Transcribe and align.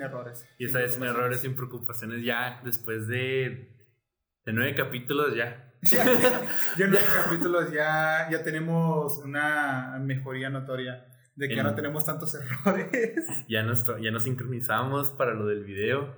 errores. 0.00 0.46
Y 0.58 0.66
esta 0.66 0.78
vez 0.78 0.94
sin 0.94 1.04
errores, 1.04 1.40
sin 1.40 1.54
preocupaciones, 1.54 2.22
ya 2.24 2.60
después 2.64 3.08
de, 3.08 3.74
de 4.44 4.52
nueve 4.52 4.74
capítulos, 4.74 5.34
ya. 5.34 5.64
Ya, 5.82 6.04
ya 6.04 6.84
en 6.86 6.90
nueve 6.90 7.06
capítulos 7.24 7.72
ya, 7.72 8.28
ya 8.30 8.42
tenemos 8.42 9.18
una 9.24 9.96
mejoría 10.00 10.50
notoria 10.50 11.06
de 11.36 11.48
que 11.48 11.54
ya 11.54 11.62
no 11.62 11.68
En- 11.70 11.76
tenemos 11.76 12.04
tantos 12.04 12.34
errores. 12.34 12.90
Ya 13.48 13.62
nos, 13.62 13.84
ya 14.00 14.10
nos 14.10 14.24
sincronizamos 14.24 15.10
para 15.12 15.34
lo 15.34 15.46
del 15.46 15.64
video. 15.64 16.16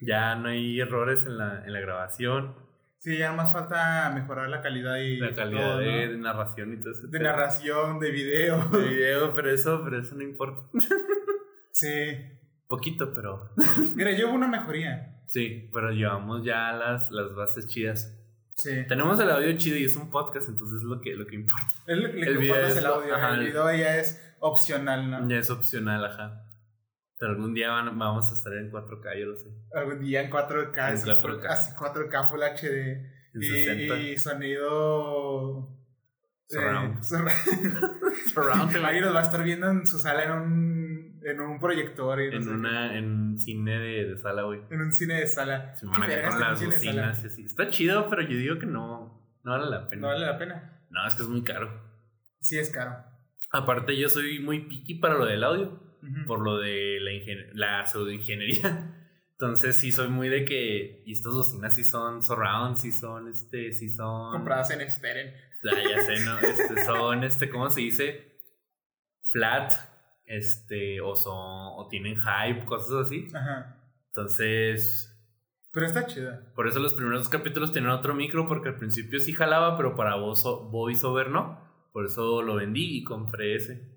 Ya 0.00 0.34
no 0.36 0.48
hay 0.48 0.80
errores 0.80 1.26
en 1.26 1.38
la, 1.38 1.64
en 1.66 1.72
la 1.72 1.80
grabación, 1.80 2.62
Sí, 2.98 3.18
ya 3.18 3.32
más 3.34 3.52
falta 3.52 4.10
mejorar 4.14 4.48
la 4.48 4.62
calidad 4.62 4.96
y 4.96 5.18
la 5.18 5.34
calidad 5.34 5.60
todo, 5.60 5.74
¿no? 5.74 5.78
de, 5.80 6.08
de 6.08 6.16
narración 6.16 6.72
y 6.72 6.80
todo 6.80 6.92
eso. 6.92 7.06
de 7.08 7.18
narración, 7.20 7.98
de 7.98 8.10
video. 8.10 8.64
De 8.70 8.88
video, 8.88 9.34
pero 9.34 9.50
eso, 9.50 9.82
pero 9.84 10.00
eso 10.00 10.14
no 10.14 10.22
importa. 10.22 10.62
Sí. 11.72 12.16
Poquito, 12.68 13.12
pero 13.14 13.50
Mira, 13.94 14.12
yo 14.12 14.28
hubo 14.28 14.34
una 14.36 14.48
mejoría. 14.48 15.20
sí, 15.26 15.68
pero 15.72 15.90
llevamos 15.90 16.44
ya 16.44 16.72
las, 16.72 17.10
las 17.10 17.34
bases 17.34 17.66
chidas. 17.66 18.16
Sí. 18.56 18.70
Tenemos 18.88 19.18
el 19.20 19.30
audio 19.30 19.56
chido 19.56 19.76
y 19.76 19.84
es 19.84 19.96
un 19.96 20.10
podcast, 20.10 20.48
entonces 20.48 20.78
es 20.78 20.84
lo 20.84 21.00
que, 21.00 21.14
lo 21.16 21.26
que 21.26 21.34
importa. 21.34 21.66
Es 21.86 21.98
lo 21.98 22.10
que 22.10 22.20
El 22.22 22.38
video 22.38 22.54
importa 22.56 22.68
es 22.68 22.76
el 22.76 22.86
audio. 22.86 23.14
ajá, 23.14 23.34
el 23.34 23.40
video 23.46 23.74
ya 23.74 23.96
es 23.98 24.20
opcional, 24.40 25.10
¿no? 25.10 25.28
Ya 25.28 25.38
es 25.38 25.50
opcional, 25.50 26.04
ajá. 26.04 26.40
Pero 27.18 27.32
algún 27.32 27.52
día 27.54 27.70
van- 27.70 27.98
vamos 27.98 28.30
a 28.30 28.34
estar 28.34 28.52
en 28.54 28.70
4K, 28.70 29.18
yo 29.18 29.26
lo 29.26 29.36
sé. 29.36 29.48
Algún 29.74 30.00
día 30.00 30.22
en 30.22 30.30
4K, 30.30 30.88
En 30.88 30.94
así, 30.94 31.08
4K. 31.10 31.46
así 31.48 31.74
4K 31.74 32.28
Full 32.30 32.40
HD. 32.42 33.12
Y, 33.34 33.42
60. 33.44 33.96
y 33.98 34.18
sonido. 34.18 35.68
Surround. 36.48 36.98
eh, 36.98 37.02
surround. 37.02 37.30
Surround, 38.32 38.76
Ahí 38.84 39.00
nos 39.00 39.14
va 39.14 39.20
a 39.20 39.22
estar 39.22 39.42
viendo 39.42 39.68
en 39.70 39.86
su 39.86 39.98
sala 39.98 40.24
en 40.24 40.30
un, 40.32 40.73
en 41.24 41.40
un 41.40 41.58
proyector. 41.58 42.20
y 42.20 42.30
no 42.30 42.36
En, 42.36 42.44
sé 42.44 42.50
una, 42.50 42.96
en 42.96 43.04
un 43.10 43.38
cine 43.38 43.78
de, 43.78 44.04
de 44.10 44.16
sala, 44.18 44.42
güey. 44.42 44.60
en 44.70 44.80
un 44.80 44.92
cine 44.92 45.14
de 45.20 45.26
sala. 45.26 45.74
Se 45.74 45.86
¿Qué 45.86 45.90
van 45.92 46.02
a 46.02 46.22
con 46.22 46.34
un 46.34 46.40
las 46.40 46.64
bocinas 46.64 47.24
y 47.24 47.26
así. 47.26 47.44
Está 47.44 47.68
chido, 47.70 48.08
pero 48.10 48.22
yo 48.22 48.36
digo 48.36 48.58
que 48.58 48.66
no, 48.66 49.38
no 49.42 49.50
vale 49.52 49.70
la 49.70 49.88
pena. 49.88 50.02
No 50.02 50.08
vale 50.08 50.26
la 50.26 50.38
pena. 50.38 50.86
No, 50.90 51.06
es 51.06 51.14
que 51.14 51.22
es 51.22 51.28
muy 51.28 51.42
caro. 51.42 51.82
Sí, 52.40 52.58
es 52.58 52.70
caro. 52.70 52.96
Aparte, 53.50 53.96
yo 53.96 54.08
soy 54.08 54.38
muy 54.40 54.60
picky 54.68 54.94
para 54.96 55.14
lo 55.14 55.24
del 55.26 55.42
audio, 55.44 55.80
por 56.26 56.40
lo 56.42 56.58
de 56.58 56.98
la, 57.00 57.10
la 57.78 57.86
pseudoingeniería. 57.86 59.00
Entonces, 59.32 59.76
sí 59.76 59.90
soy 59.92 60.08
muy 60.08 60.28
de 60.28 60.44
que. 60.44 61.02
Y 61.06 61.12
estas 61.12 61.32
bocinas 61.32 61.74
sí 61.74 61.84
son 61.84 62.22
surround, 62.22 62.76
sí 62.76 62.92
son, 62.92 63.28
este, 63.28 63.72
sí 63.72 63.88
son. 63.88 64.32
Compradas 64.32 64.70
en 64.70 64.88
Steren. 64.90 65.34
Ah, 65.66 65.80
ya 65.90 66.00
sé, 66.02 66.24
¿no? 66.24 66.38
Este, 66.38 66.84
son, 66.84 67.24
este, 67.24 67.48
¿cómo 67.48 67.70
se 67.70 67.80
dice? 67.80 68.38
Flat, 69.30 69.72
este, 70.26 71.00
o 71.00 71.14
son, 71.16 71.34
o 71.36 71.86
tienen 71.90 72.16
hype, 72.16 72.64
cosas 72.66 73.06
así. 73.06 73.26
Ajá. 73.34 73.76
Entonces, 74.08 75.10
Pero 75.72 75.86
está 75.86 76.06
chida. 76.06 76.52
por 76.54 76.68
eso 76.68 76.78
los 76.78 76.94
primeros 76.94 77.28
capítulos 77.28 77.72
tenían 77.72 77.92
otro 77.92 78.14
micro, 78.14 78.46
porque 78.48 78.68
al 78.70 78.76
principio 78.78 79.18
sí 79.20 79.32
jalaba, 79.32 79.76
pero 79.76 79.94
para 79.96 80.16
voiceover 80.16 81.30
no. 81.30 81.62
Por 81.92 82.06
eso 82.06 82.42
lo 82.42 82.56
vendí 82.56 82.98
y 82.98 83.04
compré 83.04 83.54
ese. 83.56 83.92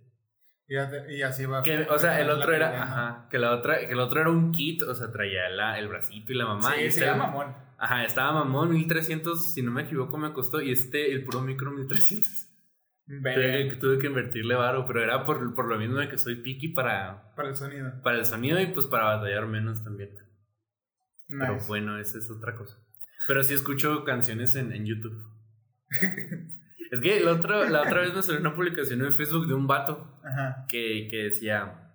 Y, 0.68 0.76
y 1.16 1.22
así 1.22 1.46
va. 1.46 1.64
Que, 1.64 1.88
o 1.90 1.98
sea, 1.98 2.20
el 2.20 2.30
otro 2.30 2.54
era, 2.54 2.84
ajá, 2.84 3.28
que 3.32 3.40
la 3.40 3.56
otra, 3.56 3.80
que 3.80 3.92
el 3.94 4.00
otro 4.00 4.20
era 4.22 4.30
un 4.30 4.52
kit, 4.52 4.82
o 4.84 4.94
sea, 4.94 5.12
traía 5.12 5.48
la, 5.50 5.80
el 5.80 5.88
bracito 5.88 6.34
y 6.34 6.36
la 6.36 6.46
mamá. 6.46 6.76
y 6.76 6.80
Sí, 6.82 6.86
este 6.88 7.00
se 7.00 7.06
era- 7.06 7.16
mamón. 7.16 7.56
Ajá, 7.80 8.04
estaba 8.04 8.34
mamón, 8.34 8.72
1300, 8.72 9.54
si 9.54 9.62
no 9.62 9.70
me 9.72 9.84
equivoco, 9.84 10.18
me 10.18 10.34
costó. 10.34 10.62
Y 10.62 10.72
este, 10.72 11.12
el 11.14 11.24
puro 11.24 11.42
micro, 11.42 11.72
1300. 11.72 12.47
Tuve 13.08 13.70
que, 13.70 13.76
tuve 13.80 14.00
que 14.00 14.08
invertirle 14.08 14.56
varo, 14.56 14.86
pero 14.86 15.02
era 15.02 15.26
por, 15.26 15.56
por 15.56 15.68
lo 15.70 15.78
mismo 15.78 15.98
de 15.98 16.10
que 16.10 16.18
soy 16.18 16.42
picky 16.42 16.70
para, 16.70 17.34
Para 17.36 17.50
el 17.50 17.56
sonido. 17.56 18.02
para 18.04 18.18
el 18.18 18.26
sonido 18.26 18.60
y 18.60 18.68
pues 18.68 18.86
para 18.86 19.16
batallar 19.16 19.48
menos 19.48 19.82
también. 19.82 20.12
Pero 21.28 21.58
bueno, 21.68 21.98
esa 22.00 22.18
es 22.18 22.30
otra 22.30 22.54
cosa. 22.56 22.78
Pero 23.28 23.44
sí 23.44 23.54
escucho 23.54 24.04
canciones 24.04 24.56
en, 24.56 24.74
en 24.74 24.86
YouTube. 24.86 25.18
es 26.92 27.02
que 27.02 27.22
la 27.22 27.34
otra, 27.34 27.70
la 27.70 27.82
otra 27.84 28.02
vez 28.02 28.14
me 28.14 28.22
salió 28.22 28.42
una 28.42 28.56
publicación 28.56 29.02
en 29.02 29.16
Facebook 29.16 29.48
de 29.48 29.54
un 29.54 29.68
vato 29.68 30.20
Ajá. 30.24 30.66
que, 30.68 31.08
que 31.10 31.24
decía, 31.24 31.94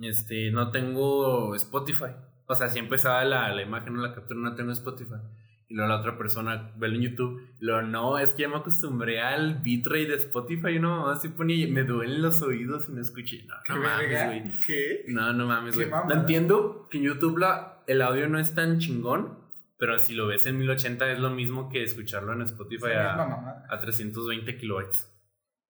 este, 0.00 0.50
no 0.50 0.70
tengo 0.70 1.54
Spotify. 1.54 2.14
O 2.48 2.54
sea, 2.54 2.68
si 2.68 2.78
empezaba 2.80 3.24
la, 3.24 3.52
la 3.54 3.62
imagen 3.62 3.96
o 3.96 4.02
la 4.02 4.14
captura, 4.14 4.40
no 4.40 4.54
tengo 4.54 4.72
Spotify. 4.72 5.20
Y 5.68 5.74
luego 5.74 5.88
la 5.88 5.98
otra 5.98 6.16
persona, 6.16 6.72
velo 6.76 6.94
en 6.94 7.02
YouTube. 7.02 7.48
Y 7.60 7.64
luego, 7.64 7.82
no, 7.82 8.18
es 8.18 8.34
que 8.34 8.42
ya 8.42 8.48
me 8.48 8.56
acostumbré 8.56 9.20
al 9.20 9.58
bitrate 9.62 10.06
de 10.06 10.14
Spotify. 10.14 10.76
Y 10.76 10.78
no, 10.78 11.08
así 11.10 11.28
ponía, 11.28 11.66
me 11.68 11.82
duelen 11.82 12.22
los 12.22 12.40
oídos 12.42 12.88
y 12.88 12.92
no 12.92 13.00
escuché. 13.00 13.44
No, 13.46 13.54
¿Qué 13.64 13.72
no 13.72 13.80
mames, 13.80 14.26
güey. 14.26 14.60
¿Qué? 14.64 15.04
No, 15.08 15.32
no 15.32 15.46
mames, 15.46 15.74
güey. 15.74 15.90
No 15.90 16.12
entiendo 16.12 16.86
que 16.90 16.98
en 16.98 17.04
YouTube 17.04 17.38
la, 17.38 17.82
el 17.86 18.00
audio 18.02 18.28
no 18.28 18.38
es 18.38 18.54
tan 18.54 18.78
chingón. 18.78 19.44
Pero 19.78 19.98
si 19.98 20.14
lo 20.14 20.26
ves 20.26 20.46
en 20.46 20.56
1080 20.58 21.12
es 21.12 21.18
lo 21.18 21.30
mismo 21.30 21.68
que 21.68 21.82
escucharlo 21.82 22.32
en 22.32 22.40
Spotify 22.42 22.86
Es 22.86 22.94
la 22.94 23.64
a, 23.68 23.74
a 23.74 23.78
320 23.80 24.56
kilobytes. 24.56 25.12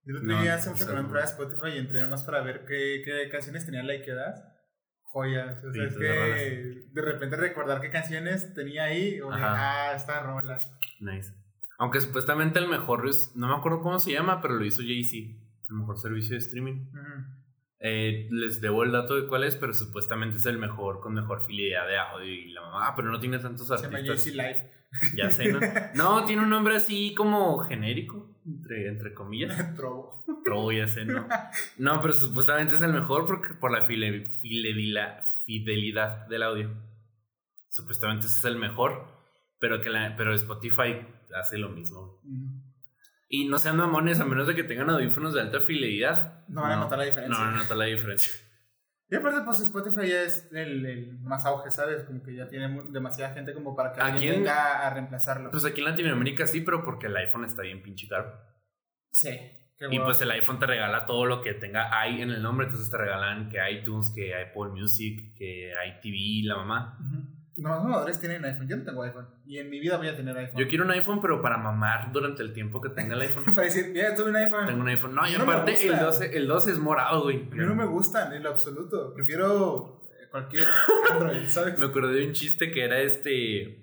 Yo 0.05 0.15
No, 0.23 0.41
día 0.41 0.55
hace 0.55 0.71
mucho 0.71 0.87
que 0.87 0.93
no 0.93 1.01
entré 1.01 1.21
a 1.21 1.25
Spotify 1.25 1.71
y 1.75 1.79
entré 1.79 2.07
más 2.07 2.23
para 2.23 2.41
ver 2.43 2.65
qué, 2.67 3.03
qué 3.05 3.29
canciones 3.29 3.67
tenía 3.67 3.83
likeadas. 3.83 4.45
Joyas. 5.17 5.65
O 5.65 5.73
sea, 5.73 5.73
Sí, 5.73 5.81
es 5.81 5.97
que 5.97 6.85
de 6.93 7.03
repente 7.03 7.37
recordar 7.37 7.81
qué 7.81 7.91
canciones 7.91 8.53
tenía 8.55 8.85
ahí. 8.85 9.21
O 9.21 9.31
ah, 9.33 9.93
esta 9.97 10.23
rola. 10.23 10.59
Nice. 11.01 11.33
Aunque 11.79 12.01
supuestamente 12.01 12.59
el 12.59 12.69
mejor 12.69 13.05
no 13.35 13.49
me 13.49 13.55
acuerdo 13.55 13.81
cómo 13.81 13.99
se 13.99 14.13
llama, 14.13 14.41
pero 14.41 14.55
lo 14.55 14.65
hizo 14.65 14.83
Jay-Z, 14.83 15.39
el 15.69 15.75
mejor 15.75 15.99
servicio 15.99 16.33
de 16.33 16.39
streaming. 16.39 16.87
Eh, 17.79 18.29
les 18.31 18.61
debo 18.61 18.85
el 18.85 18.93
dato 18.93 19.15
de 19.15 19.27
cuál 19.27 19.45
es, 19.45 19.57
pero 19.57 19.75
supuestamente 19.75 20.39
es 20.39 20.47
el 20.47 20.59
mejor, 20.59 21.01
con 21.01 21.15
mejor 21.15 21.47
fidelidad 21.47 21.87
de 21.87 21.99
audio 21.99 22.25
y 22.27 22.53
la 22.53 22.63
mamá, 22.63 22.95
pero 22.97 23.11
no 23.11 23.21
tiene 23.21 23.39
tantos 23.39 23.69
Se 23.69 23.77
llama 23.77 23.99
artistas. 23.99 24.25
JC 24.25 24.35
Live. 24.35 24.71
Ya 25.15 25.31
sé, 25.31 25.53
¿no? 25.53 25.61
No, 25.95 26.25
tiene 26.25 26.43
un 26.43 26.51
nombre 26.51 26.77
así 26.77 27.15
como 27.15 27.59
genérico, 27.59 28.26
entre, 28.47 28.89
entre 28.89 29.13
comillas. 29.15 29.75
Trovo. 29.77 30.25
Trovo, 30.45 30.73
ya 30.73 30.87
sé, 30.87 31.05
¿no? 31.05 31.27
No, 31.79 32.01
pero 32.01 32.15
supuestamente 32.15 32.77
es 32.77 32.81
el 32.83 32.93
mejor 32.93 33.27
porque 33.27 33.55
por 33.55 33.71
la 33.73 33.87
file- 33.87 34.39
fidelidad, 34.41 35.25
fidelidad 35.45 36.27
del 36.29 36.43
audio. 36.43 36.71
Supuestamente 37.69 38.27
ese 38.27 38.37
es 38.39 38.45
el 38.45 38.57
mejor, 38.57 39.07
pero 39.59 39.81
que 39.83 39.91
la, 39.91 40.15
pero 40.17 40.35
Spotify 40.35 41.07
hace 41.35 41.59
lo 41.59 41.69
mismo. 41.69 42.21
Y 43.29 43.49
no 43.49 43.59
sean 43.59 43.77
mamones 43.77 44.21
a 44.21 44.25
menos 44.25 44.47
de 44.47 44.55
que 44.55 44.63
tengan 44.65 44.89
audífonos 44.91 45.35
de 45.35 45.41
alta 45.41 45.61
fidelidad. 45.61 46.47
No 46.49 46.63
van 46.63 46.73
a 46.73 46.77
notar 46.77 46.99
la 46.99 47.05
diferencia. 47.05 47.37
No 47.37 47.45
van 47.45 47.55
a 47.55 47.63
notar 47.63 47.77
la 47.77 47.85
diferencia. 47.87 48.33
Y 49.09 49.15
aparte, 49.15 49.43
pues 49.45 49.61
Spotify 49.61 50.09
ya 50.09 50.23
es 50.23 50.49
el, 50.53 50.85
el 50.85 51.19
más 51.21 51.47
auge, 51.47 51.71
¿sabes? 51.71 52.03
Como 52.05 52.23
que 52.23 52.35
ya 52.35 52.49
tiene 52.49 52.83
demasiada 52.91 53.35
gente 53.35 53.55
como 53.55 53.77
para 53.77 53.93
que 53.93 54.01
¿A 54.01 54.07
alguien 54.07 54.35
venga 54.35 54.85
a 54.85 54.91
reemplazarlo. 54.91 55.51
Pues 55.53 55.65
aquí 55.65 55.81
en 55.81 55.87
Latinoamérica 55.87 56.47
sí, 56.47 56.61
pero 56.61 56.83
porque 56.83 57.07
el 57.07 57.17
iPhone 57.17 57.45
está 57.45 57.63
bien 57.63 57.83
pinche 57.83 58.09
caro. 58.09 58.33
sí. 59.11 59.39
Qué 59.79 59.95
Y 59.95 59.99
pues 59.99 60.19
el 60.23 60.31
iPhone 60.31 60.59
te 60.59 60.65
regala 60.65 61.05
todo 61.05 61.27
lo 61.27 61.43
que 61.43 61.53
tenga 61.53 61.91
i 62.09 62.23
en 62.23 62.31
el 62.31 62.43
nombre. 62.43 62.65
Entonces 62.65 62.91
te 62.91 62.97
regalan 62.97 63.51
que 63.51 63.59
iTunes, 63.71 64.11
que 64.15 64.35
Apple 64.35 64.71
Music, 64.71 65.35
que 65.37 65.71
iTV, 65.71 66.49
la 66.49 66.57
mamá. 66.57 66.99
Ujú. 66.99 67.36
No, 67.59 67.71
los 67.71 67.85
mamadores 67.85 68.21
tienen 68.21 68.45
iPhone. 68.45 68.69
Yo 68.69 68.77
no 68.77 68.85
tengo 68.85 69.03
iPhone. 69.03 69.27
Y 69.47 69.59
en 69.59 69.71
mi 69.71 69.81
vida 69.81 69.97
voy 69.97 70.09
a 70.09 70.17
tener 70.17 70.37
iPhone. 70.37 70.61
Yo 70.61 70.69
quiero 70.69 70.85
un 70.85 70.91
iPhone, 70.91 71.21
pero 71.21 71.41
para 71.41 71.57
mamar 71.57 72.13
durante 72.13 72.43
el 72.43 72.53
tiempo 72.53 72.81
que 72.81 72.91
tenga 72.91 73.15
el 73.15 73.23
iPhone. 73.23 73.45
Para 73.55 73.63
decir, 73.63 73.91
mira, 73.93 74.15
tuve 74.15 74.31
un 74.31 74.37
iPhone. 74.37 74.67
Tengo 74.67 74.81
un 74.83 74.89
iPhone. 74.89 75.15
No, 75.15 75.27
y 75.27 75.33
No 75.33 75.43
aparte 75.45 75.73
el 75.73 75.91
gusta. 75.91 76.05
12, 76.05 76.37
el 76.37 76.47
12 76.47 76.71
es 76.73 76.79
morado, 76.79 77.23
güey. 77.23 77.49
A 77.51 77.55
mí 77.55 77.65
no 77.65 77.75
me 77.75 77.87
gustan 77.87 78.33
en 78.33 78.43
lo 78.43 78.51
absoluto. 78.51 79.15
Prefiero 79.15 80.03
eh, 80.11 80.29
cualquier 80.31 80.65
Android, 81.11 81.43
¿sabes? 81.47 81.79
Me 81.79 81.87
acordé 81.87 82.15
de 82.15 82.27
un 82.27 82.33
chiste 82.33 82.71
que 82.71 82.85
era 82.85 83.01
este. 83.01 83.83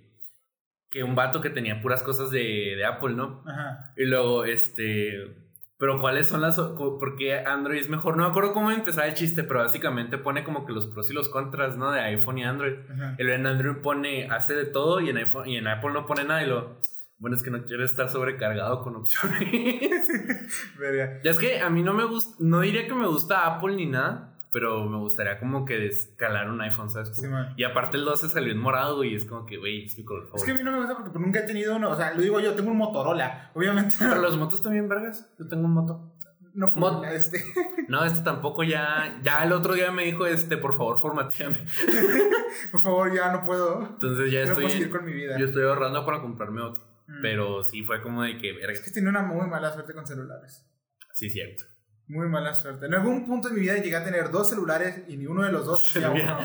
Que 0.90 1.04
un 1.04 1.16
vato 1.16 1.42
que 1.42 1.50
tenía 1.50 1.82
puras 1.82 2.04
cosas 2.04 2.30
de, 2.30 2.76
de 2.78 2.86
Apple, 2.86 3.16
¿no? 3.16 3.44
Ajá. 3.48 3.94
Y 3.98 4.06
luego, 4.06 4.46
este. 4.46 5.43
Pero 5.84 6.00
cuáles 6.00 6.28
son 6.30 6.40
las. 6.40 6.58
o- 6.60 6.76
¿Por 6.98 7.18
qué 7.18 7.40
Android 7.40 7.78
es 7.78 7.90
mejor? 7.90 8.16
No 8.16 8.24
me 8.24 8.30
acuerdo 8.30 8.54
cómo 8.54 8.72
empezaba 8.72 9.06
el 9.06 9.16
chiste, 9.16 9.44
pero 9.44 9.60
básicamente 9.60 10.18
pone 10.18 10.46
como 10.46 10.66
que 10.66 10.72
los 10.72 10.88
pros 10.88 11.12
y 11.12 11.14
los 11.14 11.28
contras, 11.28 11.76
¿no? 11.76 11.92
De 11.92 12.00
iPhone 12.00 12.38
y 12.38 12.46
Android. 12.46 12.76
Ajá. 12.90 13.16
El 13.18 13.30
en 13.30 13.46
Android 13.46 13.82
pone, 13.82 14.30
hace 14.30 14.56
de 14.56 14.64
todo 14.66 15.02
y 15.02 15.10
en, 15.10 15.18
iPhone, 15.18 15.46
y 15.50 15.58
en 15.58 15.68
Apple 15.68 15.92
no 15.92 16.06
pone 16.06 16.24
nada. 16.24 16.42
Y 16.42 16.48
lo. 16.48 16.78
Bueno, 17.20 17.36
es 17.36 17.44
que 17.44 17.52
no 17.52 17.66
quiero 17.66 17.84
estar 17.84 18.08
sobrecargado 18.08 18.82
con 18.82 18.96
opciones. 18.96 19.50
Ya 21.22 21.32
es 21.32 21.38
que 21.38 21.60
a 21.60 21.70
mí 21.70 21.84
no 21.84 21.94
me 21.94 22.06
gusta. 22.06 22.38
No 22.40 22.62
diría 22.62 22.88
que 22.88 22.94
me 22.94 23.08
gusta 23.08 23.46
Apple 23.46 23.76
ni 23.76 23.86
nada. 23.86 24.33
Pero 24.54 24.86
me 24.88 24.98
gustaría 24.98 25.40
como 25.40 25.66
que 25.66 25.88
escalar 25.88 26.48
un 26.50 26.62
iPhone, 26.62 26.90
¿sabes? 26.90 27.10
Sí. 27.18 27.28
Y 27.58 27.64
aparte 27.64 27.98
el 27.98 28.06
12 28.06 28.30
salió 28.30 28.52
en 28.54 28.60
morado 28.60 29.04
y 29.04 29.16
es 29.16 29.26
como 29.26 29.46
que, 29.48 29.58
güey, 29.58 29.86
es 29.86 29.98
mi 29.98 30.06
color 30.06 30.30
Es 30.36 30.44
que 30.44 30.52
a 30.52 30.54
mí 30.54 30.62
no 30.64 30.72
me 30.72 30.78
gusta 30.78 30.94
porque 30.96 31.10
pues, 31.10 31.26
nunca 31.26 31.40
he 31.40 31.44
tenido 31.44 31.76
uno. 31.76 31.90
O 31.90 31.96
sea, 31.96 32.14
lo 32.14 32.22
digo 32.22 32.40
yo, 32.40 32.54
tengo 32.54 32.70
un 32.72 32.78
Motorola. 32.78 33.50
Obviamente 33.56 33.96
Pero 33.98 34.22
los 34.22 34.38
motos 34.38 34.62
también, 34.62 34.88
vergas. 34.88 35.34
Yo 35.40 35.48
tengo 35.48 35.66
un 35.66 35.74
moto. 35.74 36.14
no 36.54 36.68
Mot- 36.76 37.04
este. 37.08 37.44
No, 37.90 38.06
este 38.06 38.22
tampoco 38.22 38.64
ya. 38.64 39.20
Ya 39.24 39.44
el 39.44 39.52
otro 39.52 39.74
día 39.74 39.92
me 39.92 40.06
dijo, 40.06 40.26
este, 40.28 40.56
por 40.58 40.78
favor, 40.78 41.00
formateame. 41.02 41.58
Por 42.72 42.80
favor, 42.80 43.14
ya 43.14 43.32
no 43.32 43.42
puedo. 43.44 43.82
Entonces 43.82 44.32
ya 44.32 44.40
no 44.40 44.46
estoy. 44.46 44.64
puedo 44.66 44.70
seguir 44.70 44.90
con 44.92 45.06
mi 45.06 45.14
vida. 45.14 45.38
Yo 45.40 45.46
estoy 45.48 45.64
ahorrando 45.64 46.06
para 46.06 46.22
comprarme 46.22 46.62
otro. 46.62 46.84
Mm. 47.08 47.22
Pero 47.22 47.64
sí 47.64 47.84
fue 47.84 48.02
como 48.02 48.24
de 48.24 48.38
que, 48.38 48.52
Es 48.52 48.56
vergas. 48.58 48.80
que 48.82 48.92
tiene 48.92 49.10
una 49.10 49.24
muy 49.24 49.48
mala 49.48 49.72
suerte 49.74 49.94
con 49.94 50.06
celulares. 50.08 50.66
Sí, 51.14 51.30
cierto. 51.30 51.64
Muy 52.08 52.28
mala 52.28 52.54
suerte. 52.54 52.86
En 52.86 52.94
algún 52.94 53.26
punto 53.26 53.48
de 53.50 53.56
mi 53.56 53.62
vida 53.62 53.76
llegué 53.78 53.96
a 53.96 54.04
tener 54.04 54.30
dos 54.30 54.50
celulares 54.50 55.04
y 55.08 55.18
ni 55.18 55.26
uno 55.26 55.44
de 55.44 55.52
los 55.52 55.66
dos 55.66 55.84
Servía. 55.84 56.38
uno. 56.38 56.40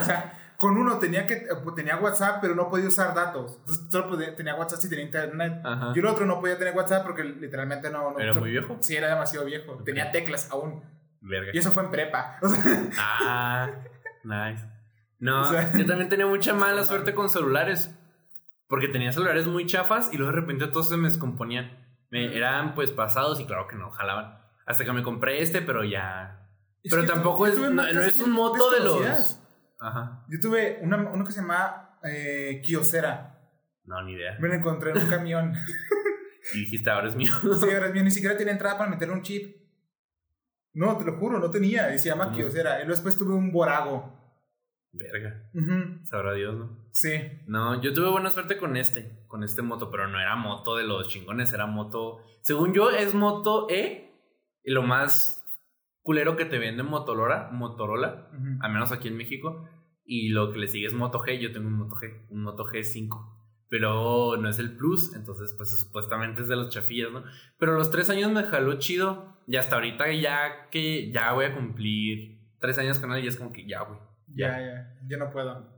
O 0.00 0.04
sea, 0.04 0.32
con 0.56 0.76
uno 0.78 0.98
tenía 0.98 1.26
que 1.26 1.34
eh, 1.34 1.48
tenía 1.74 1.96
WhatsApp, 1.98 2.38
pero 2.40 2.54
no 2.54 2.70
podía 2.70 2.86
usar 2.88 3.14
datos. 3.14 3.56
Entonces 3.58 3.86
solo 3.90 4.08
podía- 4.10 4.34
tenía 4.36 4.54
WhatsApp 4.54 4.78
si 4.80 4.88
tenía 4.88 5.04
internet. 5.04 5.60
Ajá. 5.64 5.92
Y 5.94 5.98
el 5.98 6.06
otro 6.06 6.24
no 6.24 6.40
podía 6.40 6.56
tener 6.56 6.74
WhatsApp 6.74 7.04
porque 7.04 7.24
literalmente 7.24 7.90
no. 7.90 8.12
no 8.12 8.18
¿Era 8.18 8.32
muy 8.34 8.50
viejo? 8.50 8.76
Sí, 8.80 8.96
era 8.96 9.08
demasiado 9.08 9.44
viejo. 9.44 9.74
Tenía 9.84 10.12
teclas 10.12 10.50
aún. 10.50 10.82
Verga. 11.20 11.50
Y 11.52 11.58
eso 11.58 11.70
fue 11.72 11.82
en 11.82 11.90
prepa. 11.90 12.38
O 12.42 12.48
sea, 12.48 12.90
Ah, 12.98 13.70
nice. 14.24 14.64
No, 15.18 15.42
O 15.42 15.44
sea- 15.50 15.72
yo 15.72 15.84
también 15.86 16.08
tenía 16.08 16.26
mucha 16.26 16.54
mala 16.54 16.84
suerte 16.84 17.12
con 17.14 17.28
celulares. 17.28 17.90
Porque 18.68 18.88
tenía 18.88 19.12
celulares 19.12 19.46
muy 19.46 19.66
chafas 19.66 20.10
y 20.12 20.16
luego 20.16 20.32
de 20.32 20.40
repente 20.40 20.66
todos 20.68 20.88
se 20.88 20.96
me 20.96 21.08
descomponían. 21.08 21.84
Me, 22.10 22.36
eran 22.36 22.74
pues 22.74 22.90
pasados 22.92 23.40
y 23.40 23.46
claro 23.46 23.66
que 23.68 23.76
no 23.76 23.90
jalaban. 23.90 24.38
Hasta 24.66 24.84
que 24.84 24.92
me 24.92 25.02
compré 25.02 25.40
este, 25.40 25.62
pero 25.62 25.84
ya. 25.84 26.50
es 26.82 26.92
Pero 26.92 27.06
tampoco 27.06 27.46
es- 27.46 27.58
no- 27.58 27.82
es 27.86 28.18
un 28.20 28.32
moto 28.32 28.70
de 28.70 28.80
los-. 28.80 29.40
Ajá. 29.78 30.24
Yo 30.28 30.38
tuve 30.40 30.78
una- 30.82 31.10
uno 31.10 31.24
que 31.24 31.32
se 31.32 31.40
llama 31.40 31.98
eh, 32.04 32.60
Kyocera. 32.64 33.32
No, 33.84 34.02
ni 34.02 34.12
idea. 34.12 34.36
Me 34.40 34.48
lo 34.48 34.54
encontré 34.54 34.90
en 34.90 34.98
un 34.98 35.08
camión. 35.08 35.52
Y 36.54 36.60
dijiste, 36.60 36.88
ahora 36.90 37.08
es 37.08 37.16
mío. 37.16 37.32
Sí, 37.60 37.70
ahora 37.72 37.86
es 37.88 37.92
mío, 37.92 38.04
ni 38.04 38.10
siquiera 38.12 38.36
tenía 38.36 38.52
entrada 38.52 38.78
para 38.78 38.88
meterle 38.90 39.14
un 39.14 39.22
chip. 39.22 39.56
No, 40.74 40.96
te 40.96 41.04
lo 41.04 41.16
juro, 41.16 41.40
no 41.40 41.50
tenía. 41.50 41.92
Y 41.92 41.98
se 41.98 42.08
llama 42.08 42.26
¿Cómo? 42.26 42.36
Kyocera. 42.36 42.74
Y 42.76 42.84
luego 42.84 42.90
después 42.92 43.18
tuve 43.18 43.34
un 43.34 43.50
Borago. 43.50 44.14
Verga. 44.92 45.50
Sabrá 46.04 46.34
Dios, 46.34 46.54
¿no? 46.54 46.86
Sí. 46.92 47.10
No, 47.48 47.82
yo 47.82 47.92
tuve 47.92 48.10
buena 48.10 48.30
suerte 48.30 48.56
con 48.58 48.76
este, 48.76 49.24
con 49.26 49.42
este 49.42 49.62
moto, 49.62 49.90
pero 49.90 50.06
no 50.06 50.20
era 50.20 50.36
moto 50.36 50.76
de 50.76 50.84
los 50.84 51.08
chingones, 51.08 51.52
era 51.52 51.66
moto. 51.66 52.18
Según 52.42 52.72
yo, 52.72 52.90
es 52.90 53.12
moto 53.14 53.66
E. 53.68 54.05
Y 54.66 54.72
lo 54.72 54.82
más 54.82 55.44
culero 56.02 56.36
que 56.36 56.44
te 56.44 56.58
vende 56.58 56.82
Motorola, 56.82 57.50
Motorola, 57.52 58.28
al 58.60 58.72
menos 58.72 58.90
aquí 58.90 59.06
en 59.06 59.16
México. 59.16 59.68
Y 60.04 60.30
lo 60.30 60.52
que 60.52 60.58
le 60.58 60.66
sigue 60.66 60.86
es 60.86 60.92
Moto 60.92 61.20
G. 61.20 61.38
Yo 61.38 61.52
tengo 61.52 61.68
un 61.68 61.78
Moto 61.78 61.94
G, 61.94 62.26
un 62.30 62.42
Moto 62.42 62.64
G5. 62.64 63.08
Pero 63.68 64.36
no 64.36 64.48
es 64.48 64.58
el 64.58 64.76
Plus, 64.76 65.14
entonces, 65.14 65.54
pues 65.56 65.76
supuestamente 65.78 66.42
es 66.42 66.48
de 66.48 66.56
los 66.56 66.68
chafillas, 66.70 67.12
¿no? 67.12 67.22
Pero 67.58 67.74
los 67.74 67.90
tres 67.90 68.10
años 68.10 68.32
me 68.32 68.42
jaló 68.42 68.76
chido. 68.78 69.36
Y 69.46 69.56
hasta 69.56 69.76
ahorita, 69.76 70.12
ya 70.12 70.68
que 70.70 71.12
ya 71.12 71.32
voy 71.32 71.44
a 71.44 71.54
cumplir 71.54 72.40
tres 72.58 72.78
años 72.78 72.98
con 72.98 73.12
él, 73.12 73.24
y 73.24 73.28
es 73.28 73.36
como 73.36 73.52
que 73.52 73.66
ya, 73.68 73.82
güey. 73.82 74.00
Ya, 74.34 74.60
ya. 74.60 74.98
Yo 75.06 75.16
no 75.16 75.30
puedo. 75.30 75.76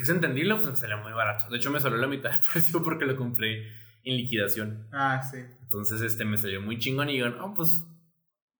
Es 0.00 0.08
entendible, 0.08 0.56
pues 0.56 0.68
me 0.68 0.74
salió 0.74 0.98
muy 0.98 1.12
barato. 1.12 1.48
De 1.50 1.56
hecho, 1.56 1.70
me 1.70 1.78
salió 1.78 1.98
la 1.98 2.08
mitad 2.08 2.32
de 2.32 2.38
precio 2.52 2.82
porque 2.82 3.06
lo 3.06 3.16
compré 3.16 3.68
en 4.02 4.16
liquidación. 4.16 4.88
Ah, 4.92 5.22
sí. 5.22 5.38
Entonces, 5.62 6.00
este, 6.00 6.24
me 6.24 6.36
salió 6.36 6.60
muy 6.60 6.78
chingón 6.78 7.10
y 7.10 7.18
yo, 7.18 7.30
no, 7.30 7.54
pues, 7.54 7.84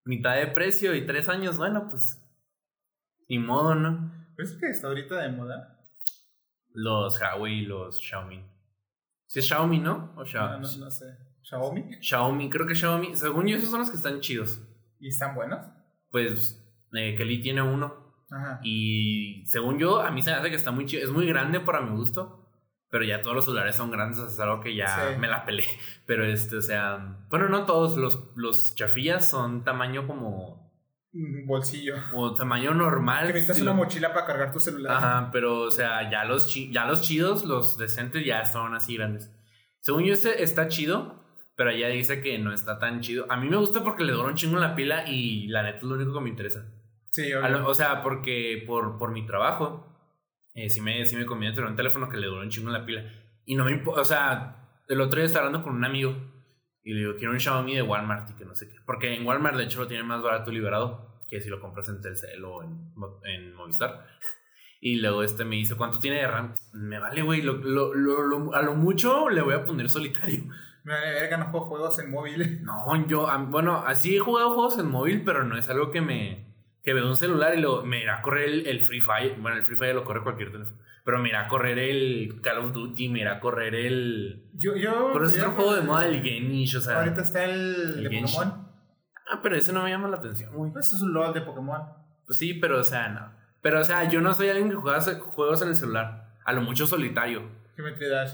mitad 0.05 0.35
de 0.35 0.47
precio 0.47 0.95
y 0.95 1.05
tres 1.05 1.27
años, 1.29 1.57
bueno, 1.57 1.87
pues, 1.89 2.21
ni 3.27 3.39
modo, 3.39 3.75
¿no? 3.75 4.11
¿Pero 4.35 4.47
eso 4.47 4.57
que 4.59 4.69
está 4.69 4.87
ahorita 4.87 5.17
de 5.17 5.29
moda? 5.29 5.79
Los 6.73 7.19
Huawei 7.19 7.59
y 7.59 7.65
los 7.65 7.99
Xiaomi. 7.99 8.43
Si 9.27 9.39
es 9.39 9.47
Xiaomi, 9.47 9.79
¿no? 9.79 10.13
O 10.15 10.19
No, 10.19 10.25
Xiaomi. 10.25 10.61
no, 10.61 10.85
no 10.85 10.91
sé. 10.91 11.05
¿Xiaomi? 11.41 12.01
Xiaomi, 12.01 12.49
creo 12.49 12.65
que 12.67 12.75
Xiaomi. 12.75 13.15
Según 13.15 13.47
yo, 13.47 13.57
esos 13.57 13.69
son 13.69 13.79
los 13.79 13.89
que 13.89 13.97
están 13.97 14.19
chidos. 14.19 14.61
¿Y 14.99 15.09
están 15.09 15.35
buenos? 15.35 15.59
Pues, 16.11 16.61
eh, 16.93 17.15
Kelly 17.17 17.41
tiene 17.41 17.61
uno. 17.61 18.13
Ajá. 18.31 18.59
Y 18.63 19.43
según 19.45 19.77
yo, 19.77 20.01
a 20.01 20.11
mí 20.11 20.21
se 20.21 20.31
me 20.31 20.37
hace 20.37 20.49
que 20.49 20.55
está 20.55 20.71
muy 20.71 20.85
chido. 20.85 21.03
Es 21.03 21.11
muy 21.11 21.27
grande 21.27 21.59
para 21.59 21.81
mi 21.81 21.95
gusto. 21.95 22.44
Pero 22.95 23.03
ya 23.03 23.21
todos 23.21 23.35
los 23.35 23.43
celulares 23.43 23.75
son 23.75 23.91
grandes, 23.91 24.19
o 24.19 24.21
sea, 24.23 24.31
es 24.33 24.39
algo 24.39 24.61
que 24.61 24.73
ya 24.73 24.87
Sí. 24.87 25.19
me 25.19 25.27
la 25.27 25.43
pelé. 25.43 25.65
Pero 26.05 26.23
este, 26.23 26.55
o 26.55 26.61
sea, 26.61 27.17
bueno, 27.29 27.49
no 27.49 27.65
todos. 27.65 27.97
Los, 27.97 28.23
los 28.37 28.73
chafillas 28.75 29.29
son 29.29 29.65
tamaño 29.65 30.07
como. 30.07 30.63
Un 31.13 31.45
bolsillo. 31.45 31.95
O 32.13 32.33
tamaño 32.33 32.73
normal. 32.73 33.27
Que 33.27 33.33
necesitas 33.33 33.57
si 33.57 33.63
una 33.63 33.71
lo- 33.71 33.77
mochila 33.77 34.13
para 34.13 34.25
cargar 34.25 34.51
tu 34.53 34.61
celular. 34.61 34.95
Ajá, 34.95 35.29
pero 35.33 35.59
o 35.63 35.71
sea, 35.71 36.09
ya 36.09 36.23
los, 36.23 36.47
chi- 36.47 36.71
ya 36.71 36.85
los 36.85 37.01
chidos, 37.01 37.43
los 37.43 37.77
decentes, 37.77 38.23
ya 38.25 38.45
son 38.45 38.73
así 38.75 38.95
grandes. 38.95 39.29
Según 39.81 40.03
yo, 40.05 40.13
este 40.13 40.41
está 40.41 40.69
chido, 40.69 41.21
pero 41.57 41.71
ella 41.71 41.87
dice 41.89 42.21
que 42.21 42.37
no 42.39 42.53
está 42.53 42.79
tan 42.79 43.01
chido. 43.01 43.25
A 43.29 43.35
mí 43.37 43.49
me 43.49 43.57
gusta 43.57 43.83
porque 43.83 44.03
le 44.05 44.13
dura 44.13 44.29
un 44.29 44.35
chingo 44.35 44.57
la 44.57 44.73
pila 44.75 45.05
y 45.07 45.47
la 45.47 45.63
neta 45.63 45.77
es 45.79 45.83
lo 45.83 45.95
único 45.95 46.13
que 46.13 46.21
me 46.21 46.29
interesa. 46.29 46.65
Sí, 47.11 47.33
obvio. 47.33 47.49
lo- 47.59 47.67
o 47.67 47.73
sea, 47.73 48.01
porque 48.03 48.63
por, 48.67 48.97
por 48.97 49.11
mi 49.11 49.25
trabajo, 49.25 49.94
eh, 50.55 50.69
sí, 50.69 50.81
me, 50.81 51.05
sí 51.05 51.15
me 51.15 51.25
conviene 51.25 51.53
tener 51.55 51.69
un 51.69 51.75
teléfono 51.75 52.09
que 52.09 52.17
le 52.17 52.27
dure 52.27 52.41
un 52.41 52.49
chingo 52.49 52.71
la 52.71 52.85
pila. 52.85 53.03
Y 53.45 53.55
no 53.55 53.65
me 53.65 53.71
importa, 53.71 54.01
o 54.01 54.05
sea, 54.05 54.79
el 54.87 55.01
otro 55.01 55.17
día 55.17 55.27
estaba 55.27 55.45
hablando 55.47 55.63
con 55.65 55.75
un 55.75 55.85
amigo 55.85 56.15
y 56.83 56.93
le 56.93 56.99
digo, 57.01 57.15
quiero 57.17 57.31
un 57.33 57.39
Xiaomi 57.39 57.75
de 57.75 57.81
Walmart 57.83 58.29
y 58.31 58.33
que 58.33 58.45
no 58.45 58.55
sé 58.55 58.67
qué. 58.67 58.75
Porque 58.85 59.13
en 59.13 59.25
Walmart, 59.25 59.55
de 59.57 59.65
hecho, 59.65 59.79
lo 59.81 59.87
tiene 59.87 60.03
más 60.03 60.21
barato 60.23 60.51
liberado 60.51 61.21
que 61.29 61.41
si 61.41 61.49
lo 61.49 61.59
compras 61.59 61.89
en 61.89 62.01
Telcel 62.01 62.43
o 62.43 62.63
en, 62.63 62.91
en 63.25 63.53
Movistar. 63.55 64.05
Y 64.81 64.97
luego 64.97 65.23
este 65.23 65.45
me 65.45 65.55
dice, 65.55 65.75
¿cuánto 65.75 65.99
tiene 65.99 66.17
de 66.17 66.27
RAM? 66.27 66.53
Me 66.73 66.99
vale, 66.99 67.21
güey, 67.23 67.41
lo, 67.41 67.53
lo- 67.53 67.93
lo- 67.93 68.53
a 68.53 68.61
lo 68.61 68.75
mucho 68.75 69.29
le 69.29 69.41
voy 69.41 69.55
a 69.55 69.65
poner 69.65 69.89
solitario. 69.89 70.43
Me 70.83 70.93
vale 70.93 71.11
verga, 71.13 71.37
no 71.37 71.45
juego 71.49 71.65
juegos 71.65 71.97
en 71.99 72.11
móvil. 72.11 72.61
No, 72.63 73.07
yo, 73.07 73.27
bueno, 73.47 73.77
así 73.87 74.15
he 74.15 74.19
jugado 74.19 74.51
juegos 74.53 74.77
en 74.77 74.87
móvil, 74.91 75.23
pero 75.23 75.43
no 75.43 75.57
es 75.57 75.67
algo 75.69 75.89
que 75.89 76.01
me. 76.01 76.44
Que 76.85 76.93
veo 76.93 77.07
un 77.07 77.17
celular 77.17 77.57
y 77.57 77.61
lo, 77.61 77.83
me 77.83 78.01
irá 78.01 78.19
a 78.19 78.21
correr 78.21 78.47
el, 78.47 78.67
el 78.67 78.81
Free 78.81 79.01
Fire. 79.01 79.35
Bueno, 79.39 79.57
el 79.57 79.63
Free 79.63 79.75
Fire 79.75 79.95
lo 79.95 80.05
corre 80.05 80.21
cualquier 80.23 80.51
teléfono. 80.51 80.77
Pero 81.03 81.19
me 81.19 81.29
irá 81.29 81.41
a 81.45 81.47
correr 81.47 81.77
el 81.77 82.39
Call 82.41 82.59
of 82.59 82.71
Duty, 82.71 83.09
me 83.09 83.19
irá 83.21 83.33
a 83.33 83.39
correr 83.39 83.75
el. 83.75 84.45
Yo, 84.53 84.75
yo. 84.75 85.09
Pero 85.13 85.25
es 85.25 85.35
yo- 85.35 85.41
otro 85.41 85.51
juego 85.55 85.75
de 85.75 85.81
moda, 85.81 86.07
el 86.07 86.21
Genish, 86.23 86.75
o 86.77 86.81
sea. 86.81 86.99
Ahorita 86.99 87.21
está 87.21 87.43
el, 87.43 87.51
el 87.97 88.03
de. 88.03 88.21
Pokémon. 88.21 88.67
Ah, 89.29 89.39
pero 89.43 89.55
ese 89.55 89.73
no 89.73 89.83
me 89.83 89.89
llama 89.89 90.07
la 90.07 90.17
atención, 90.17 90.53
güey. 90.53 90.71
Pues 90.71 90.93
es 90.93 91.01
un 91.01 91.11
LOL 91.13 91.33
de 91.33 91.41
Pokémon. 91.41 91.81
Pues 92.25 92.37
sí, 92.37 92.53
pero 92.55 92.79
o 92.79 92.83
sea, 92.83 93.09
no. 93.09 93.31
Pero 93.61 93.81
o 93.81 93.83
sea, 93.83 94.07
yo 94.09 94.21
no 94.21 94.33
soy 94.33 94.49
alguien 94.49 94.69
que 94.69 94.75
juega 94.75 95.01
juegos 95.01 95.61
en 95.63 95.69
el 95.69 95.75
celular. 95.75 96.37
A 96.45 96.53
lo 96.53 96.61
mucho 96.61 96.85
solitario. 96.87 97.41
Geometry 97.75 98.07
Dash. 98.09 98.31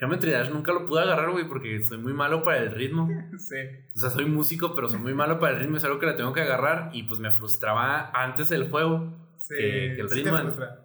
Geometry 0.00 0.30
Dash 0.32 0.50
nunca 0.50 0.72
lo 0.72 0.86
pude 0.86 1.02
agarrar, 1.02 1.30
güey, 1.30 1.46
porque 1.46 1.80
soy 1.82 1.98
muy 1.98 2.12
malo 2.12 2.42
para 2.42 2.58
el 2.58 2.72
ritmo. 2.72 3.08
Sí. 3.38 3.56
O 3.94 3.98
sea, 3.98 4.10
soy 4.10 4.24
músico, 4.26 4.74
pero 4.74 4.88
soy 4.88 4.98
muy 4.98 5.14
malo 5.14 5.38
para 5.38 5.54
el 5.54 5.60
ritmo. 5.60 5.76
Es 5.76 5.84
algo 5.84 5.98
que 6.00 6.06
la 6.06 6.16
tengo 6.16 6.32
que 6.32 6.40
agarrar 6.40 6.90
y 6.92 7.04
pues 7.04 7.20
me 7.20 7.30
frustraba 7.30 8.10
antes 8.12 8.50
el 8.50 8.68
juego 8.70 9.16
Sí. 9.38 9.54
que, 9.56 9.92
que 9.96 10.00
el 10.00 10.10
ritmo. 10.10 10.38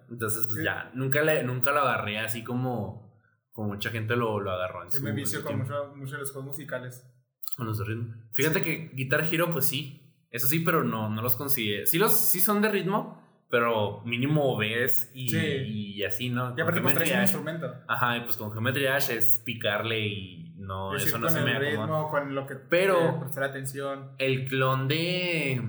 Entonces, 0.10 0.46
pues 0.48 0.60
Sí. 0.60 0.64
ya, 0.64 0.92
nunca, 0.94 1.22
le, 1.24 1.44
nunca 1.44 1.72
lo 1.72 1.80
agarré 1.80 2.20
así 2.20 2.44
como, 2.44 3.20
como 3.52 3.70
mucha 3.70 3.90
gente 3.90 4.16
lo, 4.16 4.40
lo 4.40 4.52
agarró 4.52 4.84
en 4.84 4.92
Sí, 4.92 5.00
su, 5.00 5.04
me 5.04 5.12
vicio 5.12 5.44
con 5.44 5.64
tiempo. 5.66 5.96
mucho, 5.96 6.18
los 6.18 6.32
juegos 6.32 6.50
musicales. 6.52 7.06
Con 7.58 7.66
los 7.68 7.78
de 7.80 7.86
ritmo. 7.86 8.14
Fíjate 8.34 8.62
que 8.62 8.92
Guitar 8.94 9.24
Hero, 9.32 9.52
pues 9.52 9.66
sí. 9.66 10.02
Eso 10.32 10.48
sí, 10.48 10.60
pero 10.60 10.84
no, 10.84 11.10
no 11.10 11.22
los 11.22 11.36
consigue. 11.38 11.86
Sí, 11.86 11.98
los, 11.98 12.12
sí 12.18 12.42
son 12.42 12.62
de 12.62 12.70
ritmo, 12.70 13.25
pero 13.56 14.02
mínimo 14.04 14.58
ves 14.58 15.10
y, 15.14 15.30
Sí. 15.30 15.38
y 15.98 16.04
así, 16.04 16.30
¿no? 16.30 16.54
Y 16.58 16.62
aparte, 16.62 16.82
Con 16.82 16.94
traes 16.94 17.10
Geometry 17.10 17.10
un 17.12 17.16
Dash- 17.16 17.22
instrumento. 17.22 17.74
Ajá, 17.88 18.18
y 18.18 18.22
pues 18.22 18.36
con 18.36 18.52
Geometry 18.52 18.84
Dash 18.84 19.12
es 19.12 19.42
picarle 19.46 20.00
y 20.08 20.56
no, 20.58 20.94
Es 20.94 21.06
eso 21.06 21.18
no 21.20 21.30
se 21.30 21.40
me 21.40 21.58
ritmo, 21.58 21.84
acomoda. 21.84 22.10
con 22.10 22.36
lo 22.36 22.46
que. 22.46 22.56
Pero- 22.56 23.18
prestar 23.22 23.46
atención. 23.46 24.12
El 24.18 24.46
clon 24.50 24.90
de. 24.90 25.62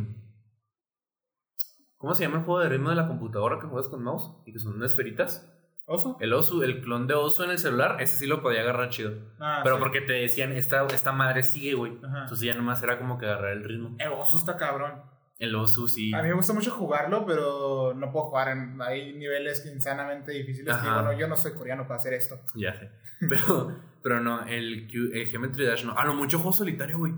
¿Cómo 1.97 2.14
se 2.14 2.25
llama 2.25 2.38
el 2.38 2.45
juego 2.45 2.61
de 2.61 2.69
ritmo 2.71 2.90
de 2.90 2.97
la 2.97 3.07
computadora 3.07 3.59
que 3.61 3.66
juegas 3.66 3.88
con 3.88 4.02
mouse? 4.02 4.33
Y 4.47 4.52
que 4.52 4.59
son 4.59 4.75
unas 4.75 4.90
esferitas. 4.90 5.52
¿Oso? 5.88 6.16
El 6.21 6.33
Osu, 6.33 6.64
el 6.64 6.81
clon 6.83 7.07
de 7.07 7.14
Osu 7.14 7.45
en 7.45 7.50
el 7.52 7.59
celular, 7.59 7.99
ese 8.00 8.16
sí 8.16 8.26
lo 8.26 8.43
podía 8.43 8.62
agarrar 8.62 8.88
chido. 8.88 9.12
Ah, 9.38 9.61
Pero 9.62 9.76
sí. 9.76 9.81
porque 9.83 10.00
te 10.00 10.14
decían, 10.14 10.50
esta, 10.50 10.85
esta 10.87 11.12
madre 11.12 11.45
sigue, 11.45 11.75
güey. 11.75 11.93
Entonces 11.93 12.40
ya 12.40 12.55
nomás 12.55 12.83
era 12.83 12.99
como 12.99 13.16
que 13.19 13.26
agarrar 13.26 13.52
el 13.52 13.62
ritmo. 13.62 13.95
El 14.00 14.09
oso 14.09 14.37
está 14.37 14.57
cabrón. 14.57 15.00
El 15.38 15.55
Osu 15.55 15.87
sí. 15.87 16.14
A 16.14 16.23
mí 16.23 16.28
me 16.28 16.35
gusta 16.35 16.52
mucho 16.55 16.71
jugarlo, 16.71 17.26
pero 17.26 17.93
no 17.95 18.11
puedo 18.11 18.26
jugar 18.26 18.49
en. 18.49 18.81
Hay 18.81 19.12
niveles 19.14 19.64
insanamente 19.66 20.33
difíciles 20.33 20.75
que, 20.75 20.81
Ajá. 20.88 21.02
bueno, 21.02 21.19
yo 21.19 21.28
no 21.28 21.37
soy 21.37 21.52
coreano 21.52 21.83
para 21.83 21.97
hacer 21.97 22.14
esto. 22.14 22.40
Ya 22.55 22.75
sé. 22.75 22.90
Pero, 23.28 23.76
pero 24.02 24.21
no, 24.21 24.47
el, 24.47 24.87
Q- 24.88 25.11
el 25.12 25.26
Geometry 25.26 25.64
Dash 25.66 25.85
no. 25.85 25.97
A 25.97 26.05
lo 26.07 26.14
mucho 26.14 26.38
juego 26.38 26.52
solitario, 26.55 26.99
güey. 26.99 27.12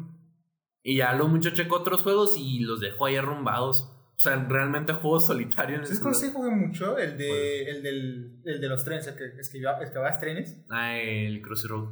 Y 0.83 0.97
ya 0.97 1.11
a 1.11 1.15
lo 1.17 1.29
mucho 1.29 1.51
checo 1.51 1.77
otros 1.77 2.03
juegos 2.03 2.35
y 2.39 2.61
los 2.61 2.81
dejo 2.81 3.07
ahí 3.07 3.17
arrumbados. 3.17 3.95
O 4.17 4.21
sea, 4.21 4.35
realmente 4.49 4.93
juego 4.95 5.21
solitario 5.21 5.77
en 5.77 5.85
¿Sabes 5.85 6.01
cuál 6.01 6.15
sí 6.17 6.31
jugué 6.33 6.51
mucho? 6.51 6.99
El 6.99 7.17
de, 7.17 7.71
el 7.71 7.83
del, 7.85 8.41
el 8.45 8.61
de 8.61 8.69
los 8.69 8.85
trenes, 8.85 9.07
el 9.07 9.15
que 9.15 9.27
esquivaba- 9.41 9.81
excavabas 9.81 10.19
trenes. 10.19 10.65
Ah, 10.71 10.97
el 10.97 11.41
Crossy 11.41 11.69
Road. 11.69 11.89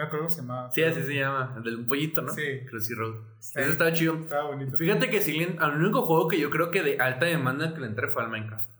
Me 0.00 0.06
acuerdo 0.06 0.30
se 0.30 0.40
llamaba. 0.40 0.70
Sí, 0.70 0.82
así 0.82 1.02
se 1.02 1.14
llama. 1.14 1.52
El 1.58 1.62
del 1.62 1.84
pollito, 1.86 2.22
¿no? 2.22 2.32
Sí. 2.32 2.64
Crossy 2.70 2.94
Road. 2.94 3.16
Está- 3.38 3.60
Ese 3.60 3.70
estaba 3.72 3.92
chido. 3.92 4.14
Estaba 4.14 4.44
bonito. 4.48 4.78
Fíjate 4.78 5.10
que 5.10 5.20
sí, 5.20 5.46
al 5.58 5.76
único 5.76 6.02
juego 6.02 6.26
que 6.26 6.40
yo 6.40 6.48
creo 6.48 6.70
que 6.70 6.82
de 6.82 6.98
alta 6.98 7.26
demanda 7.26 7.74
que 7.74 7.80
le 7.80 7.86
entré 7.86 8.08
fue 8.08 8.22
al 8.22 8.30
Minecraft. 8.30 8.70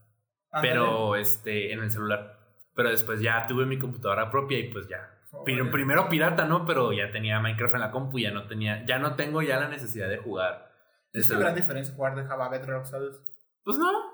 Pero 0.62 1.16
este, 1.16 1.72
en 1.74 1.80
el 1.80 1.90
celular. 1.90 2.38
Pero 2.74 2.88
después 2.88 3.20
ya 3.20 3.46
tuve 3.46 3.66
mi 3.66 3.78
computadora 3.78 4.30
propia 4.30 4.58
y 4.58 4.70
pues 4.72 4.88
ya. 4.88 5.14
Primero 5.44 6.08
pirata, 6.08 6.46
¿no? 6.46 6.64
Pero 6.64 6.92
ya 6.92 7.10
tenía 7.10 7.38
Minecraft 7.38 7.74
en 7.74 7.80
la 7.80 7.90
compu 7.90 8.18
y 8.18 8.22
ya 8.22 8.30
no 8.32 8.46
tenía, 8.46 8.84
ya 8.86 8.98
no 8.98 9.14
tengo 9.14 9.42
ya 9.42 9.60
la 9.60 9.68
necesidad 9.68 10.08
de 10.08 10.16
jugar. 10.16 10.72
el 11.12 11.20
Es 11.20 11.30
una 11.30 11.40
gran 11.40 11.54
diferencia 11.54 11.94
jugar 11.94 12.16
de 12.16 12.24
Java 12.24 12.48
Bedrock, 12.48 12.86
¿sabes? 12.86 13.20
Pues 13.62 13.76
no. 13.76 14.10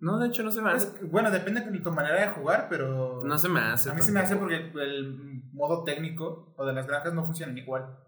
No, 0.00 0.18
de 0.18 0.28
hecho 0.28 0.42
no 0.42 0.50
se 0.50 0.62
me 0.62 0.70
hace. 0.70 0.86
Es- 0.86 1.10
bueno, 1.10 1.30
depende 1.30 1.60
de 1.60 1.78
tu 1.80 1.90
manera 1.92 2.20
de 2.20 2.28
jugar, 2.28 2.66
pero. 2.70 3.22
No 3.24 3.38
se 3.38 3.48
me 3.48 3.60
hace. 3.60 3.90
a 3.90 3.94
mí 3.94 4.00
se 4.02 4.12
me 4.12 4.20
hace 4.20 4.36
porque 4.36 4.56
el 4.74 5.42
modo 5.52 5.84
técnico 5.84 6.54
o 6.56 6.64
de 6.64 6.72
las 6.72 6.86
granjas 6.86 7.12
no 7.14 7.24
funcionan 7.24 7.56
igual. 7.58 7.98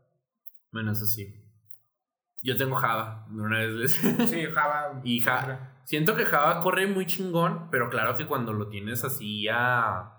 Bueno, 0.73 0.93
eso 0.93 1.07
sí. 1.07 1.39
Yo 2.43 2.57
tengo 2.57 2.75
Java. 2.77 3.27
Una 3.31 3.59
vez 3.59 3.71
les... 3.71 3.93
Sí, 4.31 4.47
Java. 4.53 5.01
Y 5.05 5.21
Ja- 5.21 5.69
Siento 5.85 6.17
que 6.17 6.25
Java 6.25 6.61
corre 6.61 6.87
muy 6.87 7.07
chingón, 7.07 7.69
pero 7.71 7.91
claro 7.91 8.17
que 8.17 8.27
cuando 8.27 8.53
lo 8.53 8.69
tienes 8.69 9.05
así 9.05 9.47
a... 9.49 10.15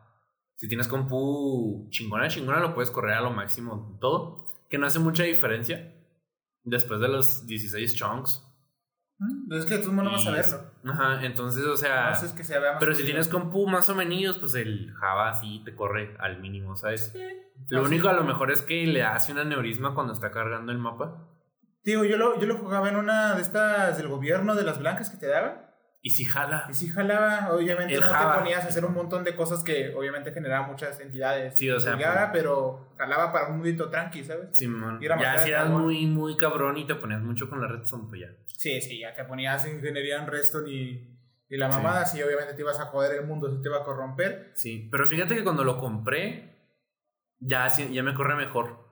Si 0.55 0.67
tienes 0.67 0.87
compu 0.87 1.87
chingona, 1.89 2.27
chingona, 2.27 2.59
lo 2.59 2.73
puedes 2.73 2.91
correr 2.91 3.15
a 3.15 3.21
lo 3.21 3.31
máximo 3.31 3.97
todo. 3.99 4.45
Que 4.69 4.77
no 4.77 4.85
hace 4.85 4.99
mucha 4.99 5.23
diferencia. 5.23 5.93
Después 6.63 6.99
de 6.99 7.07
los 7.07 7.45
16 7.47 7.95
chunks. 7.95 8.45
Mm, 9.23 9.53
Es 9.53 9.65
que 9.65 9.77
tú 9.79 9.91
no 9.91 10.03
vas 10.11 10.27
a 10.27 10.31
verlo. 10.31 10.59
Ajá, 10.85 11.25
entonces, 11.25 11.63
o 11.65 11.77
sea... 11.77 12.09
No, 12.09 12.15
eso 12.17 12.25
es 12.25 12.33
que 12.33 12.43
se 12.43 12.59
vea 12.59 12.71
más 12.73 12.79
Pero 12.79 12.93
si 12.93 13.03
tienes 13.03 13.27
compu 13.27 13.67
más 13.67 13.89
o 13.89 13.95
menos, 13.95 14.37
pues 14.37 14.55
el 14.55 14.93
Java 14.93 15.33
sí 15.33 15.61
te 15.63 15.75
corre 15.75 16.15
al 16.19 16.39
mínimo, 16.39 16.75
¿sabes? 16.75 17.13
Lo 17.69 17.81
Así. 17.81 17.87
único 17.93 18.09
a 18.09 18.13
lo 18.13 18.23
mejor 18.23 18.51
es 18.51 18.61
que 18.61 18.85
le 18.87 19.03
hace 19.03 19.31
un 19.31 19.39
aneurisma 19.39 19.93
cuando 19.93 20.13
está 20.13 20.31
cargando 20.31 20.71
el 20.71 20.77
mapa. 20.77 21.27
Digo, 21.83 22.03
yo 22.05 22.17
lo, 22.17 22.39
yo 22.39 22.45
lo 22.47 22.57
jugaba 22.57 22.89
en 22.89 22.95
una 22.97 23.35
de 23.35 23.41
estas 23.41 23.97
del 23.97 24.07
gobierno 24.07 24.55
de 24.55 24.63
las 24.63 24.79
blancas 24.79 25.09
que 25.09 25.17
te 25.17 25.27
daban. 25.27 25.62
Y 26.05 26.10
si 26.10 26.25
jala. 26.25 26.65
Y 26.69 26.74
sí 26.74 26.89
jalaba, 26.89 27.53
obviamente 27.53 27.93
El 27.93 28.01
no 28.01 28.07
Java. 28.07 28.33
te 28.33 28.39
ponías 28.41 28.65
a 28.65 28.67
hacer 28.67 28.83
un 28.83 28.93
montón 28.93 29.24
de 29.24 29.38
cosas 29.38 29.63
que 29.63 29.95
obviamente 29.95 30.33
generaban 30.33 30.69
muchas 30.69 31.00
entidades. 31.00 31.55
Sí, 31.57 31.69
o 31.72 31.79
sea, 31.79 31.95
pues- 31.95 32.29
pero 32.33 32.89
jalaba 32.98 33.31
para 33.31 33.48
un 33.48 33.57
mundito 33.60 33.89
tranqui, 33.89 34.22
¿sabes? 34.25 34.50
Y 34.62 35.05
era 35.05 35.17
Ya 35.17 35.38
si 35.38 35.50
eras 35.51 35.69
muy, 35.69 36.05
muy 36.05 36.36
cabrón 36.36 36.77
y 36.77 36.86
te 36.86 36.95
ponías 36.95 37.22
mucho 37.22 37.50
con 37.50 37.62
la 37.62 37.69
redstone, 37.69 38.03
pues 38.10 38.19
ya. 38.19 38.27
Sí, 38.48 38.81
sí, 38.81 39.00
ya 39.00 39.13
te 39.15 39.24
ponías 39.24 39.65
ingeniería 39.65 40.17
en 40.22 40.27
Redstone 40.27 40.69
y, 40.69 41.17
y 41.48 41.55
la 41.57 41.72
Sí. 41.72 41.77
mamada, 41.77 42.05
sí. 42.05 42.22
obviamente 42.22 42.53
te 42.53 42.62
ibas 42.62 42.81
a 42.81 42.86
joder 42.88 43.19
el 43.22 43.25
mundo, 43.25 43.50
sí 43.50 43.62
te 43.62 43.69
iba 43.69 43.77
a 43.77 43.83
corromper. 43.86 44.51
Sí, 44.55 44.89
pero 44.91 45.07
fíjate 45.07 45.36
que 45.36 45.43
cuando 45.45 45.63
lo 45.63 45.77
compré, 45.77 46.53
ya, 47.39 47.69
sí- 47.69 47.93
ya 47.93 48.03
me 48.03 48.13
corre 48.13 48.36
mejor. 48.36 48.89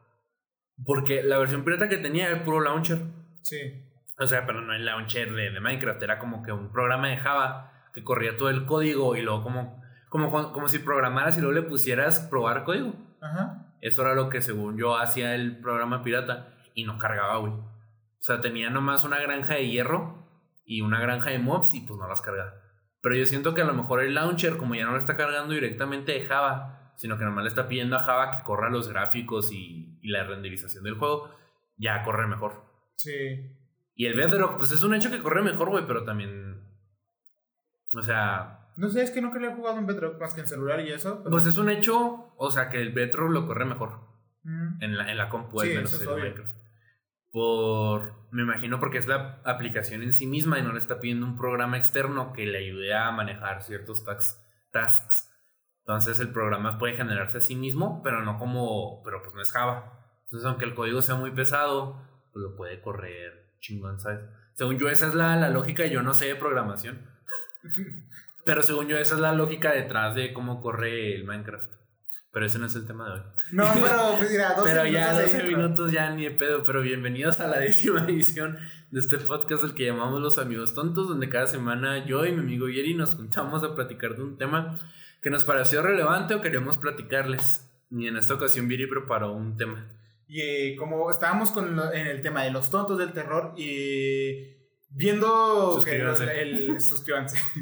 Porque 0.86 1.24
la 1.24 1.38
versión 1.40 1.66
pirata 1.66 1.90
que 1.90 1.98
tenía 1.98 2.28
era 2.28 2.38
el 2.38 2.44
puro 2.44 2.62
launcher. 2.62 3.00
Sí. 3.44 3.91
O 4.22 4.28
sea, 4.28 4.46
pero 4.46 4.62
no 4.62 4.72
el 4.76 4.86
launcher 4.86 5.34
de, 5.34 5.50
de 5.50 5.60
Minecraft, 5.60 6.00
era 6.04 6.20
como 6.20 6.44
que 6.44 6.52
un 6.52 6.72
programa 6.72 7.08
de 7.08 7.18
Java 7.18 7.90
que 7.92 8.04
corría 8.04 8.38
todo 8.38 8.50
el 8.52 8.68
código 8.68 9.16
y 9.16 9.24
luego 9.24 9.42
como, 9.42 9.82
como, 10.10 10.54
como 10.54 10.68
si 10.68 10.78
programaras 10.78 11.40
y 11.40 11.42
luego 11.42 11.60
le 11.60 11.68
pusieras 11.68 12.20
probar 12.30 12.64
código. 12.64 12.94
Ajá. 13.20 13.74
Eso 13.82 14.04
era 14.04 14.14
lo 14.14 14.30
que 14.30 14.44
según 14.44 14.78
yo 14.78 14.96
hacía 14.96 15.34
el 15.34 15.60
programa 15.60 16.04
pirata 16.04 16.54
y 16.76 16.84
no 16.84 17.00
cargaba, 17.00 17.38
güey. 17.38 17.54
O 17.54 18.20
sea, 18.20 18.42
tenía 18.42 18.70
nomás 18.70 19.04
una 19.04 19.20
granja 19.20 19.56
de 19.56 19.68
hierro 19.68 20.28
y 20.66 20.82
una 20.82 21.00
granja 21.00 21.32
de 21.32 21.40
mobs 21.40 21.74
y 21.74 21.82
pues 21.82 22.00
no 22.00 22.08
las 22.08 22.22
cargaba. 22.22 22.54
Pero 23.02 23.16
yo 23.16 23.26
siento 23.26 23.56
que 23.56 23.64
a 23.64 23.66
lo 23.66 23.74
mejor 23.74 24.04
el 24.04 24.14
launcher, 24.14 24.58
como 24.58 24.76
ya 24.76 24.86
no 24.86 24.92
lo 24.92 25.00
está 25.00 25.18
cargando 25.18 25.56
directamente 25.56 26.12
de 26.12 26.26
Java, 26.28 26.94
sino 26.96 27.18
que 27.18 27.26
nomás 27.26 27.44
le 27.44 27.50
está 27.50 27.68
pidiendo 27.68 27.96
a 27.96 28.04
Java 28.04 28.38
que 28.38 28.44
corra 28.44 28.70
los 28.70 28.88
gráficos 28.88 29.52
y, 29.52 29.98
y 30.00 30.10
la 30.10 30.26
renderización 30.26 30.84
del 30.84 31.00
juego, 31.00 31.32
ya 31.76 32.04
corre 32.04 32.28
mejor. 32.28 32.70
Sí. 32.98 33.58
Y 34.02 34.08
el 34.08 34.16
Bedrock, 34.18 34.58
pues 34.58 34.72
es 34.72 34.82
un 34.82 34.96
hecho 34.96 35.12
que 35.12 35.22
corre 35.22 35.44
mejor, 35.44 35.70
güey, 35.70 35.86
pero 35.86 36.04
también. 36.04 36.60
O 37.96 38.02
sea, 38.02 38.72
No 38.78 38.90
sé, 38.90 39.04
es 39.04 39.12
que 39.12 39.22
nunca 39.22 39.38
lo 39.38 39.48
he 39.50 39.54
jugado 39.54 39.78
en 39.78 39.86
Bedrock 39.86 40.20
más 40.20 40.34
que 40.34 40.42
en 40.42 40.48
celular 40.48 40.80
y 40.80 40.92
eso. 40.92 41.20
pero- 41.20 41.30
pues 41.30 41.46
es 41.46 41.58
un 41.60 41.70
hecho, 41.70 42.34
o 42.36 42.50
sea, 42.50 42.70
que 42.70 42.82
el 42.82 42.94
Bedrock 42.94 43.30
lo 43.30 43.46
corre 43.46 43.66
mejor. 43.66 44.00
Mm. 44.42 44.82
En 44.84 44.98
la, 44.98 45.12
en 45.12 45.18
la 45.18 45.30
compu, 45.30 45.62
al 45.62 45.68
Sí, 45.68 45.74
menos 45.76 45.94
eso 45.94 46.04
es 46.04 46.10
en. 46.10 46.16
Minecraft. 46.24 46.56
Por. 47.32 48.14
Me 48.32 48.42
imagino 48.42 48.80
porque 48.80 48.98
es 48.98 49.06
la 49.08 49.40
aplicación 49.46 50.02
en 50.02 50.14
sí 50.14 50.26
misma 50.26 50.58
y 50.58 50.64
no 50.64 50.72
le 50.74 50.80
está 50.80 51.00
pidiendo 51.00 51.26
un 51.28 51.38
programa 51.38 51.78
externo 51.78 52.34
que 52.34 52.48
le 52.48 52.58
ayude 52.58 52.94
a 52.96 53.12
manejar 53.12 53.62
ciertos 53.62 54.04
tax- 54.04 54.42
tasks. 54.72 55.30
Entonces 55.82 56.20
el 56.20 56.30
programa 56.32 56.78
puede 56.80 56.96
generarse 56.96 57.38
a 57.38 57.42
sí 57.42 57.56
mismo, 57.56 58.02
pero 58.04 58.24
no 58.24 58.40
como. 58.40 59.04
Pero 59.04 59.22
pues 59.22 59.36
no 59.36 59.42
es 59.44 59.52
Java. 59.52 60.00
Entonces, 60.24 60.48
aunque 60.48 60.66
el 60.66 60.74
código 60.74 61.02
sea 61.04 61.16
muy 61.16 61.32
pesado, 61.32 62.02
pues 62.34 62.42
lo 62.42 62.56
puede 62.56 62.82
correr 62.82 63.41
chingón, 63.62 64.00
¿sabes? 64.00 64.20
Según 64.54 64.78
yo, 64.78 64.90
esa 64.90 65.08
es 65.08 65.16
la, 65.16 65.36
la 65.38 65.50
lógica. 65.50 65.86
Yo 65.86 66.02
no 66.04 66.14
sé 66.14 66.26
de 66.26 66.36
programación. 66.36 67.00
Pero 68.46 68.64
según 68.64 68.88
yo, 68.88 68.98
esa 68.98 69.16
es 69.16 69.22
la 69.22 69.34
lógica 69.34 69.72
detrás 69.72 70.16
de 70.16 70.34
cómo 70.34 70.62
corre 70.62 71.16
el 71.16 71.24
Minecraft. 71.26 71.72
Pero 72.34 72.46
ese 72.46 72.60
no 72.60 72.66
es 72.66 72.76
el 72.76 72.88
tema 72.88 73.06
de 73.06 73.12
hoy. 73.12 73.22
No, 73.52 73.66
pero 73.76 74.16
pues 74.18 74.32
mira, 74.32 74.54
12 74.58 74.64
Pero 74.72 74.86
ya 74.86 75.12
minutos 75.12 75.18
de 75.18 75.24
12 75.24 75.38
intro. 75.38 75.58
minutos 75.58 75.92
ya 75.92 76.10
ni 76.12 76.24
de 76.24 76.32
pedo, 76.32 76.64
pero 76.64 76.82
bienvenidos 76.82 77.40
a 77.42 77.48
la 77.48 77.60
décima 77.60 78.06
edición 78.08 78.58
de 78.90 79.00
este 79.02 79.18
podcast 79.18 79.62
del 79.64 79.74
que 79.76 79.86
llamamos 79.86 80.22
Los 80.22 80.38
Amigos 80.40 80.74
Tontos, 80.74 81.10
donde 81.10 81.28
cada 81.28 81.46
semana 81.46 82.06
yo 82.06 82.26
y 82.26 82.32
mi 82.32 82.40
amigo 82.40 82.70
Yeri 82.70 82.94
nos 82.94 83.16
juntamos 83.16 83.64
a 83.64 83.76
platicar 83.76 84.16
de 84.16 84.24
un 84.24 84.38
tema 84.38 84.80
que 85.22 85.30
nos 85.30 85.44
pareció 85.44 85.82
relevante 85.82 86.34
o 86.34 86.42
queríamos 86.42 86.78
platicarles. 86.78 87.70
Y 87.92 88.08
en 88.08 88.16
esta 88.16 88.34
ocasión 88.36 88.70
Yeri 88.70 88.88
preparó 88.88 89.34
un 89.34 89.58
tema. 89.58 89.90
Y 90.34 90.40
eh, 90.42 90.76
como 90.78 91.12
estábamos 91.12 91.52
con 91.52 91.76
lo- 91.76 91.92
en 91.92 92.08
el 92.08 92.22
tema 92.22 92.44
de 92.46 92.52
los 92.52 92.70
tontos 92.72 92.98
del 92.98 93.12
terror 93.12 93.54
y 93.58 94.48
viendo 94.90 95.82
que 95.84 96.00
los- 96.00 96.18
Suscríbanse. 96.18 96.42
el 96.42 96.80
suscríbanse 96.80 97.38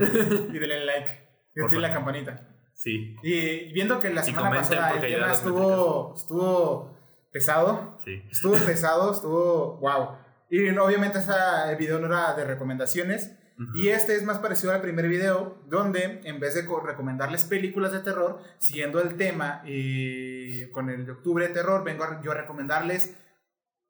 y 0.54 0.60
denle 0.60 0.86
like 0.86 1.28
y 1.56 1.62
activen 1.62 1.82
la 1.82 1.94
campanita. 1.94 2.46
Sí, 2.76 3.16
Y 3.24 3.74
viendo 3.74 4.00
que 4.00 4.10
la 4.12 4.22
semana 4.24 4.52
pasada 4.52 4.92
el 4.94 5.02
tema 5.02 5.32
estuvo, 5.34 6.14
estuvo 6.16 6.96
pesado, 7.32 7.98
sí. 8.06 8.22
estuvo 8.32 8.54
pesado, 8.66 9.12
estuvo 9.14 9.78
wow. 9.80 10.10
Y 10.52 10.72
no, 10.72 10.86
obviamente 10.86 11.18
ese 11.20 11.32
video 11.78 12.00
no 12.00 12.06
era 12.08 12.34
de 12.36 12.46
recomendaciones. 12.46 13.36
Y 13.76 13.90
este 13.90 14.16
es 14.16 14.24
más 14.24 14.40
parecido 14.40 14.72
al 14.74 14.82
primer 14.82 15.08
video, 15.08 15.62
donde 15.68 16.22
en 16.24 16.40
vez 16.40 16.54
de 16.56 16.66
co- 16.66 16.80
recomendarles 16.80 17.44
películas 17.44 17.92
de 17.92 18.00
terror, 18.00 18.42
siguiendo 18.58 19.02
el 19.02 19.18
tema 19.18 19.62
y 19.66 20.70
con 20.72 20.90
el 20.90 21.06
de 21.06 21.12
octubre 21.12 21.48
de 21.48 21.54
terror, 21.54 21.84
vengo 21.84 22.06
a- 22.06 22.22
yo 22.22 22.32
a 22.32 22.36
recomendarles 22.36 23.16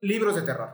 libros 0.02 0.36
de 0.36 0.42
terror. 0.42 0.70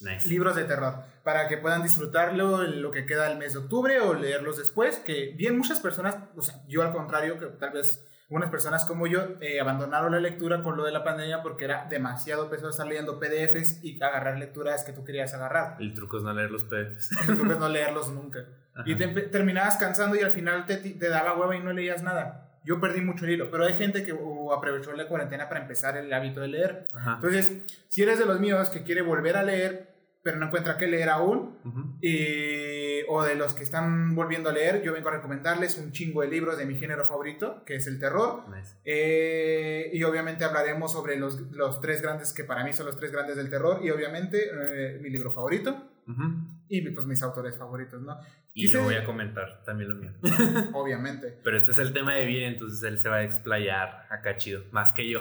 Nice. 0.00 0.28
Libros 0.28 0.56
de 0.56 0.64
terror, 0.64 0.94
para 1.24 1.48
que 1.48 1.56
puedan 1.58 1.82
disfrutarlo 1.82 2.62
en 2.64 2.82
lo 2.82 2.90
que 2.90 3.06
queda 3.06 3.28
del 3.28 3.38
mes 3.38 3.52
de 3.54 3.60
octubre 3.60 4.00
o 4.00 4.14
leerlos 4.14 4.58
después, 4.58 4.98
que 4.98 5.32
bien 5.36 5.56
muchas 5.56 5.80
personas, 5.80 6.16
o 6.36 6.42
sea, 6.42 6.62
yo 6.68 6.82
al 6.82 6.92
contrario, 6.92 7.38
que 7.38 7.46
tal 7.46 7.72
vez 7.72 8.06
unas 8.28 8.50
personas 8.50 8.84
como 8.84 9.06
yo, 9.06 9.20
eh, 9.40 9.60
abandonaron 9.60 10.10
la 10.12 10.18
lectura 10.20 10.62
con 10.62 10.76
lo 10.76 10.84
de 10.84 10.90
la 10.92 11.04
pandemia 11.04 11.42
porque 11.42 11.64
era 11.64 11.86
demasiado 11.88 12.50
pesado 12.50 12.70
estar 12.70 12.86
leyendo 12.86 13.20
PDFs 13.20 13.84
y 13.84 14.02
agarrar 14.02 14.38
lecturas 14.38 14.82
que 14.84 14.92
tú 14.92 15.04
querías 15.04 15.32
agarrar. 15.34 15.76
El 15.78 15.94
truco 15.94 16.16
es 16.16 16.22
no 16.24 16.32
leer 16.32 16.50
los 16.50 16.64
PDFs. 16.64 17.12
Entonces 17.28 17.58
no 17.58 17.68
leerlos 17.68 18.10
nunca. 18.10 18.40
Y 18.84 18.92
Ajá. 18.94 18.98
te 18.98 19.08
empe- 19.14 19.30
terminabas 19.30 19.76
cansando 19.76 20.16
y 20.16 20.20
al 20.22 20.32
final 20.32 20.66
te, 20.66 20.76
te 20.76 21.08
daba 21.08 21.38
hueva 21.38 21.54
y 21.56 21.60
no 21.60 21.72
leías 21.72 22.02
nada. 22.02 22.42
Yo 22.64 22.80
perdí 22.80 23.00
mucho 23.00 23.24
el 23.26 23.30
hilo, 23.30 23.48
pero 23.48 23.64
hay 23.64 23.74
gente 23.74 24.02
que 24.02 24.12
aprovechó 24.54 24.92
la 24.92 25.06
cuarentena 25.06 25.48
para 25.48 25.60
empezar 25.62 25.96
el 25.96 26.12
hábito 26.12 26.40
de 26.40 26.48
leer. 26.48 26.88
Ajá. 26.92 27.14
Entonces, 27.14 27.62
si 27.88 28.02
eres 28.02 28.18
de 28.18 28.26
los 28.26 28.40
míos 28.40 28.70
que 28.70 28.82
quiere 28.82 29.02
volver 29.02 29.36
a 29.36 29.44
leer, 29.44 29.94
pero 30.26 30.38
no 30.38 30.46
encuentra 30.46 30.76
qué 30.76 30.88
leer 30.88 31.08
aún, 31.08 31.56
Ujú. 31.64 31.98
y- 32.02 33.02
o 33.08 33.22
de 33.22 33.36
los 33.36 33.54
que 33.54 33.62
están 33.62 34.16
volviendo 34.16 34.50
a 34.50 34.52
leer, 34.52 34.82
yo 34.82 34.92
vengo 34.92 35.08
a 35.08 35.12
recomendarles 35.12 35.78
un 35.78 35.92
chingo 35.92 36.22
de 36.22 36.28
libros 36.28 36.58
de 36.58 36.66
mi 36.66 36.74
género 36.74 37.04
favorito, 37.06 37.62
que 37.64 37.76
es 37.76 37.86
el 37.86 38.00
terror. 38.00 38.42
Nice. 38.48 38.74
Eh, 38.84 39.90
y 39.92 40.02
obviamente 40.02 40.44
hablaremos 40.44 40.90
sobre 40.90 41.16
los, 41.16 41.40
los 41.52 41.80
tres 41.80 42.02
grandes 42.02 42.32
que 42.32 42.42
para 42.42 42.64
mí 42.64 42.72
son 42.72 42.86
los 42.86 42.96
tres 42.96 43.12
grandes 43.12 43.36
del 43.36 43.48
terror, 43.48 43.80
y 43.84 43.90
obviamente 43.90 44.50
eh, 44.52 44.98
mi 45.00 45.10
libro 45.10 45.30
favorito 45.32 45.70
Ujú. 46.08 46.22
y 46.68 46.80
pues 46.90 47.06
mis 47.06 47.22
autores 47.22 47.56
favoritos, 47.56 48.02
¿no? 48.02 48.18
Y 48.52 48.62
Quise- 48.66 48.72
yo 48.78 48.82
voy 48.84 48.94
a 48.96 49.04
comentar 49.04 49.62
también 49.64 49.90
lo 49.90 49.94
mío. 49.94 50.12
Obviamente. 50.72 51.38
Pero 51.44 51.56
este 51.58 51.70
es 51.70 51.78
el 51.78 51.92
tema 51.92 52.14
de 52.14 52.26
bien, 52.26 52.54
entonces 52.54 52.82
él 52.82 52.98
se 52.98 53.08
va 53.08 53.16
a 53.18 53.22
explayar 53.22 54.06
acá 54.10 54.36
chido, 54.36 54.64
más 54.72 54.92
que 54.92 55.08
yo. 55.08 55.20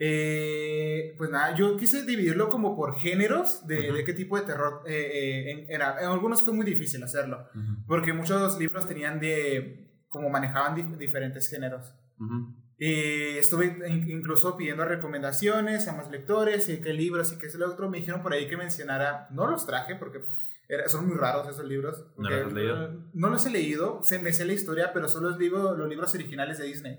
Eh, 0.00 1.14
pues 1.18 1.28
nada, 1.30 1.54
yo 1.56 1.76
quise 1.76 2.04
dividirlo 2.04 2.48
como 2.48 2.76
por 2.76 2.96
géneros 2.96 3.66
de, 3.66 3.88
Ujú. 3.88 3.96
de 3.98 4.04
qué 4.04 4.12
tipo 4.14 4.36
de 4.38 4.46
terror 4.46 4.82
eh, 4.86 5.50
eh, 5.52 5.66
era. 5.68 6.00
En 6.00 6.06
algunos 6.06 6.42
fue 6.44 6.54
muy 6.54 6.64
difícil 6.64 7.02
hacerlo, 7.02 7.46
porque 7.86 8.12
muchos 8.12 8.58
libros 8.58 8.86
tenían 8.86 9.18
de, 9.20 9.90
como 10.08 10.30
manejaban 10.30 10.74
di- 10.74 10.96
diferentes 10.96 11.48
géneros. 11.48 11.92
Ujú. 12.18 12.54
Y 12.78 13.38
estuve 13.38 13.66
in- 13.88 14.08
incluso 14.08 14.56
pidiendo 14.56 14.84
recomendaciones 14.84 15.88
a 15.88 15.96
más 15.96 16.08
lectores 16.10 16.68
y 16.68 16.80
qué 16.80 16.92
libros 16.92 17.32
y 17.32 17.38
qué 17.38 17.46
es 17.46 17.54
el 17.56 17.62
otro. 17.64 17.90
Me 17.90 17.98
dijeron 17.98 18.22
por 18.22 18.32
ahí 18.32 18.46
que 18.48 18.56
mencionara, 18.56 19.26
no 19.32 19.48
los 19.50 19.66
traje 19.66 19.96
porque 19.96 20.20
era- 20.68 20.88
son 20.88 21.08
muy 21.08 21.16
raros 21.16 21.48
esos 21.48 21.66
libros. 21.66 22.06
¿No 22.16 22.30
los 22.30 22.46
has 22.46 22.52
leído? 22.52 23.04
No 23.14 23.30
los 23.30 23.44
he 23.46 23.50
leído, 23.50 24.02
se 24.04 24.20
me 24.20 24.32
sé 24.32 24.44
la 24.44 24.52
historia, 24.52 24.92
pero 24.92 25.08
son 25.08 25.24
los, 25.24 25.38
libros 25.38 25.76
los 25.76 25.88
libros 25.88 26.14
originales 26.14 26.58
de 26.58 26.66
Disney. 26.66 26.98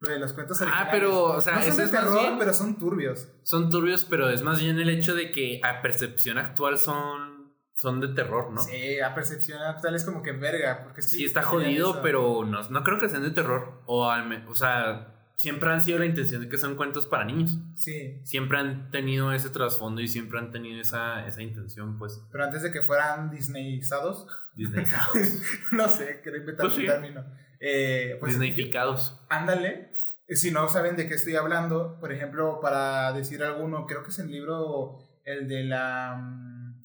Lo 0.00 0.08
de 0.08 0.18
los 0.18 0.32
cuentos 0.32 0.60
Ah, 0.62 0.88
pero, 0.90 1.24
o 1.24 1.40
sea, 1.40 1.56
no 1.56 1.62
son 1.62 1.76
de 1.76 1.84
es 1.84 1.90
terror, 1.90 2.18
bien- 2.20 2.38
pero 2.38 2.54
son 2.54 2.78
turbios. 2.78 3.28
Son 3.42 3.68
turbios, 3.70 4.04
pero 4.04 4.30
es 4.30 4.42
más 4.42 4.58
bien 4.60 4.78
el 4.78 4.88
hecho 4.88 5.14
de 5.14 5.30
que 5.30 5.60
a 5.62 5.82
percepción 5.82 6.38
actual 6.38 6.78
son, 6.78 7.52
son 7.74 8.00
de 8.00 8.08
terror, 8.08 8.50
¿no? 8.50 8.62
Sí, 8.62 8.70
Sí, 8.72 9.00
a 9.00 9.14
percepción 9.14 9.60
actual 9.62 9.94
es 9.94 10.04
como 10.04 10.22
que 10.22 10.32
verga. 10.32 10.84
Porque 10.84 11.00
estoy- 11.00 11.24
está 11.24 11.42
jodido, 11.42 12.00
pero 12.02 12.44
no, 12.46 12.62
no 12.70 12.82
creo 12.82 12.98
que 12.98 13.08
sean 13.10 13.22
de 13.22 13.30
terror. 13.30 13.82
O, 13.86 14.08
al 14.10 14.46
o 14.48 14.54
sea, 14.54 15.16
siempre 15.36 15.70
han 15.70 15.82
sido 15.82 15.98
la 15.98 16.06
intención 16.06 16.40
de 16.42 16.48
que 16.48 16.56
son 16.56 16.76
cuentos 16.76 17.04
para 17.06 17.24
niños. 17.24 17.58
Sí, 17.74 18.20
Siempre 18.24 18.56
han 18.58 18.90
tenido 18.90 19.32
ese 19.32 19.50
trasfondo 19.50 20.00
y 20.00 20.08
siempre 20.08 20.38
han 20.38 20.50
tenido 20.50 20.80
esa, 20.80 21.26
esa 21.26 21.42
intención, 21.42 21.98
pues, 21.98 22.22
pero 22.32 22.44
antes 22.44 22.62
de 22.62 22.72
que 22.72 22.82
fueran 22.82 23.30
Disneyizados, 23.30 24.26
Disney. 24.54 24.84
no 25.72 25.88
sé, 25.88 26.20
quiero 26.22 26.38
inventar 26.38 26.64
Pues 26.66 26.74
sí. 26.76 26.82
un 26.82 26.86
término. 26.88 27.24
Eh, 27.62 28.16
pues, 28.20 28.32
Disneyficados. 28.32 29.20
Ándale. 29.28 29.89
Si 30.36 30.50
no 30.50 30.68
saben 30.68 30.96
de 30.96 31.08
qué 31.08 31.14
estoy 31.14 31.34
hablando, 31.36 31.98
por 32.00 32.12
ejemplo, 32.12 32.60
para 32.60 33.12
decir 33.12 33.42
alguno, 33.42 33.86
creo 33.86 34.02
que 34.02 34.10
es 34.10 34.18
el 34.20 34.30
libro 34.30 34.98
El 35.24 35.48
de 35.48 35.64
la. 35.64 36.16
mm, 36.16 36.82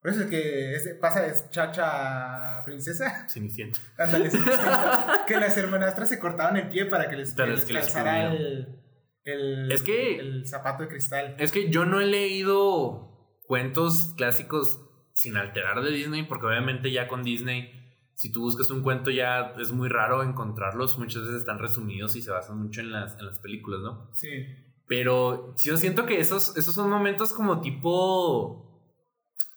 ¿Cuál 0.00 0.14
es 0.14 0.20
el 0.22 0.28
que 0.28 0.74
es- 0.74 0.88
pasa 1.00 1.24
es 1.26 1.48
Chacha 1.50 2.62
Princesa? 2.64 3.24
Cenicienta. 3.28 3.78
Ándale, 3.98 4.30
que 5.28 5.36
las 5.38 5.56
hermanastras 5.56 6.08
se 6.08 6.18
cortaban 6.18 6.56
el 6.56 6.68
pie 6.70 6.86
para 6.86 7.08
que 7.08 7.16
les, 7.16 7.34
Pero 7.34 7.54
que 7.54 7.72
les 7.72 7.72
les 7.72 7.94
el, 7.96 8.78
el, 9.24 9.70
Es 9.72 9.82
que- 9.82 10.18
el 10.18 10.46
zapato 10.48 10.82
de 10.82 10.88
cristal. 10.88 11.36
Es 11.38 11.52
que 11.52 11.70
yo 11.70 11.84
no 11.84 12.00
he 12.00 12.06
leído 12.06 13.38
cuentos 13.46 14.14
clásicos 14.16 14.80
sin 15.14 15.36
alterar 15.36 15.82
de 15.82 15.90
Disney, 15.92 16.24
porque 16.24 16.46
obviamente 16.46 16.90
ya 16.90 17.06
con 17.06 17.22
Disney, 17.22 17.81
si 18.14 18.30
tú 18.32 18.40
buscas 18.40 18.70
un 18.70 18.82
cuento 18.82 19.10
ya 19.10 19.54
es 19.58 19.72
muy 19.72 19.88
raro 19.88 20.22
encontrarlos, 20.22 20.98
muchas 20.98 21.22
veces 21.22 21.36
están 21.40 21.58
resumidos 21.58 22.14
y 22.16 22.22
se 22.22 22.30
basan 22.30 22.58
mucho 22.62 22.80
en 22.80 22.92
las, 22.92 23.18
en 23.18 23.26
las 23.26 23.38
películas, 23.38 23.80
¿no? 23.82 24.10
Sí. 24.14 24.28
Pero 24.86 25.54
yo 25.56 25.76
siento 25.76 26.06
que 26.06 26.20
esos, 26.20 26.56
esos 26.56 26.74
son 26.74 26.90
momentos 26.90 27.32
como 27.32 27.60
tipo... 27.60 28.68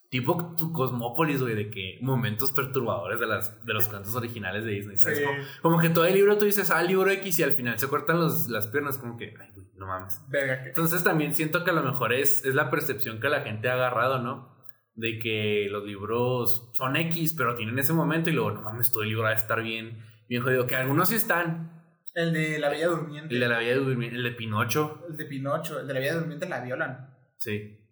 Tipo 0.08 0.54
tu 0.56 0.72
Cosmópolis, 0.72 1.42
güey, 1.42 1.56
de 1.56 1.68
que 1.68 1.98
momentos 2.00 2.52
perturbadores 2.52 3.18
de, 3.18 3.26
las, 3.26 3.66
de 3.66 3.74
los 3.74 3.88
cuentos 3.88 4.14
originales 4.14 4.64
de 4.64 4.70
Disney, 4.70 4.96
¿sabes? 4.96 5.18
Sí. 5.18 5.24
Como, 5.24 5.36
como 5.62 5.80
que 5.80 5.88
todo 5.90 6.04
el 6.04 6.14
libro 6.14 6.38
tú 6.38 6.44
dices, 6.44 6.70
ah, 6.70 6.80
libro 6.84 7.10
X 7.10 7.40
y 7.40 7.42
al 7.42 7.50
final 7.52 7.76
se 7.78 7.88
cortan 7.88 8.20
los, 8.20 8.48
las 8.48 8.68
piernas, 8.68 8.98
como 8.98 9.16
que, 9.16 9.34
ay, 9.40 9.50
güey, 9.52 9.66
no 9.74 9.86
mames. 9.88 10.22
Verga, 10.28 10.62
que- 10.62 10.68
Entonces 10.68 11.02
también 11.02 11.34
siento 11.34 11.64
que 11.64 11.70
a 11.70 11.74
lo 11.74 11.82
mejor 11.82 12.12
es, 12.12 12.44
es 12.44 12.54
la 12.54 12.70
percepción 12.70 13.18
que 13.20 13.28
la 13.28 13.40
gente 13.40 13.68
ha 13.68 13.74
agarrado, 13.74 14.22
¿no? 14.22 14.55
De 14.96 15.18
que 15.18 15.68
los 15.70 15.84
libros 15.84 16.70
son 16.74 16.96
X, 16.96 17.34
pero 17.36 17.54
tienen 17.54 17.78
ese 17.78 17.92
momento 17.92 18.30
y 18.30 18.32
luego, 18.32 18.50
no 18.50 18.62
mames, 18.62 18.90
todo 18.90 19.02
el 19.02 19.10
libro 19.10 19.24
va 19.24 19.30
a 19.30 19.34
estar 19.34 19.62
bien, 19.62 20.02
bien 20.28 20.42
jodido. 20.42 20.66
Que 20.66 20.74
algunos 20.76 21.10
sí 21.10 21.14
están. 21.16 21.72
El 22.14 22.32
de 22.32 22.58
la 22.58 22.70
Bella 22.70 22.88
Durmiente. 22.88 23.34
El 23.34 23.40
de 23.40 23.48
la 23.48 23.58
Bella 23.58 23.76
Durmiente, 23.76 24.16
el 24.16 24.22
de 24.22 24.30
Pinocho, 24.32 25.04
El 25.08 25.16
de 25.18 25.26
Pinocho. 25.26 25.80
El 25.80 25.86
de 25.86 25.94
la 25.94 26.00
Bella 26.00 26.14
Durmiente 26.14 26.48
la 26.48 26.60
violan. 26.60 27.14
sí. 27.38 27.82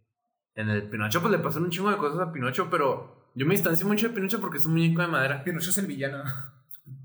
En 0.56 0.68
el 0.68 0.88
Pinocho 0.88 1.20
pues 1.20 1.32
le 1.32 1.40
pasan 1.40 1.64
un 1.64 1.70
chingo 1.70 1.90
de 1.90 1.96
cosas 1.96 2.20
a 2.20 2.32
Pinocho, 2.32 2.68
pero 2.70 3.28
yo 3.34 3.44
me 3.44 3.54
distancio 3.54 3.86
mucho 3.88 4.08
de 4.08 4.14
Pinocho 4.14 4.40
porque 4.40 4.58
es 4.58 4.66
un 4.66 4.74
muñeco 4.74 5.02
de 5.02 5.08
madera. 5.08 5.42
Pinocho 5.42 5.70
es 5.70 5.78
el 5.78 5.86
villano. 5.86 6.22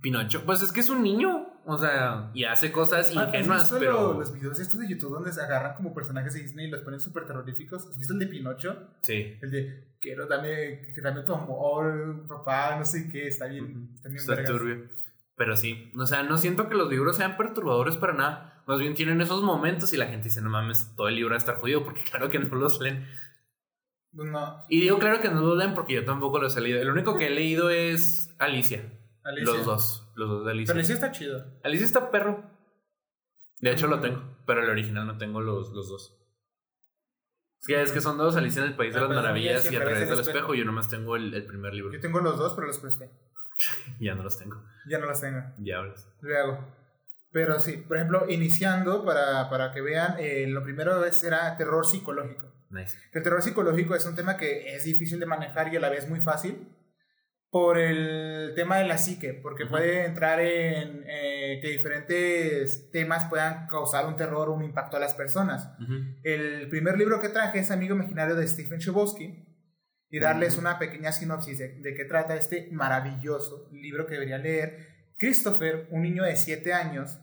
Pinocho, 0.02 0.44
pues 0.46 0.62
es 0.62 0.72
que 0.74 0.82
es 0.82 0.90
un 0.90 1.02
niño, 1.04 1.48
o 1.66 1.78
sea, 1.78 2.32
y 2.34 2.44
hace 2.44 2.72
cosas 2.72 3.14
Ah, 3.16 3.22
¿Has 3.22 3.28
ingenuas, 3.28 3.62
visto 3.62 3.80
pero... 3.80 3.92
lo- 4.14 4.20
los 4.20 4.34
videos 4.34 4.60
estos 4.60 4.80
de 4.80 4.90
YouTube 4.90 5.14
donde 5.14 5.32
se 5.32 5.42
agarran 5.42 5.76
como 5.76 5.94
personajes 5.94 6.34
de 6.34 6.42
Disney 6.42 6.68
y 6.68 6.70
los 6.70 6.82
ponen 6.82 7.00
súper 7.00 7.26
terroríficos? 7.26 7.88
¿Has 7.88 7.98
visto 7.98 8.14
el 8.14 8.20
de 8.20 8.28
Pinocho? 8.28 8.76
Sí. 9.02 9.38
El 9.42 9.52
de 9.52 9.94
quiero 10.02 10.28
dame, 10.28 10.82
que 10.94 11.02
dame 11.02 11.22
tu 11.24 11.34
amor, 11.34 12.26
papá, 12.28 12.76
no 12.78 12.84
sé 12.86 13.08
qué, 13.10 13.28
está 13.28 13.46
bien, 13.48 13.92
está 13.96 14.10
bien 14.10 14.20
Está 14.20 14.36
vergas. 14.36 14.52
turbio. 14.52 14.90
Pero 15.36 15.56
sí, 15.56 15.92
o 15.96 16.06
sea, 16.06 16.24
no 16.24 16.38
siento 16.38 16.68
que 16.68 16.76
los 16.76 16.90
libros 16.90 17.16
sean 17.16 17.38
perturbadores 17.38 17.96
para 17.96 18.14
nada. 18.14 18.64
Más 18.68 18.80
bien 18.80 18.94
tienen 18.94 19.22
esos 19.22 19.42
momentos 19.42 19.94
y 19.94 19.98
la 19.98 20.08
gente 20.08 20.26
dice, 20.26 20.42
no 20.42 20.50
mames, 20.50 20.94
todo 20.98 21.08
el 21.08 21.16
libro 21.16 21.30
va 21.30 21.36
a 21.36 21.40
estar 21.40 21.56
jodido 21.56 21.84
porque 21.86 22.04
claro 22.10 22.30
que 22.30 22.40
no 22.40 22.54
los 22.56 22.82
leen. 22.82 23.06
No, 24.12 24.66
Y 24.70 24.82
digo 24.82 24.98
claro 24.98 25.22
que 25.22 25.30
no 25.30 25.40
los 25.42 25.58
leen 25.58 25.74
porque 25.76 25.94
yo 25.94 26.04
tampoco 26.04 26.40
los 26.40 26.58
he 26.58 26.62
leído. 26.62 26.82
El 26.82 26.90
único 26.90 27.16
que 27.18 27.28
he 27.28 27.30
leído 27.30 27.70
es 27.70 28.36
Alicia. 28.40 28.84
Alicia. 29.30 29.54
Los 29.54 29.66
dos, 29.66 30.12
los 30.16 30.30
dos 30.30 30.46
de 30.46 30.52
Alicia. 30.52 30.74
Pero 30.74 30.80
Alicia 30.80 30.96
está 30.96 31.12
chido. 31.12 31.46
Alicia 31.64 31.86
está 31.86 32.12
perro. 32.12 32.44
De 33.60 33.72
hecho 33.72 33.88
lo 33.88 34.00
tengo, 34.00 34.38
pero 34.46 34.64
el 34.64 34.70
original 34.70 35.06
no 35.06 35.18
tengo 35.18 35.42
los, 35.42 35.72
los 35.72 35.90
dos. 35.90 36.16
Es 37.62 37.68
que 37.68 37.82
es 37.82 37.92
que 37.92 38.02
son 38.02 38.18
dos, 38.18 38.36
Alicia 38.38 38.62
en 38.62 38.70
el 38.70 38.76
País 38.76 38.94
de 38.94 39.00
Ah, 39.00 39.02
las 39.02 39.08
pues, 39.10 39.18
Maravillas 39.18 39.72
y 39.72 39.76
a 39.76 39.82
través 39.82 40.10
del 40.10 40.20
espejo. 40.20 40.56
Yo 40.56 40.64
nomás 40.64 40.90
tengo 40.90 41.16
el, 41.16 41.34
el 41.34 41.46
primer 41.46 41.74
libro. 41.74 41.92
Yo 41.94 42.00
tengo 42.00 42.20
los 42.22 42.38
dos, 42.38 42.54
pero 42.54 42.68
los 42.68 42.80
presté. 42.80 43.10
Ya 44.00 44.16
no 44.16 44.24
los 44.24 44.38
tengo. 44.38 44.64
Ya 44.88 45.00
no 45.00 45.08
los 45.08 45.20
tengo. 45.20 45.42
Ya 45.60 45.80
hablas. 45.80 46.08
Luego. 46.22 46.74
Pero 47.32 47.60
sí, 47.60 47.78
por 47.88 47.98
ejemplo, 47.98 48.26
iniciando 48.30 49.04
para, 49.06 49.50
para 49.50 49.72
que 49.72 49.82
vean, 49.82 50.16
eh, 50.18 50.48
lo 50.48 50.64
primero 50.64 51.04
es, 51.04 51.24
era 51.24 51.56
terror 51.58 51.86
psicológico. 51.86 52.52
Nice. 52.70 52.98
El 53.12 53.24
terror 53.24 53.42
psicológico 53.42 53.96
es 53.96 54.06
un 54.06 54.16
tema 54.16 54.38
que 54.38 54.74
es 54.76 54.84
difícil 54.86 55.20
de 55.20 55.26
manejar 55.26 55.72
y 55.74 55.76
a 55.76 55.80
la 55.80 55.90
vez 55.90 56.08
muy 56.08 56.22
fácil 56.22 56.70
por 57.52 57.80
el 57.80 58.54
tema 58.56 58.78
de 58.78 58.86
la 58.88 58.98
psique, 58.98 59.34
porque 59.34 59.64
Ujú. 59.64 59.72
puede 59.72 60.06
entrar 60.06 60.40
en 60.40 61.04
eh, 61.08 61.60
que 61.62 61.70
diferentes 61.70 62.92
temas 62.92 63.26
puedan 63.26 63.68
causar 63.68 64.06
un 64.06 64.16
terror 64.16 64.50
o 64.50 64.54
un 64.54 64.64
impacto 64.64 64.98
a 64.98 65.00
las 65.00 65.16
personas. 65.16 65.72
El 66.24 66.70
primer 66.70 66.98
libro 66.98 67.20
que 67.22 67.30
traje 67.30 67.60
es 67.60 67.72
Amigo 67.72 67.96
Imaginario 67.96 68.36
de 68.36 68.48
Stephen 68.48 68.80
Chbosky 68.80 69.46
y 70.12 70.20
darles 70.20 70.58
una 70.58 70.78
pequeña 70.78 71.12
sinopsis 71.12 71.58
de, 71.58 71.80
de 71.80 71.94
qué 71.96 72.06
trata 72.06 72.36
este 72.36 72.70
maravilloso 72.72 73.70
libro 73.72 74.06
que 74.06 74.14
debería 74.14 74.38
leer. 74.38 74.88
Christopher, 75.18 75.88
un 75.92 76.04
niño 76.04 76.24
de 76.24 76.36
7 76.36 76.72
años, 76.74 77.20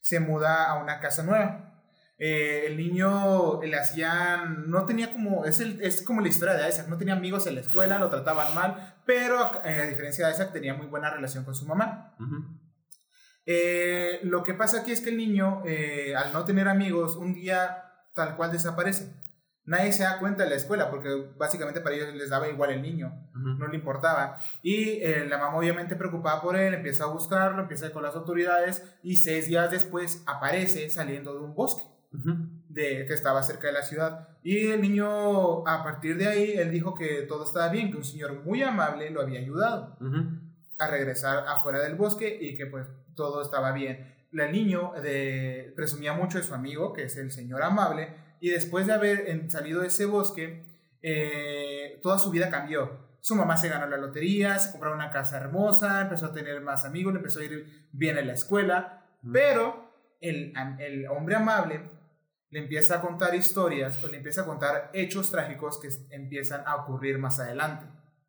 se 0.00 0.20
muda 0.20 0.70
a 0.70 0.82
una 0.82 1.00
casa 1.00 1.22
nueva. 1.22 1.82
Eh, 2.18 2.64
el 2.66 2.78
niño 2.78 3.60
le 3.62 3.76
hacían, 3.76 4.70
no 4.70 4.86
tenía 4.86 5.12
como, 5.12 5.44
es, 5.44 5.60
el, 5.60 5.82
es 5.82 6.00
como 6.00 6.22
la 6.22 6.28
historia 6.28 6.54
de 6.54 6.68
Isaac, 6.68 6.88
no 6.88 6.96
tenía 6.96 7.12
amigos 7.14 7.46
en 7.46 7.56
la 7.56 7.60
escuela, 7.60 7.98
lo 7.98 8.08
trataban 8.08 8.54
mal, 8.54 8.95
pero 9.06 9.64
eh, 9.64 9.80
a 9.82 9.86
diferencia 9.86 10.26
de 10.26 10.32
Isaac 10.32 10.52
tenía 10.52 10.74
muy 10.74 10.86
buena 10.86 11.10
relación 11.10 11.44
con 11.44 11.54
su 11.54 11.64
mamá. 11.64 12.14
Eh, 13.46 14.18
lo 14.24 14.42
que 14.42 14.54
pasa 14.54 14.80
aquí 14.80 14.90
es 14.90 15.00
que 15.00 15.10
el 15.10 15.16
niño, 15.16 15.62
eh, 15.64 16.14
al 16.16 16.32
no 16.32 16.44
tener 16.44 16.68
amigos, 16.68 17.14
un 17.16 17.32
día 17.32 17.84
tal 18.14 18.36
cual 18.36 18.50
desaparece. 18.50 19.14
Nadie 19.64 19.92
se 19.92 20.02
da 20.02 20.18
cuenta 20.18 20.44
de 20.44 20.50
la 20.50 20.56
escuela 20.56 20.90
porque 20.90 21.32
básicamente 21.36 21.80
para 21.80 21.96
ellos 21.96 22.14
les 22.14 22.30
daba 22.30 22.48
igual 22.48 22.70
el 22.70 22.82
niño, 22.82 23.12
no 23.34 23.66
le 23.66 23.76
importaba. 23.76 24.38
Y 24.62 25.00
la 25.28 25.38
mamá 25.38 25.56
obviamente 25.56 25.96
preocupada 25.96 26.40
por 26.40 26.56
él, 26.56 26.72
empieza 26.74 27.02
a 27.02 27.08
buscarlo, 27.08 27.62
empieza 27.62 27.92
con 27.92 28.04
las 28.04 28.14
autoridades 28.14 28.96
y 29.02 29.16
seis 29.16 29.48
días 29.48 29.72
después 29.72 30.22
aparece 30.26 30.88
saliendo 30.88 31.34
de 31.34 31.40
un 31.40 31.54
bosque 31.56 31.82
De, 32.68 33.06
que 33.06 33.14
estaba 33.14 33.42
cerca 33.42 33.68
de 33.68 33.72
la 33.72 33.82
ciudad. 33.82 34.28
Y 34.42 34.68
el 34.68 34.82
niño, 34.82 35.66
a 35.66 35.82
partir 35.82 36.16
de 36.16 36.28
ahí, 36.28 36.52
él 36.52 36.70
dijo 36.70 36.94
que 36.94 37.22
todo 37.22 37.44
estaba 37.44 37.68
bien, 37.68 37.90
que 37.90 37.96
un 37.96 38.04
señor 38.04 38.44
muy 38.44 38.62
amable 38.62 39.10
lo 39.10 39.22
había 39.22 39.40
ayudado 39.40 39.96
a 40.78 40.86
regresar 40.88 41.46
afuera 41.48 41.80
del 41.80 41.94
bosque 41.94 42.38
y 42.40 42.54
que 42.54 42.66
pues 42.66 42.86
todo 43.14 43.42
estaba 43.42 43.72
bien. 43.72 44.14
El 44.32 44.52
niño 44.52 44.92
de, 45.02 45.72
presumía 45.74 46.12
mucho 46.12 46.38
de 46.38 46.44
su 46.44 46.54
amigo, 46.54 46.92
que 46.92 47.04
es 47.04 47.16
el 47.16 47.30
señor 47.30 47.62
amable, 47.62 48.14
y 48.40 48.50
después 48.50 48.86
de 48.86 48.92
haber 48.92 49.50
salido 49.50 49.80
de 49.80 49.88
ese 49.88 50.04
bosque, 50.04 50.64
eh, 51.02 51.98
toda 52.02 52.18
su 52.18 52.30
vida 52.30 52.50
cambió. 52.50 53.06
Su 53.20 53.34
mamá 53.34 53.56
se 53.56 53.68
ganó 53.68 53.86
la 53.86 53.96
lotería, 53.96 54.58
se 54.58 54.70
compró 54.70 54.94
una 54.94 55.10
casa 55.10 55.38
hermosa, 55.38 56.02
empezó 56.02 56.26
a 56.26 56.32
tener 56.32 56.60
más 56.60 56.84
amigos, 56.84 57.12
le 57.12 57.18
empezó 57.18 57.40
a 57.40 57.44
ir 57.44 57.88
bien 57.92 58.18
en 58.18 58.26
la 58.26 58.34
escuela, 58.34 59.04
pero 59.32 59.90
el, 60.20 60.52
el 60.78 61.06
hombre 61.08 61.34
amable 61.36 61.90
le 62.50 62.60
empieza 62.60 62.96
a 62.96 63.00
contar 63.00 63.34
historias 63.34 64.02
o 64.04 64.08
le 64.08 64.18
empieza 64.18 64.42
a 64.42 64.46
contar 64.46 64.90
hechos 64.94 65.30
trágicos 65.30 65.80
que 65.80 65.88
empiezan 66.14 66.62
a 66.66 66.76
ocurrir 66.76 67.18
más 67.18 67.40
adelante. 67.40 67.86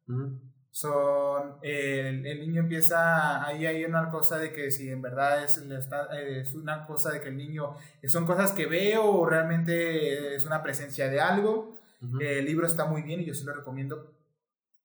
Ujú. 0.08 0.40
son 0.72 1.58
el, 1.62 2.26
el 2.26 2.40
niño 2.40 2.62
empieza 2.62 3.46
ahí 3.46 3.66
hay 3.66 3.84
una 3.84 4.10
cosa 4.10 4.38
de 4.38 4.54
que 4.54 4.72
si 4.72 4.90
en 4.90 5.02
verdad 5.02 5.44
es, 5.44 5.58
es 5.58 6.54
una 6.56 6.86
cosa 6.86 7.12
de 7.12 7.20
que 7.20 7.28
el 7.28 7.36
niño 7.36 7.76
son 8.06 8.26
cosas 8.26 8.54
que 8.54 8.68
veo 8.68 9.04
o 9.06 9.26
realmente 9.26 10.36
es 10.36 10.46
una 10.46 10.64
presencia 10.64 11.10
de 11.10 11.20
algo. 11.20 11.76
El 12.22 12.46
libro 12.46 12.68
está 12.68 12.86
muy 12.86 13.02
bien 13.02 13.22
y 13.22 13.26
yo 13.26 13.34
sí 13.34 13.44
lo 13.44 13.54
recomiendo 13.54 14.14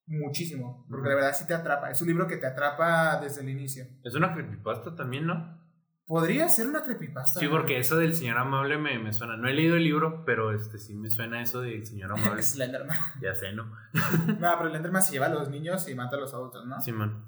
muchísimo 0.07 0.85
porque 0.91 1.09
de 1.09 1.15
verdad 1.15 1.35
sí 1.35 1.47
te 1.47 1.55
atrapa 1.55 1.91
es 1.91 2.01
un 2.03 2.09
libro 2.09 2.27
que 2.27 2.37
te 2.37 2.47
atrapa 2.47 3.21
desde 3.21 3.43
el 3.43 3.51
inicio. 3.51 3.87
Es 4.03 4.15
una 4.15 4.33
creepypasta 4.33 4.97
también, 4.97 5.27
¿no? 5.27 5.62
Podría 6.07 6.49
ser 6.49 6.67
una 6.67 6.83
creepypasta 6.85 7.41
Sí, 7.41 7.49
porque 7.49 7.79
eso 7.79 7.97
del 7.97 8.15
señor 8.15 8.39
amable 8.39 8.77
me, 8.79 8.99
me 8.99 9.13
suena. 9.13 9.37
No 9.37 9.49
he 9.49 9.53
leído 9.55 9.77
el 9.77 9.85
libro, 9.85 10.25
pero 10.25 10.53
este 10.55 10.79
sí 10.79 10.95
me 10.95 11.11
suena 11.11 11.43
eso 11.43 11.61
del 11.61 11.87
señor 11.87 12.13
amable. 12.19 12.43
Slenderman 12.43 12.97
ya 13.21 13.35
sé, 13.35 13.53
¿no? 13.53 13.65
no 13.95 14.59
pero 14.59 14.69
Slenderman 14.71 15.03
se 15.03 15.13
lleva 15.13 15.27
a 15.27 15.31
los 15.31 15.49
niños 15.49 15.89
y 15.89 15.95
mata 15.95 16.17
a 16.17 16.21
los 16.21 16.35
adultos 16.35 16.67
¿no? 16.67 16.81
Simón. 16.83 17.25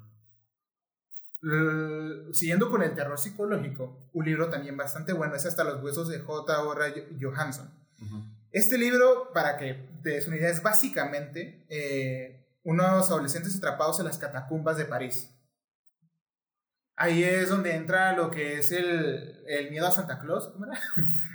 L- 1.43 2.33
Siguiendo 2.33 2.69
con 2.69 2.81
el 2.81 2.93
terror 2.95 3.17
psicológico, 3.19 4.09
un 4.13 4.25
libro 4.25 4.49
también 4.49 4.75
bastante 4.77 5.13
bueno 5.13 5.35
es 5.35 5.45
Hasta 5.45 5.63
los 5.63 5.81
huesos 5.83 6.09
de 6.09 6.19
J.R. 6.19 7.09
Johansson. 7.21 7.69
Este 8.51 8.77
libro, 8.77 9.31
para 9.33 9.57
que 9.57 9.73
te 10.01 10.11
des 10.11 10.27
una 10.27 10.37
idea, 10.37 10.49
es 10.49 10.63
básicamente 10.63 11.65
eh, 11.69 12.47
unos 12.63 13.09
adolescentes 13.11 13.55
atrapados 13.57 13.99
en 13.99 14.05
las 14.05 14.17
catacumbas 14.17 14.77
de 14.77 14.85
París. 14.85 15.34
Ahí 16.97 17.23
es 17.23 17.49
donde 17.49 17.75
entra 17.75 18.15
lo 18.15 18.31
que 18.31 18.59
es 18.59 18.71
el, 18.71 19.41
el 19.47 19.69
miedo 19.69 19.87
a 19.87 19.91
Santa 19.91 20.19
Claus, 20.19 20.47
¿cómo 20.47 20.65
era? 20.65 20.79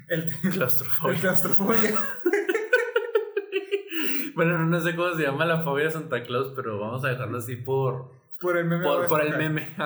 El, 0.08 0.22
el 0.42 1.20
Claustrofobia. 1.20 1.94
bueno, 4.34 4.58
no 4.58 4.80
sé 4.80 4.96
cómo 4.96 5.14
se 5.14 5.22
llama 5.22 5.44
la 5.44 5.62
fobia 5.62 5.84
de 5.84 5.90
Santa 5.90 6.22
Claus, 6.24 6.52
pero 6.56 6.78
vamos 6.78 7.04
a 7.04 7.08
dejarlo 7.08 7.38
así 7.38 7.56
por, 7.56 8.10
Por 8.40 8.56
el 8.56 8.64
meme. 8.64 8.86
por, 9.06 9.20
el 9.20 9.36
meme. 9.36 9.76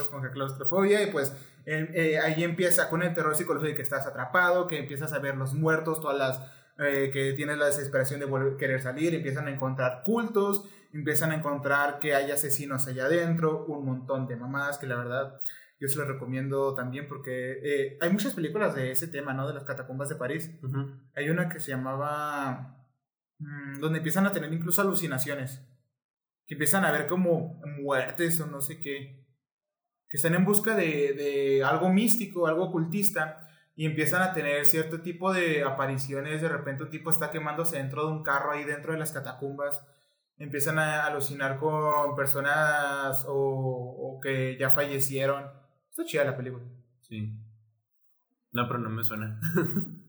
Esponja, 0.00 0.32
claustrofobia 0.32 1.02
y 1.02 1.10
pues 1.12 1.30
eh, 1.64 1.88
eh, 1.94 2.18
ahí 2.18 2.42
empieza 2.42 2.88
con 2.88 3.02
el 3.02 3.14
terror 3.14 3.36
psicológico 3.36 3.68
de 3.68 3.76
que 3.76 3.82
estás 3.82 4.06
atrapado, 4.06 4.66
que 4.66 4.78
empiezas 4.78 5.12
a 5.12 5.20
ver 5.20 5.36
los 5.36 5.54
muertos, 5.54 6.00
todas 6.00 6.18
las 6.18 6.42
eh, 6.78 7.10
que 7.12 7.34
tienes 7.34 7.58
la 7.58 7.66
desesperación 7.66 8.18
de 8.18 8.26
volver, 8.26 8.56
querer 8.56 8.82
salir, 8.82 9.14
empiezan 9.14 9.46
a 9.46 9.50
encontrar 9.50 10.02
cultos, 10.04 10.64
empiezan 10.92 11.32
a 11.32 11.36
encontrar 11.36 11.98
que 11.98 12.14
hay 12.14 12.30
asesinos 12.30 12.86
allá 12.86 13.06
adentro, 13.06 13.64
un 13.66 13.84
montón 13.84 14.26
de 14.26 14.36
mamadas 14.36 14.78
que 14.78 14.86
la 14.86 14.96
verdad 14.96 15.40
yo 15.82 15.88
se 15.88 15.98
los 15.98 16.06
recomiendo 16.06 16.76
también 16.76 17.08
porque 17.08 17.58
eh, 17.60 17.98
hay 18.00 18.10
muchas 18.10 18.34
películas 18.34 18.72
de 18.76 18.92
ese 18.92 19.08
tema, 19.08 19.34
¿no? 19.34 19.48
De 19.48 19.54
las 19.54 19.64
catacumbas 19.64 20.08
de 20.08 20.14
París. 20.14 20.48
Hay 21.16 21.28
una 21.28 21.48
que 21.48 21.58
se 21.58 21.72
llamaba 21.72 22.86
mm, 23.40 23.80
donde 23.80 23.98
empiezan 23.98 24.24
a 24.24 24.30
tener 24.30 24.52
incluso 24.52 24.80
alucinaciones. 24.80 25.66
Que 26.46 26.54
empiezan 26.54 26.84
a 26.84 26.92
ver 26.92 27.08
como 27.08 27.60
muertes 27.80 28.40
o 28.40 28.46
no 28.46 28.60
sé 28.60 28.80
qué. 28.80 29.26
Que 30.08 30.18
están 30.18 30.36
en 30.36 30.44
busca 30.44 30.76
de, 30.76 31.14
de 31.14 31.64
algo 31.64 31.92
místico, 31.92 32.46
algo 32.46 32.66
ocultista. 32.66 33.48
Y 33.74 33.84
empiezan 33.84 34.22
a 34.22 34.34
tener 34.34 34.64
cierto 34.66 35.00
tipo 35.00 35.32
de 35.32 35.64
apariciones. 35.64 36.42
De 36.42 36.48
repente 36.48 36.84
un 36.84 36.90
tipo 36.90 37.10
está 37.10 37.32
quemándose 37.32 37.78
dentro 37.78 38.06
de 38.06 38.12
un 38.12 38.22
carro 38.22 38.52
ahí 38.52 38.62
dentro 38.62 38.92
de 38.92 39.00
las 39.00 39.10
catacumbas. 39.10 39.84
Empiezan 40.42 40.78
a 40.78 41.06
alucinar 41.06 41.58
con 41.58 42.16
personas 42.16 43.24
o, 43.28 43.34
o 43.34 44.20
que 44.20 44.56
ya 44.58 44.70
fallecieron. 44.70 45.44
Está 45.88 46.04
chida 46.04 46.24
la 46.24 46.36
película. 46.36 46.64
Sí. 47.02 47.32
No, 48.50 48.66
pero 48.66 48.80
no 48.80 48.90
me 48.90 49.04
suena. 49.04 49.40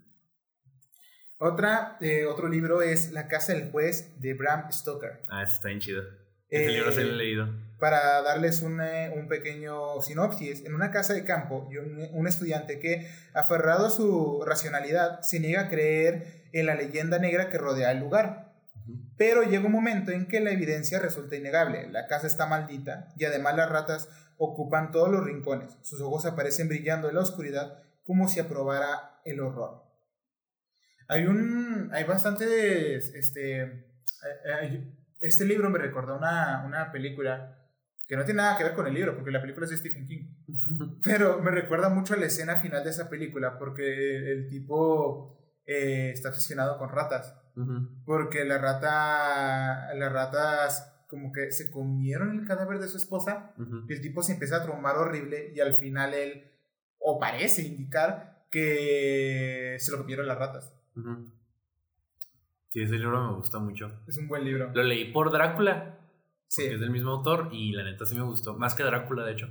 Otra, 1.46 1.98
eh, 2.00 2.26
otro 2.26 2.48
libro 2.48 2.82
es 2.82 3.12
La 3.12 3.28
Casa 3.28 3.54
del 3.54 3.70
Juez 3.70 4.18
de 4.22 4.34
Bram 4.34 4.72
Stoker. 4.72 5.24
Ah, 5.30 5.44
está 5.44 5.68
bien 5.68 5.82
chido. 5.82 6.02
Ese 6.50 6.72
libro 6.72 6.90
sí 6.94 7.04
lo 7.04 7.10
he 7.10 7.16
leído. 7.18 7.50
Para 7.80 8.22
darles 8.22 8.62
un, 8.62 8.80
eh, 8.80 9.12
un 9.14 9.28
pequeño 9.28 10.02
sinopsis, 10.02 10.64
en 10.64 10.74
una 10.74 10.90
casa 10.90 11.14
de 11.14 11.26
campo, 11.26 11.68
y 11.70 11.80
un, 11.80 12.08
un 12.14 12.28
estudiante 12.28 12.80
que, 12.80 13.10
aferrado 13.34 13.88
a 13.88 13.90
su 13.90 14.42
racionalidad, 14.48 15.20
se 15.20 15.42
niega 15.42 15.64
a 15.64 15.70
creer 15.70 16.46
en 16.54 16.66
la 16.66 16.76
leyenda 16.76 17.20
negra 17.20 17.50
que 17.50 17.58
rodea 17.58 17.92
el 17.92 18.00
lugar. 18.00 18.53
Pero 19.18 19.44
llega 19.44 19.66
un 19.66 19.72
momento 19.72 20.12
en 20.12 20.28
que 20.28 20.40
la 20.40 20.52
evidencia 20.52 21.00
resulta 21.00 21.36
innegable. 21.36 21.90
La 21.92 22.08
casa 22.08 22.28
está 22.28 22.46
maldita 22.46 23.14
y 23.18 23.26
además 23.26 23.56
las 23.56 23.70
ratas 23.70 24.10
ocupan 24.38 24.92
todos 24.92 25.10
los 25.10 25.24
rincones. 25.24 25.78
Sus 25.82 26.02
ojos 26.02 26.26
aparecen 26.26 26.68
brillando 26.68 27.10
en 27.10 27.16
la 27.16 27.22
oscuridad 27.22 27.84
como 28.04 28.28
si 28.28 28.40
aprobara 28.40 29.22
el 29.26 29.40
horror. 29.40 29.84
Hay 31.08 31.26
un. 31.26 31.90
Hay 31.94 32.04
bastantes. 32.06 33.14
Este. 33.14 33.88
este 35.20 35.46
libro 35.46 35.70
me 35.70 35.80
recordó 35.80 36.18
una, 36.18 36.64
una 36.66 36.92
película 36.92 37.60
que 38.08 38.18
no 38.18 38.26
tiene 38.26 38.42
nada 38.42 38.58
que 38.58 38.64
ver 38.64 38.74
con 38.74 38.88
el 38.88 38.94
libro, 38.94 39.16
porque 39.16 39.32
la 39.32 39.42
película 39.42 39.66
es 39.66 39.72
de 39.72 39.78
Stephen 39.78 40.06
King. 40.06 40.28
Pero 41.04 41.40
me 41.40 41.52
recuerda 41.52 41.90
mucho 41.90 42.14
a 42.14 42.18
la 42.18 42.26
escena 42.26 42.58
final 42.58 42.84
de 42.84 42.90
esa 42.90 43.10
película, 43.10 43.58
porque 43.58 44.32
el 44.32 44.48
tipo 44.50 45.38
eh, 45.66 46.12
está 46.14 46.30
obsesionado 46.30 46.78
con 46.78 46.90
ratas. 46.90 47.36
Porque 48.06 48.44
la 48.46 48.58
rata. 48.58 49.94
Las 49.96 50.12
ratas 50.12 50.90
como 51.08 51.32
que 51.32 51.52
se 51.52 51.70
comieron 51.70 52.40
el 52.40 52.46
cadáver 52.48 52.80
de 52.80 52.88
su 52.88 52.98
esposa. 52.98 53.54
Y 53.88 53.94
el 53.94 54.02
tipo 54.02 54.24
se 54.24 54.34
empieza 54.34 54.58
a 54.58 54.64
tromar 54.64 54.98
horrible. 54.98 55.52
Y 55.56 55.60
al 55.60 55.76
final 55.78 56.14
él. 56.14 56.52
O 57.00 57.20
parece 57.20 57.64
indicar 57.64 58.46
que 58.50 59.76
se 59.80 59.92
lo 59.92 59.98
comieron 60.00 60.28
las 60.28 60.38
ratas. 60.38 60.74
Ujú. 60.96 61.26
Sí, 62.70 62.82
ese 62.82 62.96
libro 62.98 63.28
me 63.30 63.36
gusta 63.36 63.60
mucho. 63.60 63.92
Es 64.08 64.18
un 64.18 64.28
buen 64.28 64.46
libro. 64.46 64.72
Lo 64.74 64.84
leí 64.84 65.12
por 65.12 65.32
Drácula, 65.32 66.00
Sí. 66.48 66.64
que 66.64 66.74
es 66.76 66.80
del 66.80 66.90
mismo 66.90 67.12
autor, 67.12 67.50
y 67.52 67.72
la 67.74 67.84
neta 67.84 68.06
sí 68.06 68.16
me 68.16 68.24
gustó. 68.24 68.56
Más 68.56 68.74
que 68.74 68.84
Drácula, 68.84 69.24
de 69.26 69.34
hecho. 69.34 69.48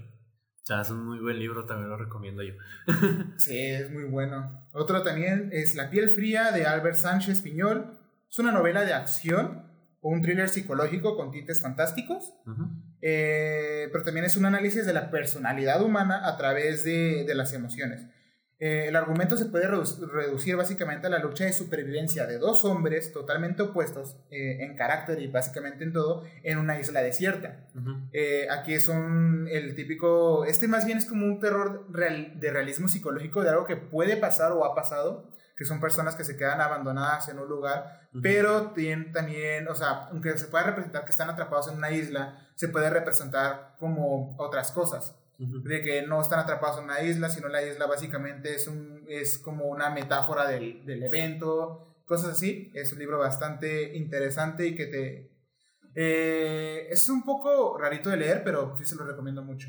O 0.62 0.64
sea, 0.64 0.81
es 0.81 0.90
un 0.90 1.05
muy 1.05 1.18
buen 1.18 1.40
libro, 1.40 1.66
también 1.66 1.90
lo 1.90 1.96
recomiendo 1.96 2.40
yo. 2.42 2.55
Sí, 3.37 3.59
es 3.59 3.90
muy 3.90 4.05
bueno. 4.05 4.64
Otro 4.72 5.03
también 5.03 5.51
es 5.53 5.75
La 5.75 5.90
piel 5.90 6.09
fría 6.09 6.53
de 6.53 6.66
Albert 6.66 6.94
Sánchez 6.94 7.40
Piñol. 7.40 7.98
Es 8.31 8.38
una 8.38 8.53
novela 8.53 8.85
de 8.85 8.92
acción 8.92 9.66
o 10.01 10.11
un 10.11 10.22
thriller 10.22 10.48
psicológico 10.48 11.16
con 11.16 11.33
tintes 11.33 11.61
fantásticos. 11.61 12.33
Eh, 13.01 13.88
pero 13.90 14.05
también 14.05 14.25
es 14.25 14.37
un 14.37 14.44
análisis 14.44 14.87
de 14.87 14.92
la 14.92 15.11
personalidad 15.11 15.83
humana 15.83 16.29
a 16.29 16.37
través 16.37 16.85
de, 16.85 17.25
de 17.25 17.35
las 17.35 17.53
emociones. 17.55 18.07
Eh, 18.64 18.87
el 18.87 18.94
argumento 18.94 19.37
se 19.37 19.46
puede 19.46 19.66
redu- 19.68 20.09
reducir 20.09 20.55
básicamente 20.55 21.09
a 21.09 21.11
la 21.11 21.18
lucha 21.18 21.44
de 21.44 21.53
supervivencia 21.53 22.27
de 22.27 22.38
dos 22.38 22.64
hombres 22.64 23.12
totalmente 23.12 23.61
opuestos 23.62 24.16
eh, 24.31 24.59
en 24.62 24.77
carácter 24.77 25.18
y 25.20 25.27
básicamente 25.27 25.83
en 25.83 25.92
todo 25.92 26.22
en 26.44 26.59
una 26.59 26.79
isla 26.79 27.03
desierta. 27.03 27.66
Eh, 28.12 28.46
aquí 28.51 28.75
es 28.75 28.87
un, 28.87 29.48
el 29.51 29.75
típico, 29.75 30.44
este 30.44 30.68
más 30.68 30.87
bien 30.87 30.98
es 30.98 31.07
como 31.07 31.27
un 31.27 31.40
terror 31.40 31.87
real- 31.90 32.38
de 32.38 32.51
realismo 32.53 32.87
psicológico 32.87 33.42
de 33.42 33.48
algo 33.48 33.64
que 33.64 33.77
puede 33.77 34.16
pasar 34.16 34.53
o 34.53 34.64
ha 34.64 34.77
pasado, 34.77 35.29
que 35.57 35.64
son 35.64 35.81
personas 35.81 36.14
que 36.14 36.22
se 36.22 36.37
quedan 36.37 36.61
abandonadas 36.61 37.29
en 37.31 37.40
un 37.40 37.48
lugar, 37.48 38.09
pero 38.22 38.70
tienen 38.72 39.11
también, 39.12 39.66
o 39.66 39.75
sea, 39.75 40.07
aunque 40.11 40.38
se 40.38 40.46
pueda 40.46 40.64
representar 40.66 41.05
que 41.05 41.11
están 41.11 41.31
atrapados 41.31 41.68
en 41.68 41.79
una 41.79 41.90
isla, 41.90 42.48
se 42.55 42.68
puede 42.68 42.90
representar 42.90 43.75
como 43.79 44.37
otras 44.38 44.70
cosas, 44.70 45.16
De 45.64 45.83
que 45.83 46.07
no 46.07 46.20
están 46.20 46.38
atrapados 46.38 46.78
en 46.78 46.85
una 46.85 47.02
isla, 47.02 47.28
sino 47.28 47.48
la 47.48 47.62
isla 47.62 47.87
básicamente 47.87 48.55
es, 48.55 48.68
un, 48.68 49.05
es 49.09 49.38
como 49.38 49.66
una 49.66 49.90
metáfora 49.90 50.46
del, 50.46 50.85
del 50.87 51.02
evento, 51.02 51.96
cosas 52.05 52.31
así. 52.31 52.70
Es 52.74 52.92
un 52.92 52.98
libro 52.98 53.18
bastante 53.18 53.96
interesante 53.96 54.66
y 54.66 54.74
que 54.76 54.87
te... 54.87 55.33
eh, 55.94 56.87
es 56.90 57.09
un 57.09 57.24
poco 57.24 57.76
rarito 57.78 58.11
de 58.11 58.18
leer, 58.18 58.42
pero 58.44 58.76
sí 58.76 58.85
se 58.85 58.94
lo 58.96 59.05
recomiendo 59.05 59.42
mucho. 59.42 59.68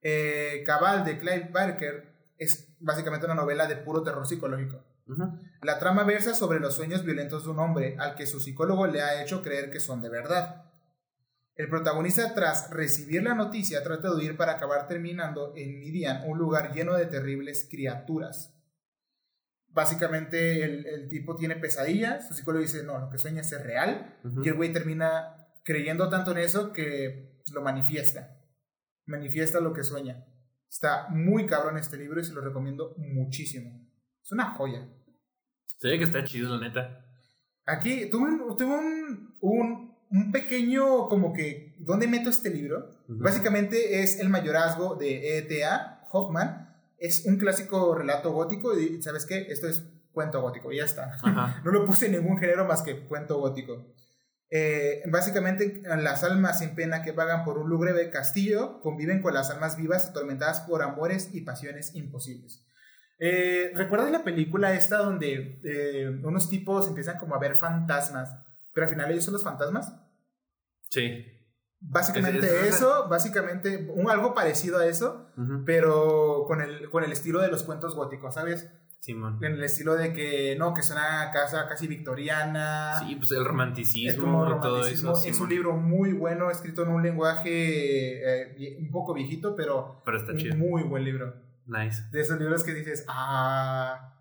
Eh, 0.00 0.62
Cabal 0.66 1.04
de 1.04 1.18
Clive 1.18 1.50
Barker 1.52 2.14
es 2.36 2.76
básicamente 2.80 3.26
una 3.26 3.34
novela 3.34 3.66
de 3.66 3.76
puro 3.76 4.02
terror 4.02 4.26
psicológico. 4.26 4.84
La 5.62 5.78
trama 5.78 6.04
versa 6.04 6.34
sobre 6.34 6.60
los 6.60 6.74
sueños 6.76 7.04
violentos 7.04 7.44
de 7.44 7.50
un 7.50 7.58
hombre 7.58 7.96
al 7.98 8.14
que 8.14 8.26
su 8.26 8.40
psicólogo 8.40 8.86
le 8.86 9.02
ha 9.02 9.22
hecho 9.22 9.42
creer 9.42 9.70
que 9.70 9.80
son 9.80 10.00
de 10.00 10.08
verdad. 10.08 10.64
El 11.56 11.68
protagonista, 11.68 12.34
tras 12.34 12.70
recibir 12.70 13.22
la 13.22 13.34
noticia, 13.34 13.82
trata 13.82 14.10
de 14.10 14.16
huir 14.16 14.36
para 14.36 14.52
acabar 14.52 14.88
terminando 14.88 15.52
en 15.56 15.78
Midian, 15.78 16.28
un 16.28 16.38
lugar 16.38 16.74
lleno 16.74 16.94
de 16.94 17.06
terribles 17.06 17.68
criaturas. 17.70 18.52
Básicamente, 19.68 20.64
el, 20.64 20.86
el 20.86 21.08
tipo 21.08 21.36
tiene 21.36 21.56
pesadillas, 21.56 22.28
su 22.28 22.34
psicólogo 22.34 22.62
dice, 22.62 22.82
no, 22.82 22.98
lo 22.98 23.10
que 23.10 23.18
sueñas 23.18 23.50
es 23.52 23.62
real, 23.62 24.18
y 24.42 24.48
el 24.48 24.54
güey 24.54 24.72
termina 24.72 25.48
creyendo 25.64 26.08
tanto 26.08 26.32
en 26.32 26.38
eso 26.38 26.72
que 26.72 27.40
lo 27.52 27.62
manifiesta. 27.62 28.40
Manifiesta 29.06 29.60
lo 29.60 29.72
que 29.72 29.84
sueña. 29.84 30.24
Está 30.68 31.08
muy 31.08 31.46
cabrón 31.46 31.78
este 31.78 31.96
libro 31.96 32.20
y 32.20 32.24
se 32.24 32.32
lo 32.32 32.40
recomiendo 32.40 32.94
muchísimo. 32.98 33.88
Es 34.22 34.32
una 34.32 34.54
joya. 34.54 34.88
Se 35.78 35.88
ve 35.88 35.98
que 35.98 36.04
está 36.04 36.24
chido, 36.24 36.56
la 36.56 36.68
neta. 36.68 37.04
Aquí 37.66 38.10
tuve 38.10 38.30
tuve 38.56 38.74
un, 38.74 39.36
un, 39.40 39.83
un 40.10 40.32
pequeño 40.32 41.08
como 41.08 41.32
que, 41.32 41.74
¿dónde 41.78 42.06
meto 42.06 42.30
este 42.30 42.50
libro? 42.50 42.90
Básicamente 43.08 44.02
es 44.02 44.20
El 44.20 44.28
mayorazgo 44.28 44.94
de 44.96 45.38
E.T.A. 45.38 46.08
Hoffman. 46.10 46.74
Es 46.98 47.26
un 47.26 47.38
clásico 47.38 47.94
relato 47.94 48.32
gótico 48.32 48.78
y 48.78 49.02
¿sabes 49.02 49.26
qué? 49.26 49.46
Esto 49.50 49.68
es 49.68 49.82
cuento 50.12 50.40
gótico 50.40 50.72
y 50.72 50.78
ya 50.78 50.84
está. 50.84 51.18
Ajá. 51.22 51.60
No 51.64 51.72
lo 51.72 51.84
puse 51.84 52.06
en 52.06 52.12
ningún 52.12 52.38
género 52.38 52.64
más 52.64 52.82
que 52.82 53.06
cuento 53.06 53.38
gótico. 53.38 53.94
Eh, 54.50 55.02
básicamente, 55.10 55.82
las 55.84 56.22
almas 56.22 56.62
en 56.62 56.76
pena 56.76 57.02
que 57.02 57.12
vagan 57.12 57.44
por 57.44 57.58
un 57.58 57.68
lúgubre 57.68 58.10
castillo 58.10 58.80
conviven 58.80 59.20
con 59.20 59.34
las 59.34 59.50
almas 59.50 59.76
vivas 59.76 60.08
atormentadas 60.08 60.60
por 60.60 60.82
amores 60.82 61.30
y 61.32 61.40
pasiones 61.40 61.94
imposibles. 61.96 62.64
Eh, 63.18 63.72
¿Recuerdas 63.74 64.10
la 64.10 64.22
película 64.22 64.74
esta 64.74 64.98
donde 64.98 65.60
eh, 65.64 66.20
unos 66.22 66.48
tipos 66.48 66.86
empiezan 66.88 67.18
como 67.18 67.34
a 67.34 67.38
ver 67.38 67.56
fantasmas, 67.56 68.36
pero 68.74 68.86
al 68.86 68.92
final 68.92 69.10
ellos 69.10 69.24
son 69.24 69.32
los 69.34 69.42
fantasmas? 69.44 69.94
Sí. 70.90 71.24
Básicamente 71.80 72.38
Es- 72.46 72.52
es- 72.52 72.74
eso, 72.76 73.08
básicamente 73.08 73.88
un, 73.94 74.10
algo 74.10 74.34
parecido 74.34 74.78
a 74.78 74.86
eso, 74.86 75.28
Ujú. 75.36 75.64
pero 75.64 76.44
con 76.46 76.60
el, 76.62 76.88
con 76.90 77.04
el 77.04 77.12
estilo 77.12 77.40
de 77.40 77.48
los 77.48 77.62
cuentos 77.62 77.94
góticos, 77.94 78.34
¿sabes? 78.34 78.70
Simón. 79.00 79.38
En 79.42 79.52
el 79.52 79.62
estilo 79.62 79.96
de 79.96 80.14
que, 80.14 80.56
no, 80.58 80.72
que 80.72 80.80
es 80.80 80.90
una 80.90 81.30
casa 81.30 81.68
casi 81.68 81.86
victoriana. 81.86 83.00
Sí, 83.00 83.16
pues 83.16 83.32
el 83.32 83.44
romanticismo 83.44 84.10
Es 84.10 84.16
como 84.18 84.44
y 84.46 84.60
todo 84.62 84.76
romanticismo. 84.78 85.12
eso. 85.12 85.28
es 85.28 85.38
un 85.40 85.50
libro 85.50 85.74
muy 85.76 86.14
bueno, 86.14 86.50
escrito 86.50 86.84
en 86.84 86.88
un 86.88 87.02
lenguaje 87.02 88.46
eh, 88.54 88.78
un 88.80 88.90
poco 88.90 89.12
viejito, 89.12 89.54
pero 89.54 90.00
Pero 90.06 90.16
está 90.16 90.32
un 90.32 90.38
chido. 90.38 90.56
muy 90.56 90.84
buen 90.84 91.04
libro. 91.04 91.34
Nice. 91.66 92.02
De 92.12 92.20
esos 92.22 92.38
libros 92.38 92.64
que 92.64 92.72
dices, 92.72 93.04
ah, 93.08 94.13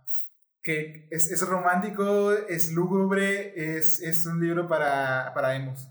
que 0.63 1.08
es, 1.12 1.30
es 1.30 1.45
romántico, 1.47 2.32
es 2.32 2.71
lúgubre, 2.71 3.54
es, 3.78 4.02
es 4.02 4.26
un 4.26 4.39
libro 4.41 4.67
para, 4.67 5.32
para 5.36 5.56
emos. 5.56 5.89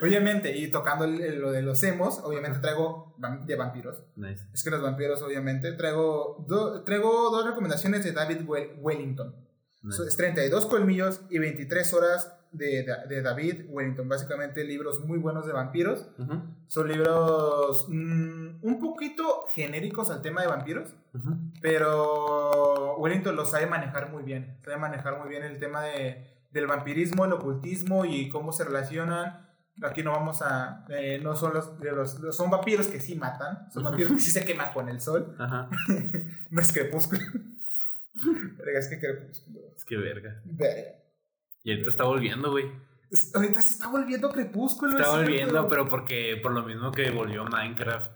obviamente, 0.00 0.56
y 0.56 0.70
tocando 0.70 1.04
el- 1.04 1.20
el- 1.20 1.38
lo 1.40 1.50
de 1.52 1.62
los 1.62 1.82
emos, 1.82 2.18
obviamente 2.20 2.60
traigo 2.60 3.14
de 3.46 3.56
vampiros. 3.56 4.04
Nice. 4.16 4.44
Es 4.54 4.62
que 4.62 4.70
los 4.70 4.80
vampiros, 4.82 5.20
obviamente, 5.22 5.72
traigo, 5.72 6.44
do- 6.48 6.82
traigo 6.84 7.30
dos 7.30 7.46
recomendaciones 7.46 8.04
de 8.04 8.12
David 8.12 8.42
Wel- 8.46 8.76
Wellington. 8.80 9.34
nice. 9.82 10.02
Es 10.06 10.16
32 10.16 10.66
colmillos 10.66 11.20
y 11.30 11.38
23 11.38 11.92
horas 11.94 12.32
de, 12.52 12.86
de- 13.08 13.22
David 13.22 13.66
Wellington. 13.68 14.08
Básicamente 14.08 14.64
libros 14.64 15.04
muy 15.04 15.18
buenos 15.18 15.46
de 15.46 15.52
vampiros. 15.52 16.08
Son 16.66 16.88
libros 16.88 17.86
mm, 17.88 18.58
un 18.62 18.78
poquito 18.80 19.44
genéricos 19.52 20.10
al 20.10 20.22
tema 20.22 20.42
de 20.42 20.48
vampiros, 20.48 20.94
pero 21.60 22.96
Wellington 22.98 23.36
los 23.36 23.50
sabe 23.50 23.66
manejar 23.66 24.10
muy 24.10 24.22
bien. 24.22 24.58
Sabe 24.64 24.76
manejar 24.76 25.18
muy 25.18 25.28
bien 25.28 25.42
el 25.44 25.58
tema 25.58 25.82
de, 25.84 26.26
del 26.50 26.66
vampirismo, 26.66 27.24
el 27.24 27.32
ocultismo 27.32 28.04
y 28.04 28.28
cómo 28.28 28.52
se 28.52 28.64
relacionan. 28.64 29.46
Aquí 29.82 30.02
no 30.02 30.10
vamos 30.10 30.42
a... 30.42 30.84
eh, 30.88 31.20
no 31.22 31.36
son 31.36 31.54
los, 31.54 31.70
Son 32.34 32.50
vampiros 32.50 32.88
que 32.88 32.98
sí 33.00 33.14
matan. 33.14 33.70
Son 33.72 33.84
vampiros 33.84 34.10
que 34.12 34.18
sí 34.20 34.30
se 34.32 34.44
queman 34.44 34.72
con 34.72 34.88
el 34.88 35.00
sol. 35.00 35.36
No 36.50 36.60
es 36.60 36.72
crepúsculo. 36.72 37.20
Verga, 38.56 38.78
es 38.80 38.88
que 38.88 38.98
Crepúsculo. 38.98 39.60
Es 39.76 39.84
que 39.84 39.96
verga. 39.96 40.40
Verga. 40.44 40.90
Y 41.68 41.72
ahorita 41.72 41.90
está 41.90 42.04
volviendo, 42.04 42.50
güey. 42.50 42.64
Ahorita 43.34 43.60
se 43.60 43.72
está 43.72 43.88
volviendo 43.88 44.30
Crepúsculo. 44.30 44.92
Está 44.98 45.10
es 45.10 45.16
volviendo, 45.18 45.68
pero 45.68 45.86
porque 45.86 46.38
por 46.42 46.52
lo 46.52 46.62
mismo 46.62 46.90
que 46.92 47.10
volvió 47.10 47.44
Minecraft. 47.44 48.10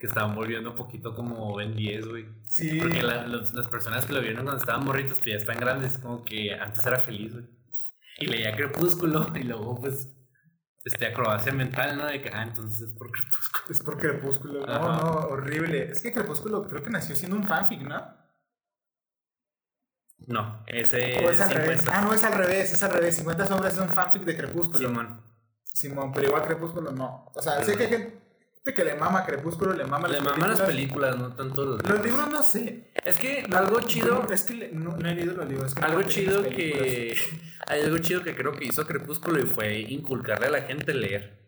Que 0.00 0.06
estaban 0.06 0.34
volviendo 0.34 0.70
un 0.70 0.76
poquito 0.76 1.14
como 1.14 1.54
Ben 1.54 1.76
10, 1.76 2.08
güey. 2.08 2.26
Sí. 2.46 2.80
Porque 2.80 3.00
la- 3.02 3.26
los- 3.28 3.52
las 3.54 3.68
personas 3.68 4.06
que 4.06 4.12
lo 4.14 4.20
vieron 4.22 4.42
cuando 4.44 4.60
estaban 4.60 4.84
morritos, 4.84 5.18
que 5.18 5.30
ya 5.30 5.36
están 5.36 5.58
grandes, 5.60 5.98
como 5.98 6.24
que 6.24 6.52
antes 6.54 6.84
era 6.84 6.98
feliz, 6.98 7.32
güey. 7.34 7.46
Y 8.18 8.26
leía 8.26 8.56
Crepúsculo, 8.56 9.28
y 9.36 9.44
luego, 9.44 9.80
pues, 9.80 10.08
este, 10.84 11.06
acrobacia 11.06 11.52
mental, 11.52 11.96
¿no? 11.98 12.06
De 12.06 12.20
que, 12.22 12.30
ah, 12.30 12.42
entonces 12.42 12.80
es 12.80 12.94
por 12.94 13.12
Crepúsculo. 13.12 13.64
Es 13.70 13.82
por 13.82 13.98
Crepúsculo. 13.98 14.66
No, 14.66 14.72
Ajá. 14.72 15.02
no, 15.02 15.10
horrible. 15.28 15.90
Es 15.92 16.02
que 16.02 16.12
Crepúsculo 16.12 16.66
creo 16.66 16.82
que 16.82 16.90
nació 16.90 17.14
siendo 17.14 17.36
un 17.36 17.44
fanfic, 17.46 17.82
¿no? 17.82 18.02
No, 20.26 20.62
ese 20.66 21.24
O 21.26 21.30
es 21.30 21.40
al 21.40 21.50
revés. 21.50 21.80
50. 21.80 21.98
Ah, 21.98 22.02
no, 22.02 22.12
es 22.14 22.22
al 22.24 22.32
revés, 22.34 22.72
es 22.72 22.82
al 22.82 22.92
revés. 22.92 23.16
50 23.16 23.46
sombras 23.46 23.74
es 23.74 23.80
un 23.80 23.88
fanfic 23.88 24.22
de 24.24 24.36
Crepúsculo. 24.36 24.78
Simón. 24.88 25.20
Simón, 25.64 26.12
pero 26.12 26.26
igual 26.28 26.42
Crepúsculo 26.42 26.90
no. 26.92 27.30
O 27.34 27.42
sea, 27.42 27.62
sé 27.64 27.76
que 27.76 27.84
hay 27.84 27.90
gente 27.90 28.74
que 28.74 28.84
le 28.84 28.94
mama 28.94 29.24
Crepúsculo, 29.24 29.72
le 29.72 29.84
mama 29.84 30.06
Le 30.08 30.14
las 30.20 30.24
maman 30.24 30.50
las 30.50 30.60
películas. 30.60 31.12
películas, 31.14 31.18
no 31.18 31.34
tanto 31.36 31.64
los 31.64 31.82
Los 31.88 32.04
libros 32.04 32.28
no 32.28 32.42
sé. 32.42 32.90
Es 33.04 33.16
que 33.16 33.46
algo 33.52 33.80
chido, 33.80 34.26
Es 34.30 34.42
que 34.44 34.54
le- 34.54 34.72
no, 34.72 34.96
no 34.96 35.08
he 35.08 35.14
leído 35.14 35.32
los 35.34 35.48
libros. 35.48 35.68
es 35.68 35.74
que 35.74 35.84
algo 35.84 36.00
no 36.02 36.06
chido 36.08 36.42
películas. 36.42 36.56
que. 36.86 37.16
Hay 37.66 37.82
algo 37.82 37.98
chido 37.98 38.22
que 38.22 38.34
creo 38.36 38.52
que 38.52 38.64
hizo 38.66 38.86
Crepúsculo 38.86 39.38
y 39.40 39.44
fue 39.46 39.78
inculcarle 39.80 40.46
a 40.46 40.50
la 40.50 40.62
gente 40.62 40.92
leer. 40.94 41.38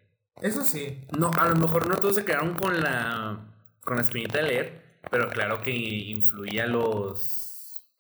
Eso 0.41 0.65
sí. 0.65 1.07
No, 1.17 1.31
a 1.39 1.49
lo 1.49 1.57
mejor 1.57 1.87
no 1.89 1.97
todos 1.97 2.15
se 2.17 2.25
quedaron 2.25 2.55
con 2.55 2.81
la. 2.81 3.39
con 3.85 3.97
la 3.97 4.03
espinita 4.03 4.39
de 4.39 4.45
leer, 4.45 4.83
pero 5.11 5.29
claro 5.29 5.61
que 5.61 5.71
influía 5.71 6.65
a 6.65 6.67
los. 6.69 7.52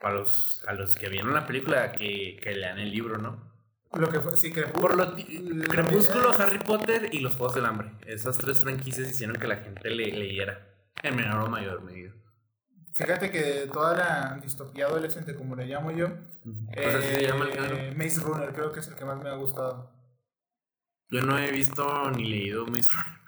A 0.02 0.10
los. 0.10 0.64
a 0.66 0.74
los 0.74 0.94
que 0.94 1.08
vieron 1.08 1.34
la 1.34 1.46
película 1.46 1.92
que, 1.92 2.38
que 2.42 2.54
lean 2.54 2.78
el 2.78 2.90
libro, 2.90 3.18
¿no? 3.18 3.52
Lo 3.94 4.08
que 4.08 4.20
fue, 4.20 4.36
sí, 4.36 4.50
Crepúsculo. 4.50 4.88
Por 4.88 4.96
lo 4.96 5.68
Crepúsculo, 5.68 6.32
Harry 6.32 6.58
Potter 6.58 7.10
y 7.12 7.20
los 7.20 7.36
Juegos 7.36 7.54
del 7.54 7.66
Hambre. 7.66 7.90
Esas 8.06 8.38
tres 8.38 8.62
franquicias 8.62 9.10
hicieron 9.10 9.36
que 9.36 9.46
la 9.46 9.56
gente 9.56 9.90
le, 9.90 10.10
leyera. 10.12 10.66
En 11.02 11.16
menor 11.16 11.42
o 11.42 11.50
mayor 11.50 11.82
medida. 11.82 12.12
Fíjate 12.92 13.30
que 13.30 13.68
toda 13.72 13.96
la 13.96 14.40
distopía 14.42 14.86
adolescente, 14.86 15.34
como 15.34 15.56
le 15.56 15.66
llamo 15.66 15.90
yo, 15.90 16.08
Pues 16.74 16.94
así 16.94 17.14
se 17.14 17.26
llama 17.26 17.48
el 17.50 17.72
eh. 17.72 17.94
Maze 17.96 18.20
Runner 18.20 18.52
creo 18.52 18.72
que 18.72 18.80
es 18.80 18.88
el 18.88 18.94
que 18.94 19.04
más 19.04 19.22
me 19.22 19.28
ha 19.28 19.34
gustado. 19.34 19.90
Yo 21.10 21.22
no 21.22 21.38
he 21.38 21.50
visto 21.50 22.10
ni 22.10 22.24
leído 22.24 22.66
Maze 22.66 22.92
Runner. 22.92 23.21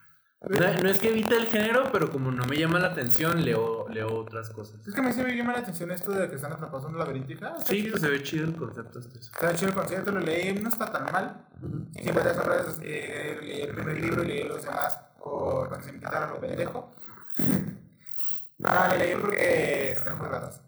No, 0.48 0.82
no 0.82 0.88
es 0.90 0.98
que 0.98 1.08
evite 1.08 1.36
el 1.36 1.46
género, 1.46 1.90
pero 1.90 2.10
como 2.10 2.30
no 2.30 2.44
me 2.44 2.56
llama 2.56 2.78
la 2.78 2.88
atención, 2.88 3.44
leo, 3.44 3.86
leo 3.88 4.14
otras 4.14 4.50
cosas. 4.50 4.86
Es 4.86 4.94
que 4.94 5.00
a 5.00 5.02
mí 5.02 5.12
sí 5.12 5.22
me 5.22 5.34
llama 5.36 5.52
la 5.54 5.60
atención 5.60 5.90
esto 5.90 6.12
de 6.12 6.28
que 6.28 6.36
están 6.36 6.52
atrapados 6.52 6.86
en 6.88 6.94
un 6.96 7.00
ah, 7.00 7.56
está 7.56 7.60
Sí, 7.64 7.76
chido. 7.82 7.90
pues 7.92 8.02
se 8.02 8.08
ve 8.10 8.22
chido 8.22 8.44
el 8.46 8.56
concepto 8.56 8.98
este. 8.98 9.18
Está 9.18 9.54
chido 9.54 9.68
el 9.70 9.74
concierto, 9.74 10.12
lo 10.12 10.20
leí, 10.20 10.52
no 10.54 10.68
está 10.68 10.92
tan 10.92 11.04
mal. 11.10 11.46
Siempre 11.94 12.22
te 12.24 12.34
sorprendes, 12.34 12.80
eh, 12.82 13.38
leí 13.42 13.60
el 13.62 13.74
primer 13.74 13.98
libro 14.00 14.22
y 14.24 14.28
leí 14.28 14.44
los 14.44 14.62
demás 14.62 14.98
por 15.18 15.68
cuando 15.68 15.86
se 15.86 15.92
me 15.92 15.98
quitaron 15.98 16.30
lo 16.30 16.40
pendejo. 16.40 16.94
No, 18.58 18.88
le 18.90 18.98
leí 18.98 19.16
porque 19.20 19.90
están 19.92 20.18
muy 20.18 20.28
raros. 20.28 20.60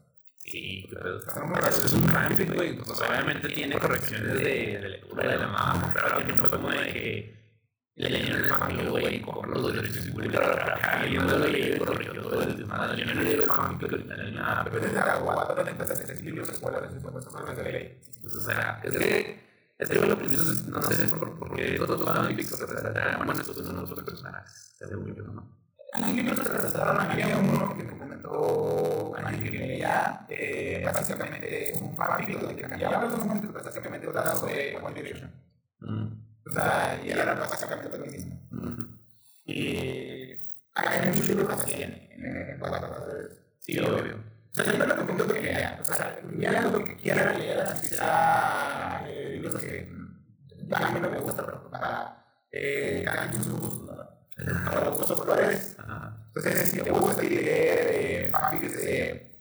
Sí, 0.43 0.89
pedo. 0.91 1.19
Están 1.19 1.49
muy 1.49 1.57
raros. 1.57 1.85
Es 1.85 1.93
un 1.93 2.05
fanfic, 2.05 2.55
güey. 2.55 2.79
Pues 2.79 3.01
obviamente 3.03 3.49
tiene 3.49 3.79
correcciones 3.79 4.35
de, 4.39 4.79
de 4.81 4.89
lectura 4.89 5.29
de 5.29 5.37
la 5.37 5.47
mamá. 5.49 5.93
Claro 5.93 6.25
que 6.25 6.33
no 6.33 6.51
como 6.51 6.71
de 6.71 6.93
que 6.93 7.46
le 7.97 8.11
leyeron 8.11 8.45
el 8.45 8.51
fanfic, 8.51 8.91
güey, 8.91 9.23
con 9.23 9.51
los 9.51 9.73
derechos 9.75 10.13
güey, 10.13 10.29
para 10.31 10.75
acá, 10.75 11.07
y 11.07 11.15
no 11.15 11.25
lo 11.25 11.49
leí 11.49 11.73
y 11.73 11.79
corrigió 11.79 12.23
todo 12.23 12.43
el 12.43 12.57
desmadre. 12.57 12.99
Yo 12.99 13.15
no 13.15 13.23
leí 13.23 13.33
el 13.33 13.43
fanfic, 13.43 13.89
pero 13.91 14.23
ni 14.23 14.31
nada, 14.33 14.65
Pero 14.65 14.81
desde 14.81 14.99
a 14.99 15.03
hacer 15.83 16.07
de 16.07 17.57
de 17.57 17.63
que 17.63 17.73
leí. 17.73 18.01
Pues, 18.21 18.35
o 18.35 18.41
sea, 18.41 18.81
es 18.85 18.99
que, 18.99 19.41
es 19.79 19.89
que 19.89 19.99
que 19.99 20.07
no 20.69 20.83
sé, 20.83 21.09
por, 21.09 21.39
porque 21.39 21.77
todos 21.79 22.01
los 22.01 22.09
fanfics 22.09 22.49
se 22.51 22.67
tratan, 22.67 23.17
bueno, 23.17 23.33
estos 23.33 23.57
son 23.57 23.79
otros 23.79 24.05
personajes, 24.05 24.75
según 24.79 25.15
yo, 25.15 25.25
¿no? 25.25 25.57
Hay 25.95 26.13
libros 26.13 26.39
que 26.39 26.45
se 26.45 26.69
trataron, 26.69 27.01
había 27.01 27.39
uno 27.39 27.75
que 27.75 27.83
me 27.83 27.99
comentó 27.99 29.13
que 29.43 29.51
leía, 29.51 30.27
eh, 30.29 30.83
básicamente 30.85 31.73
un 31.81 31.97
fanfic 31.97 32.41
donde 32.41 32.61
cambiaba 32.61 33.07
los 33.07 33.25
momentos, 33.25 33.55
básicamente 33.55 34.07
trataba 34.07 34.37
sobre 34.37 34.77
One 34.77 34.95
Direction. 34.95 35.47
O 36.47 36.53
sea, 36.53 37.01
y 37.05 37.11
era 37.11 37.35
básicamente 37.35 37.99
lo 37.99 38.07
mismo. 38.07 38.41
mm. 38.51 38.99
Y 39.47 40.37
hay 40.75 41.09
muchos 41.09 41.29
libros 41.29 41.51
así 41.51 41.73
en, 41.83 41.93
en, 42.13 42.51
en 42.51 42.59
cuanto 42.59 42.87
a 42.87 43.07
Sí, 43.59 43.79
obvio. 43.79 44.17
O 44.53 44.55
sea, 44.55 44.65
yo 44.65 44.79
me 44.79 44.87
recomiendo 44.87 45.27
que 45.29 45.41
lean. 45.41 45.81
O 45.81 45.85
sea, 45.85 46.19
lean 46.37 46.73
lo 46.73 46.85
que 46.85 46.97
quieran 46.97 47.39
leer, 47.39 47.61
así 47.61 47.89
sea 47.89 49.05
eh, 49.09 49.31
libros 49.35 49.61
que 49.61 49.89
mm, 49.91 50.75
a 50.75 50.91
mí 50.93 51.01
no 51.01 51.11
me 51.11 51.19
gusta, 51.19 51.45
pero 51.45 51.71
para 51.71 52.25
eh, 52.51 53.03
cada 53.05 53.29
quien 53.29 53.43
sus 53.43 53.53
gustos, 53.61 53.97
¿no? 53.97 54.65
Para 54.65 54.85
los 54.85 54.99
gustos 54.99 55.21
colores. 55.21 55.77
Entonces, 56.29 56.71
si 56.71 56.81
te 56.81 56.91
gusta 56.91 57.23
leer 57.23 57.89
eh, 57.93 58.29
fanfics 58.31 58.77
de, 58.77 59.33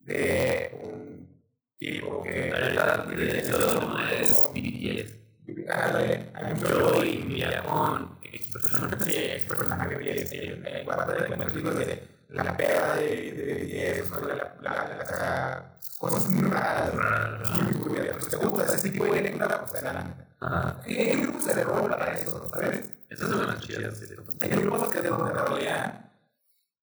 de 0.00 0.80
un 0.82 1.42
tipo 1.76 2.22
que... 2.22 2.50
La 2.50 2.58
verdad, 2.58 3.06
de 3.06 3.42
todo 3.42 3.98
es 4.10 4.50
BTS. 4.54 5.27
Yo 6.60 7.04
y 7.04 7.18
Mira 7.18 7.62
con 7.62 8.18
personas. 8.52 9.06
Es 9.06 9.44
personaje 9.44 9.94
de 9.96 10.04
de 12.28 12.34
la 12.34 12.56
peda 12.56 12.96
de, 12.96 13.32
de 13.32 14.04
la, 14.62 15.78
cosas 15.98 16.28
muy 16.30 16.48
raras, 16.50 16.92
te 18.28 18.36
gusta 18.36 18.64
ese 18.64 18.90
tipo 18.90 19.04
de 19.06 19.22
lectura, 19.22 19.60
pues 19.60 19.82
adelante. 19.82 20.24
Ajá. 20.40 20.80
Hay 20.84 21.20
grupos 21.20 21.46
de 21.46 21.64
rol 21.64 21.90
para 21.90 22.12
eso, 22.12 22.48
¿sabes? 22.50 22.90
Esas 23.08 23.30
son 23.30 23.46
las 23.46 23.60
chidas. 23.60 24.00
Hay 24.40 24.48
grupos 24.50 24.88
que 24.90 25.00
de 25.00 25.08
donde 25.08 25.32
rolean 25.32 26.12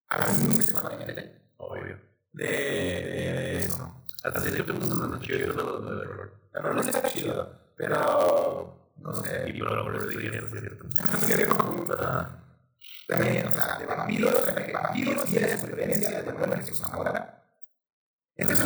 a 0.07 0.17
veces 0.17 0.39
muy 0.39 0.63
sexualmente 0.63 1.41
Obvio. 1.57 1.97
de, 2.33 2.45
de, 2.47 2.53
de 2.53 3.59
eso. 3.59 4.03
Hasta 4.23 4.41
cierto 4.41 4.73
punto 4.73 4.95
los 4.95 5.21
de 5.21 5.43
error. 5.43 6.33
El 6.53 6.63
rol 6.63 6.75
no 6.75 6.81
está 6.81 7.03
chido, 7.03 7.64
pero 7.75 8.91
no 8.97 9.13
sé. 9.23 9.49
Y 9.49 9.59
por 9.59 9.71
lo 9.71 10.07
que 10.07 10.17
dije, 10.17 10.39
hasta 10.99 11.17
cierto 11.17 11.55
también, 13.07 13.47
o 13.47 13.51
sea, 13.51 13.77
de 13.77 13.85
vampiros, 13.85 14.45
de 14.45 14.73
vampiros 14.73 15.29
y 15.29 15.33
de 15.35 15.41
la 15.41 15.57
supervivencia 15.57 16.21
de 16.21 16.33
Manuel 16.33 16.59
Jesús 16.59 16.79
Zamora. 16.79 17.43
Esta 18.35 18.53
es 18.53 18.59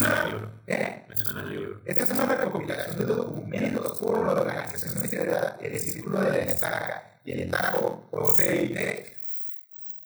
¿eh? 0.67 1.05
El 1.37 1.49
libro. 1.49 1.81
Esta 1.85 2.03
es 2.03 2.09
una 2.11 2.25
recopilación 2.25 2.97
de 2.97 3.05
documentos 3.05 3.99
por 3.99 4.25
la 4.25 4.31
organización 4.31 4.97
secreta 4.97 5.57
del 5.61 5.79
Círculo 5.79 6.21
de 6.21 6.29
la 6.29 6.37
Estaca 6.37 7.19
y 7.23 7.31
el 7.33 7.51
Taco 7.51 8.07
o 8.11 8.33
CIT 8.33 8.77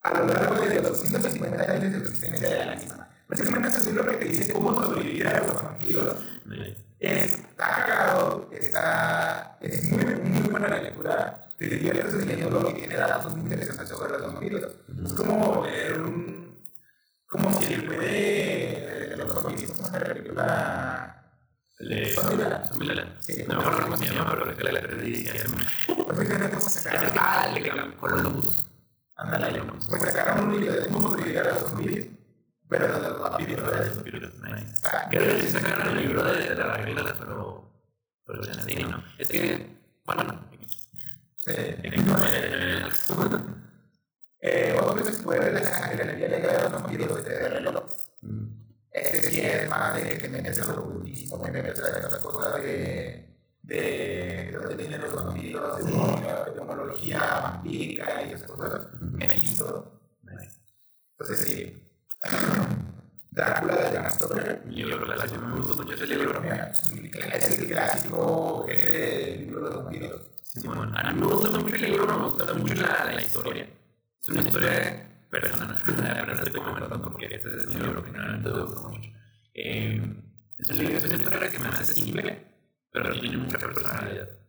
a 0.01 0.19
lo 0.19 0.27
largo 0.27 0.65
de 0.65 0.81
los 0.81 0.99
150 0.99 1.63
años 1.63 1.91
de 1.93 1.97
existencia 1.99 2.49
de 2.49 2.65
la 2.65 2.75
misma. 2.75 3.09
Básicamente 3.29 3.77
es 3.77 3.87
un 3.87 3.95
libro 3.95 4.19
que 4.19 4.25
dice 4.25 4.51
cómo 4.51 4.75
sobrevivir 4.75 5.27
a 5.27 5.39
los 5.39 5.63
vampiros. 5.63 6.17
Está 7.03 7.85
cagado, 7.85 8.49
está, 8.53 9.57
es 9.59 9.91
muy, 9.91 10.05
muy 10.05 10.49
buena 10.49 10.69
la 10.69 10.81
lectura. 10.81 11.41
Leyendo 11.59 12.69
y 12.69 12.73
tiene 12.73 12.95
datos 12.95 13.35
muy 13.35 13.41
interesantes 13.41 13.89
sobre 13.89 14.13
los 14.13 14.21
vampiros. 14.21 14.71
Es 15.03 15.13
como 15.13 15.61
un. 15.61 16.57
como 17.27 17.61
si 17.61 17.73
el 17.73 17.85
puede 17.85 19.09
de 19.09 19.17
los 19.17 19.43
vampiros 19.43 19.79
una 19.79 19.99
película. 19.99 21.25
Le 21.79 22.13
Zombieland. 22.13 22.65
Zombieland. 22.69 23.21
Sí. 23.21 23.43
No 23.49 23.55
me 23.55 23.61
acuerdo 23.61 23.83
cómo 23.83 23.97
se 23.97 24.05
llama, 24.05 24.29
pero 24.31 24.51
es 24.51 24.57
que 24.57 24.63
la 24.63 24.79
actriz 24.79 25.33
Básicamente, 26.07 26.55
cómo 26.55 26.69
sacar. 26.69 27.51
Le 27.53 27.67
cambió 27.67 27.97
Columbus. 27.97 28.67
Ándale, 29.17 29.61
pues 29.89 30.01
sacaron 30.03 30.47
un 30.47 30.59
libro 30.61 30.73
de 30.73 30.87
cómo 30.87 31.09
sobrevivir 31.09 31.39
a 31.39 31.43
los. 31.43 31.73
Pero 32.77 32.99
de 32.99 33.09
los 33.09 33.19
vampiros, 33.21 33.63
¿verdad? 33.63 33.95
Nice. 34.43 34.81
Creo 35.09 35.35
que 35.35 35.41
sí 35.41 35.47
sacaron 35.49 35.97
el 35.97 36.03
libro 36.03 36.23
de, 36.23 36.49
de 36.49 36.55
las 36.55 36.77
reglas, 36.77 37.13
pero. 37.19 37.71
Pero 38.25 38.41
ya 38.43 38.53
sí, 38.63 38.75
no. 38.83 39.03
Es 39.17 39.29
que. 39.29 39.77
Bueno, 40.05 40.39
Eh, 44.45 44.77
otro 44.81 45.03
que 45.03 45.11
se 45.11 45.23
puede 45.23 45.39
ver 45.39 45.53
la 45.53 45.63
sangre 45.63 45.97
de 45.97 46.05
la 46.05 46.13
vida 46.13 46.27
negra 46.29 46.53
de 46.53 46.63
los 46.63 46.71
vampiros 46.73 47.23
de 47.25 47.49
reloj. 47.49 47.83
Este 48.91 49.21
sí 49.29 49.41
es 49.41 49.69
más 49.69 49.95
de 49.95 50.17
que 50.17 50.29
meterse 50.29 50.61
en 50.61 50.67
lo 50.75 51.41
que 51.41 51.51
meterse 51.51 51.81
en 51.99 52.05
otras 52.05 52.23
cosas 52.23 52.61
de, 52.61 53.29
de, 53.61 53.75
de 54.51 54.51
donde 54.51 54.75
vienen 54.75 55.01
los 55.01 55.15
vampiros, 55.15 55.77
de, 55.77 55.83
de 55.91 56.51
demonología 56.55 57.19
vampírica 57.41 58.23
y 58.23 58.33
esas 58.33 58.51
cosas. 58.51 58.87
Me 59.01 59.35
hizo. 59.37 60.01
Entonces 61.17 61.47
sí. 61.47 61.82
Drácula 63.31 63.75
de 63.75 63.89
Bram 63.89 64.11
Stoker. 64.11 64.63
yo 64.69 64.85
creo 64.85 64.99
que 64.99 65.05
la 65.07 65.37
me 65.37 65.55
gustó 65.57 65.75
mucho 65.75 65.95
ese 65.95 66.07
libro. 66.07 66.41
Es 66.43 67.59
el 67.59 67.67
clásico 67.67 68.65
libro 68.67 69.69
de 69.69 69.75
los 69.75 69.83
vampiros. 69.83 70.21
Simón, 70.43 70.95
a 70.95 71.11
mí 71.11 71.19
me 71.19 71.25
gusta 71.25 71.49
mucho 71.49 71.75
el 71.75 71.81
libro, 71.81 72.19
me 72.19 72.25
gusta 72.27 72.53
mucho 72.53 72.75
la, 72.75 73.05
la 73.05 73.21
historia. 73.21 73.67
Es 74.21 74.29
una 74.29 74.41
historia 74.41 75.09
personal, 75.29 75.75
pero 75.85 76.35
no 76.35 76.43
estoy 76.43 76.61
comentando 76.61 77.11
porque 77.11 77.25
ese 77.25 77.49
es 77.49 77.67
un 77.67 77.81
libro 77.81 78.03
que 78.03 78.11
realmente 78.11 78.49
me 78.49 78.61
gusta 78.61 78.87
mucho. 78.87 79.09
Eh, 79.55 80.01
accesible, 80.59 82.45
pero 82.91 83.11
tiene 83.19 83.37
mucha 83.37 83.57
personalidad. 83.57 84.42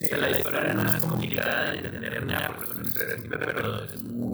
Sí, 0.00 0.08
la 0.16 0.30
historia 0.30 0.72
no 0.72 0.82
es 0.82 0.96
complicada 1.02 1.72
de 1.72 1.78
entender 1.80 2.24
ni 2.24 2.32
porque 2.56 2.88
historia 2.88 3.16
simple, 3.16 3.36
pero 3.36 3.86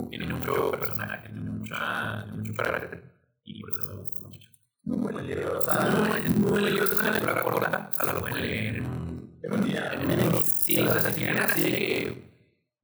tiene 0.08 0.26
mucho 0.32 0.70
personaje, 0.70 1.28
tiene 1.28 1.50
mucha, 1.50 2.24
mucho 2.26 2.54
carácter 2.54 3.02
y 3.42 3.60
por 3.60 3.70
eso 3.70 3.88
me 3.88 3.94
gusta 4.02 4.28
mucho. 4.28 4.50
Muy 4.84 4.98
buen 4.98 5.26
libro, 5.26 5.58
o 5.58 5.60
sea, 5.60 5.90
muy 6.36 6.50
buen 6.50 6.64
libro, 6.66 6.84
es 6.84 6.92
una 6.92 7.10
lectura 7.10 7.42
corta, 7.42 7.90
o 7.90 7.94
sea, 7.96 8.12
lo 8.12 8.20
pueden 8.20 8.42
leer 8.42 8.76
en 8.76 8.86
un 8.86 9.64
día. 9.64 9.90
Sí, 10.44 10.78
o 10.78 10.92
sea, 10.92 11.10
si 11.10 11.18
tienen 11.18 11.38
así 11.42 11.62
que, 11.62 12.30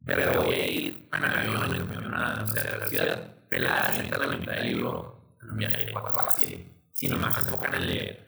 pero 0.04 0.42
voy 0.42 0.54
a 0.56 0.66
ir 0.68 1.08
en 1.12 1.24
avión, 1.24 1.54
en 1.54 1.82
avión, 1.88 2.14
o 2.42 2.46
sea, 2.48 2.78
la 2.78 2.86
ciudad 2.88 3.36
pelada, 3.48 3.90
a 3.90 4.18
la 4.26 4.36
mitad 4.36 4.54
del 4.54 4.66
libro, 4.66 5.36
en 5.40 5.50
un 5.52 5.56
viaje 5.56 5.86
de 5.86 5.92
cuatro 5.92 6.18
horas, 6.18 6.34
si 6.34 7.08
nomás 7.08 7.32
se 7.32 7.42
enfocan 7.42 7.74
en 7.76 7.86
leer. 7.86 8.26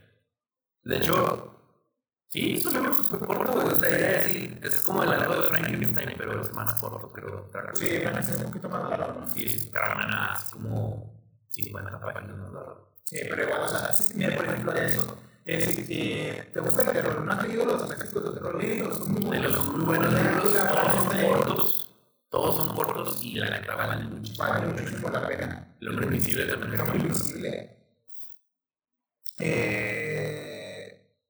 De 0.85 0.99
hecho, 0.99 1.54
Sí, 2.35 2.55
es 2.57 2.67
un 2.67 2.73
libro 2.73 2.93
súper 2.93 3.21
corto, 3.21 3.85
es, 3.87 4.25
es 4.61 4.81
como 4.81 5.05
el 5.05 5.11
largo 5.11 5.41
de 5.41 5.49
Frankenstein, 5.51 6.15
pero 6.19 6.43
es 6.43 6.53
más 6.53 6.75
corto, 6.81 7.09
creo. 7.13 7.49
Sí, 7.75 7.87
es 7.87 8.37
un 8.37 8.43
poquito 8.47 8.69
más 8.69 8.91
largo. 8.91 9.25
Sí, 9.33 9.71
Carmana 9.73 10.35
es 10.37 10.51
como 10.51 11.15
50 11.51 12.01
páginas 12.01 12.37
más 12.37 12.53
largo. 12.53 12.91
Sí, 13.05 13.19
pero 13.31 13.41
igual, 13.41 13.61
o 13.61 13.69
sea, 13.69 13.89
mira, 14.17 14.35
por 14.35 14.47
ejemplo, 14.47 14.73
eso. 14.73 15.17
Eh, 15.47 16.51
¿Te 16.53 16.59
gusta 16.59 16.83
el 16.83 16.91
terror? 16.91 17.21
¿No 17.21 17.33
has 17.33 17.47
leído 17.47 17.67
los 17.67 17.83
clásicos 17.85 18.25
de 18.25 18.33
terror? 18.33 18.61
Leídos, 18.61 18.99
son 18.99 19.13
muy 19.13 19.23
buenos. 19.23 19.53
Son 19.53 19.77
muy 19.77 19.85
buenos 19.85 20.13
libros, 20.13 20.53
todos 20.53 20.93
son 20.93 21.29
cortos. 21.29 21.97
Todos 22.31 22.57
son 22.57 22.75
cortos 22.75 23.23
y 23.23 23.37
la 23.37 23.49
neta 23.49 23.77
valen 23.77 24.11
mucho. 24.11 24.33
Valen 24.37 24.73
mucho 24.73 25.09
la 25.09 25.29
pena. 25.29 25.77
Lo 25.79 26.03
invisible 26.03 26.47
también. 26.47 26.85
Lo 26.85 26.97
invisible. 26.97 27.77
Eh 29.39 30.54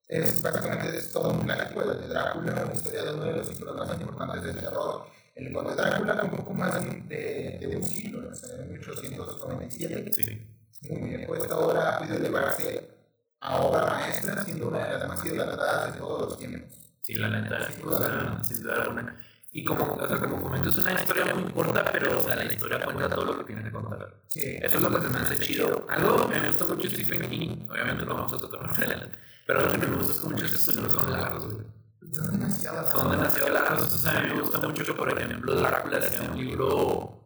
es 0.09 0.43
básicamente 0.43 0.99
es 0.99 1.13
todo 1.13 1.31
un 1.31 1.41
clásico 1.41 1.83
de 1.83 2.09
Drácula, 2.09 2.65
una 2.65 2.75
historia 2.75 3.05
de 3.05 3.15
uno 3.15 3.25
de 3.25 3.33
los 3.33 3.49
ciclos 3.49 3.77
más 3.77 4.01
importantes 4.01 4.43
del 4.43 4.57
terror. 4.57 5.07
El 5.35 5.53
conde 5.53 5.75
Drácula, 5.75 6.23
un 6.23 6.31
poco 6.31 6.55
más 6.55 6.75
de, 7.09 7.59
de, 7.61 7.77
un 7.77 7.83
siglo, 7.83 8.21
en 8.21 8.73
1897. 8.73 10.13
Sí. 10.13 10.47
Muy 10.91 11.09
bien, 11.09 11.25
pues 11.27 11.51
obra 11.51 11.99
puede 11.99 12.17
elevarse 12.17 12.89
a 13.41 13.61
obra 13.61 13.87
maestra, 13.87 14.45
siendo 14.45 14.69
una 14.69 14.87
de 14.87 14.99
las 14.99 15.09
más 15.09 15.25
idolatradas 15.25 15.95
de 15.95 15.99
todos 15.99 16.29
los 16.29 16.39
tiempos. 16.39 16.79
Sí, 17.01 17.15
la 17.15 17.29
neta, 17.29 17.71
sin 17.71 18.63
duda 18.63 18.83
alguna. 18.83 19.17
Y 19.51 19.65
como, 19.65 19.95
o 19.95 20.09
sea, 20.09 20.19
como 20.19 20.43
comento, 20.43 20.69
es 20.69 20.79
una 20.79 20.93
historia 20.95 21.35
muy 21.35 21.51
corta, 21.53 21.85
pero 21.91 22.19
o 22.19 22.23
sea, 22.23 22.37
la 22.37 22.45
historia 22.45 22.81
cuenta 22.85 23.09
todo 23.09 23.25
lo 23.25 23.39
que 23.39 23.45
tiene 23.45 23.63
que 23.63 23.71
contar. 23.71 24.15
Sí. 24.29 24.59
Eso 24.61 24.77
es 24.77 24.83
lo 24.83 24.91
que 24.91 25.01
se 25.01 25.09
me 25.09 25.19
hace 25.19 25.39
chido. 25.39 25.87
Algo 25.89 26.29
me 26.29 26.49
gusta 26.49 26.65
mucho 26.67 26.89
Stephen 26.91 27.31
King, 27.31 27.67
obviamente 27.71 28.05
lo 28.05 28.15
vamos 28.15 28.33
a 28.33 28.39
tocar 28.39 28.67
más 28.67 28.79
adelante 28.79 29.17
pero 29.47 29.61
lo 29.61 29.73
que 29.73 29.79
me 29.79 29.97
gusta 29.97 30.13
es 30.13 30.21
que 30.21 30.29
muchos 30.29 30.75
libros 30.75 30.93
son 30.93 31.11
largos, 31.11 31.45
güey. 31.53 31.67
Son 32.13 32.31
demasiado 32.33 32.77
largos. 32.77 32.93
Son 32.93 33.11
demasiado 33.11 33.49
largos. 33.51 33.93
O 33.93 33.99
sea, 33.99 34.19
a 34.19 34.23
mí 34.23 34.35
me 34.35 34.41
gusta 34.41 34.59
mucho 34.59 34.85
que, 34.85 34.93
por 34.93 35.21
ejemplo, 35.21 35.55
Drácula 35.55 36.01
sea 36.01 36.31
un 36.31 36.39
libro 36.39 37.21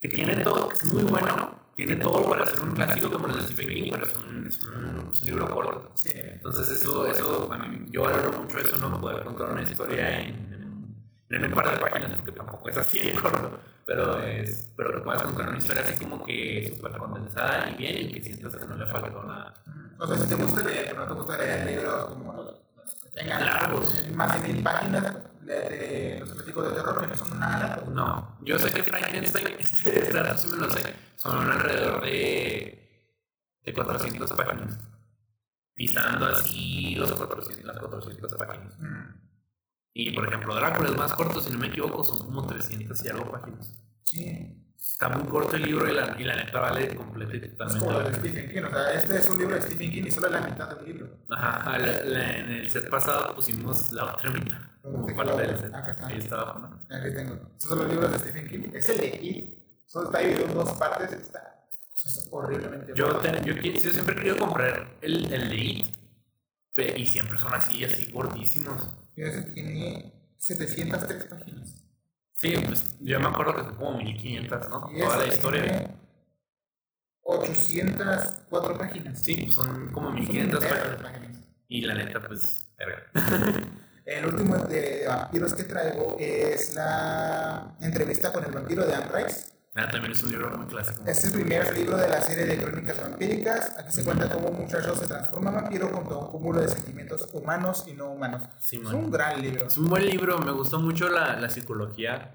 que 0.00 0.08
tiene 0.08 0.36
todo, 0.42 0.68
que 0.68 0.74
es 0.76 0.92
muy 0.92 1.04
bueno. 1.04 1.58
Tiene 1.76 1.94
todo 1.96 2.28
para 2.28 2.44
ser 2.44 2.60
un 2.60 2.72
clásico 2.72 3.08
como 3.08 3.28
el 3.28 3.36
de 3.36 3.42
Stephen 3.42 3.68
King, 3.68 3.90
pero 3.92 4.06
es 4.06 4.14
un, 4.16 4.46
es 4.48 4.64
un, 4.64 5.10
es 5.12 5.20
un 5.20 5.26
libro 5.26 5.48
corto. 5.48 5.92
Sí. 5.94 6.10
Entonces, 6.14 6.70
eso, 6.70 7.06
eso, 7.06 7.48
mí, 7.68 7.86
yo 7.90 8.02
valoro 8.02 8.32
mucho 8.32 8.58
eso, 8.58 8.76
no 8.78 9.00
poder 9.00 9.22
contar 9.22 9.52
una 9.52 9.62
historia 9.62 10.20
en, 10.20 11.06
en, 11.30 11.44
un 11.44 11.52
par 11.52 11.70
de 11.70 11.78
páginas, 11.78 12.16
porque 12.16 12.32
tampoco 12.32 12.68
es 12.68 12.76
así 12.78 12.98
de 12.98 13.12
corto. 13.12 13.60
Pero, 13.88 14.22
es, 14.22 14.70
pero 14.76 14.92
que 14.92 15.00
puedas 15.00 15.22
contar 15.22 15.48
una 15.48 15.56
historia 15.56 15.82
así 15.82 15.96
como 15.96 16.22
que 16.22 16.74
súper 16.76 16.92
condensada 16.98 17.70
y 17.70 17.74
bien, 17.76 17.96
y 17.96 18.12
que 18.12 18.22
sientas 18.22 18.54
que 18.54 18.66
no 18.66 18.76
le 18.76 18.84
falta 18.84 19.08
nada. 19.08 19.54
No 19.98 20.06
sé 20.06 20.18
si 20.18 20.28
te 20.28 20.34
gusta 20.34 20.62
leer, 20.62 20.88
pero 20.90 21.06
no 21.06 21.06
te 21.06 21.14
gusta 21.14 21.38
leer 21.38 21.66
libros 21.66 22.04
como 22.04 22.32
los 22.34 22.54
que 23.02 23.10
tengan 23.18 23.46
largos, 23.46 24.06
más 24.14 24.42
de 24.42 24.52
mil 24.52 24.62
páginas 24.62 25.16
de 25.40 26.18
los 26.20 26.34
críticos 26.34 26.68
de 26.68 26.76
terror 26.76 27.00
que 27.00 27.06
no 27.06 27.16
son 27.16 27.40
nada. 27.40 27.82
No, 27.90 28.36
yo 28.42 28.58
sé 28.58 28.70
que 28.70 28.82
Frankenstein, 28.82 29.46
este, 29.58 30.00
esta 30.00 30.36
sí 30.36 30.48
me 30.48 30.58
lo 30.58 30.70
sé, 30.70 30.94
son 31.16 31.50
alrededor 31.50 32.02
de, 32.02 33.14
de 33.64 33.72
400 33.72 34.30
páginas. 34.32 34.78
Pisando 35.72 36.26
así 36.26 36.94
los 36.94 37.10
400, 37.10 37.64
las 37.64 37.78
400 37.78 38.34
páginas. 38.34 38.76
Y 40.00 40.12
por 40.12 40.28
ejemplo, 40.28 40.54
Drácula 40.54 40.90
es 40.90 40.96
más 40.96 41.12
corto, 41.12 41.40
si 41.40 41.50
no 41.50 41.58
me 41.58 41.66
equivoco, 41.66 42.04
son 42.04 42.20
como 42.20 42.46
300 42.46 43.04
y 43.04 43.08
algo 43.08 43.32
páginas. 43.32 43.74
Sí. 44.04 44.64
Está 44.78 45.08
muy 45.08 45.26
corto 45.28 45.56
el 45.56 45.62
libro 45.62 45.90
y 45.90 45.92
la, 45.92 46.14
y 46.16 46.22
la 46.22 46.36
neta 46.36 46.60
vale 46.60 46.94
completo 46.94 47.34
y 47.34 47.40
totalmente. 47.40 47.84
Es 47.84 47.92
como 47.92 47.98
de 47.98 48.14
Stephen 48.14 48.48
King, 48.48 48.62
o 48.62 48.70
sea, 48.70 48.92
este 48.92 49.16
es 49.16 49.28
un 49.28 49.38
libro 49.38 49.56
de 49.56 49.62
Stephen 49.62 49.90
King 49.90 50.04
y 50.06 50.10
solo 50.12 50.28
la 50.28 50.40
mitad 50.40 50.76
del 50.76 50.84
libro. 50.84 51.08
Ajá, 51.30 51.76
en 51.76 52.52
el 52.52 52.70
set 52.70 52.88
pasado 52.88 53.34
pusimos 53.34 53.92
la 53.92 54.04
otra 54.04 54.30
mitad. 54.30 54.58
Como 54.82 55.16
parte 55.16 55.42
del 55.42 55.58
set. 55.58 55.74
Acá 55.74 55.90
está. 55.90 56.06
Ahí 56.06 56.18
está 56.18 56.40
abajo, 56.42 56.58
¿no? 56.60 56.96
Aquí 56.96 57.14
tengo. 57.14 57.34
Estos 57.56 57.68
son 57.68 57.78
los 57.78 57.88
libros 57.88 58.12
de 58.12 58.18
Stephen 58.20 58.48
King. 58.48 58.70
Es 58.74 58.88
el 58.90 58.98
de 58.98 59.10
King. 59.18 59.42
Solo 59.84 60.06
está 60.06 60.20
dividido 60.20 60.44
en 60.44 60.54
dos 60.54 60.72
partes. 60.74 61.12
Está 61.12 61.66
es 61.92 62.28
horriblemente 62.30 62.92
yo, 62.94 63.16
ten, 63.16 63.44
yo, 63.44 63.52
yo, 63.52 63.90
siempre 63.90 64.14
he 64.14 64.18
querido 64.18 64.36
comprar 64.36 64.96
el, 65.00 65.32
el 65.32 65.48
de 65.48 65.56
It. 65.56 65.86
Y 66.96 67.06
siempre 67.06 67.36
son 67.36 67.52
así, 67.52 67.84
así 67.84 68.12
gordísimos. 69.18 69.54
Tiene 69.54 70.12
703 70.38 71.24
páginas. 71.24 71.84
Sí, 72.32 72.54
pues 72.66 72.96
yo 73.00 73.18
me 73.18 73.26
acuerdo 73.26 73.56
que 73.56 73.62
son 73.62 73.74
como 73.76 73.98
1500, 73.98 74.68
¿no? 74.68 74.90
Toda 74.96 75.16
la 75.18 75.26
historia. 75.26 75.90
804 77.22 78.78
páginas. 78.78 79.22
Sí, 79.22 79.42
pues 79.42 79.54
son 79.54 79.90
como 79.92 80.12
1500 80.12 80.64
páginas. 80.64 81.36
Y 81.68 81.82
la 81.82 81.94
neta, 81.94 82.20
pues. 82.26 82.64
El 84.06 84.24
último 84.24 84.56
de 84.56 85.04
vampiros 85.06 85.52
que 85.52 85.64
traigo 85.64 86.16
es 86.18 86.74
la 86.74 87.76
entrevista 87.80 88.32
con 88.32 88.42
el 88.42 88.52
vampiro 88.52 88.86
de 88.86 88.94
Anne 88.94 89.10
Rice. 89.12 89.57
Ah, 89.78 89.88
también 89.88 90.12
es 90.12 90.22
un 90.24 90.32
libro 90.32 90.56
muy 90.56 90.66
clásico. 90.66 91.02
Es 91.06 91.24
el 91.24 91.32
primer 91.32 91.76
libro 91.76 91.96
de 91.96 92.08
la 92.08 92.20
serie 92.20 92.46
de 92.46 92.56
crónicas 92.56 93.00
vampíricas. 93.00 93.78
Aquí 93.78 93.92
se 93.92 94.04
cuenta 94.04 94.28
cómo 94.28 94.48
un 94.48 94.62
muchacho 94.62 94.96
se 94.96 95.06
transforma 95.06 95.50
en 95.50 95.56
vampiro 95.56 95.92
con 95.92 96.04
todo 96.08 96.20
un 96.20 96.32
cúmulo 96.32 96.60
de 96.60 96.68
sentimientos 96.68 97.28
humanos 97.32 97.84
y 97.86 97.92
no 97.92 98.10
humanos. 98.10 98.42
es 98.58 98.72
un 98.72 99.10
gran 99.10 99.40
libro. 99.40 99.66
Es 99.66 99.78
un 99.78 99.88
buen 99.88 100.04
libro. 100.04 100.38
Me 100.38 100.50
gustó 100.50 100.80
mucho 100.80 101.08
la, 101.08 101.38
la 101.38 101.48
psicología 101.48 102.34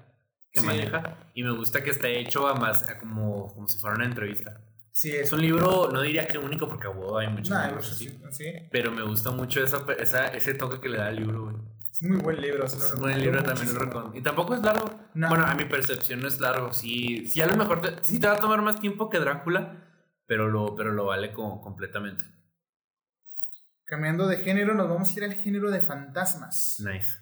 que 0.52 0.60
maneja 0.62 1.18
y 1.34 1.42
me 1.42 1.50
gusta 1.50 1.82
que 1.82 1.90
esté 1.90 2.18
hecho 2.18 2.46
a 2.48 2.54
más 2.54 2.86
como, 3.00 3.52
como 3.52 3.68
si 3.68 3.78
fuera 3.78 3.96
una 3.96 4.06
entrevista. 4.06 4.60
Sí, 4.92 5.10
es 5.10 5.32
un 5.32 5.40
libro, 5.40 5.90
no 5.92 6.00
diría 6.02 6.26
que 6.28 6.38
único 6.38 6.68
porque 6.68 6.86
hay 7.18 7.28
muchos 7.28 7.50
no, 7.50 7.66
libros 7.66 7.90
así, 7.90 8.16
sí. 8.30 8.44
pero 8.70 8.92
me 8.92 9.02
gusta 9.02 9.32
mucho 9.32 9.60
esa, 9.60 9.84
esa, 9.98 10.28
ese 10.28 10.54
toque 10.54 10.80
que 10.80 10.88
le 10.88 10.98
da 10.98 11.08
al 11.08 11.16
libro, 11.16 11.46
güey. 11.46 11.56
Es 11.94 12.02
muy 12.02 12.16
buen 12.16 12.40
libro. 12.40 12.64
Es 12.64 12.92
un 12.94 13.00
buen 13.02 13.20
libro 13.20 13.40
también 13.44 13.72
lo 13.72 13.78
recomiendo. 13.78 14.18
Y 14.18 14.20
tampoco 14.20 14.54
es 14.54 14.62
largo. 14.62 14.90
Bueno, 15.14 15.46
a 15.46 15.54
mi 15.54 15.64
percepción 15.64 16.20
no 16.20 16.26
es 16.26 16.40
largo. 16.40 16.72
Sí, 16.72 17.24
sí 17.28 17.40
a 17.40 17.46
lo 17.46 17.56
mejor 17.56 17.80
te, 17.80 18.02
sí 18.02 18.18
te 18.18 18.26
va 18.26 18.32
a 18.32 18.40
tomar 18.40 18.62
más 18.62 18.80
tiempo 18.80 19.08
que 19.08 19.20
Drácula, 19.20 19.80
pero 20.26 20.48
lo, 20.48 20.74
pero 20.74 20.92
lo 20.92 21.04
vale 21.04 21.32
como 21.32 21.60
completamente. 21.60 22.24
Cambiando 23.84 24.26
de 24.26 24.38
género, 24.38 24.74
nos 24.74 24.88
vamos 24.88 25.08
a 25.08 25.12
ir 25.12 25.22
al 25.22 25.34
género 25.34 25.70
de 25.70 25.82
fantasmas. 25.82 26.82
Nice. 26.84 27.18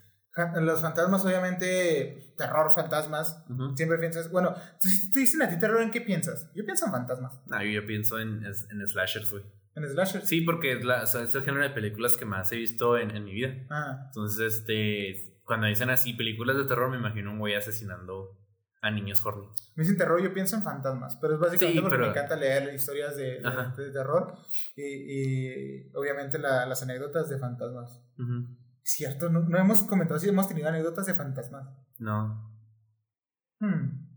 Los 0.62 0.80
fantasmas, 0.80 1.22
obviamente, 1.26 2.32
terror, 2.38 2.72
fantasmas. 2.74 3.44
Siempre 3.76 3.98
piensas, 3.98 4.30
bueno, 4.30 4.54
si 4.80 5.10
te 5.10 5.18
dicen 5.18 5.42
a 5.42 5.50
ti 5.50 5.58
terror, 5.58 5.82
¿en 5.82 5.90
qué 5.90 6.00
piensas? 6.00 6.50
Yo 6.54 6.64
pienso 6.64 6.86
en 6.86 6.92
fantasmas. 6.92 7.42
No, 7.44 7.62
yo 7.62 7.86
pienso 7.86 8.18
en, 8.18 8.42
en 8.46 8.88
slashers, 8.88 9.30
güey. 9.30 9.44
¿En 9.74 9.88
slasher? 9.88 10.22
Sí, 10.22 10.42
porque 10.42 10.72
es, 10.72 10.84
la, 10.84 11.02
o 11.02 11.06
sea, 11.06 11.22
es 11.22 11.34
el 11.34 11.42
género 11.42 11.64
de 11.64 11.70
películas 11.70 12.16
que 12.16 12.24
más 12.24 12.52
he 12.52 12.56
visto 12.56 12.98
en, 12.98 13.14
en 13.16 13.24
mi 13.24 13.32
vida. 13.32 13.54
Ah. 13.70 14.04
Entonces, 14.06 14.54
este, 14.54 15.40
cuando 15.44 15.66
dicen 15.66 15.90
así 15.90 16.12
películas 16.12 16.56
de 16.56 16.64
terror, 16.64 16.90
me 16.90 16.98
imagino 16.98 17.32
un 17.32 17.38
güey 17.38 17.54
asesinando 17.54 18.38
a 18.82 18.90
niños 18.90 19.24
horny. 19.24 19.46
Me 19.76 19.84
dicen 19.84 19.96
terror, 19.96 20.20
yo 20.20 20.34
pienso 20.34 20.56
en 20.56 20.62
fantasmas, 20.62 21.16
pero 21.16 21.34
es 21.34 21.40
básicamente 21.40 21.80
porque 21.80 21.98
me 21.98 22.08
encanta 22.08 22.36
leer 22.36 22.74
historias 22.74 23.16
de, 23.16 23.40
de, 23.76 23.90
terror 23.92 24.34
y, 24.76 24.82
y 24.82 25.90
obviamente 25.94 26.38
la, 26.38 26.66
las 26.66 26.82
anécdotas 26.82 27.28
de 27.28 27.38
fantasmas. 27.38 28.02
Cierto, 28.82 29.30
no, 29.30 29.40
no, 29.40 29.58
hemos 29.58 29.84
comentado 29.84 30.18
si 30.18 30.28
hemos 30.28 30.48
tenido 30.48 30.68
anécdotas 30.68 31.06
de 31.06 31.14
fantasmas. 31.14 31.68
No. 31.98 32.50
Hmm. 33.60 34.08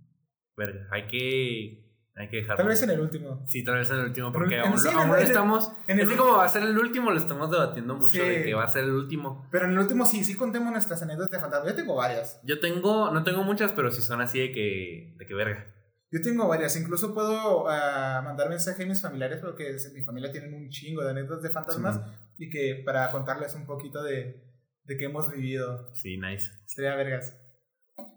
Verga, 0.57 0.87
hay 0.89 1.07
que 1.07 1.84
hay 2.15 2.29
que 2.29 2.37
dejarlo. 2.37 2.57
Tal 2.57 2.67
vez 2.67 2.81
en 2.81 2.89
el 2.91 2.99
último. 3.01 3.43
Sí, 3.45 3.63
tal 3.63 3.75
vez 3.75 3.89
en 3.89 3.97
el 3.97 4.05
último, 4.05 4.31
porque 4.31 4.59
aún, 4.59 4.73
aún 4.93 5.19
estamos. 5.19 5.71
En 5.87 5.99
es 5.99 6.09
como 6.09 6.37
va 6.37 6.45
a 6.45 6.49
ser 6.49 6.63
el 6.63 6.77
último, 6.77 7.11
lo 7.11 7.17
estamos 7.17 7.51
debatiendo 7.51 7.95
mucho 7.95 8.23
de 8.23 8.43
que 8.43 8.53
va 8.53 8.63
a 8.63 8.69
ser 8.69 8.85
el 8.85 8.91
último. 8.91 9.47
Pero 9.51 9.65
en 9.65 9.71
el 9.71 9.79
último 9.79 10.05
sí, 10.05 10.23
sí 10.23 10.35
contemos 10.35 10.71
nuestras 10.71 11.01
anécdotas 11.01 11.31
de 11.31 11.39
fantasma. 11.39 11.69
Yo 11.69 11.75
tengo 11.75 11.95
varias. 11.95 12.39
Yo 12.43 12.59
tengo, 12.59 13.11
no 13.11 13.23
tengo 13.23 13.43
muchas, 13.43 13.73
pero 13.73 13.91
sí 13.91 14.01
son 14.01 14.21
así 14.21 14.39
de 14.39 14.51
que, 14.51 15.15
de 15.17 15.25
que 15.25 15.33
verga. 15.33 15.65
Yo 16.11 16.21
tengo 16.21 16.47
varias, 16.47 16.77
incluso 16.77 17.13
puedo 17.13 17.63
uh, 17.63 18.23
mandar 18.23 18.47
mensaje 18.47 18.83
a 18.83 18.85
mis 18.85 19.01
familiares 19.01 19.39
porque 19.41 19.75
mi 19.93 20.01
familia 20.01 20.31
tienen 20.31 20.53
un 20.53 20.69
chingo 20.69 21.03
de 21.03 21.09
anécdotas 21.09 21.43
de 21.43 21.49
fantasmas 21.49 21.99
y 22.37 22.49
que 22.49 22.81
para 22.85 23.11
contarles 23.11 23.53
un 23.55 23.65
poquito 23.65 24.01
de, 24.01 24.41
de 24.83 24.97
que 24.97 25.05
hemos 25.05 25.29
vivido. 25.29 25.93
Sí, 25.93 26.17
nice. 26.17 26.49
Sería 26.67 26.95
vergas. 26.95 27.37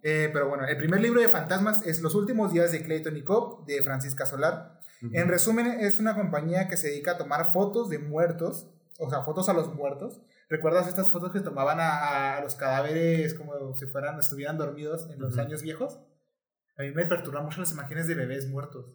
Eh, 0.02 0.30
pero 0.32 0.48
bueno, 0.48 0.66
el 0.66 0.76
primer 0.76 1.00
libro 1.00 1.20
de 1.20 1.28
fantasmas 1.28 1.86
es 1.86 2.00
Los 2.00 2.14
últimos 2.14 2.52
días 2.52 2.72
de 2.72 2.82
Clayton 2.82 3.16
y 3.16 3.22
Cobb, 3.22 3.64
de 3.66 3.82
Francisca 3.82 4.26
Solar. 4.26 4.80
En 5.12 5.28
resumen, 5.28 5.66
es 5.66 6.00
una 6.00 6.16
compañía 6.16 6.66
que 6.66 6.76
se 6.76 6.88
dedica 6.88 7.12
a 7.12 7.18
tomar 7.18 7.52
fotos 7.52 7.88
de 7.88 7.98
muertos 8.00 8.68
o 8.98 9.08
sea, 9.08 9.22
fotos 9.22 9.48
a 9.48 9.52
los 9.52 9.72
muertos. 9.74 10.20
¿Recuerdas 10.48 10.88
estas 10.88 11.08
fotos 11.10 11.32
que 11.32 11.40
tomaban 11.40 11.78
a, 11.80 12.36
a 12.36 12.40
los 12.42 12.56
cadáveres 12.56 13.32
como 13.34 13.74
si 13.76 13.86
fueran, 13.86 14.18
estuvieran 14.18 14.58
dormidos 14.58 15.08
en 15.10 15.20
los 15.20 15.38
años 15.38 15.62
viejos? 15.62 16.00
A 16.76 16.82
mí 16.82 16.90
me 16.90 17.06
perturban 17.06 17.44
mucho 17.44 17.60
las 17.60 17.70
imágenes 17.72 18.08
de 18.08 18.14
bebés 18.14 18.48
muertos. 18.48 18.86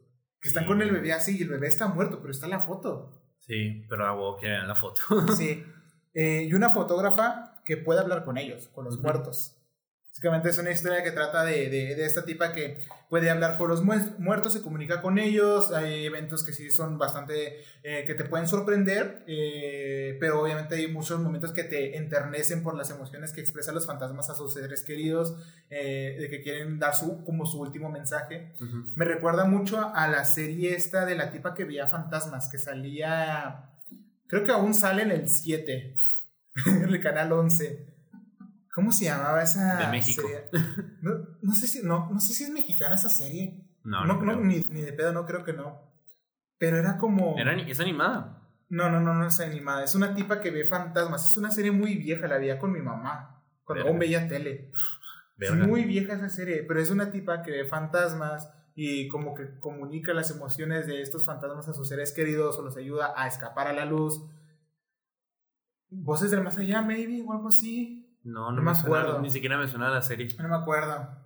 Que 0.41 0.49
están 0.49 0.63
Sí. 0.63 0.67
con 0.67 0.81
el 0.81 0.91
bebé 0.91 1.13
así 1.13 1.37
y 1.37 1.43
el 1.43 1.49
bebé 1.49 1.67
está 1.67 1.87
muerto, 1.87 2.19
pero 2.19 2.31
está 2.31 2.47
en 2.47 2.51
la 2.51 2.59
foto. 2.63 3.23
Sí, 3.39 3.85
pero 3.89 4.05
a 4.05 4.13
huevo 4.13 4.35
que 4.37 4.47
vean 4.47 4.67
la 4.67 4.75
foto. 4.75 5.01
Sí. 5.35 5.63
Eh, 6.15 6.43
y 6.47 6.53
una 6.53 6.69
fotógrafa 6.69 7.59
que 7.65 7.75
puede 7.75 7.99
hablar 7.99 8.23
con 8.23 8.37
ellos, 8.37 8.67
con 8.67 8.85
los 8.85 8.99
muertos. 8.99 9.57
Básicamente 10.13 10.49
es 10.49 10.59
una 10.59 10.69
historia 10.69 11.03
que 11.03 11.09
trata 11.09 11.43
de, 11.43 11.69
de, 11.71 11.95
de 11.95 12.05
esta 12.05 12.23
tipa 12.23 12.53
que 12.53 12.77
puede 13.09 13.31
hablar 13.31 13.57
con 13.57 13.67
los 13.67 13.83
muertos, 13.83 14.53
se 14.53 14.61
comunica 14.61 15.01
con 15.01 15.17
ellos. 15.17 15.71
Hay 15.73 16.05
eventos 16.05 16.43
que 16.43 16.53
sí 16.53 16.69
son 16.69 16.99
bastante. 16.99 17.63
eh, 17.81 18.03
que 18.05 18.13
te 18.13 18.23
pueden 18.23 18.47
sorprender, 18.47 19.23
eh, 19.25 20.15
pero 20.19 20.39
obviamente 20.39 20.75
hay 20.75 20.87
muchos 20.87 21.19
momentos 21.19 21.51
que 21.51 21.63
te 21.63 21.97
enternecen 21.97 22.61
por 22.61 22.75
las 22.77 22.91
emociones 22.91 23.33
que 23.33 23.41
expresan 23.41 23.73
los 23.73 23.87
fantasmas 23.87 24.29
a 24.29 24.35
sus 24.35 24.53
seres 24.53 24.83
queridos, 24.83 25.35
eh, 25.71 26.15
de 26.19 26.29
que 26.29 26.43
quieren 26.43 26.77
dar 26.77 26.93
su, 26.95 27.23
como 27.25 27.47
su 27.47 27.59
último 27.59 27.89
mensaje. 27.89 28.53
Ujú. 28.61 28.93
Me 28.95 29.05
recuerda 29.05 29.45
mucho 29.45 29.91
a 29.95 30.07
la 30.07 30.25
serie 30.25 30.75
esta 30.75 31.05
de 31.07 31.15
la 31.15 31.31
tipa 31.31 31.55
que 31.55 31.65
veía 31.65 31.87
fantasmas, 31.87 32.49
que 32.49 32.59
salía. 32.59 33.71
Creo 34.27 34.43
que 34.43 34.51
aún 34.51 34.75
sale 34.75 35.01
en 35.01 35.11
el 35.11 35.27
7, 35.27 35.95
en 36.67 36.83
el 36.83 37.01
canal 37.01 37.31
11. 37.31 37.92
¿Cómo 38.73 38.91
se 38.91 39.05
llamaba 39.05 39.43
esa 39.43 39.77
De 39.77 39.87
México. 39.87 40.23
serie? 40.23 40.49
No, 41.01 41.11
no 41.41 41.53
sé 41.53 41.67
si, 41.67 41.83
no, 41.83 42.09
no 42.11 42.19
sé 42.19 42.33
si 42.33 42.43
es 42.43 42.49
mexicana 42.49 42.95
esa 42.95 43.09
serie. 43.09 43.63
No, 43.83 44.03
No, 44.05 44.35
ni, 44.37 44.61
ni 44.69 44.81
de 44.81 44.93
pedo, 44.93 45.13
no 45.13 45.25
creo 45.25 45.43
que 45.43 45.53
no. 45.53 45.93
Pero 46.57 46.77
era 46.77 46.97
como. 46.97 47.37
Era 47.37 47.53
es 47.61 47.79
animada. 47.79 48.41
No, 48.69 48.89
no, 48.89 48.99
no, 48.99 49.13
no 49.13 49.27
es 49.27 49.39
animada. 49.39 49.83
Es 49.83 49.93
una 49.93 50.15
tipa 50.15 50.41
que 50.41 50.49
ve 50.49 50.65
fantasmas. 50.65 51.29
Es 51.29 51.37
una 51.37 51.51
serie 51.51 51.71
muy 51.71 51.97
vieja, 51.97 52.27
la 52.27 52.39
veía 52.39 52.57
con 52.57 52.71
mi 52.71 52.81
mamá. 52.81 53.43
Cuando 53.63 53.87
aún 53.87 53.99
veía 53.99 54.27
tele. 54.27 54.71
Verga. 55.37 55.61
Es 55.61 55.67
muy 55.67 55.83
vieja 55.83 56.13
esa 56.13 56.29
serie, 56.29 56.63
pero 56.63 56.79
es 56.79 56.89
una 56.89 57.11
tipa 57.11 57.43
que 57.43 57.51
ve 57.51 57.65
fantasmas 57.65 58.51
y 58.75 59.07
como 59.07 59.35
que 59.35 59.59
comunica 59.59 60.13
las 60.13 60.31
emociones 60.31 60.87
de 60.87 61.01
estos 61.01 61.25
fantasmas 61.25 61.67
a 61.67 61.73
sus 61.73 61.89
seres 61.89 62.11
queridos 62.11 62.57
o 62.57 62.63
los 62.63 62.77
ayuda 62.77 63.13
a 63.15 63.27
escapar 63.27 63.67
a 63.67 63.73
la 63.73 63.85
luz. 63.85 64.23
Voces 65.89 66.31
del 66.31 66.43
más 66.43 66.57
allá, 66.57 66.81
maybe, 66.81 67.21
o 67.21 67.33
algo 67.33 67.49
así. 67.49 68.02
No, 68.23 68.51
No 68.51 68.57
no, 68.57 68.61
me 68.61 68.75
suena, 68.75 68.99
acuerdo. 69.01 69.21
ni 69.21 69.29
siquiera 69.29 69.57
me 69.57 69.67
suena 69.67 69.89
la 69.89 70.01
serie. 70.01 70.27
No 70.39 70.47
me 70.49 70.55
acuerdo. 70.55 71.21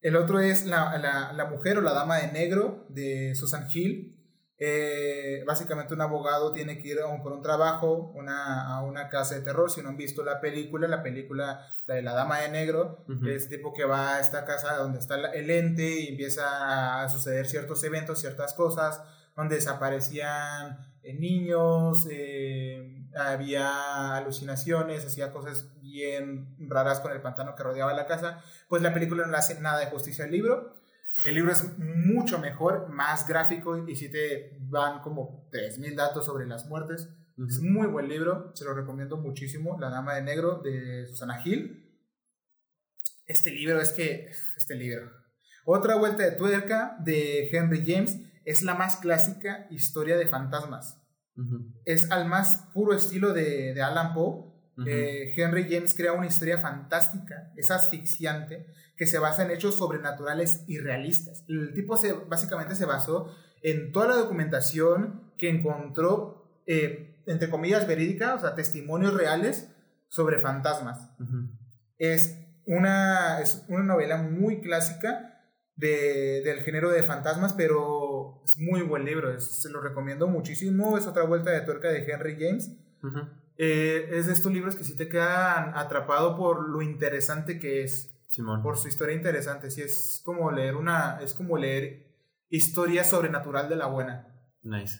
El 0.00 0.16
otro 0.16 0.40
es 0.40 0.66
la, 0.66 0.98
la- 0.98 1.32
la 1.32 1.44
mujer 1.46 1.78
o 1.78 1.80
la 1.80 1.92
dama 1.92 2.16
de 2.18 2.32
negro 2.32 2.86
de 2.88 3.34
Susan 3.36 3.68
Hill. 3.72 4.18
Eh, 4.64 5.42
básicamente 5.46 5.92
un 5.94 6.00
abogado 6.00 6.52
tiene 6.52 6.78
que 6.78 6.88
ir 6.88 7.00
a 7.00 7.06
un- 7.06 7.22
por 7.22 7.32
un 7.32 7.42
trabajo 7.42 8.12
una, 8.14 8.66
a 8.76 8.82
una 8.82 9.08
casa 9.08 9.34
de 9.36 9.42
terror. 9.42 9.70
Si 9.70 9.82
no 9.82 9.88
han 9.90 9.96
visto 9.96 10.24
la 10.24 10.40
película, 10.40 10.88
la 10.88 11.02
película 11.02 11.66
la 11.86 11.94
de 11.94 12.02
la 12.02 12.14
dama 12.14 12.38
de 12.40 12.48
negro, 12.50 13.04
Ujú. 13.08 13.26
es 13.28 13.48
tipo 13.48 13.72
que 13.72 13.84
va 13.84 14.16
a 14.16 14.20
esta 14.20 14.44
casa 14.44 14.76
donde 14.76 14.98
está 14.98 15.16
el 15.16 15.50
ente 15.50 16.00
y 16.00 16.08
empieza 16.08 17.02
a 17.02 17.08
suceder 17.08 17.46
ciertos 17.46 17.82
eventos, 17.84 18.20
ciertas 18.20 18.54
cosas, 18.54 19.02
donde 19.36 19.56
desaparecían 19.56 20.78
eh, 21.02 21.14
niños, 21.14 22.06
eh, 22.10 23.06
había 23.16 24.16
alucinaciones, 24.16 25.04
hacía 25.04 25.32
cosas 25.32 25.72
bien 25.80 26.56
raras 26.68 27.00
con 27.00 27.12
el 27.12 27.20
pantano 27.20 27.54
que 27.54 27.62
rodeaba 27.62 27.92
la 27.92 28.06
casa. 28.06 28.42
Pues 28.68 28.82
la 28.82 28.94
película 28.94 29.24
no 29.24 29.32
le 29.32 29.38
hace 29.38 29.60
nada 29.60 29.80
de 29.80 29.86
justicia 29.86 30.24
al 30.24 30.30
libro. 30.30 30.74
El 31.24 31.34
libro 31.34 31.52
es 31.52 31.78
mucho 31.78 32.38
mejor, 32.38 32.88
más 32.88 33.28
gráfico 33.28 33.86
y 33.86 33.96
si 33.96 34.10
te 34.10 34.56
van 34.60 35.02
como 35.02 35.48
3.000 35.50 35.94
datos 35.94 36.24
sobre 36.24 36.46
las 36.46 36.66
muertes. 36.66 37.08
Es 37.48 37.58
Ujú. 37.58 37.66
un 37.66 37.72
muy 37.72 37.86
buen 37.88 38.08
libro, 38.08 38.52
se 38.54 38.64
lo 38.64 38.74
recomiendo 38.74 39.16
muchísimo. 39.16 39.78
La 39.80 39.90
Dama 39.90 40.14
de 40.14 40.22
Negro 40.22 40.60
de 40.62 41.06
Susana 41.08 41.40
Gil. 41.42 41.90
Este 43.26 43.50
libro 43.50 43.80
es 43.80 43.90
que. 43.90 44.30
Este 44.56 44.74
libro. 44.74 45.10
Otra 45.64 45.96
vuelta 45.96 46.22
de 46.24 46.32
tuerca 46.32 46.96
de 47.00 47.48
Henry 47.50 47.84
James 47.86 48.18
es 48.44 48.62
la 48.62 48.74
más 48.74 48.96
clásica 48.96 49.66
historia 49.70 50.16
de 50.16 50.26
fantasmas. 50.26 50.98
Es 51.84 52.10
al 52.10 52.26
más 52.28 52.68
puro 52.74 52.94
estilo 52.94 53.32
de, 53.32 53.72
de 53.74 53.82
Alan 53.82 54.12
Poe. 54.14 54.52
Eh, 54.86 55.32
Henry 55.36 55.66
James 55.70 55.94
crea 55.94 56.12
una 56.12 56.26
historia 56.26 56.58
fantástica, 56.58 57.52
es 57.56 57.70
asfixiante, 57.70 58.66
que 58.96 59.06
se 59.06 59.18
basa 59.18 59.44
en 59.44 59.50
hechos 59.50 59.76
sobrenaturales 59.76 60.64
y 60.66 60.78
realistas. 60.78 61.44
El 61.48 61.72
tipo 61.74 61.96
se, 61.96 62.12
básicamente 62.12 62.74
se 62.74 62.84
basó 62.86 63.34
en 63.62 63.92
toda 63.92 64.08
la 64.08 64.16
documentación 64.16 65.32
que 65.38 65.50
encontró, 65.50 66.62
eh, 66.66 67.22
entre 67.26 67.48
comillas, 67.50 67.86
verídica, 67.86 68.34
o 68.34 68.40
sea, 68.40 68.54
testimonios 68.54 69.14
reales 69.14 69.68
sobre 70.08 70.38
fantasmas. 70.38 71.10
Es 71.98 72.38
una, 72.66 73.40
es 73.40 73.64
una 73.68 73.82
novela 73.84 74.22
muy 74.22 74.60
clásica 74.60 75.40
de- 75.76 76.42
del 76.44 76.60
género 76.60 76.90
de 76.90 77.02
fantasmas, 77.02 77.52
pero 77.54 78.01
es 78.44 78.58
muy 78.58 78.82
buen 78.82 79.04
libro, 79.04 79.32
es- 79.32 79.60
se 79.62 79.70
lo 79.70 79.80
recomiendo 79.80 80.26
muchísimo. 80.28 80.96
Es 80.98 81.06
otra 81.06 81.24
vuelta 81.24 81.50
de 81.50 81.60
tuerca 81.62 81.88
de 81.88 82.04
Henry 82.04 82.36
James. 82.38 82.70
Eh, 83.58 84.08
es 84.12 84.26
de 84.26 84.32
estos 84.32 84.52
libros 84.52 84.76
que 84.76 84.84
sí 84.84 84.96
te 84.96 85.08
quedan 85.08 85.72
atrapado 85.76 86.36
por 86.36 86.68
lo 86.68 86.82
interesante 86.82 87.58
que 87.58 87.82
es, 87.82 88.10
Simón. 88.28 88.62
por 88.62 88.76
su 88.78 88.88
historia 88.88 89.14
interesante. 89.14 89.70
Sí, 89.70 89.82
es 89.82 90.22
como 90.24 90.50
leer 90.50 90.76
una, 90.76 91.18
es 91.20 91.34
como 91.34 91.56
leer 91.58 92.06
historia 92.48 93.04
sobrenatural 93.04 93.68
de 93.68 93.76
la 93.76 93.86
buena. 93.86 94.28
Nice. 94.62 94.98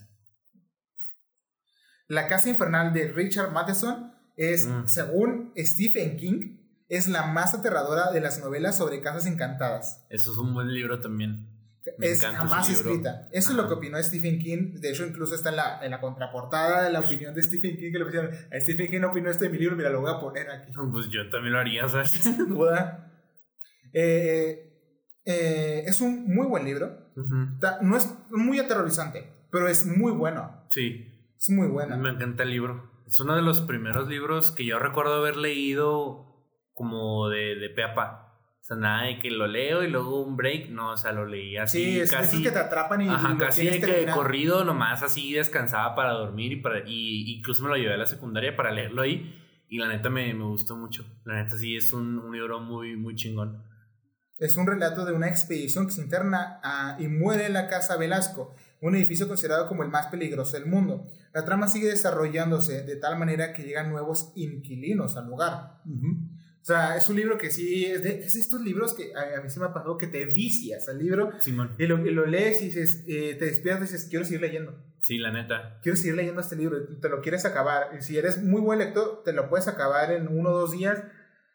La 2.08 2.28
Casa 2.28 2.48
Infernal 2.50 2.92
de 2.92 3.08
Richard 3.12 3.52
Matheson 3.52 4.12
es, 4.36 4.66
Mm. 4.66 4.86
según 4.86 5.52
Stephen 5.56 6.16
King, 6.16 6.58
es 6.88 7.08
la 7.08 7.26
más 7.26 7.54
aterradora 7.54 8.10
de 8.10 8.20
las 8.20 8.38
novelas 8.40 8.76
sobre 8.76 9.00
casas 9.00 9.26
encantadas. 9.26 10.04
Eso 10.10 10.32
es 10.32 10.38
un 10.38 10.52
buen 10.52 10.68
libro 10.74 11.00
también. 11.00 11.48
Me 11.98 12.08
es 12.08 12.24
jamás 12.24 12.68
escrita. 12.70 13.28
Eso 13.32 13.50
es 13.50 13.56
lo 13.56 13.66
que 13.66 13.74
opinó 13.74 14.00
Stephen 14.02 14.38
King. 14.38 14.74
De 14.80 14.90
hecho, 14.90 15.04
incluso 15.04 15.34
está 15.34 15.50
en 15.50 15.56
la, 15.56 15.84
en 15.84 15.90
la 15.90 16.00
contraportada 16.00 16.84
de 16.84 16.92
la 16.92 17.00
opinión 17.00 17.34
de 17.34 17.42
Stephen 17.42 17.76
King 17.76 17.92
que 17.92 17.98
le 17.98 18.04
pusieron. 18.04 18.30
A 18.30 18.60
Stephen 18.60 18.90
King 18.90 19.02
opinó 19.02 19.30
esto 19.30 19.44
de 19.44 19.50
mi 19.50 19.58
libro, 19.58 19.76
mira, 19.76 19.90
lo 19.90 20.00
voy 20.00 20.10
a 20.10 20.20
poner 20.20 20.50
aquí. 20.50 20.72
Pues 20.92 21.08
yo 21.08 21.28
también 21.30 21.54
lo 21.54 21.58
haría, 21.58 21.88
¿sabes? 21.88 22.10
sin 22.10 22.48
duda. 22.48 23.12
Eh, 23.92 24.72
eh, 25.24 25.84
es 25.86 26.00
un 26.00 26.32
muy 26.32 26.46
buen 26.46 26.64
libro. 26.64 27.12
No 27.82 27.96
es 27.96 28.08
muy 28.30 28.58
aterrorizante, 28.58 29.46
pero 29.50 29.68
es 29.68 29.84
muy 29.86 30.12
bueno. 30.12 30.64
Sí, 30.70 31.34
Es 31.38 31.50
muy 31.50 31.68
bueno. 31.68 31.96
me 31.98 32.10
encanta 32.10 32.44
el 32.44 32.50
libro. 32.50 32.90
Es 33.06 33.20
uno 33.20 33.36
de 33.36 33.42
los 33.42 33.60
primeros 33.60 34.08
libros 34.08 34.52
que 34.52 34.64
yo 34.64 34.78
recuerdo 34.78 35.14
haber 35.14 35.36
leído 35.36 36.32
como 36.72 37.28
de, 37.28 37.56
de 37.56 37.68
pe 37.68 37.82
a 37.84 37.94
pa. 37.94 38.31
O 38.62 38.64
sea, 38.64 38.76
nada 38.76 39.06
de 39.08 39.18
que 39.18 39.28
lo 39.30 39.48
leo 39.48 39.82
y 39.82 39.90
luego 39.90 40.22
un 40.22 40.36
break. 40.36 40.70
No, 40.70 40.92
o 40.92 40.96
sea, 40.96 41.10
lo 41.10 41.26
leí 41.26 41.56
así 41.56 41.82
Sí, 41.84 42.00
es 42.00 42.10
casi. 42.12 42.36
esos 42.36 42.42
que 42.42 42.52
te 42.52 42.58
atrapan 42.60 43.00
y, 43.02 43.08
Ajá, 43.08 43.30
lo 43.30 43.38
casi 43.38 43.66
de 43.66 43.80
que 43.80 43.86
terminar. 43.86 44.14
corrido, 44.14 44.64
nomás 44.64 45.02
así 45.02 45.32
descansaba 45.32 45.96
para 45.96 46.12
dormir 46.12 46.52
y 46.52 46.56
para 46.62 46.78
y 46.88 47.36
incluso 47.38 47.64
me 47.64 47.70
lo 47.70 47.76
llevé 47.76 47.94
a 47.94 47.96
la 47.96 48.06
secundaria 48.06 48.54
para 48.56 48.70
leerlo 48.70 49.02
ahí 49.02 49.36
y 49.68 49.78
la 49.78 49.88
neta 49.88 50.10
me, 50.10 50.32
me 50.32 50.44
gustó 50.44 50.76
mucho. 50.76 51.04
La 51.24 51.42
neta 51.42 51.58
sí 51.58 51.76
es 51.76 51.92
un, 51.92 52.18
un 52.20 52.32
libro 52.32 52.60
muy 52.60 52.94
muy 52.96 53.16
chingón. 53.16 53.64
Es 54.38 54.56
un 54.56 54.66
relato 54.66 55.04
de 55.04 55.12
una 55.12 55.28
expedición 55.28 55.86
que 55.86 55.92
se 55.92 56.02
interna 56.02 56.60
a- 56.62 56.96
y 57.00 57.08
muere 57.08 57.46
en 57.46 57.52
la 57.54 57.68
casa 57.68 57.96
Velasco, 57.96 58.54
un 58.80 58.94
edificio 58.94 59.26
considerado 59.26 59.66
como 59.66 59.82
el 59.82 59.88
más 59.88 60.06
peligroso 60.06 60.52
del 60.56 60.66
mundo. 60.66 61.06
La 61.34 61.44
trama 61.44 61.66
sigue 61.66 61.88
desarrollándose 61.88 62.82
de 62.84 62.96
tal 62.96 63.18
manera 63.18 63.52
que 63.52 63.62
llegan 63.64 63.90
nuevos 63.90 64.32
inquilinos 64.36 65.16
al 65.16 65.26
lugar. 65.26 65.80
O 66.62 66.64
sea, 66.64 66.96
es 66.96 67.08
un 67.08 67.16
libro 67.16 67.38
que 67.38 67.50
sí, 67.50 67.84
es 67.86 68.04
de, 68.04 68.20
es 68.20 68.34
de 68.34 68.40
estos 68.40 68.60
libros 68.60 68.94
que 68.94 69.12
a, 69.16 69.38
a 69.38 69.42
mí 69.42 69.50
se 69.50 69.58
me 69.58 69.66
ha 69.66 69.72
pasado 69.74 69.98
que 69.98 70.06
te 70.06 70.26
vicias 70.26 70.88
al 70.88 70.98
libro 71.00 71.32
Simón. 71.40 71.74
y 71.76 71.86
lo, 71.86 72.06
y 72.06 72.10
lo 72.12 72.24
lees 72.24 72.62
y 72.62 72.66
dices, 72.66 73.02
eh, 73.08 73.34
te 73.36 73.46
despiertas 73.46 73.90
y 73.90 73.92
dices, 73.94 74.08
quiero 74.08 74.24
seguir 74.24 74.42
leyendo. 74.42 74.72
Sí, 75.00 75.18
la 75.18 75.32
neta. 75.32 75.80
quiero 75.82 75.96
seguir 75.96 76.14
leyendo 76.14 76.40
este 76.40 76.54
libro, 76.54 76.78
y 76.78 77.00
te 77.00 77.08
lo 77.08 77.20
quieres 77.20 77.44
acabar. 77.44 77.90
Y 77.98 78.02
si 78.02 78.16
eres 78.16 78.40
muy 78.44 78.60
buen 78.60 78.78
lector, 78.78 79.22
te 79.24 79.32
lo 79.32 79.48
puedes 79.48 79.66
acabar 79.66 80.12
en 80.12 80.28
uno 80.28 80.50
o 80.50 80.58
dos 80.60 80.70
días, 80.72 81.02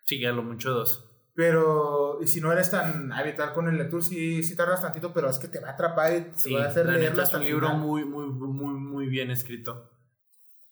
Sí, 0.03 0.24
a 0.26 0.32
lo 0.34 0.43
mucho 0.43 0.72
dos. 0.72 1.10
pero 1.36 2.20
y 2.22 2.28
si 2.28 2.41
no 2.41 2.51
eres 2.51 2.70
tan 2.72 3.14
habitual 3.14 3.53
con 3.53 3.70
el 3.70 3.78
lector, 3.78 4.03
sí, 4.03 4.43
sí 4.43 4.55
tardas 4.58 4.82
tantito, 4.82 5.14
pero 5.14 5.30
es 5.30 5.38
que 5.39 5.47
te 5.47 5.60
va 5.62 5.70
a 5.70 5.72
atrapar 5.72 6.14
y 6.18 6.22
te 6.34 6.39
Sí, 6.39 6.53
va 6.53 6.66
a 6.66 6.68
hacer 6.68 6.86
la 6.86 6.97
neta 6.97 7.24
es 7.24 7.34
un 7.34 7.43
libro 7.43 7.68
final. 7.68 7.82
muy 7.82 8.03
muy 8.03 8.28
muy 8.28 8.74
muy 8.74 9.08
bien 9.08 9.32
escrito. 9.32 9.89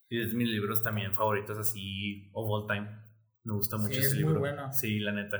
Y 0.10 0.22
es 0.22 0.30
de 0.32 0.36
mis 0.36 0.50
libros 0.50 0.84
también 0.84 1.14
favoritos 1.14 1.58
así 1.58 2.30
of 2.34 2.48
all 2.50 2.68
time. 2.68 2.88
Me 3.46 3.54
gusta 3.54 3.78
mucho 3.78 3.94
Sí, 3.94 4.00
ese 4.00 4.08
es 4.08 4.14
muy 4.16 4.24
libro. 4.24 4.40
bueno. 4.42 4.74
Sí, 4.74 5.00
la 5.00 5.12
neta. 5.14 5.38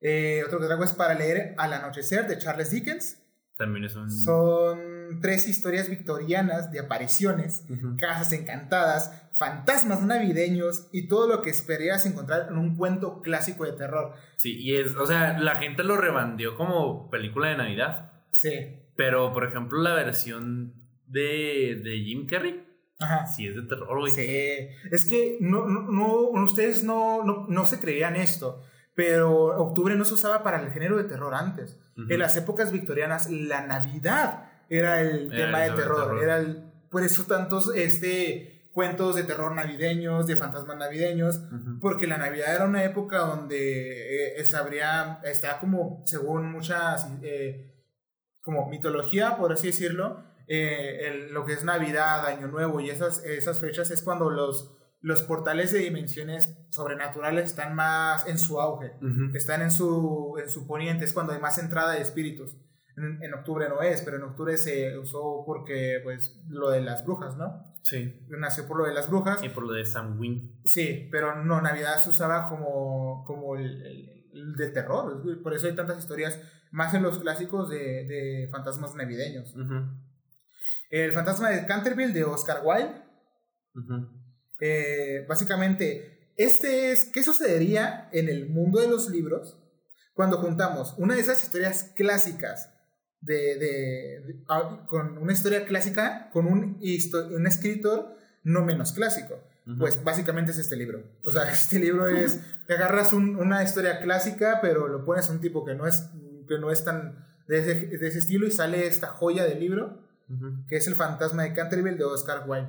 Eh, 0.00 0.42
otro 0.46 0.58
que 0.60 0.66
traigo 0.66 0.84
es 0.84 0.92
para 0.92 1.14
leer 1.14 1.54
Al 1.58 1.72
anochecer 1.72 2.26
de 2.26 2.38
Charles 2.38 2.70
Dickens. 2.70 3.22
También 3.56 3.84
es 3.84 3.94
un 3.96 4.10
Son 4.10 5.20
tres 5.20 5.48
historias 5.48 5.88
victorianas 5.88 6.70
de 6.70 6.78
apariciones, 6.80 7.64
Ujú. 7.68 7.96
casas 7.98 8.32
encantadas, 8.32 9.12
fantasmas 9.36 10.02
navideños 10.02 10.88
y 10.92 11.08
todo 11.08 11.26
lo 11.28 11.42
que 11.42 11.50
esperarías 11.50 12.06
encontrar 12.06 12.46
en 12.50 12.56
un 12.56 12.76
cuento 12.76 13.20
clásico 13.20 13.64
de 13.64 13.72
terror. 13.72 14.14
Sí, 14.36 14.56
y 14.60 14.76
es, 14.76 14.94
o 14.94 15.06
sea, 15.06 15.38
la 15.38 15.56
gente 15.56 15.82
lo 15.82 15.96
rebandió 15.96 16.54
como 16.54 17.10
película 17.10 17.48
de 17.48 17.56
Navidad. 17.56 18.12
Sí. 18.30 18.78
Pero, 18.96 19.32
por 19.32 19.44
ejemplo, 19.44 19.78
la 19.82 19.94
versión 19.94 20.74
de, 21.06 21.80
de 21.82 21.98
Jim 22.04 22.26
Carrey 22.28 22.64
Ajá. 23.00 23.26
Sí, 23.26 23.46
es 23.46 23.54
de 23.56 23.62
terror, 23.62 23.98
güey. 23.98 24.12
Sí, 24.12 24.26
es 24.90 25.06
que 25.08 25.38
no, 25.40 25.66
no, 25.66 25.82
no- 25.90 26.42
ustedes 26.42 26.82
no, 26.82 27.22
no, 27.24 27.46
no 27.48 27.64
se 27.66 27.78
creían 27.78 28.16
esto, 28.16 28.62
pero 28.94 29.32
octubre 29.62 29.94
no 29.94 30.04
se 30.04 30.14
usaba 30.14 30.42
para 30.42 30.60
el 30.60 30.70
género 30.72 30.96
de 30.96 31.04
terror 31.04 31.34
antes. 31.34 31.78
En 32.08 32.18
las 32.20 32.36
épocas 32.36 32.70
victorianas, 32.70 33.28
la 33.30 33.66
Navidad 33.66 34.50
era 34.68 35.00
el 35.00 35.32
Era 35.32 35.36
tema 35.46 35.64
el 35.66 35.72
de 35.72 35.76
terror. 35.82 36.02
terror. 36.02 36.22
Era 36.22 36.36
el, 36.38 36.62
por 36.90 37.02
eso 37.02 37.24
tantos 37.24 37.72
este, 37.74 38.68
cuentos 38.72 39.16
de 39.16 39.24
terror 39.24 39.52
navideños, 39.54 40.26
de 40.28 40.36
fantasmas 40.36 40.76
navideños, 40.76 41.40
porque 41.80 42.06
la 42.06 42.18
Navidad 42.18 42.54
era 42.54 42.64
una 42.66 42.84
época 42.84 43.18
donde 43.18 44.36
eh, 44.38 44.40
está 44.40 45.58
como, 45.60 46.02
según 46.06 46.50
muchas, 46.52 47.08
eh, 47.22 47.74
como 48.40 48.68
mitología, 48.68 49.36
por 49.36 49.52
así 49.52 49.68
decirlo, 49.68 50.22
eh, 50.48 51.08
el- 51.08 51.32
lo 51.32 51.44
que 51.44 51.52
es 51.52 51.62
Navidad, 51.64 52.26
Año 52.26 52.48
Nuevo 52.48 52.80
y 52.80 52.90
esas, 52.90 53.22
esas 53.24 53.58
fechas 53.60 53.90
es 53.90 54.02
cuando 54.02 54.30
los, 54.30 54.74
los 55.00 55.22
portales 55.22 55.72
de 55.72 55.78
dimensiones 55.80 56.56
sobrenaturales 56.70 57.46
están 57.46 57.74
más 57.74 58.26
en 58.26 58.38
su 58.38 58.60
auge, 58.60 58.92
Ujú. 59.02 59.36
están 59.36 59.62
en 59.62 59.70
su, 59.70 60.36
en 60.42 60.48
su 60.50 60.66
poniente, 60.66 61.04
es 61.04 61.12
cuando 61.12 61.32
hay 61.32 61.40
más 61.40 61.58
entrada 61.58 61.92
de 61.92 62.00
espíritus. 62.02 62.56
En, 62.96 63.22
en 63.22 63.32
octubre 63.34 63.68
no 63.68 63.80
es, 63.82 64.02
pero 64.02 64.16
en 64.16 64.24
octubre 64.24 64.56
se 64.58 64.98
usó 64.98 65.44
porque, 65.46 66.00
pues, 66.02 66.40
lo 66.48 66.70
de 66.70 66.80
las 66.80 67.04
brujas, 67.04 67.36
¿no? 67.36 67.62
Sí. 67.82 68.26
Nació 68.28 68.66
por 68.66 68.76
lo 68.78 68.86
de 68.86 68.92
las 68.92 69.08
brujas. 69.08 69.40
Y 69.42 69.50
por 69.50 69.62
lo 69.64 69.72
de 69.72 69.84
Sam 69.84 70.18
Wing. 70.18 70.60
Sí, 70.64 71.08
pero 71.12 71.44
no, 71.44 71.60
Navidad 71.60 71.96
se 71.98 72.10
usaba 72.10 72.48
como, 72.48 73.24
como 73.24 73.54
el, 73.56 73.82
el- 73.86 74.14
el 74.32 74.52
de 74.56 74.70
terror. 74.70 75.22
Por 75.42 75.54
eso 75.54 75.68
hay 75.68 75.74
tantas 75.76 75.98
historias, 75.98 76.40
más 76.72 76.92
en 76.92 77.02
los 77.04 77.18
clásicos 77.18 77.70
de, 77.70 77.78
de 78.04 78.48
fantasmas 78.50 78.94
navideños. 78.96 79.54
Ujú. 79.56 79.74
El 80.90 81.12
fantasma 81.12 81.50
de 81.50 81.66
Canterville 81.66 82.12
de 82.12 82.24
Oscar 82.24 82.62
Wilde. 82.64 83.02
Eh, 84.60 85.24
básicamente, 85.28 86.32
este 86.36 86.92
es, 86.92 87.10
¿qué 87.12 87.22
sucedería 87.22 88.08
en 88.12 88.28
el 88.28 88.48
mundo 88.48 88.80
de 88.80 88.88
los 88.88 89.08
libros 89.10 89.58
cuando 90.14 90.38
juntamos 90.38 90.94
una 90.98 91.14
de 91.14 91.20
esas 91.20 91.42
historias 91.44 91.92
clásicas 91.94 92.70
de, 93.20 93.34
de- 93.56 94.20
de- 94.26 94.44
ah, 94.48 94.84
con 94.88 95.18
una 95.18 95.32
historia 95.32 95.64
clásica 95.66 96.30
con 96.32 96.46
un, 96.46 96.80
un 97.32 97.46
escritor 97.46 98.16
no 98.44 98.64
menos 98.64 98.92
clásico? 98.92 99.40
Pues 99.78 100.02
básicamente 100.02 100.52
es 100.52 100.58
este 100.58 100.76
libro. 100.76 101.02
O 101.24 101.30
sea, 101.30 101.42
este 101.52 101.78
libro 101.78 102.08
es, 102.08 102.40
te 102.66 102.74
agarras 102.74 103.12
un- 103.12 103.36
una 103.36 103.62
historia 103.62 104.00
clásica, 104.00 104.60
pero 104.62 104.88
lo 104.88 105.04
pones 105.04 105.28
a 105.28 105.32
un 105.32 105.40
tipo 105.42 105.64
que 105.64 105.74
no 105.74 105.86
es, 105.86 106.08
que 106.48 106.58
no 106.58 106.70
es 106.70 106.84
tan 106.84 107.26
de 107.46 107.58
ese, 107.60 107.74
de 107.86 108.08
ese 108.08 108.18
estilo 108.18 108.46
y 108.46 108.50
sale 108.50 108.86
esta 108.86 109.08
joya 109.08 109.44
del 109.44 109.60
libro, 109.60 110.07
Que 110.68 110.76
es 110.76 110.86
El 110.88 110.94
fantasma 110.94 111.42
de 111.44 111.52
Canterville 111.54 111.96
de 111.96 112.04
Oscar 112.04 112.44
Wilde. 112.48 112.68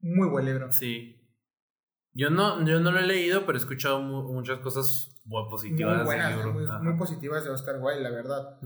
Muy 0.00 0.28
buen 0.28 0.44
libro. 0.46 0.70
Sí. 0.72 1.14
Yo 2.14 2.30
no, 2.30 2.64
yo 2.66 2.80
no 2.80 2.90
lo 2.90 2.98
he 3.00 3.06
leído, 3.06 3.44
pero 3.46 3.58
he 3.58 3.60
escuchado 3.60 4.00
mu- 4.00 4.32
muchas 4.32 4.58
cosas 4.60 5.10
Muy 5.24 5.48
positivas 5.50 6.04
buenas, 6.04 6.34
libro. 6.34 6.52
muy, 6.52 6.64
Ajá. 6.64 6.78
muy 6.80 6.96
positivas 6.96 7.44
de 7.44 7.50
Oscar 7.50 7.76
Wilde, 7.80 8.02
la 8.02 8.10
verdad. 8.10 8.58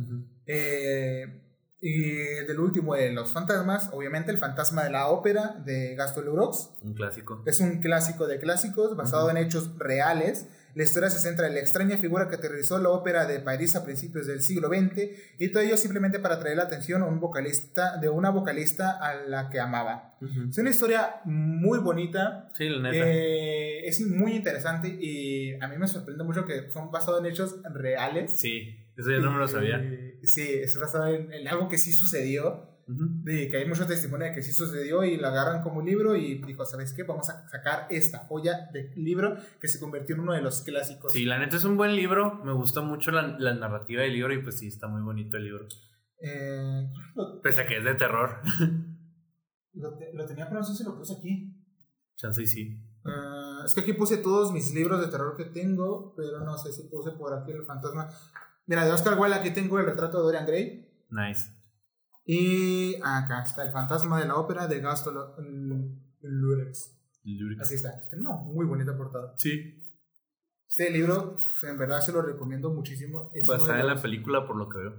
Eh, 0.46 1.40
y 1.80 2.02
del 2.46 2.60
último 2.60 2.94
de 2.94 3.12
los 3.12 3.32
fantasmas, 3.32 3.90
obviamente 3.92 4.30
el 4.30 4.38
fantasma 4.38 4.84
de 4.84 4.90
la 4.90 5.08
ópera 5.08 5.60
de 5.64 5.94
Gaston 5.96 6.24
Leroux. 6.26 6.70
Un 6.82 6.94
clásico. 6.94 7.42
Es 7.44 7.60
un 7.60 7.80
clásico 7.80 8.26
de 8.28 8.38
clásicos 8.38 8.96
basado 8.96 9.28
en 9.30 9.36
hechos 9.38 9.76
reales. 9.78 10.48
La 10.74 10.84
historia 10.84 11.10
se 11.10 11.18
centra 11.18 11.46
en 11.48 11.54
la 11.54 11.60
extraña 11.60 11.98
figura 11.98 12.28
que 12.28 12.36
aterrizó 12.36 12.78
la 12.78 12.88
ópera 12.88 13.26
de 13.26 13.40
París 13.40 13.76
a 13.76 13.84
principios 13.84 14.26
del 14.26 14.40
siglo 14.42 14.68
XX 14.68 15.10
y 15.38 15.48
todo 15.52 15.62
ello 15.62 15.76
simplemente 15.76 16.18
para 16.18 16.36
atraer 16.36 16.56
la 16.56 16.62
atención 16.62 17.02
a 17.02 17.06
un 17.06 17.20
vocalista, 17.20 17.98
de 17.98 18.08
una 18.08 18.30
vocalista 18.30 18.92
a 18.98 19.14
la 19.14 19.50
que 19.50 19.60
amaba. 19.60 20.16
Ujú. 20.22 20.48
Es 20.50 20.58
una 20.58 20.70
historia 20.70 21.16
muy 21.24 21.78
bonita, 21.80 22.48
Sí, 22.54 22.68
la 22.68 22.90
neta. 22.90 23.04
eh, 23.06 23.86
es 23.86 24.00
muy 24.06 24.32
interesante 24.32 24.88
y 24.88 25.54
a 25.60 25.68
mí 25.68 25.76
me 25.76 25.86
sorprende 25.86 26.24
mucho 26.24 26.46
que 26.46 26.70
son 26.70 26.90
basados 26.90 27.20
en 27.20 27.26
hechos 27.30 27.56
reales. 27.72 28.40
sí, 28.40 28.78
eso 28.96 29.10
yo 29.10 29.20
no 29.20 29.30
me 29.32 29.38
lo 29.38 29.48
sabía. 29.48 29.78
Eh, 29.82 30.18
sí, 30.22 30.42
es 30.62 30.78
basado 30.78 31.08
en, 31.08 31.32
en 31.32 31.48
algo 31.48 31.68
que 31.68 31.78
sí 31.78 31.92
sucedió. 31.92 32.71
De 32.86 33.48
que 33.48 33.56
hay 33.58 33.68
mucho 33.68 33.86
testimonio 33.86 34.26
de 34.26 34.32
que 34.34 34.42
sí 34.42 34.52
sucedió 34.52 35.04
y 35.04 35.16
la 35.16 35.28
agarran 35.28 35.62
como 35.62 35.82
libro 35.82 36.16
y 36.16 36.42
dijo, 36.42 36.64
¿sabes 36.64 36.92
qué? 36.92 37.04
Vamos 37.04 37.30
a 37.30 37.48
sacar 37.48 37.86
esta 37.90 38.18
joya 38.26 38.68
de 38.72 38.92
libro 38.96 39.36
que 39.60 39.68
se 39.68 39.78
convirtió 39.78 40.14
en 40.16 40.22
uno 40.22 40.32
de 40.32 40.42
los 40.42 40.62
clásicos. 40.62 41.12
Sí, 41.12 41.24
la 41.24 41.38
neta 41.38 41.56
es 41.56 41.64
un 41.64 41.76
buen 41.76 41.94
libro. 41.94 42.40
Me 42.44 42.52
gusta 42.52 42.80
mucho 42.82 43.10
la, 43.12 43.36
la 43.38 43.54
narrativa 43.54 44.02
del 44.02 44.12
libro 44.14 44.34
y 44.34 44.42
pues 44.42 44.58
sí, 44.58 44.66
está 44.68 44.88
muy 44.88 45.00
bonito 45.02 45.36
el 45.36 45.44
libro. 45.44 45.66
Eh, 46.20 46.88
Pese 47.42 47.62
a 47.62 47.66
que 47.66 47.78
es 47.78 47.84
de 47.84 47.94
terror. 47.94 48.40
lo 49.74 49.96
te- 49.96 50.12
lo 50.12 50.26
tenía, 50.26 50.46
pero 50.48 50.60
no 50.60 50.66
sé 50.66 50.74
si 50.74 50.84
lo 50.84 50.96
puse 50.96 51.14
aquí. 51.18 51.56
Chance 52.16 52.42
y 52.42 52.46
sí. 52.46 52.80
Eh, 53.04 53.64
es 53.64 53.74
que 53.74 53.80
aquí 53.80 53.92
puse 53.94 54.18
todos 54.18 54.52
mis 54.52 54.72
libros 54.74 55.00
de 55.00 55.08
terror 55.10 55.36
que 55.36 55.44
tengo, 55.46 56.14
pero 56.16 56.40
no 56.40 56.56
sé 56.58 56.72
si 56.72 56.88
puse 56.88 57.12
por 57.12 57.32
aquí 57.34 57.52
el 57.52 57.64
fantasma. 57.64 58.08
Mira, 58.66 58.84
de 58.84 58.92
Oscar 58.92 59.18
Wilde 59.18 59.36
aquí 59.36 59.50
tengo 59.50 59.78
el 59.78 59.86
retrato 59.86 60.18
de 60.18 60.24
Dorian 60.24 60.46
Gray. 60.46 60.88
Nice. 61.10 61.50
Y 62.24 62.96
acá 63.02 63.42
está 63.42 63.64
el 63.64 63.72
fantasma 63.72 64.20
de 64.20 64.26
la 64.26 64.36
ópera 64.36 64.66
de 64.68 64.80
Gaston 64.80 65.14
Lurex. 66.20 66.98
Así 67.60 67.74
está. 67.74 67.90
Tiene 68.08 68.26
una 68.26 68.36
muy 68.36 68.66
bonita 68.66 68.96
portada. 68.96 69.34
Sí. 69.36 69.78
Este 70.66 70.90
libro, 70.90 71.36
en 71.68 71.76
verdad, 71.78 72.00
se 72.00 72.12
lo 72.12 72.22
recomiendo 72.22 72.70
muchísimo. 72.70 73.30
Es 73.34 73.46
Basada 73.46 73.80
en 73.80 73.86
la 73.88 74.00
película, 74.00 74.46
por 74.46 74.56
lo 74.56 74.68
que 74.68 74.78
veo. 74.78 74.94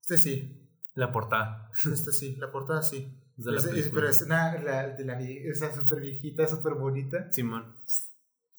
Este 0.00 0.16
sí, 0.16 0.70
La 0.94 1.12
portada. 1.12 1.70
este 1.74 2.12
sí, 2.12 2.36
la 2.36 2.50
portada 2.50 2.82
sí. 2.82 3.16
Es 3.36 3.44
de 3.44 3.52
la 3.52 3.58
Es- 3.58 3.66
película. 3.66 3.92
pero 3.94 4.08
es 4.08 4.22
una, 4.22 4.58
la, 4.62 4.88
de 4.88 5.04
la, 5.04 5.20
esa 5.20 5.72
súper 5.74 6.00
viejita, 6.00 6.46
súper 6.46 6.74
bonita. 6.74 7.30
Simón. 7.32 7.76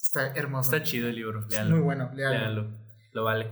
Está 0.00 0.32
hermoso. 0.34 0.74
Está 0.74 0.84
chido 0.84 1.08
el 1.08 1.16
libro. 1.16 1.46
Es 1.48 1.66
muy 1.68 1.80
bueno, 1.80 2.10
léalo. 2.14 2.38
Léanlo. 2.38 2.78
Lo 3.12 3.24
vale. 3.24 3.50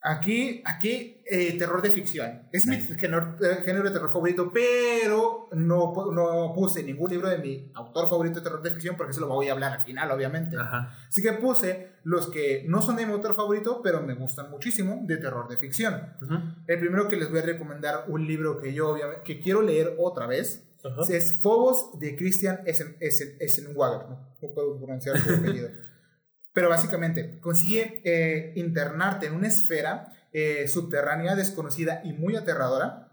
Aquí, 0.00 0.62
aquí 0.66 1.13
eh, 1.26 1.56
terror 1.58 1.80
de 1.82 1.90
ficción. 1.90 2.42
Es 2.52 2.66
Nice. 2.66 2.92
mi 2.92 2.98
género, 2.98 3.36
eh, 3.40 3.62
género 3.64 3.84
de 3.84 3.90
terror 3.90 4.10
favorito, 4.12 4.50
pero 4.52 5.48
no, 5.52 5.92
no 6.12 6.52
puse 6.54 6.82
ningún 6.82 7.10
libro 7.10 7.28
de 7.28 7.38
mi 7.38 7.70
autor 7.74 8.08
favorito 8.08 8.36
de 8.36 8.42
terror 8.42 8.62
de 8.62 8.70
ficción 8.70 8.96
porque 8.96 9.12
eso 9.12 9.20
lo 9.20 9.28
voy 9.28 9.48
a 9.48 9.52
hablar 9.52 9.72
al 9.72 9.80
final, 9.84 10.10
obviamente. 10.10 10.56
Ajá. 10.56 10.96
Así 11.08 11.22
que 11.22 11.32
puse 11.32 11.92
los 12.04 12.28
que 12.30 12.64
no 12.68 12.82
son 12.82 12.96
de 12.96 13.06
mi 13.06 13.12
autor 13.12 13.34
favorito, 13.34 13.80
pero 13.82 14.02
me 14.02 14.14
gustan 14.14 14.50
muchísimo 14.50 15.00
de 15.04 15.16
terror 15.16 15.48
de 15.48 15.56
ficción. 15.56 16.14
El 16.66 16.78
primero 16.78 17.08
que 17.08 17.16
les 17.16 17.30
voy 17.30 17.38
a 17.40 17.42
recomendar, 17.42 18.04
un 18.08 18.26
libro 18.26 18.60
que 18.60 18.74
yo 18.74 18.90
obviamente 18.90 19.22
que 19.24 19.40
quiero 19.40 19.62
leer 19.62 19.94
otra 19.98 20.26
vez, 20.26 20.64
es 21.08 21.40
Phobos 21.40 21.98
de 21.98 22.14
Christian 22.14 22.60
Essen, 22.66 22.96
Essen, 23.00 23.36
Essenwager. 23.40 24.06
No, 24.08 24.34
no 24.42 24.48
puedo 24.54 24.76
pronunciar 24.78 25.16
su 25.18 25.32
apellido. 25.34 25.70
Pero 26.52 26.68
básicamente 26.68 27.40
consigue 27.40 28.02
eh, 28.04 28.52
internarte 28.56 29.26
en 29.26 29.34
una 29.34 29.48
esfera 29.48 30.06
eh, 30.34 30.68
subterránea, 30.68 31.36
desconocida 31.36 32.02
y 32.04 32.12
muy 32.12 32.36
aterradora, 32.36 33.08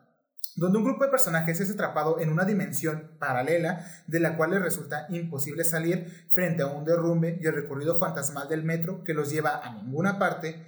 donde 0.55 0.79
un 0.79 0.83
grupo 0.83 1.05
de 1.05 1.11
personajes 1.11 1.59
es 1.59 1.71
atrapado 1.71 2.19
en 2.19 2.29
una 2.29 2.45
dimensión 2.45 3.11
paralela 3.19 3.85
de 4.07 4.19
la 4.19 4.35
cual 4.35 4.51
les 4.51 4.61
resulta 4.61 5.05
imposible 5.09 5.63
salir 5.63 6.27
frente 6.33 6.63
a 6.63 6.67
un 6.67 6.83
derrumbe 6.83 7.37
y 7.39 7.47
el 7.47 7.53
recorrido 7.53 7.99
fantasmal 7.99 8.49
del 8.49 8.63
metro 8.63 9.03
que 9.03 9.13
los 9.13 9.31
lleva 9.31 9.61
a 9.63 9.71
ninguna 9.71 10.19
parte 10.19 10.67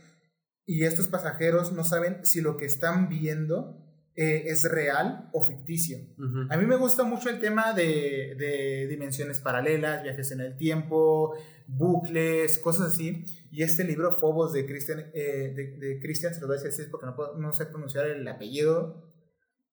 y 0.65 0.85
estos 0.85 1.07
pasajeros 1.07 1.73
no 1.73 1.83
saben 1.83 2.25
si 2.25 2.39
lo 2.39 2.55
que 2.55 2.65
están 2.65 3.09
viendo 3.09 3.82
eh, 4.15 4.43
es 4.47 4.69
real 4.69 5.29
o 5.33 5.43
ficticio. 5.45 5.97
Ujú. 6.17 6.47
A 6.49 6.57
mí 6.57 6.65
me 6.65 6.75
gusta 6.75 7.03
mucho 7.03 7.29
el 7.29 7.39
tema 7.39 7.73
de, 7.73 8.35
de 8.37 8.87
dimensiones 8.87 9.39
paralelas, 9.39 10.03
viajes 10.03 10.31
en 10.31 10.41
el 10.41 10.55
tiempo, 10.57 11.35
bucles, 11.67 12.59
cosas 12.59 12.93
así. 12.93 13.25
Y 13.51 13.63
este 13.63 13.83
libro, 13.83 14.17
Phobos, 14.19 14.53
de 14.53 14.65
Christian, 14.65 15.11
eh, 15.13 15.53
de, 15.55 15.77
de 15.77 15.99
Christian, 15.99 16.33
se 16.33 16.41
lo 16.41 16.47
voy 16.47 16.57
a 16.57 16.61
decir 16.61 16.71
así 16.81 16.89
porque 16.91 17.05
no, 17.07 17.15
puedo- 17.15 17.37
no 17.37 17.53
sé 17.53 17.65
pronunciar 17.65 18.07
el 18.07 18.27
apellido. 18.27 19.11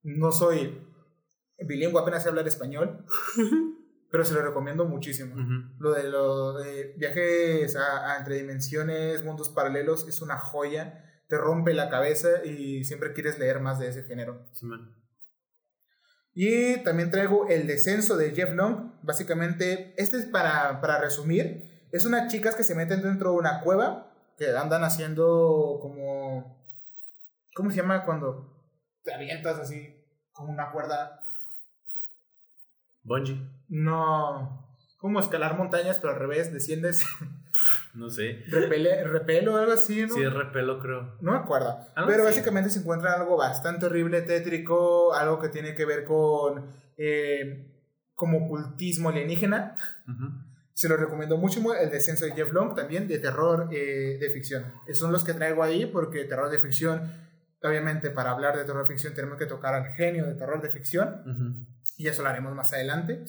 No 0.03 0.32
soy 0.32 0.78
bilingüe, 1.66 2.01
apenas 2.01 2.22
sé 2.22 2.30
hablar 2.30 2.49
español, 2.49 3.05
pero 4.11 4.24
se 4.24 4.32
lo 4.34 4.41
recomiendo 4.43 4.86
muchísimo. 4.86 5.34
Ujú. 5.34 5.74
Lo 5.78 5.93
de 5.93 6.09
los 6.09 6.64
viajes 6.97 7.76
a, 7.76 8.12
a 8.14 8.18
entre 8.18 8.36
dimensiones, 8.36 9.22
mundos 9.24 9.51
paralelos, 9.51 10.09
es 10.09 10.22
una 10.22 10.38
joya. 10.38 11.05
Te 11.31 11.39
rompe 11.39 11.72
la 11.72 11.89
cabeza 11.89 12.45
y 12.45 12.83
siempre 12.83 13.12
quieres 13.12 13.39
leer 13.39 13.61
más 13.61 13.78
de 13.78 13.89
ese 13.89 14.03
género. 14.03 14.45
Y 16.35 16.83
también 16.83 17.12
traigo 17.12 17.49
El 17.49 17.68
descenso 17.68 18.16
de 18.16 18.33
Jeff 18.33 18.51
Long. 18.51 18.95
Básicamente, 19.03 19.95
este 19.97 20.16
es 20.16 20.26
para, 20.26 20.81
para 20.81 21.01
resumir. 21.01 21.87
Es 21.93 22.05
unas 22.05 22.33
chicas 22.33 22.57
que 22.57 22.64
se 22.64 22.74
meten 22.74 23.01
dentro 23.01 23.31
de 23.31 23.37
una 23.37 23.61
cueva, 23.61 24.12
que 24.37 24.51
andan 24.57 24.83
haciendo 24.83 25.78
como... 25.81 26.61
¿Cómo 27.55 27.70
se 27.70 27.76
llama 27.76 28.05
cuando 28.05 28.53
te 29.05 29.14
avientas 29.14 29.57
así 29.61 30.05
como 30.33 30.51
una 30.51 30.72
cuerda? 30.72 31.22
Bungie. 33.05 33.41
No... 33.68 34.66
Como 34.99 35.20
escalar 35.20 35.57
montañas, 35.57 36.01
pero 36.01 36.12
al 36.12 36.18
revés, 36.18 36.53
desciendes, 36.53 37.07
No 37.94 38.09
sé. 38.11 38.44
repele, 38.48 39.05
repelo 39.05 39.55
o 39.55 39.57
algo 39.57 39.72
así, 39.72 40.03
¿no? 40.03 40.14
Sí, 40.14 40.24
repelo, 40.24 40.78
creo. 40.78 41.16
No 41.20 41.32
me 41.32 41.38
acuerdo. 41.38 41.76
Algo 41.94 42.11
Pero 42.11 42.24
básicamente 42.24 42.70
se 42.70 42.80
encuentra 42.80 43.14
algo 43.14 43.36
bastante 43.36 43.86
horrible, 43.86 44.22
tétrico, 44.22 45.12
algo 45.14 45.40
que 45.40 45.48
tiene 45.48 45.74
que 45.74 45.84
ver 45.84 46.05
con, 46.05 46.66
eh, 46.96 47.66
como 48.14 48.46
ocultismo 48.46 49.09
alienígena. 49.09 49.76
Se 50.72 50.88
lo 50.88 50.96
recomiendo 50.96 51.36
mucho. 51.36 51.61
El 51.74 51.90
descenso 51.90 52.24
de 52.24 52.32
Jeff 52.32 52.53
Long 52.53 52.74
también, 52.74 53.09
de 53.09 53.18
terror 53.18 53.68
eh, 53.72 54.18
de 54.20 54.30
ficción. 54.30 54.72
Esos 54.86 55.01
son 55.01 55.12
los 55.12 55.24
que 55.24 55.34
traigo 55.34 55.62
ahí 55.62 55.86
porque 55.86 56.24
terror 56.24 56.51
de 56.51 56.59
ficción, 56.59 57.12
obviamente 57.62 58.11
para 58.11 58.30
hablar 58.30 58.57
de 58.57 58.64
terror 58.64 58.86
de 58.86 58.92
ficción 58.92 59.14
tenemos 59.14 59.36
que 59.36 59.46
tocar 59.46 59.74
al 59.74 59.94
genio 59.94 60.26
de 60.26 60.34
terror 60.34 60.62
de 60.62 60.70
ficción. 60.70 61.66
Y 61.96 62.07
eso 62.07 62.22
lo 62.22 62.28
haremos 62.28 62.55
más 62.55 62.72
adelante. 62.72 63.24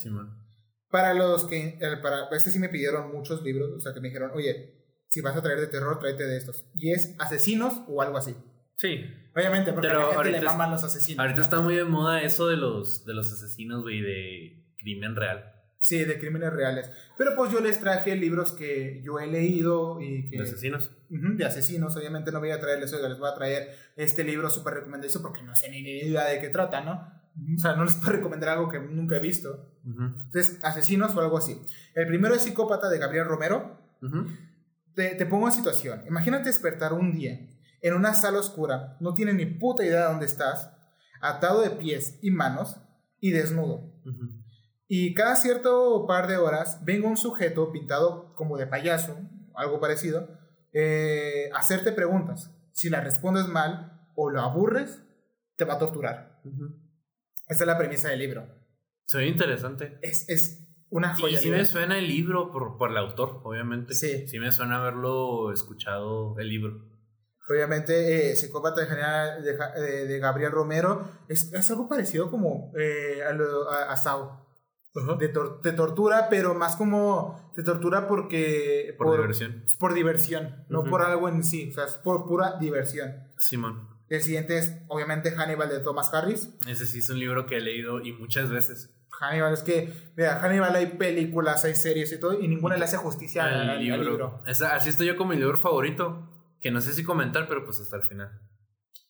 Para 0.91 1.13
los 1.13 1.45
que, 1.45 1.79
para 2.01 2.27
este 2.31 2.51
sí 2.51 2.59
me 2.59 2.69
pidieron 2.69 3.11
muchos 3.11 3.41
libros, 3.41 3.71
o 3.75 3.79
sea 3.79 3.93
que 3.93 4.01
me 4.01 4.09
dijeron, 4.09 4.31
oye, 4.35 4.81
si 5.07 5.21
vas 5.21 5.35
a 5.35 5.41
traer 5.41 5.59
de 5.59 5.67
terror, 5.67 5.99
tráete 5.99 6.25
de 6.25 6.37
estos. 6.37 6.65
Y 6.75 6.91
es 6.91 7.15
asesinos 7.17 7.81
o 7.87 8.01
algo 8.01 8.17
así. 8.17 8.35
Sí. 8.75 9.05
Obviamente, 9.35 9.73
porque 9.73 9.87
Pero 9.87 10.11
a 10.11 10.15
la 10.15 10.23
gente 10.23 10.39
le 10.39 10.45
maman 10.45 10.71
los 10.71 10.83
asesinos. 10.83 11.19
Ahorita 11.19 11.41
está 11.41 11.61
muy 11.61 11.75
de 11.75 11.85
moda 11.85 12.21
eso 12.21 12.47
de 12.47 12.57
los, 12.57 13.05
de 13.05 13.13
los 13.13 13.31
asesinos, 13.31 13.83
güey, 13.83 14.01
de 14.01 14.65
crimen 14.77 15.15
real. 15.15 15.53
Sí, 15.79 16.03
de 16.03 16.19
crímenes 16.19 16.53
reales. 16.53 16.91
Pero 17.17 17.35
pues 17.35 17.51
yo 17.51 17.59
les 17.59 17.79
traje 17.79 18.15
libros 18.15 18.51
que 18.51 19.01
yo 19.03 19.19
he 19.19 19.27
leído 19.27 19.99
y 19.99 20.29
que... 20.29 20.37
De 20.37 20.43
asesinos. 20.43 20.91
de 21.09 21.45
asesinos, 21.45 21.95
obviamente 21.95 22.31
no 22.31 22.39
voy 22.39 22.51
a 22.51 22.59
traerles 22.59 22.93
hoy, 22.93 23.01
les 23.07 23.17
voy 23.17 23.29
a 23.29 23.33
traer 23.33 23.75
este 23.95 24.23
libro 24.23 24.49
súper 24.49 24.75
recomendado 24.75 25.21
porque 25.21 25.41
no 25.41 25.55
sé 25.55 25.69
ni 25.71 25.79
idea 25.79 26.25
de 26.25 26.39
qué 26.39 26.49
trata, 26.49 26.81
¿no? 26.81 27.20
O 27.55 27.59
sea, 27.59 27.75
no 27.75 27.85
les 27.85 27.95
puedo 27.95 28.13
recomendar 28.13 28.49
algo 28.49 28.69
que 28.69 28.79
nunca 28.79 29.15
he 29.15 29.19
visto. 29.19 29.73
Entonces, 29.85 30.59
asesinos 30.63 31.15
o 31.15 31.21
algo 31.21 31.37
así. 31.37 31.61
El 31.95 32.07
primero 32.07 32.35
es 32.35 32.43
Psicópata 32.43 32.89
de 32.89 32.99
Gabriel 32.99 33.25
Romero. 33.25 33.79
te, 34.93 35.15
te, 35.15 35.25
pongo 35.25 35.47
en 35.47 35.53
situación. 35.53 36.03
Imagínate 36.07 36.45
despertar 36.45 36.93
un 36.93 37.13
día 37.13 37.39
en 37.81 37.93
una 37.93 38.13
sala 38.13 38.39
oscura, 38.39 38.97
no 38.99 39.13
tienes 39.13 39.35
ni 39.35 39.45
puta 39.45 39.83
idea 39.83 40.01
de 40.01 40.11
dónde 40.11 40.25
estás, 40.25 40.71
atado 41.19 41.61
de 41.61 41.71
pies 41.71 42.19
y 42.21 42.31
manos 42.31 42.77
y 43.19 43.31
desnudo. 43.31 43.91
Y 44.87 45.13
cada 45.13 45.35
cierto 45.35 46.05
par 46.07 46.27
de 46.27 46.37
horas 46.37 46.83
venga 46.83 47.07
un 47.07 47.17
sujeto 47.17 47.71
pintado 47.71 48.35
como 48.35 48.57
de 48.57 48.67
payaso, 48.67 49.17
algo 49.55 49.79
parecido, 49.79 50.27
eh, 50.73 51.49
hacerte 51.55 51.91
preguntas. 51.91 52.51
Si 52.73 52.89
las 52.89 53.03
respondes 53.03 53.47
mal 53.47 54.09
o 54.15 54.29
lo 54.29 54.41
aburres, 54.41 55.01
te 55.57 55.65
va 55.65 55.75
a 55.75 55.79
torturar. 55.79 56.41
Esa 57.51 57.63
es 57.63 57.67
la 57.67 57.77
premisa 57.77 58.09
del 58.09 58.19
libro. 58.19 58.47
Soy 59.05 59.25
interesante. 59.25 59.99
Es, 60.01 60.27
es 60.29 60.67
una 60.89 61.13
joya. 61.13 61.37
Y 61.37 61.43
sí 61.43 61.49
me 61.49 61.65
suena 61.65 61.97
el 61.97 62.07
libro 62.07 62.49
por, 62.49 62.77
por 62.77 62.91
el 62.91 62.97
autor, 62.97 63.41
obviamente. 63.43 63.93
Sí. 63.93 64.25
Sí 64.27 64.39
me 64.39 64.51
suena 64.53 64.77
haberlo 64.77 65.51
escuchado 65.51 66.39
el 66.39 66.47
libro. 66.47 66.89
Obviamente, 67.49 68.31
eh, 68.31 68.35
Psicópata 68.37 68.79
de, 68.81 68.87
general, 68.87 69.43
de, 69.43 70.07
de, 70.07 70.19
Gabriel 70.19 70.51
Romero 70.53 71.05
es, 71.27 71.51
es, 71.51 71.69
algo 71.69 71.89
parecido 71.89 72.31
como 72.31 72.71
eh, 72.79 73.21
a, 73.21 73.91
a, 73.91 73.97
Sao 73.97 74.47
de, 75.19 75.73
tortura, 75.73 76.27
pero 76.29 76.53
más 76.53 76.77
como 76.77 77.51
te 77.53 77.63
tortura 77.63 78.07
porque... 78.07 78.95
Por, 78.97 79.11
diversión. 79.11 79.65
Por 79.77 79.93
diversión, 79.93 80.65
no 80.69 80.85
por 80.85 81.01
algo 81.01 81.27
en 81.27 81.43
sí, 81.43 81.69
o 81.69 81.73
sea, 81.73 81.85
es 81.85 81.97
por 81.97 82.25
pura 82.25 82.57
diversión. 82.59 83.11
Simón. 83.37 83.89
El 84.11 84.21
siguiente 84.21 84.57
es, 84.57 84.75
obviamente, 84.89 85.31
Hannibal 85.31 85.69
de 85.69 85.79
Thomas 85.79 86.13
Harris. 86.13 86.49
Ese 86.67 86.85
sí 86.85 86.99
es 86.99 87.09
un 87.09 87.17
libro 87.17 87.45
que 87.45 87.55
he 87.55 87.61
leído 87.61 88.01
y 88.01 88.11
muchas 88.11 88.49
veces. 88.49 88.93
Hannibal, 89.09 89.53
es 89.53 89.63
que, 89.63 89.93
mira, 90.17 90.41
Hannibal 90.41 90.75
hay 90.75 90.87
películas, 90.87 91.63
hay 91.63 91.75
series 91.75 92.11
y 92.11 92.19
todo, 92.19 92.37
y 92.37 92.45
ninguna 92.49 92.75
le 92.75 92.83
hace 92.83 92.97
justicia 92.97 93.45
al, 93.45 93.79
libro. 93.79 94.43
así 94.45 94.89
estoy 94.89 95.07
yo 95.07 95.15
con 95.15 95.29
mi 95.29 95.37
libro 95.37 95.57
favorito, 95.57 96.29
que 96.59 96.71
no 96.71 96.81
sé 96.81 96.91
si 96.91 97.05
comentar, 97.05 97.47
pero 97.47 97.63
pues 97.63 97.79
hasta 97.79 97.95
el 97.95 98.03
final. 98.03 98.37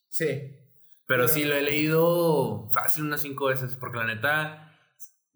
Sí. 0.08 0.26
Pero, 0.28 1.24
pero 1.24 1.28
sí, 1.28 1.44
lo 1.46 1.56
he 1.56 1.62
leído 1.62 2.68
fácil 2.70 3.02
unas 3.02 3.22
cinco 3.22 3.46
veces, 3.46 3.74
porque 3.74 3.98
la 3.98 4.06
neta 4.06 4.71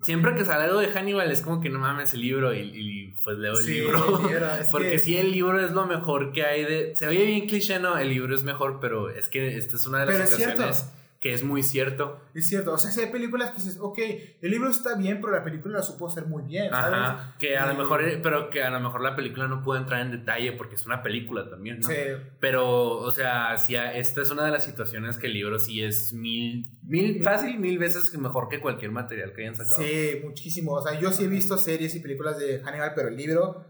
Siempre 0.03 0.35
que 0.35 0.45
sale 0.45 0.65
algo 0.65 0.79
de 0.79 0.89
Hannibal 0.89 1.31
es 1.33 1.41
como 1.43 1.61
que 1.61 1.71
no 1.71 1.79
mames 1.79 2.13
el 2.15 2.21
libro 2.21 2.55
y, 2.55 3.15
pues 3.25 3.39
leo 3.39 3.59
el 3.59 3.67
libro. 3.67 4.21
Porque 4.71 4.99
si 4.99 5.17
el 5.17 5.33
libro 5.33 5.65
es 5.65 5.73
lo 5.73 5.87
mejor 5.87 6.33
que 6.33 6.45
hay 6.45 6.65
de... 6.65 6.97
Se 6.97 7.09
oye 7.09 7.25
bien 7.25 7.47
cliché, 7.47 7.79
¿no? 7.79 7.97
El 7.97 8.11
libro 8.11 8.35
es 8.35 8.45
mejor, 8.45 8.79
pero 8.81 9.09
es 9.11 9.29
que 9.29 9.57
esta 9.57 9.77
es 9.77 9.87
una 9.87 10.05
de 10.05 10.19
las 10.19 10.31
situaciones 10.31 10.91
que 11.21 11.33
es 11.33 11.43
muy 11.43 11.63
cierto. 11.63 12.21
Es 12.35 12.49
cierto, 12.49 12.73
o 12.73 12.79
sea, 12.79 12.91
si 12.91 13.01
hay 13.01 13.11
películas 13.11 13.51
que 13.51 13.57
dices, 13.57 13.79
ok, 13.81 13.99
el 14.43 14.51
libro 14.51 14.71
está 14.71 14.97
bien, 14.97 15.21
pero 15.21 15.33
la 15.33 15.43
película 15.43 15.79
la 15.79 15.83
supo 15.83 16.07
hacer 16.07 16.27
muy 16.27 16.43
bien, 16.45 16.71
¿sabes? 16.71 17.25
que 17.39 17.57
a 17.57 17.67
lo 17.67 17.75
mejor, 17.75 18.03
pero 18.23 18.51
que 18.51 18.63
a 18.63 18.71
lo 18.71 18.81
mejor 18.81 19.03
la 19.03 19.17
película 19.17 19.49
no 19.49 19.63
puede 19.63 19.81
entrar 19.81 20.03
en 20.03 20.11
detalle 20.11 20.53
porque 20.53 20.75
es 20.75 20.85
una 20.87 21.03
película 21.03 21.49
también, 21.49 21.81
¿no? 21.81 21.89
Sí. 21.89 21.95
Pero, 22.41 22.99
o 22.99 23.11
sea, 23.11 23.57
si 23.57 23.77
esta 23.77 24.23
es 24.23 24.31
una 24.31 24.45
de 24.45 24.51
las 24.51 24.65
situaciones 24.65 25.19
que 25.19 25.27
el 25.27 25.35
libro 25.35 25.59
sí 25.59 25.83
es 25.83 26.13
mil, 26.13 26.71
mil, 26.83 27.23
fácil, 27.23 27.59
mil 27.59 27.79
veces 27.79 28.17
mejor 28.19 28.49
que 28.49 28.61
cualquier 28.61 28.91
material 28.91 29.33
que 29.33 29.43
hayan 29.43 29.57
sacado. 29.57 29.83
Sí, 29.83 30.21
muchísimo, 30.23 30.73
o 30.73 30.83
sea, 30.83 30.99
yo 30.99 31.13
sí 31.13 31.25
he 31.25 31.29
visto 31.29 31.57
series 31.57 31.95
y 31.95 32.01
películas 32.01 32.39
de 32.39 32.61
Hannibal, 32.61 32.93
pero 32.95 33.09
el 33.09 33.17
libro, 33.17 33.65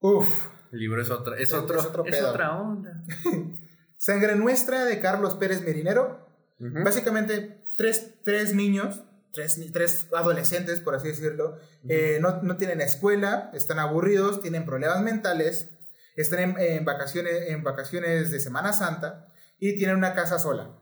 uff. 0.00 0.28
El 0.72 0.80
libro 0.80 1.00
es 1.00 1.10
otra, 1.10 1.36
es, 1.38 1.52
otro, 1.52 1.78
es, 1.78 1.86
otro 1.86 2.04
es 2.04 2.22
otra 2.22 2.60
onda. 2.60 3.04
Sangre 3.96 4.36
Nuestra 4.36 4.84
de 4.84 5.00
Carlos 5.00 5.34
Pérez 5.34 5.62
Merinero. 5.62 6.25
Básicamente, 6.58 7.64
tres, 7.76 8.14
tres 8.24 8.54
niños, 8.54 9.02
tres, 9.32 9.60
tres, 9.72 10.08
adolescentes, 10.14 10.80
por 10.80 10.94
así 10.94 11.08
decirlo, 11.08 11.58
eh, 11.88 12.18
no, 12.20 12.42
no, 12.42 12.56
tienen 12.56 12.80
escuela, 12.80 13.50
están 13.52 13.78
aburridos, 13.78 14.40
tienen 14.40 14.64
problemas 14.64 15.02
mentales, 15.02 15.70
están 16.16 16.58
en, 16.58 16.84
vacaciones, 16.84 17.48
en 17.48 17.62
vacaciones 17.62 18.30
de 18.30 18.40
Semana 18.40 18.72
Santa 18.72 19.28
y 19.58 19.76
tienen 19.76 19.96
una 19.96 20.14
casa 20.14 20.38
sola. 20.38 20.78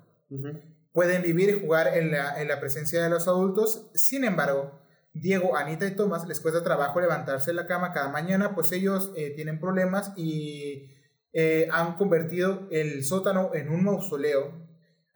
Pueden 0.93 1.22
vivir 1.22 1.51
y 1.51 1.61
jugar 1.61 1.97
en 1.99 2.12
la, 2.12 2.41
en 2.41 2.47
la 2.47 2.61
presencia 2.61 3.03
de 3.03 3.11
los 3.11 3.27
adultos, 3.27 3.91
sin 3.95 4.25
embargo, 4.25 4.81
Diego, 5.12 5.57
Anita 5.57 5.87
y 5.87 5.95
Tomás 5.95 6.27
les 6.27 6.41
cuesta 6.41 6.64
trabajo 6.64 7.01
levantarse 7.01 7.51
de 7.51 7.55
la 7.55 7.66
cama 7.66 7.93
cada 7.93 8.09
mañana, 8.09 8.55
pues 8.55 8.72
ellos 8.72 9.12
eh, 9.16 9.31
tienen 9.31 9.61
problemas 9.61 10.12
y 10.16 10.91
eh, 11.33 11.68
han 11.70 11.97
convertido 11.97 12.68
el 12.70 13.05
sótano 13.05 13.51
en 13.55 13.70
un 13.70 13.85
mausoleo 13.85 14.53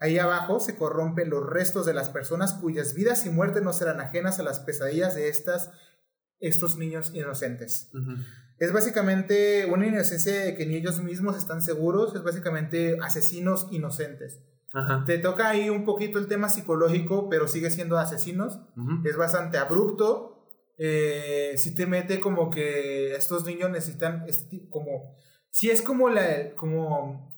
Ahí 0.00 0.18
abajo 0.18 0.60
se 0.60 0.76
corrompen 0.76 1.30
los 1.30 1.44
restos 1.44 1.84
de 1.84 1.94
las 1.94 2.08
personas 2.08 2.54
cuyas 2.54 2.94
vidas 2.94 3.26
y 3.26 3.30
muertes 3.30 3.62
no 3.62 3.72
serán 3.72 4.00
ajenas 4.00 4.38
a 4.38 4.44
las 4.44 4.60
pesadillas 4.60 5.14
de 5.16 5.28
estas, 5.28 5.72
estos 6.38 6.76
niños 6.76 7.12
inocentes. 7.14 7.90
Es 8.58 8.72
básicamente 8.72 9.66
una 9.66 9.86
inocencia 9.86 10.32
de 10.44 10.54
que 10.54 10.66
ni 10.66 10.76
ellos 10.76 11.00
mismos 11.00 11.36
están 11.36 11.62
seguros, 11.62 12.14
es 12.14 12.22
básicamente 12.22 12.96
asesinos 13.02 13.66
inocentes. 13.72 14.40
Te 15.06 15.18
toca 15.18 15.48
ahí 15.48 15.70
un 15.70 15.84
poquito 15.84 16.18
el 16.18 16.28
tema 16.28 16.48
psicológico, 16.48 17.28
pero 17.28 17.48
sigue 17.48 17.70
siendo 17.70 17.98
asesinos. 17.98 18.60
Es 19.04 19.16
bastante 19.16 19.58
abrupto. 19.58 20.46
Eh, 20.76 21.54
si 21.56 21.74
te 21.74 21.86
mete 21.86 22.20
como 22.20 22.50
que 22.50 23.16
estos 23.16 23.44
niños 23.44 23.70
necesitan, 23.70 24.24
como, 24.70 25.16
si 25.50 25.70
es 25.70 25.82
como 25.82 26.08
la, 26.08 26.54
como, 26.54 27.36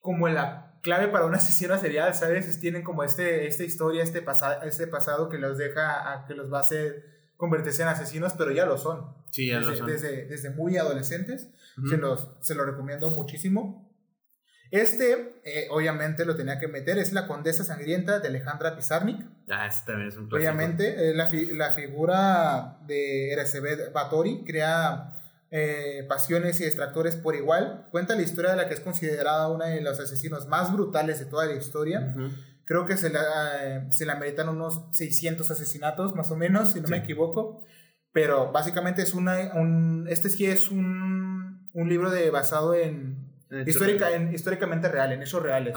como 0.00 0.28
la 0.28 0.65
clave 0.86 1.08
para 1.08 1.26
un 1.26 1.34
asesino 1.34 1.76
serial, 1.78 2.14
¿sabes? 2.14 2.60
Tienen 2.60 2.84
como 2.84 3.02
este, 3.02 3.48
esta 3.48 3.64
historia, 3.64 4.04
este, 4.04 4.22
pasado 4.22 4.62
este 4.62 4.86
pasado 4.86 5.28
que 5.28 5.36
los 5.36 5.58
deja, 5.58 6.12
a, 6.12 6.26
que 6.26 6.34
los 6.34 6.50
va 6.50 6.58
a 6.58 6.60
hacer 6.60 7.32
convertirse 7.36 7.82
en 7.82 7.88
asesinos, 7.88 8.34
pero 8.38 8.52
ya 8.52 8.66
lo 8.66 8.78
son. 8.78 9.12
Sí, 9.32 9.48
ya 9.48 9.58
desde, 9.58 9.70
lo 9.70 9.76
son. 9.76 9.86
Desde, 9.88 10.50
muy 10.50 10.76
adolescentes, 10.76 11.50
se, 11.88 11.96
los, 11.96 12.28
se 12.40 12.54
lo 12.54 12.64
recomiendo 12.64 13.10
muchísimo. 13.10 13.92
Este, 14.70 15.40
eh, 15.44 15.66
obviamente, 15.70 16.24
lo 16.24 16.36
tenía 16.36 16.60
que 16.60 16.68
meter, 16.68 16.98
es 16.98 17.12
La 17.12 17.26
Condesa 17.26 17.64
Sangrienta 17.64 18.20
de 18.20 18.28
Alejandra 18.28 18.76
Pizarnik. 18.76 19.26
Ah, 19.50 19.66
este 19.66 19.86
también 19.86 20.08
es 20.08 20.16
un 20.16 20.28
clásico. 20.28 20.36
Obviamente, 20.36 21.14
la, 21.14 21.28
la, 21.52 21.72
figura 21.72 22.78
de 22.86 23.32
Eresebet 23.32 23.92
Batori 23.92 24.44
crea 24.44 25.15
eh, 25.58 26.04
pasiones 26.06 26.60
y 26.60 26.64
extractores 26.64 27.16
por 27.16 27.34
igual. 27.34 27.86
Cuenta 27.90 28.14
la 28.14 28.20
historia 28.20 28.50
de 28.50 28.58
la 28.58 28.68
que 28.68 28.74
es 28.74 28.80
considerada 28.80 29.48
una 29.48 29.68
de 29.68 29.80
los 29.80 29.98
asesinos 29.98 30.46
más 30.48 30.70
brutales 30.70 31.18
de 31.18 31.24
toda 31.24 31.46
la 31.46 31.54
historia. 31.54 32.14
Creo 32.66 32.84
que 32.84 32.98
se 32.98 33.08
la, 33.08 33.90
se 33.90 34.04
la 34.04 34.16
meritan 34.16 34.50
unos 34.50 34.82
600 34.92 35.50
asesinatos, 35.50 36.14
más 36.14 36.30
o 36.30 36.36
menos, 36.36 36.72
si 36.72 36.82
no 36.82 36.88
me 36.88 36.98
equivoco. 36.98 37.64
Pero 38.12 38.52
básicamente 38.52 39.00
es 39.00 39.14
una. 39.14 39.52
Un, 39.54 40.06
este 40.10 40.28
sí 40.28 40.44
es 40.44 40.70
un, 40.70 41.66
un 41.72 41.88
libro 41.88 42.10
de, 42.10 42.28
basado 42.28 42.74
en, 42.74 43.32
histórica, 43.66 44.14
en. 44.14 44.34
históricamente 44.34 44.90
real, 44.90 45.12
en 45.12 45.22
hechos 45.22 45.42
reales. 45.42 45.74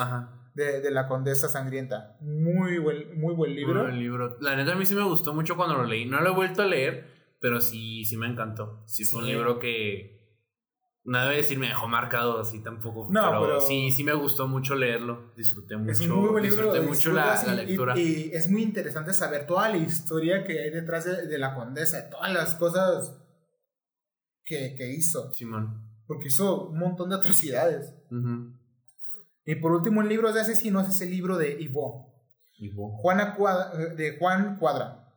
De, 0.55 0.81
de, 0.81 0.91
la 0.91 1.07
condesa 1.07 1.47
sangrienta. 1.47 2.17
Muy 2.19 2.79
buen, 2.79 3.17
muy 3.17 3.33
buen 3.33 3.55
libro. 3.55 3.75
Muy 3.75 3.91
buen 3.91 3.99
libro. 3.99 4.37
La 4.41 4.57
neta 4.57 4.73
a 4.73 4.75
mí 4.75 4.85
sí 4.85 4.93
me 4.93 5.05
gustó 5.05 5.33
mucho 5.33 5.55
cuando 5.55 5.75
lo 5.75 5.85
leí. 5.85 6.05
No 6.05 6.19
lo 6.19 6.31
he 6.31 6.35
vuelto 6.35 6.63
a 6.63 6.65
leer, 6.65 7.08
pero 7.39 7.61
sí, 7.61 8.05
sí 8.05 8.17
me 8.17 8.27
encantó. 8.27 8.83
Sí, 8.85 9.05
fue 9.05 9.21
un 9.21 9.27
libro 9.27 9.59
que. 9.59 10.17
No 11.05 11.19
debe 11.21 11.37
decir 11.37 11.57
me 11.57 11.67
dejó 11.67 11.87
marcado 11.87 12.39
así 12.39 12.61
tampoco. 12.61 13.07
No, 13.09 13.41
pero, 13.41 13.61
sí, 13.61 13.89
sí 13.89 14.03
me 14.03 14.13
gustó 14.13 14.47
mucho 14.47 14.75
leerlo. 14.75 15.33
Disfruté 15.35 15.77
mucho. 15.77 15.91
Es 15.91 16.07
muy 16.07 16.29
buen 16.29 16.43
libro. 16.43 16.63
Disfruté 16.63 16.81
mucho 16.81 17.13
la, 17.13 17.41
la, 17.43 17.55
lectura. 17.55 17.97
Y, 17.97 18.29
es 18.33 18.49
muy 18.49 18.61
interesante 18.61 19.13
saber 19.13 19.47
toda 19.47 19.69
la 19.69 19.77
historia 19.77 20.43
que 20.43 20.59
hay 20.59 20.69
detrás 20.69 21.05
de, 21.05 21.37
la 21.39 21.55
condesa, 21.55 22.09
todas 22.09 22.31
las 22.31 22.55
cosas 22.55 23.17
que, 24.43 24.75
que, 24.75 24.91
hizo. 24.91 25.33
Simón. 25.33 25.89
Porque 26.05 26.27
hizo 26.27 26.67
un 26.67 26.79
montón 26.79 27.09
de 27.09 27.15
atrocidades. 27.15 27.95
Y 29.45 29.55
por 29.55 29.71
último, 29.71 30.01
el 30.01 30.09
libro 30.09 30.31
de 30.31 30.41
asesinos 30.41 30.87
es 30.89 31.01
el 31.01 31.09
libro 31.09 31.37
de 31.37 31.59
Ivo. 31.59 32.13
Ivo. 32.57 32.97
Juana 32.97 33.35
de 33.95 34.17
Juan 34.19 34.57
Cuadra. 34.59 35.07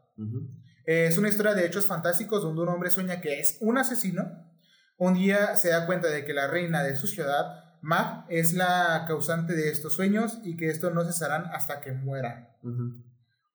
Es 0.84 1.18
una 1.18 1.28
historia 1.28 1.54
de 1.54 1.66
hechos 1.66 1.86
fantásticos 1.86 2.42
donde 2.42 2.62
un 2.62 2.68
hombre 2.68 2.90
sueña 2.90 3.20
que 3.20 3.40
es 3.40 3.58
un 3.60 3.78
asesino. 3.78 4.50
Un 4.96 5.14
día 5.14 5.56
se 5.56 5.70
da 5.70 5.86
cuenta 5.86 6.08
de 6.08 6.24
que 6.24 6.34
la 6.34 6.48
reina 6.48 6.82
de 6.82 6.96
su 6.96 7.06
ciudad, 7.06 7.78
Mag, 7.80 8.26
es 8.28 8.52
la 8.52 9.04
causante 9.08 9.54
de 9.54 9.70
estos 9.70 9.94
sueños 9.94 10.38
y 10.44 10.56
que 10.56 10.68
estos 10.68 10.94
no 10.94 11.04
cesarán 11.04 11.46
hasta 11.46 11.80
que 11.80 11.92
muera. 11.92 12.56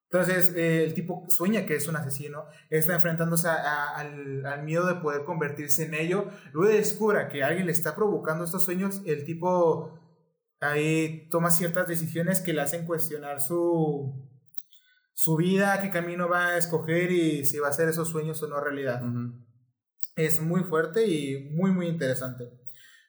Entonces, 0.09 0.53
eh, 0.55 0.84
el 0.84 0.93
tipo 0.93 1.25
sueña 1.30 1.65
que 1.65 1.75
es 1.75 1.88
un 1.88 1.95
asesino, 1.95 2.45
está 2.69 2.95
enfrentándose 2.95 3.47
al, 3.47 4.45
al, 4.45 4.63
miedo 4.63 4.86
de 4.86 4.95
poder 4.95 5.23
convertirse 5.23 5.86
en 5.86 5.93
ello. 5.93 6.30
Luego 6.53 6.73
descubra 6.73 7.30
que 7.30 7.43
alguien 7.43 7.65
le 7.65 7.71
está 7.71 7.95
provocando 7.95 8.43
estos 8.43 8.63
sueños, 8.63 9.01
el 9.05 9.23
tipo 9.25 9.97
ahí 10.59 11.28
toma 11.30 11.51
ciertas 11.51 11.88
decisiones 11.88 12.41
que 12.41 12.53
le 12.53 12.61
hacen 12.61 12.86
cuestionar 12.86 13.39
su, 13.39 14.26
su 15.18 15.36
vida, 15.36 15.82
qué 15.82 15.89
camino 15.89 16.30
va 16.30 16.49
a 16.49 16.57
escoger 16.57 17.11
y 17.11 17.43
si 17.43 17.57
va 17.57 17.70
a 17.70 17.74
ser 17.74 17.89
esos 17.89 18.07
sueños 18.07 18.43
o 18.43 18.47
no 18.47 18.59
realidad. 18.59 19.01
Es 20.15 20.39
muy 20.43 20.61
fuerte 20.63 21.07
y 21.07 21.49
muy, 21.55 21.72
muy 21.72 21.88
interesante. 21.88 22.51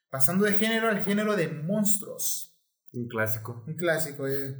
Pasando 0.08 0.46
de 0.46 0.54
género 0.54 0.88
al 0.88 1.00
género 1.00 1.36
de 1.36 1.48
monstruos. 1.48 2.58
Un 2.94 3.08
clásico. 3.08 3.62
Un 3.66 3.74
clásico. 3.74 4.26
Eh. 4.26 4.56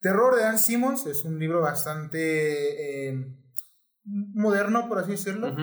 Terror 0.00 0.34
de 0.34 0.42
Dan 0.42 0.58
Simmons 0.58 1.06
es 1.06 1.24
un 1.24 1.38
libro 1.38 1.60
bastante 1.60 3.10
eh, 3.10 3.36
moderno, 4.02 4.88
por 4.88 4.98
así 4.98 5.12
decirlo. 5.12 5.54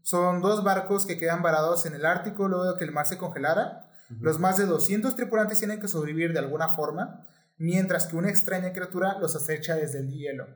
Son 0.00 0.40
dos 0.40 0.64
barcos 0.64 1.04
que 1.04 1.18
quedan 1.18 1.42
varados 1.42 1.84
en 1.84 1.92
el 1.92 2.06
Ártico 2.06 2.48
luego 2.48 2.72
de 2.72 2.78
que 2.78 2.84
el 2.84 2.92
mar 2.92 3.04
se 3.04 3.18
congelara. 3.18 3.90
Los 4.18 4.38
más 4.38 4.56
de 4.56 4.64
200 4.64 5.14
tripulantes 5.14 5.58
tienen 5.58 5.78
que 5.78 5.88
sobrevivir 5.88 6.32
de 6.32 6.38
alguna 6.38 6.68
forma, 6.68 7.28
mientras 7.58 8.06
que 8.06 8.16
una 8.16 8.30
extraña 8.30 8.72
criatura 8.72 9.18
los 9.18 9.34
acecha 9.34 9.74
desde 9.74 10.00
el 10.00 10.10
hielo. 10.10 10.46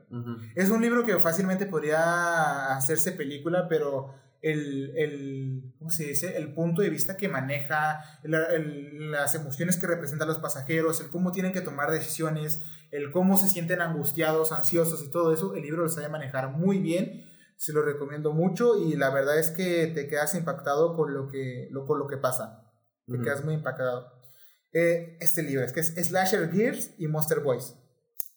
Es 0.55 0.69
un 0.69 0.81
libro 0.81 1.05
que 1.05 1.17
fácilmente 1.19 1.65
podría 1.65 2.75
hacerse 2.75 3.11
película, 3.11 3.67
pero 3.67 4.13
el, 4.41 4.91
el, 4.97 5.73
¿cómo 5.79 5.89
se 5.89 6.05
dice? 6.05 6.37
el 6.37 6.53
punto 6.53 6.81
de 6.81 6.89
vista 6.89 7.15
que 7.15 7.29
maneja, 7.29 8.03
las 8.23 9.35
emociones 9.35 9.77
que 9.77 9.87
representan 9.87 10.27
los 10.27 10.39
pasajeros, 10.39 10.99
el 11.01 11.09
cómo 11.09 11.31
tienen 11.31 11.53
que 11.53 11.61
tomar 11.61 11.91
decisiones, 11.91 12.61
el 12.91 13.11
cómo 13.11 13.37
se 13.37 13.47
sienten 13.47 13.81
angustiados, 13.81 14.51
ansiosos 14.51 15.03
y 15.03 15.09
todo 15.09 15.33
eso, 15.33 15.55
el 15.55 15.61
libro 15.61 15.83
lo 15.83 15.89
sabe 15.89 16.09
manejar 16.09 16.49
muy 16.49 16.79
bien. 16.79 17.29
Se 17.55 17.71
lo 17.71 17.83
recomiendo 17.83 18.33
mucho 18.33 18.77
y 18.77 18.97
la 18.97 19.09
verdad 19.09 19.39
es 19.39 19.51
que 19.51 19.87
te 19.87 20.07
quedas 20.07 20.35
impactado 20.35 20.95
con 20.95 21.13
lo 21.13 21.29
que, 21.29 21.69
lo, 21.71 21.85
con 21.85 21.97
lo 21.99 22.07
que 22.07 22.17
pasa. 22.17 22.69
Te 23.07 23.19
quedas 23.19 23.45
muy 23.45 23.53
impactado. 23.53 24.22
Eh, 24.73 25.17
este 25.21 25.43
libro 25.43 25.63
es 25.63 25.71
que 25.71 25.79
es 25.81 25.93
Slasher 25.95 26.51
Gears 26.51 26.91
y 26.97 27.07
Monster 27.07 27.39
Boys. 27.39 27.75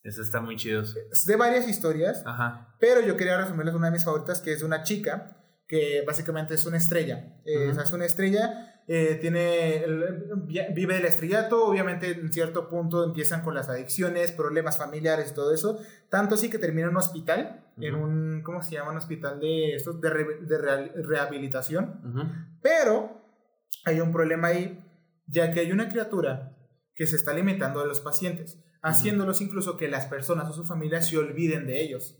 Eso 0.02 0.22
está 0.22 0.40
muy 0.40 0.56
chido. 0.56 0.82
Es 0.82 1.24
de 1.24 1.36
varias 1.36 1.68
historias, 1.68 2.22
Ajá. 2.24 2.76
pero 2.78 3.00
yo 3.00 3.16
quería 3.16 3.38
resumirles 3.38 3.74
una 3.74 3.86
de 3.86 3.92
mis 3.92 4.04
favoritas 4.04 4.40
que 4.40 4.52
es 4.52 4.60
de 4.60 4.66
una 4.66 4.82
chica 4.84 5.36
que 5.66 6.04
básicamente 6.06 6.54
es 6.54 6.64
una 6.64 6.76
estrella. 6.76 7.40
es 7.44 7.92
una 7.92 8.04
estrella, 8.04 8.82
eh, 8.88 9.18
tiene, 9.20 9.84
vive 10.72 10.98
el 10.98 11.04
estrellato, 11.06 11.66
obviamente 11.66 12.12
en 12.12 12.32
cierto 12.32 12.68
punto 12.68 13.02
empiezan 13.02 13.42
con 13.42 13.54
las 13.54 13.68
adicciones, 13.68 14.30
problemas 14.30 14.78
familiares 14.78 15.32
y 15.32 15.34
todo 15.34 15.52
eso, 15.52 15.80
tanto 16.08 16.36
así 16.36 16.48
que 16.50 16.58
termina 16.58 16.84
en 16.86 16.90
un 16.92 16.98
hospital, 16.98 17.64
en 17.78 17.96
un, 17.96 18.42
¿cómo 18.44 18.62
se 18.62 18.76
llama? 18.76 18.92
Un 18.92 18.98
hospital 18.98 19.40
de, 19.40 19.74
estos, 19.74 20.00
de, 20.00 20.10
de 20.42 20.58
rehabilitación, 21.02 22.00
pero 22.62 23.22
hay 23.84 24.00
un 24.00 24.12
problema 24.12 24.48
ahí, 24.48 24.85
ya 25.26 25.52
que 25.52 25.60
hay 25.60 25.72
una 25.72 25.88
criatura 25.88 26.56
que 26.94 27.06
se 27.06 27.16
está 27.16 27.32
alimentando 27.32 27.80
de 27.80 27.88
los 27.88 28.00
pacientes, 28.00 28.58
haciéndolos 28.82 29.40
incluso 29.40 29.76
que 29.76 29.88
las 29.88 30.06
personas 30.06 30.48
o 30.48 30.52
su 30.52 30.64
familia 30.64 31.02
se 31.02 31.18
olviden 31.18 31.66
de 31.66 31.82
ellos. 31.82 32.18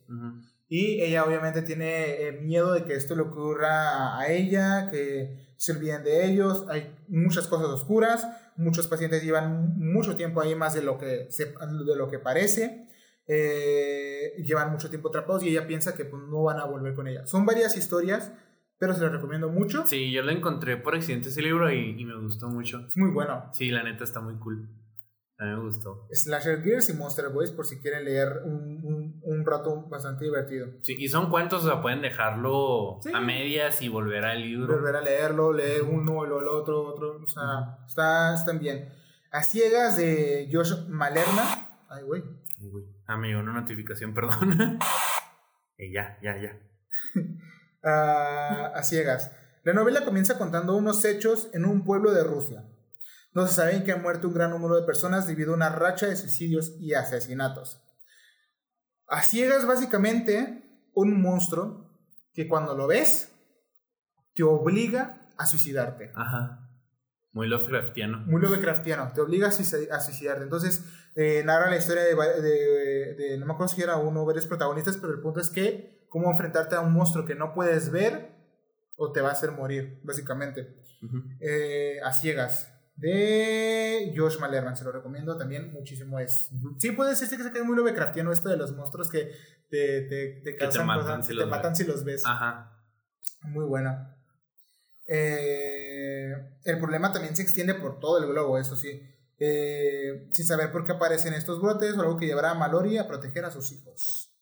Y 0.68 1.00
ella 1.00 1.24
obviamente 1.24 1.62
tiene 1.62 2.28
eh, 2.28 2.32
miedo 2.32 2.72
de 2.74 2.84
que 2.84 2.94
esto 2.94 3.14
le 3.14 3.22
ocurra 3.22 4.18
a 4.18 4.28
ella, 4.28 4.88
que 4.90 5.54
se 5.57 5.72
olviden 5.72 6.02
de 6.02 6.26
ellos. 6.26 6.66
Hay 6.68 6.92
muchas 7.09 7.46
cosas 7.46 7.68
oscuras. 7.68 8.26
Muchos 8.57 8.88
pacientes 8.88 9.22
llevan 9.22 9.78
mucho 9.78 10.16
tiempo 10.16 10.40
ahí, 10.40 10.54
más 10.54 10.74
de 10.74 10.82
lo 10.82 10.98
que, 10.98 11.28
de 11.28 11.96
lo 11.96 12.11
que 12.11 12.18
parece. 12.18 12.88
Eh, 13.28 14.34
llevan 14.44 14.70
mucho 14.70 14.88
tiempo 14.88 15.09
atrapados 15.09 15.42
y 15.42 15.48
ella 15.48 15.66
piensa 15.66 15.94
que 15.94 16.04
pues, 16.04 16.22
no 16.28 16.42
van 16.42 16.59
a 16.59 16.64
volver 16.64 16.94
con 16.94 17.07
ella. 17.07 17.26
Son 17.26 17.46
varias 17.46 17.76
historias, 17.76 18.32
pero 18.79 18.95
se 18.95 19.03
las 19.03 19.12
recomiendo 19.12 19.49
mucho. 19.49 19.87
Sí, 19.87 20.12
yo 20.12 20.22
lo 20.22 20.31
encontré 20.33 20.77
por 20.77 20.95
accidente 20.95 21.29
ese 21.29 21.43
libro 21.43 21.72
y, 21.72 22.01
y 22.01 22.05
me 22.05 22.16
gustó 22.20 22.49
mucho. 22.49 22.85
Es 22.87 22.97
muy 22.97 23.11
bueno. 23.11 23.49
Sí, 23.53 23.70
la 23.70 23.83
neta 23.83 24.05
está 24.05 24.20
muy 24.20 24.37
cool. 24.39 24.68
A 25.39 25.45
mí 25.45 25.51
me 25.51 25.61
gustó. 25.61 26.09
Slasher 26.11 26.62
Gears 26.62 26.89
y 26.89 26.95
Monster 26.95 27.29
Boys 27.29 27.51
por 27.51 27.66
si 27.66 27.79
quieren 27.79 28.05
leer 28.07 28.41
un, 28.45 28.81
un, 28.83 29.20
un 29.22 29.45
rato 29.45 29.87
bastante 29.87 30.24
divertido. 30.24 30.68
Sí, 30.81 30.97
y 30.99 31.09
son 31.09 31.29
cuentos, 31.29 31.62
o 31.62 31.68
sea, 31.68 31.83
pueden 31.83 32.01
dejarlo 32.01 33.01
a 33.12 33.20
medias 33.20 33.83
y 33.83 33.89
volver 33.91 34.24
al 34.24 34.41
libro. 34.41 34.74
Volver 34.77 34.97
a 34.97 35.03
leerlo, 35.03 35.53
leer 35.53 35.83
uno, 35.83 36.24
luego 36.24 36.41
el 36.41 36.49
otro, 36.49 36.83
otro. 36.85 37.20
O 37.22 37.27
sea, 37.27 37.79
está, 37.87 38.35
están 38.35 38.59
bien. 38.59 38.89
A 39.31 39.43
ciegas 39.43 39.99
de 39.99 40.49
Josh 40.51 40.87
Malerna. 40.89 41.68
Ay, 41.91 42.03
güey. 42.05 42.22
Güey. 42.59 42.85
Amigo, 43.07 43.41
una 43.41 43.53
notificación, 43.53 44.14
perdón. 44.14 44.79
eh, 45.77 45.93
ya, 45.93 46.18
ya, 46.22 46.41
ya. 46.41 46.59
a 47.83 48.81
ciegas. 48.83 49.33
La 49.64 49.72
novela 49.72 50.05
comienza 50.05 50.39
contando 50.39 50.77
unos 50.77 51.05
hechos 51.05 51.49
en 51.53 51.64
un 51.64 51.85
pueblo 51.85 52.12
de 52.12 52.24
Rusia 52.24 52.64
no 53.37 53.47
se 53.47 53.53
sabe 53.53 53.85
que 53.85 53.93
ha 53.93 53.99
muerto 53.99 54.29
un 54.29 54.35
gran 54.35 54.51
número 54.51 54.77
de 54.77 54.87
personas 54.87 55.27
debido 55.27 55.53
a 55.53 55.57
una 55.57 55.68
racha 55.68 56.07
de 56.07 56.16
suicidios 56.16 56.74
y 56.81 56.95
asesinatos. 56.95 57.83
A 59.09 59.22
ciegas, 59.22 59.66
básicamente, 59.66 60.89
un 60.95 61.20
monstruo 61.20 61.87
que 62.33 62.49
cuando 62.49 62.74
lo 62.74 62.87
ves 62.87 63.31
te 64.35 64.43
obliga 64.43 65.20
a 65.37 65.45
suicidarte. 65.45 66.12
Ajá. 66.14 66.66
Muy 67.33 67.47
Lovecraftiano. 67.47 68.20
Muy 68.20 68.41
Lovecraftiano, 68.41 69.12
te 69.12 69.20
obliga 69.20 69.49
a, 69.49 69.53
suicidarte. 69.53 70.43
Entonces, 70.43 70.87
eh, 71.14 71.43
narra 71.45 71.68
la 71.68 71.77
historia 71.77 72.05
de, 72.05 72.14
de, 72.14 73.37
no 73.37 73.45
me 73.45 73.53
acuerdo 73.53 73.74
si 73.74 73.83
era 73.83 73.99
uno 73.99 74.22
o 74.22 74.24
varios 74.24 74.47
protagonistas, 74.47 74.97
pero 74.97 75.12
el 75.12 75.20
punto 75.20 75.41
es 75.41 75.51
que 75.51 75.95
cómo 76.09 76.30
enfrentarte 76.30 76.76
a 76.76 76.80
un 76.80 76.92
monstruo 76.92 77.24
que 77.24 77.34
no 77.34 77.52
puedes 77.54 77.90
ver 77.90 78.34
o 78.96 79.12
te 79.12 79.20
va 79.20 79.30
a 79.30 79.32
hacer 79.32 79.52
morir, 79.52 80.00
básicamente. 80.02 80.76
Eh, 81.40 82.00
a 82.02 82.12
ciegas 82.12 82.72
de 82.96 84.12
Josh 84.16 84.38
Malerman, 84.38 84.76
se 84.76 84.84
lo 84.84 84.92
recomiendo 84.92 85.36
también 85.36 85.72
muchísimo. 85.72 86.18
Es, 86.18 86.50
sí, 86.78 86.92
puede 86.92 87.14
ser 87.14 87.28
que 87.28 87.44
se 87.44 87.52
quede 87.52 87.62
muy 87.62 87.76
Lovecraftiano 87.76 88.32
esto 88.32 88.48
de 88.48 88.57
los 88.57 88.74
monstruos 88.74 89.11
que 89.11 89.32
te, 89.68 90.02
te, 90.02 90.40
te 90.42 90.57
causan 90.57 90.86
matan, 90.86 91.22
si, 91.22 91.28
te 91.28 91.34
los 91.34 91.48
matan 91.48 91.76
si 91.76 91.84
los 91.84 92.04
ves. 92.04 92.22
Ajá. 92.24 92.72
Muy 93.42 93.64
bueno. 93.64 94.14
Eh, 95.07 96.32
el 96.64 96.78
problema 96.78 97.12
también 97.12 97.36
se 97.36 97.42
extiende 97.42 97.74
por 97.74 98.00
todo 98.00 98.18
el 98.18 98.26
globo, 98.26 98.59
eso 98.59 98.76
sí. 98.76 99.02
Eh, 99.38 100.28
sin 100.32 100.46
saber 100.46 100.72
por 100.72 100.86
qué 100.86 100.92
aparecen 100.92 101.34
estos 101.34 101.61
brotes 101.61 101.94
o 101.96 102.00
algo 102.00 102.16
que 102.16 102.26
llevará 102.26 102.52
a 102.52 102.54
Mallory 102.54 102.96
a 102.96 103.07
proteger 103.07 103.44
a 103.44 103.50
sus 103.50 103.70
hijos. 103.72 104.32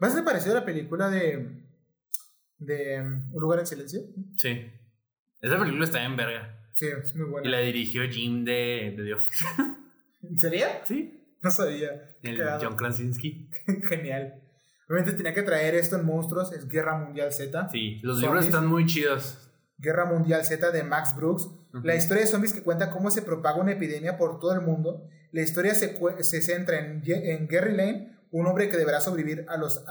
¿Vas 0.00 0.16
a 0.16 0.24
parecido 0.24 0.56
a 0.56 0.60
la 0.60 0.64
película 0.64 1.10
de, 1.10 1.64
de 2.58 3.00
Un 3.00 3.40
lugar 3.40 3.60
en 3.60 3.66
silencio? 3.66 4.00
Sí. 4.36 4.66
Esa 5.40 5.58
película 5.58 5.84
está 5.84 6.02
en 6.02 6.16
verga. 6.16 6.56
Sí, 6.72 6.86
es 6.86 7.14
muy 7.14 7.28
buena. 7.28 7.46
Y 7.46 7.50
la 7.50 7.58
dirigió 7.58 8.02
Jim 8.08 8.44
de, 8.44 8.94
de 8.96 9.04
The 9.04 9.14
Office. 9.14 9.44
¿En 10.22 10.38
serio? 10.38 10.66
Sí. 10.84 11.36
No 11.42 11.50
sabía. 11.50 12.16
El 12.22 12.42
John 12.60 12.76
Krasinski. 12.76 13.50
Genial. 13.88 14.42
Obviamente 14.88 15.12
tenía 15.12 15.34
que 15.34 15.42
traer 15.42 15.74
esto 15.74 15.96
en 15.96 16.04
Monstruos, 16.04 16.52
es 16.52 16.68
Guerra 16.68 16.98
Mundial 16.98 17.32
Z. 17.32 17.68
Sí, 17.70 18.00
los 18.02 18.20
libros 18.20 18.44
están 18.44 18.66
muy 18.66 18.86
chidos. 18.86 19.50
Guerra 19.78 20.04
Mundial 20.04 20.44
Z 20.44 20.70
de 20.72 20.82
Max 20.82 21.14
Brooks. 21.16 21.48
La 21.84 21.94
historia 21.94 22.22
de 22.22 22.26
zombies 22.28 22.52
que 22.52 22.62
cuenta 22.62 22.90
cómo 22.90 23.10
se 23.10 23.22
propaga 23.22 23.60
una 23.60 23.72
epidemia 23.72 24.18
por 24.18 24.40
todo 24.40 24.52
el 24.52 24.62
mundo. 24.62 25.08
La 25.32 25.42
historia 25.42 25.74
se, 25.74 25.96
se 26.24 26.42
centra 26.42 26.80
en, 26.80 27.02
en 27.06 27.46
Gary 27.46 27.76
Lane, 27.76 28.18
un 28.32 28.46
hombre 28.46 28.68
que 28.68 28.76
deberá 28.76 29.00
sobrevivir 29.00 29.44
a 29.48 29.56
los 29.56 29.84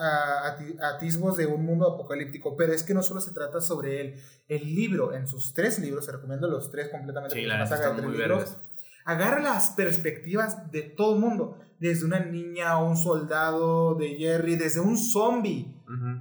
atisbos 0.82 1.36
de 1.38 1.46
un 1.46 1.66
mundo 1.66 1.88
apocalíptico. 1.88 2.56
Pero 2.56 2.74
es 2.74 2.84
que 2.84 2.94
no 2.94 3.04
solo 3.04 3.22
se 3.22 3.32
trata 3.32 3.62
sobre 3.62 4.02
él. 4.02 4.16
El 4.48 4.76
libro, 4.76 5.14
en 5.14 5.28
sus 5.28 5.54
tres 5.54 5.80
libros, 5.80 6.06
se 6.06 6.12
recomiendo 6.12 6.48
los 6.48 6.72
tres 6.72 6.90
completamente. 6.90 7.36
Sí, 7.36 7.46
la 7.46 7.66
saga 7.66 7.92
de 7.92 8.02
tres 8.02 8.12
libros, 8.12 8.58
agarra 9.06 9.42
las 9.42 9.72
perspectivas 9.72 10.72
de 10.72 10.84
todo 10.84 11.16
el 11.16 11.22
mundo. 11.22 11.58
Desde 11.80 12.06
una 12.06 12.20
niña 12.20 12.78
un 12.78 12.98
soldado 12.98 13.96
de 13.96 14.16
Jerry, 14.18 14.58
desde 14.58 14.82
un 14.82 14.98
zombie. 14.98 15.76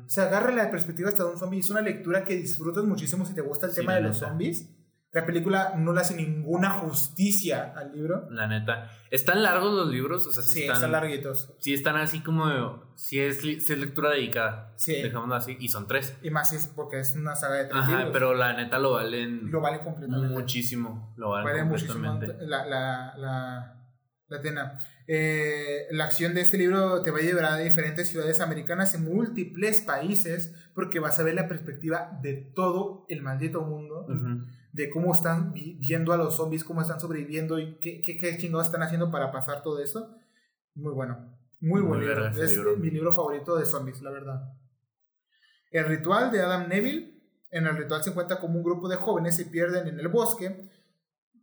O 0.07 0.09
sea, 0.09 0.25
agarra 0.25 0.53
la 0.53 0.71
perspectiva 0.71 1.09
hasta 1.09 1.25
de 1.25 1.31
un 1.31 1.39
zombie. 1.39 1.61
Es 1.61 1.71
una 1.71 1.81
lectura 1.81 2.25
que 2.25 2.37
disfrutas 2.37 2.85
muchísimo 2.85 3.27
si 3.27 3.35
te 3.35 3.43
gusta 3.43 3.67
el 3.67 3.75
tema 3.75 3.95
de 3.95 4.03
los 4.03 4.19
zombies. 4.19 4.69
La 5.13 5.25
película 5.25 5.75
no 5.77 5.95
le 5.95 6.01
hace 6.01 6.15
ninguna 6.15 6.71
justicia 6.71 7.73
al 7.75 7.93
libro. 7.93 8.29
La 8.31 8.47
neta. 8.47 8.91
¿Están 9.11 9.43
largos 9.43 9.73
los 9.73 9.89
libros? 9.89 10.27
O 10.27 10.33
sea, 10.33 10.43
sí, 10.43 10.65
están, 10.65 10.93
larguitos. 10.93 11.55
Sí, 11.59 11.73
están 11.73 11.97
así 11.97 12.21
como. 12.21 12.85
Si 12.95 13.19
es, 13.19 13.41
si 13.41 13.57
es 13.57 13.79
lectura 13.79 14.11
dedicada. 14.11 14.75
Sí. 14.77 15.01
Dejámoslo 15.01 15.35
así. 15.35 15.57
Y 15.59 15.69
son 15.69 15.87
tres. 15.87 16.15
Y 16.23 16.31
más 16.31 16.53
es 16.53 16.67
porque 16.67 17.01
es 17.01 17.15
una 17.15 17.35
saga 17.35 17.55
de 17.55 17.65
tres 17.65 17.81
Ajá, 17.81 18.11
pero 18.13 18.35
la 18.35 18.53
neta 18.53 18.79
lo 18.79 18.93
valen. 18.93 19.51
Lo 19.51 19.63
valen 19.63 19.81
completamente. 19.81 20.35
Muchísimo. 20.35 21.15
Lo 21.17 21.31
valen 21.31 21.69
completamente. 21.69 22.27
Muchísimo. 22.27 22.51
La, 22.51 22.67
la, 22.67 23.15
la, 23.17 23.79
Latina. 24.29 24.79
Eh, 25.07 25.87
la 25.91 26.05
acción 26.05 26.35
de 26.35 26.43
este 26.43 26.59
libro 26.59 27.01
te 27.01 27.11
va 27.11 27.19
a 27.19 27.23
llevar 27.23 27.47
a 27.47 27.57
diferentes 27.57 28.09
ciudades 28.09 28.41
americanas 28.41 28.95
en 28.95 29.05
múltiples 29.05 29.81
países 29.81 30.53
porque 30.75 31.01
vas 31.01 31.19
a 31.19 31.23
ver 31.23 31.35
la 31.35 31.49
perspectiva 31.49 32.19
de 32.21 32.35
todo 32.55 33.07
el 33.09 33.23
maldito 33.23 33.63
mundo, 33.63 34.07
de 34.79 34.91
cómo 34.91 35.13
están 35.13 35.53
viendo 35.53 36.13
a 36.13 36.17
los 36.17 36.37
zombies, 36.37 36.63
cómo 36.63 36.81
están 36.81 37.01
sobreviviendo 37.01 37.59
y 37.59 37.81
qué, 37.81 38.01
qué, 38.01 38.17
qué 38.17 38.39
chingados 38.39 38.69
están 38.69 38.85
haciendo 38.85 39.11
para 39.11 39.33
pasar 39.33 39.61
todo 39.61 39.83
eso. 39.83 40.17
Muy 40.77 40.93
bueno. 40.93 41.37
Muy, 41.59 41.81
buen 41.81 41.99
libro. 41.99 42.29
Es 42.29 42.57
mi 42.79 42.89
libro 42.89 43.13
favorito 43.13 43.57
de 43.57 43.67
zombies, 43.67 44.01
la 44.03 44.13
verdad. 44.13 44.53
El 45.73 45.85
ritual 45.87 46.31
de 46.31 46.43
Adam 46.43 46.69
Neville. 46.69 47.19
En 47.51 47.67
el 47.67 47.77
ritual 47.77 48.05
se 48.05 48.11
encuentra 48.11 48.39
como 48.39 48.57
un 48.57 48.63
grupo 48.63 48.89
de 48.89 48.95
jóvenes 48.95 49.35
se 49.35 49.47
pierden 49.47 49.89
en 49.89 49.99
el 49.99 50.07
bosque. 50.07 50.71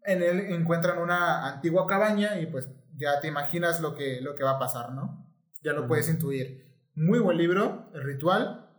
En 0.05 0.23
él 0.23 0.53
encuentran 0.53 0.99
una 0.99 1.45
antigua 1.45 1.85
cabaña 1.85 2.39
y 2.39 2.45
pues 2.45 2.69
ya 2.95 3.19
te 3.19 3.27
imaginas 3.27 3.81
lo 3.81 3.95
que, 3.95 4.21
lo 4.21 4.33
que 4.35 4.45
va 4.45 4.51
a 4.51 4.59
pasar, 4.59 4.93
¿no? 4.93 5.27
Ya 5.61 5.73
lo 5.73 5.87
puedes 5.87 6.07
intuir. 6.07 6.73
Muy 6.93 7.19
buen 7.19 7.37
libro, 7.37 7.89
El 7.93 8.03
Ritual. 8.03 8.69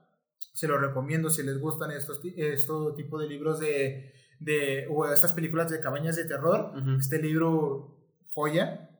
Se 0.54 0.66
lo 0.66 0.78
recomiendo 0.78 1.28
si 1.28 1.42
les 1.42 1.58
gustan 1.58 1.90
estos, 1.90 2.22
estos 2.36 2.94
tipo 2.94 3.18
de 3.18 3.28
libros 3.28 3.60
de, 3.60 4.14
de, 4.38 4.86
o 4.90 5.06
estas 5.06 5.32
películas 5.32 5.70
de 5.70 5.80
cabañas 5.80 6.16
de 6.16 6.24
terror. 6.24 6.72
Este 6.98 7.20
libro, 7.20 7.98
joya. 8.28 8.90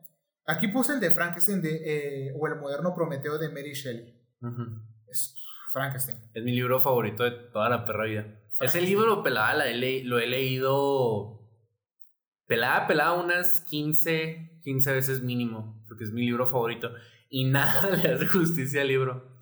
Aquí 0.47 0.69
puse 0.69 0.95
el 0.95 1.01
de 1.01 1.11
Frankenstein 1.11 1.61
de, 1.61 2.29
eh, 2.29 2.33
o 2.39 2.47
el 2.47 2.57
moderno 2.57 2.95
Prometeo 2.95 3.39
de 3.39 3.49
Mary 3.49 3.73
Shelley. 3.73 4.15
Es 5.09 5.35
Frankenstein. 5.73 6.19
Es 6.35 6.45
mi 6.45 6.53
libro 6.53 6.81
favorito 6.81 7.25
de 7.25 7.33
toda 7.53 7.69
la 7.69 7.85
perra 7.85 8.05
vida. 8.05 8.27
Ese 8.61 8.81
libro 8.81 9.23
pelada 9.23 9.65
lo 10.05 10.19
he 10.19 10.27
leído 10.27 11.37
pelada, 12.47 12.87
pelada 12.87 13.13
unas 13.13 13.61
15, 13.63 14.61
15 14.63 14.93
veces 14.93 15.23
mínimo, 15.23 15.85
porque 15.89 16.05
es 16.05 16.13
mi 16.13 16.23
libro 16.23 16.47
favorito. 16.47 16.91
Y 17.29 17.45
nada 17.51 17.91
le 17.91 18.13
hace 18.13 18.27
justicia 18.27 18.83
al 18.83 18.89
libro. 18.89 19.36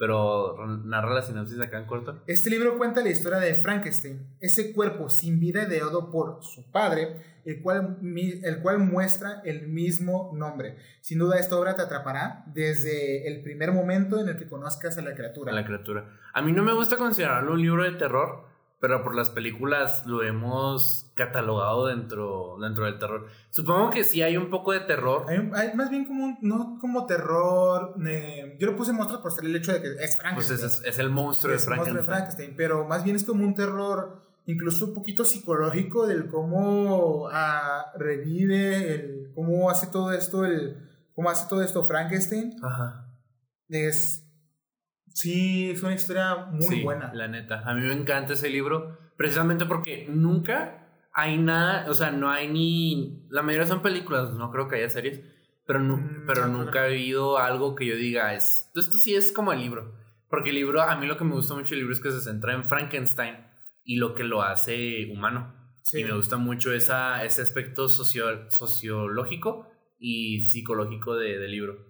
Pero 0.00 0.56
narra 0.86 1.12
la 1.12 1.20
sinopsis 1.20 1.60
acá 1.60 1.78
en 1.78 1.84
corto. 1.84 2.22
Este 2.26 2.48
libro 2.48 2.78
cuenta 2.78 3.02
la 3.02 3.10
historia 3.10 3.38
de 3.38 3.56
Frankenstein, 3.56 4.34
ese 4.40 4.72
cuerpo 4.72 5.10
sin 5.10 5.38
vida 5.38 5.64
ideado 5.64 6.10
por 6.10 6.42
su 6.42 6.64
padre, 6.72 7.20
el 7.44 7.60
cual, 7.60 7.98
el 8.02 8.62
cual 8.62 8.78
muestra 8.78 9.42
el 9.44 9.68
mismo 9.68 10.30
nombre. 10.34 10.78
Sin 11.02 11.18
duda 11.18 11.38
esta 11.38 11.54
obra 11.54 11.76
te 11.76 11.82
atrapará 11.82 12.44
desde 12.46 13.28
el 13.28 13.42
primer 13.42 13.72
momento 13.72 14.18
en 14.18 14.30
el 14.30 14.38
que 14.38 14.48
conozcas 14.48 14.96
a 14.96 15.02
la 15.02 15.12
criatura. 15.12 15.52
A 15.52 15.54
la 15.54 15.66
criatura. 15.66 16.18
A 16.32 16.40
mí 16.40 16.52
no 16.52 16.62
me 16.62 16.72
gusta 16.72 16.96
considerarlo 16.96 17.52
un 17.52 17.60
libro 17.60 17.84
de 17.84 17.92
terror, 17.98 18.46
pero 18.80 19.04
por 19.04 19.14
las 19.14 19.28
películas 19.28 20.06
lo 20.06 20.22
hemos 20.22 21.12
catalogado 21.14 21.86
dentro, 21.86 22.56
dentro 22.60 22.86
del 22.86 22.98
terror. 22.98 23.26
Supongo 23.50 23.90
que 23.90 24.04
sí 24.04 24.22
hay 24.22 24.38
un 24.38 24.48
poco 24.48 24.72
de 24.72 24.80
terror. 24.80 25.26
Hay, 25.28 25.74
más 25.74 25.90
bien 25.90 26.06
como, 26.06 26.38
no 26.40 26.78
como 26.80 27.04
terror. 27.04 27.94
yo 28.58 28.66
lo 28.66 28.76
puse 28.76 28.92
monstruos 28.92 29.22
por 29.22 29.32
ser 29.32 29.44
el 29.44 29.54
hecho 29.54 29.74
de 29.74 29.82
que 29.82 29.88
es 30.02 30.16
Frankenstein. 30.16 30.58
Pues 30.58 30.82
es, 30.82 30.98
el 30.98 31.10
monstruo, 31.10 31.52
de, 31.52 31.58
Frankenstein. 31.58 32.54
Pero 32.56 32.86
más 32.86 33.04
bien 33.04 33.16
es 33.16 33.24
como 33.24 33.44
un 33.44 33.54
terror 33.54 34.22
incluso 34.46 34.86
un 34.86 34.94
poquito 34.94 35.24
psicológico 35.24 36.06
del 36.06 36.26
cómo 36.28 37.28
ah, 37.30 37.92
revive, 37.96 38.94
el, 38.94 39.32
cómo 39.34 39.70
hace 39.70 39.88
todo 39.88 40.12
esto, 40.12 40.46
el, 40.46 40.88
cómo 41.14 41.28
hace 41.28 41.46
todo 41.48 41.62
esto 41.62 41.86
Frankenstein. 41.86 42.56
Ajá. 42.62 43.06
Es 43.68 44.26
Sí, 45.12 45.70
es 45.70 45.82
una 45.82 45.94
historia 45.94 46.46
muy 46.50 46.82
buena. 46.82 47.12
La 47.14 47.28
neta. 47.28 47.62
A 47.64 47.74
mí 47.74 47.82
me 47.82 47.92
encanta 47.92 48.34
ese 48.34 48.48
libro. 48.48 48.98
Precisamente 49.16 49.66
porque 49.66 50.06
nunca 50.08 51.06
hay 51.12 51.38
nada. 51.38 51.90
O 51.90 51.94
sea, 51.94 52.10
no 52.10 52.30
hay 52.30 52.48
ni. 52.48 53.26
La 53.30 53.42
mayoría 53.42 53.66
son 53.66 53.82
películas, 53.82 54.34
no 54.34 54.50
creo 54.50 54.68
que 54.68 54.76
haya 54.76 54.88
series. 54.88 55.20
Pero, 55.66 55.80
mm, 55.80 56.24
pero 56.26 56.46
nunca 56.46 56.86
he 56.86 56.90
habido 56.92 57.38
algo 57.38 57.74
que 57.74 57.86
yo 57.86 57.96
diga. 57.96 58.34
Es, 58.34 58.70
esto 58.74 58.96
sí 58.98 59.14
es 59.14 59.32
como 59.32 59.52
el 59.52 59.60
libro. 59.60 59.94
Porque 60.28 60.50
el 60.50 60.54
libro, 60.54 60.80
a 60.82 60.96
mí 60.96 61.06
lo 61.06 61.16
que 61.16 61.24
me 61.24 61.34
gusta 61.34 61.54
mucho 61.54 61.70
del 61.70 61.80
libro 61.80 61.92
es 61.92 62.00
que 62.00 62.12
se 62.12 62.20
centra 62.20 62.54
en 62.54 62.68
Frankenstein 62.68 63.36
y 63.84 63.96
lo 63.96 64.14
que 64.14 64.22
lo 64.24 64.42
hace 64.42 65.08
humano. 65.12 65.54
Y 65.92 66.04
me 66.04 66.12
gusta 66.12 66.36
mucho 66.36 66.72
esa, 66.72 67.24
ese 67.24 67.42
aspecto 67.42 67.88
socio, 67.88 68.48
sociológico 68.48 69.68
y 69.98 70.40
psicológico 70.40 71.16
de, 71.16 71.38
del 71.38 71.50
libro. 71.50 71.89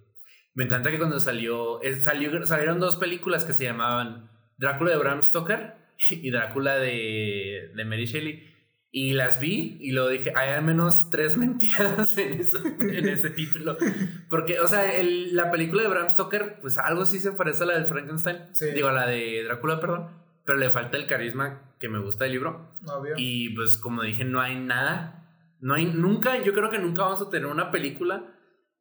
Me 0.54 0.64
encanta 0.64 0.90
que 0.90 0.98
cuando 0.98 1.20
salió, 1.20 1.80
salió, 2.00 2.44
salieron 2.46 2.80
dos 2.80 2.96
películas 2.96 3.44
que 3.44 3.52
se 3.52 3.64
llamaban 3.64 4.30
Drácula 4.58 4.90
de 4.90 4.96
Bram 4.96 5.22
Stoker 5.22 5.74
y 6.10 6.30
Drácula 6.30 6.76
de, 6.76 7.72
de 7.74 7.84
Mary 7.84 8.06
Shelley. 8.06 8.48
Y 8.92 9.12
las 9.12 9.38
vi 9.38 9.76
y 9.80 9.92
lo 9.92 10.08
dije, 10.08 10.32
hay 10.34 10.50
al 10.50 10.64
menos 10.64 11.10
tres 11.10 11.36
mentiras 11.38 12.18
en, 12.18 12.40
eso, 12.40 12.58
en 12.64 13.08
ese 13.08 13.30
título. 13.30 13.76
Porque, 14.28 14.58
o 14.58 14.66
sea, 14.66 14.96
el, 14.96 15.36
la 15.36 15.50
película 15.50 15.82
de 15.82 15.88
Bram 15.88 16.10
Stoker, 16.10 16.58
pues 16.60 16.76
algo 16.78 17.04
sí 17.04 17.20
se 17.20 17.32
parece 17.32 17.62
a 17.62 17.66
la 17.66 17.78
de 17.78 17.84
Frankenstein. 17.84 18.38
Digo, 18.74 18.88
a 18.88 18.92
la 18.92 19.06
de 19.06 19.44
Drácula, 19.44 19.80
perdón. 19.80 20.08
Pero 20.44 20.58
le 20.58 20.70
falta 20.70 20.96
el 20.96 21.06
carisma 21.06 21.74
que 21.78 21.88
me 21.88 22.00
gusta 22.00 22.24
del 22.24 22.32
libro. 22.32 22.72
Y 23.16 23.50
pues, 23.50 23.78
como 23.78 24.02
dije, 24.02 24.24
no 24.24 24.40
hay 24.40 24.56
nada. 24.56 25.28
No 25.60 25.74
hay, 25.74 25.86
nunca, 25.86 26.42
yo 26.42 26.52
creo 26.52 26.70
que 26.70 26.78
nunca 26.78 27.02
vamos 27.02 27.22
a 27.22 27.30
tener 27.30 27.46
una 27.46 27.70
película 27.70 28.24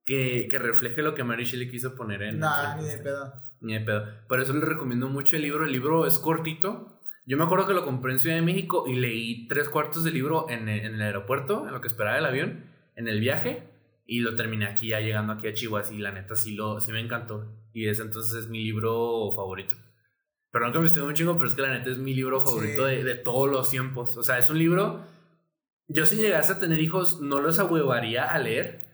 que, 0.05 0.47
que 0.49 0.59
refleje 0.59 1.01
lo 1.01 1.15
que 1.15 1.23
Mary 1.23 1.45
Shelley 1.45 1.69
quiso 1.69 1.95
poner 1.95 2.23
en. 2.23 2.39
Nah, 2.39 2.75
ni 2.77 2.87
de 2.87 2.97
pedo. 2.97 3.33
Ni 3.61 3.73
de 3.73 3.81
pedo. 3.81 4.05
Por 4.27 4.39
eso 4.39 4.53
le 4.53 4.65
recomiendo 4.65 5.09
mucho 5.09 5.35
el 5.35 5.43
libro. 5.43 5.65
El 5.65 5.71
libro 5.71 6.05
es 6.05 6.19
cortito. 6.19 6.99
Yo 7.25 7.37
me 7.37 7.43
acuerdo 7.43 7.67
que 7.67 7.73
lo 7.73 7.85
compré 7.85 8.13
en 8.13 8.19
Ciudad 8.19 8.35
de 8.35 8.41
México 8.41 8.85
y 8.87 8.95
leí 8.95 9.47
tres 9.47 9.69
cuartos 9.69 10.03
del 10.03 10.15
libro 10.15 10.49
en 10.49 10.67
el, 10.67 10.85
en 10.85 10.95
el 10.95 11.01
aeropuerto, 11.01 11.67
en 11.67 11.73
lo 11.73 11.81
que 11.81 11.87
esperaba 11.87 12.17
el 12.17 12.25
avión, 12.25 12.65
en 12.95 13.07
el 13.07 13.19
viaje. 13.19 13.69
Y 14.07 14.21
lo 14.21 14.35
terminé 14.35 14.65
aquí, 14.65 14.87
ya 14.87 14.99
llegando 14.99 15.33
aquí 15.33 15.47
a 15.47 15.53
Chihuahua. 15.53 15.93
Y 15.93 15.99
la 15.99 16.11
neta 16.11 16.35
sí, 16.35 16.55
lo, 16.55 16.79
sí 16.79 16.91
me 16.91 16.99
encantó. 16.99 17.45
Y 17.73 17.87
ese 17.87 18.01
entonces 18.01 18.45
es 18.45 18.49
mi 18.49 18.63
libro 18.63 19.31
favorito. 19.35 19.75
Perdón 20.51 20.73
que 20.73 20.79
me 20.79 20.87
estoy 20.87 21.03
un 21.03 21.13
chingo, 21.13 21.35
pero 21.35 21.47
es 21.47 21.55
que 21.55 21.61
la 21.61 21.71
neta 21.71 21.91
es 21.91 21.99
mi 21.99 22.15
libro 22.15 22.41
favorito 22.43 22.85
de, 22.85 23.03
de, 23.03 23.15
todos 23.15 23.49
los 23.49 23.69
tiempos. 23.69 24.17
O 24.17 24.23
sea, 24.23 24.39
es 24.39 24.49
un 24.49 24.57
libro. 24.57 25.05
Yo, 25.87 26.05
si 26.05 26.15
llegase 26.15 26.53
a 26.53 26.59
tener 26.59 26.79
hijos, 26.79 27.21
no 27.21 27.39
los 27.39 27.59
ahuevaría 27.59 28.25
a 28.25 28.39
leer. 28.39 28.88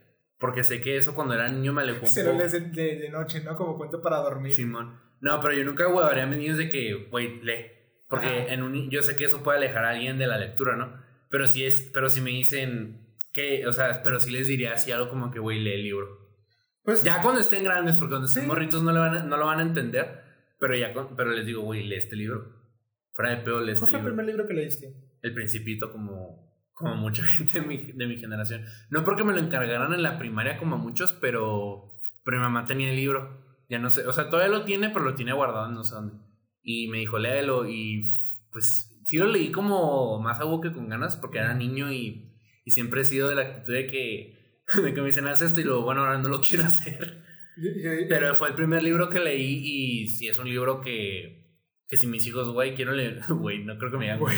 Porque 0.46 0.64
sé 0.64 0.80
que 0.80 0.96
eso 0.96 1.16
cuando 1.16 1.34
era 1.34 1.50
niño 1.50 1.74
me 1.74 1.82
alejó 1.82 2.06
Se 2.06 2.24
lo 2.24 2.34
lees 2.34 2.52
de, 2.52 2.60
de, 2.60 3.10
noche, 3.10 3.41
¿no? 3.43 3.58
Como 3.58 3.78
cuento 3.78 4.00
para 4.00 4.18
dormir. 4.18 4.54
Simón. 4.54 4.96
No, 5.20 5.41
pero 5.41 5.56
yo 5.56 5.66
nunca 5.66 5.88
huevaría 5.88 6.22
a 6.22 6.28
mis 6.28 6.38
niños 6.38 6.60
de 6.60 6.70
que, 6.70 7.08
güey, 7.10 7.41
lee. 7.41 7.72
Porque 8.08 8.54
en 8.54 8.62
un, 8.62 8.91
yo 8.91 9.02
sé 9.02 9.18
que 9.18 9.24
eso 9.24 9.41
puede 9.41 9.58
alejar 9.58 9.86
a 9.86 9.89
alguien 9.89 10.20
de 10.20 10.28
la 10.28 10.38
lectura, 10.38 10.76
¿no? 10.76 11.02
Pero 11.32 11.48
si 11.48 11.66
es, 11.66 11.89
pero 11.91 12.12
si 12.12 12.22
me 12.22 12.30
dicen 12.30 13.18
que, 13.34 13.66
o 13.66 13.74
sea, 13.74 14.04
pero 14.04 14.20
sí 14.20 14.30
les 14.30 14.46
diría 14.46 14.74
así 14.74 14.91
algo 14.91 15.10
como 15.10 15.32
que, 15.32 15.39
güey, 15.39 15.58
lee 15.58 15.74
el 15.74 15.82
libro. 15.82 16.30
Pues, 16.84 17.02
ya 17.02 17.24
cuando 17.24 17.41
estén 17.41 17.64
grandes, 17.64 17.96
porque 17.96 18.12
cuando 18.12 18.28
estén 18.28 18.46
morritos 18.46 18.84
no, 18.84 18.91
le 18.91 19.00
van 19.00 19.28
no 19.28 19.38
lo 19.38 19.48
van 19.48 19.58
a 19.58 19.64
entender, 19.64 20.22
pero 20.60 20.76
ya 20.76 20.93
pero 21.18 21.32
les 21.32 21.48
digo, 21.48 21.64
güey, 21.64 21.86
lee 21.86 21.96
este 21.96 22.16
libro. 22.16 22.54
Fuera 23.14 23.32
de 23.32 23.38
peor, 23.38 23.64
lee 23.64 23.72
este 23.72 23.86
¿Cuál 23.86 23.89
fue 23.89 24.00
el 24.00 24.06
primer 24.06 24.26
libro 24.28 24.46
que 24.46 24.54
leíste? 24.54 24.93
El 25.24 25.34
Principito, 25.34 25.91
como 25.91 26.45
como 26.76 26.95
mucha 26.95 27.23
gente 27.26 27.59
de 27.59 27.65
mi, 27.65 27.91
de 27.91 28.05
mi, 28.05 28.17
generación. 28.17 28.63
No 28.91 29.03
porque 29.03 29.23
me 29.23 29.34
lo 29.34 29.39
encargaran 29.39 29.93
en 29.93 30.03
la 30.03 30.19
primaria 30.19 30.57
como 30.57 30.78
muchos, 30.78 31.13
pero, 31.13 31.95
pero 32.23 32.38
mi 32.38 32.43
mamá 32.43 32.65
tenía 32.65 32.91
el 32.91 32.97
libro. 32.97 33.43
Ya 33.67 33.80
no 33.80 33.89
sé, 33.89 34.05
o 34.05 34.13
sea, 34.13 34.30
todavía 34.30 34.55
lo 34.55 34.63
tiene, 34.63 34.89
pero 34.89 35.05
lo 35.05 35.15
tiene 35.15 35.34
guardado 35.34 35.71
no 35.71 35.84
sé 35.84 35.95
dónde. 35.95 36.23
Y 36.61 36.88
me 36.89 36.99
dijo, 36.99 37.17
léelo 37.17 37.67
y 37.67 38.03
pues 38.51 39.01
sí 39.05 39.17
lo 39.17 39.28
leí 39.28 39.51
como 39.51 40.19
más 40.19 40.39
a 40.39 40.43
que 40.61 40.71
con 40.71 40.89
ganas 40.89 41.17
porque 41.17 41.39
era 41.39 41.53
niño 41.53 41.91
y, 41.91 42.32
y 42.63 42.71
siempre 42.71 43.01
he 43.01 43.05
sido 43.05 43.30
de 43.30 43.36
la 43.36 43.41
actitud 43.41 43.73
de 43.73 43.88
que, 43.88 44.61
de 44.84 44.93
que 44.93 45.01
me 45.01 45.07
dicen, 45.07 45.28
haz 45.28 45.41
esto 45.41 45.61
y 45.61 45.63
luego, 45.63 45.84
bueno, 45.84 46.01
ahora 46.01 46.19
no 46.19 46.30
lo 46.30 46.41
quiero 46.47 46.65
hacer. 46.65 47.23
Pero 48.09 48.36
fue 48.36 48.49
el 48.49 48.55
primer 48.55 48.84
libro 48.84 49.09
que 49.09 49.19
leí 49.19 49.61
y 49.63 50.07
sí 50.07 50.28
es 50.28 50.38
un 50.38 50.49
libro 50.49 50.82
que 50.82 51.45
que 51.88 51.97
si 51.97 52.07
mis 52.07 52.25
hijos, 52.25 52.51
güey, 52.51 52.75
quiero 52.75 52.93
leer, 52.93 53.21
güey, 53.29 53.63
no 53.63 53.77
creo 53.77 53.91
que 53.91 53.97
me 53.97 54.05
digan 54.05 54.19
güey, 54.19 54.36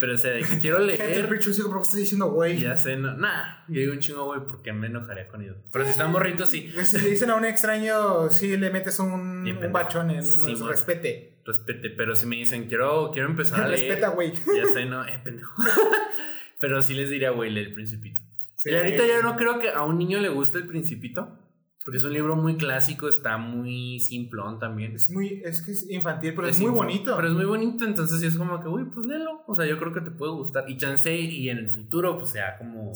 pero 0.00 0.14
o 0.14 0.18
sea, 0.18 0.32
de 0.32 0.42
que 0.42 0.58
quiero 0.60 0.78
leer. 0.84 0.98
¿Qué 0.98 1.22
te 1.22 1.50
hijo, 1.50 1.80
estás 1.80 1.94
diciendo 1.94 2.30
güey? 2.30 2.58
Ya 2.58 2.76
sé, 2.76 2.96
no, 2.96 3.16
nah, 3.16 3.64
yo 3.68 3.80
digo 3.80 3.92
un 3.92 4.00
chingo, 4.00 4.24
güey, 4.24 4.40
porque 4.40 4.72
me 4.72 4.88
enojaría 4.88 5.28
con 5.28 5.42
ellos. 5.42 5.56
Pero 5.72 5.84
si 5.84 5.92
están 5.92 6.10
morritos, 6.10 6.50
sí. 6.50 6.72
Si 6.84 6.98
le 6.98 7.10
dicen 7.10 7.30
a 7.30 7.36
un 7.36 7.44
extraño, 7.44 8.28
sí 8.30 8.56
le 8.56 8.70
metes 8.70 8.98
un, 8.98 9.10
un 9.12 9.72
bachón 9.72 10.10
en 10.10 10.24
sí, 10.24 10.54
respete. 10.54 11.40
Respete, 11.44 11.90
pero 11.90 12.14
si 12.14 12.26
me 12.26 12.36
dicen, 12.36 12.66
quiero, 12.66 13.10
quiero 13.12 13.28
empezar 13.28 13.62
a 13.62 13.68
leer. 13.68 13.80
Respeta, 13.80 14.08
güey. 14.10 14.32
Ya 14.56 14.66
sé, 14.66 14.84
no, 14.84 15.04
eh, 15.06 15.20
pendejo. 15.22 15.54
pero 16.60 16.82
sí 16.82 16.94
les 16.94 17.08
diría, 17.08 17.30
güey, 17.30 17.50
lee 17.50 17.60
el 17.60 17.72
Principito. 17.72 18.20
y 18.64 18.74
ahorita 18.74 19.06
ya 19.06 19.22
no 19.22 19.36
creo 19.36 19.58
que 19.58 19.70
a 19.70 19.82
un 19.84 19.96
niño 19.96 20.18
le 20.18 20.28
guste 20.28 20.58
el 20.58 20.66
Principito. 20.66 21.38
Porque 21.82 21.96
es 21.96 22.04
un 22.04 22.12
libro 22.12 22.36
muy 22.36 22.58
clásico, 22.58 23.08
está 23.08 23.38
muy 23.38 24.00
simplón 24.00 24.58
también. 24.58 24.94
Es 24.94 25.10
muy, 25.10 25.40
es 25.42 25.62
que 25.62 25.72
es 25.72 25.88
infantil, 25.88 26.34
pero 26.34 26.46
es, 26.46 26.60
muy 26.60 26.70
bonito. 26.70 27.16
Pero 27.16 27.28
es 27.28 27.34
muy 27.34 27.46
bonito, 27.46 27.86
entonces 27.86 28.20
sí 28.20 28.26
es 28.26 28.36
como 28.36 28.60
que, 28.60 28.68
uy, 28.68 28.84
pues 28.92 29.06
léelo. 29.06 29.42
O 29.46 29.54
sea, 29.54 29.64
yo 29.64 29.78
creo 29.78 29.94
que 29.94 30.02
te 30.02 30.10
puede 30.10 30.32
gustar. 30.32 30.68
Y 30.68 30.76
chance, 30.76 31.10
y 31.14 31.48
en 31.48 31.56
el 31.56 31.70
futuro, 31.70 32.18
pues 32.18 32.32
sea 32.32 32.58
como, 32.58 32.92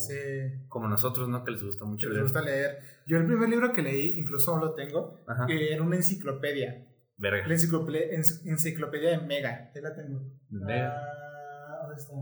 como 0.68 0.88
nosotros, 0.88 1.30
¿no? 1.30 1.42
Que 1.44 1.52
les 1.52 1.62
gusta 1.62 1.86
mucho 1.86 2.08
leer. 2.08 2.22
Les 2.22 2.32
gusta 2.32 2.42
leer. 2.42 2.78
Yo 3.06 3.16
el 3.16 3.24
primer 3.24 3.48
libro 3.48 3.72
que 3.72 3.80
leí, 3.80 4.18
incluso 4.18 4.52
aún 4.52 4.60
lo 4.60 4.74
tengo, 4.74 5.24
era 5.48 5.82
una 5.82 5.96
enciclopedia. 5.96 6.86
Verga. 7.16 7.46
La 7.46 7.54
enciclopedia, 7.54 8.02
enciclopedia 8.12 9.18
de 9.18 9.26
Mega. 9.26 9.70
Ahí 9.74 9.80
la 9.80 9.94
tengo. 9.94 10.20
Mega. 10.50 10.94
Ah, 10.94 11.86
¿Dónde 11.86 12.02
está? 12.02 12.14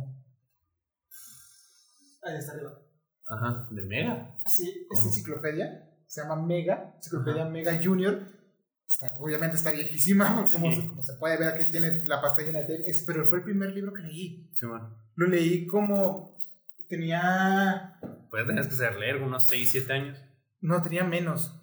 Ahí 2.23 2.37
está 2.39 2.53
arriba. 2.53 2.79
Ajá, 3.27 3.69
de 3.69 3.83
Mega. 3.83 4.37
Sí, 4.47 4.87
esta 4.93 5.09
enciclopedia 5.09 5.89
se 6.13 6.21
llama 6.21 6.37
Mega, 6.37 6.93
Enciclopedia 6.97 7.47
Mega 7.47 7.81
Junior. 7.83 8.19
Está, 8.87 9.15
obviamente 9.19 9.57
está 9.57 9.71
viejísima, 9.71 10.45
como, 10.53 10.71
Sí. 10.71 10.83
se, 10.83 10.87
como 10.89 11.03
se 11.03 11.15
puede 11.15 11.39
ver 11.39 11.49
aquí 11.49 11.65
tiene 11.73 12.05
la 12.05 12.21
pasta 12.21 12.43
llena 12.43 12.61
de 12.61 12.83
es- 12.87 13.03
pero 13.07 13.27
fue 13.27 13.39
el 13.39 13.45
primer 13.45 13.71
libro 13.71 13.95
que 13.95 14.03
leí. 14.03 14.51
Sí, 14.53 14.67
bueno. 14.67 14.95
Lo 15.17 15.27
leí 15.27 15.67
como 15.67 16.37
tenía 16.87 17.95
Pues 18.31 18.47
tenías 18.47 18.67
que 18.69 18.75
saber 18.75 18.99
leer 18.99 19.17
unos 19.23 19.49
6, 19.49 19.71
7 19.73 19.93
años. 19.95 20.19
No, 20.61 20.83
tenía 20.83 21.03
menos. 21.05 21.59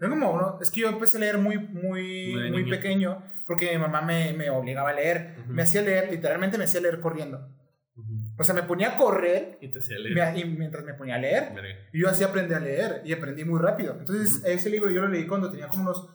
Era 0.00 0.08
como 0.10 0.32
uno. 0.32 0.58
Es 0.60 0.70
que 0.72 0.80
yo 0.80 0.88
empecé 0.88 1.18
a 1.18 1.20
leer 1.20 1.38
muy, 1.38 1.56
muy, 1.58 2.32
Muy 2.34 2.50
muy 2.50 2.68
pequeño 2.70 3.22
porque 3.46 3.70
mi 3.72 3.78
mamá 3.78 4.02
me, 4.02 4.32
me 4.32 4.50
obligaba 4.50 4.90
a 4.90 4.94
leer. 4.94 5.36
Ujú. 5.44 5.52
Me 5.52 5.62
hacía 5.62 5.82
leer, 5.82 6.10
literalmente 6.10 6.58
me 6.58 6.64
hacía 6.64 6.80
leer 6.80 7.00
corriendo. 7.00 7.48
O 8.38 8.44
sea, 8.44 8.54
me 8.54 8.62
ponía 8.62 8.94
a 8.94 8.96
correr 8.96 9.58
Y 9.60 9.68
te 9.68 9.78
hacía 9.78 9.96
me- 9.98 10.10
leer. 10.10 10.36
y 10.38 10.44
mientras 10.44 10.84
me 10.84 10.94
ponía 10.94 11.14
a 11.16 11.18
leer. 11.18 11.52
Y 11.92 12.00
yo 12.02 12.08
así 12.08 12.22
aprendí 12.24 12.54
a 12.54 12.60
leer 12.60 13.02
y 13.04 13.12
aprendí 13.12 13.44
muy 13.44 13.60
rápido. 13.60 13.96
Entonces, 13.98 14.38
Ujú. 14.38 14.46
ese 14.46 14.70
libro 14.70 14.90
yo 14.90 15.00
lo 15.02 15.08
leí 15.08 15.26
cuando 15.26 15.50
tenía 15.50 15.68
como 15.68 15.82
unos 15.84 16.08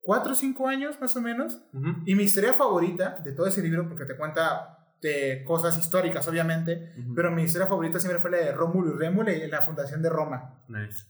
4 0.00 0.32
o 0.32 0.34
5 0.34 0.68
años 0.68 1.00
más 1.00 1.16
o 1.16 1.20
menos. 1.20 1.60
Ujú. 1.72 1.88
Y 2.06 2.14
mi 2.14 2.22
historia 2.24 2.52
favorita 2.52 3.18
de 3.24 3.32
todo 3.32 3.46
ese 3.46 3.62
libro, 3.62 3.88
porque 3.88 4.04
te 4.04 4.16
cuenta 4.16 4.72
de 5.02 5.44
cosas 5.44 5.76
históricas, 5.76 6.26
obviamente, 6.28 6.94
Ujú. 6.98 7.14
pero 7.14 7.30
mi 7.30 7.42
historia 7.42 7.66
favorita 7.66 7.98
siempre 8.00 8.20
fue 8.20 8.30
la 8.30 8.38
de 8.38 8.52
Rómulo 8.52 8.94
y 8.94 8.98
Rémulo 8.98 9.30
y 9.32 9.46
la 9.48 9.62
fundación 9.62 10.00
de 10.02 10.08
Roma. 10.08 10.62
Nice. 10.68 11.04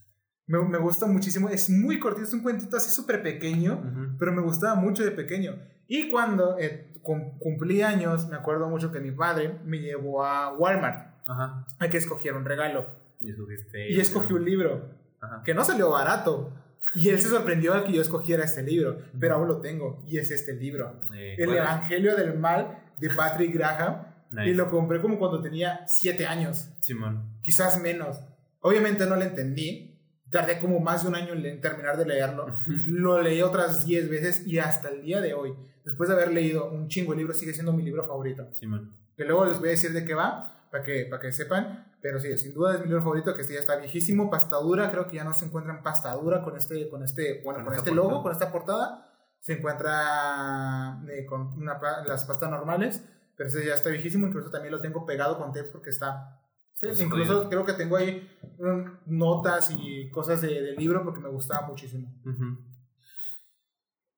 Me, 0.48 0.58
me 0.62 0.78
gusta 0.78 1.06
muchísimo. 1.06 1.48
Es 1.48 1.70
muy 1.70 1.98
cortito, 2.00 2.26
es 2.26 2.32
un 2.32 2.42
cuentito 2.42 2.76
así 2.76 2.90
súper 2.90 3.22
pequeño, 3.22 4.14
pero 4.18 4.32
me 4.32 4.42
gustaba 4.42 4.74
mucho 4.74 5.04
de 5.04 5.10
pequeño. 5.12 5.56
Y 5.88 6.08
cuando 6.10 6.56
eh, 6.58 6.92
cum- 7.06 7.38
cumplí 7.38 7.82
años, 7.82 8.28
me 8.28 8.36
acuerdo 8.36 8.68
mucho 8.68 8.90
que 8.92 9.00
mi 9.00 9.12
padre 9.12 9.58
me 9.64 9.78
llevó 9.78 10.24
a 10.24 10.52
Walmart 10.54 11.14
Ajá. 11.26 11.66
a 11.78 11.88
que 11.88 11.96
escogiera 11.96 12.36
un 12.36 12.44
regalo. 12.44 12.86
Y 13.20 13.30
escogiste. 13.30 13.90
Y 13.90 14.00
escogí 14.00 14.32
un 14.32 14.44
libro 14.44 14.90
Ajá. 15.20 15.42
que 15.44 15.54
no 15.54 15.64
salió 15.64 15.90
barato. 15.90 16.52
Y 16.94 17.08
él 17.08 17.18
se 17.18 17.28
sorprendió 17.28 17.72
al 17.74 17.84
que 17.84 17.92
yo 17.92 18.00
escogiera 18.02 18.44
este 18.44 18.62
libro, 18.62 18.98
pero 19.18 19.34
aún 19.36 19.48
lo 19.48 19.60
tengo. 19.60 20.02
Y 20.06 20.18
es 20.18 20.30
este 20.30 20.52
libro. 20.54 21.00
Eh, 21.16 21.34
El. 21.38 21.54
Evangelio 21.54 22.14
del 22.14 22.38
Mal 22.38 22.78
de 22.98 23.10
Patrick 23.10 23.52
Graham. 23.54 24.02
Nice. 24.30 24.50
Y 24.50 24.54
lo 24.54 24.70
compré 24.70 25.00
como 25.00 25.18
cuando 25.18 25.40
tenía 25.40 25.80
7 25.86 26.26
años. 26.26 26.70
Simón. 26.80 27.38
quizás 27.42 27.80
menos. 27.80 28.20
Obviamente 28.60 29.06
no 29.06 29.16
lo 29.16 29.22
entendí. 29.22 29.92
Tardé 30.30 30.58
como 30.60 30.80
más 30.80 31.02
de 31.02 31.08
un 31.08 31.14
año 31.14 31.34
en 31.34 31.60
terminar 31.60 31.96
de 31.96 32.04
leerlo. 32.06 32.46
Lo 32.88 33.22
leí 33.22 33.40
otras 33.42 33.84
10 33.86 34.10
veces 34.10 34.46
y 34.46 34.58
hasta 34.58 34.88
el 34.88 35.02
día 35.02 35.20
de 35.20 35.34
hoy, 35.34 35.54
después 35.86 36.08
de 36.10 36.14
haber 36.16 36.32
leído 36.32 36.68
un 36.70 36.88
chingo 36.88 37.12
de 37.12 37.18
libros, 37.18 37.38
sigue 37.38 37.54
siendo 37.54 37.72
mi 37.72 37.82
libro 37.82 38.06
favorito. 38.06 38.46
Simón. 38.52 38.92
Que 39.16 39.24
luego 39.24 39.46
les 39.46 39.58
voy 39.58 39.68
a 39.68 39.70
decir 39.70 39.92
de 39.94 40.04
qué 40.04 40.14
va, 40.14 40.68
para 40.70 40.84
que, 40.84 41.06
para 41.08 41.22
que 41.22 41.32
sepan. 41.32 41.86
Pero 42.02 42.20
sí, 42.20 42.36
sin 42.36 42.52
duda 42.52 42.74
es 42.74 42.80
mi 42.80 42.86
libro 42.88 43.00
favorito, 43.02 43.34
que 43.34 43.40
este 43.40 43.54
ya 43.54 43.60
está 43.60 43.76
viejísimo. 43.76 44.28
Pasta 44.30 44.56
dura, 44.58 44.90
creo 44.90 45.08
que 45.08 45.16
ya 45.16 45.24
no 45.24 45.32
se 45.32 45.46
encuentra 45.46 45.74
en 45.74 45.82
pasta 45.82 46.12
dura 46.14 46.42
con 46.44 46.54
este, 46.56 46.88
con 46.90 47.02
este, 47.02 47.40
bueno, 47.42 47.60
Con 47.60 47.66
con, 47.68 47.74
este 47.74 47.90
logo, 47.92 48.08
portada. 48.08 48.22
con 48.22 48.32
esta 48.32 48.52
portada. 48.52 49.02
Se 49.40 49.54
encuentra 49.54 51.00
eh, 51.08 51.24
con 51.26 51.52
una 51.58 51.80
las 52.06 52.24
pastas 52.24 52.50
normales, 52.50 53.04
pero 53.36 53.48
ese 53.48 53.64
ya 53.66 53.74
está 53.74 53.90
viejísimo. 53.90 54.26
Incluso 54.26 54.50
también 54.50 54.72
lo 54.72 54.80
tengo 54.80 55.06
pegado 55.06 55.38
con 55.38 55.52
tape 55.52 55.68
porque 55.72 55.90
está. 55.90 56.40
sí, 56.74 56.86
Pues, 56.86 57.00
incluso 57.00 57.48
creo 57.48 57.64
que 57.64 57.72
tengo 57.72 57.96
ahí 57.96 58.28
mm, 58.58 59.16
notas 59.16 59.70
y 59.76 60.10
cosas 60.10 60.40
de- 60.42 60.62
del 60.62 60.76
libro 60.76 61.02
porque 61.04 61.20
me 61.20 61.28
gustaba 61.28 61.66
muchísimo. 61.66 62.12
Ujú. 62.24 62.58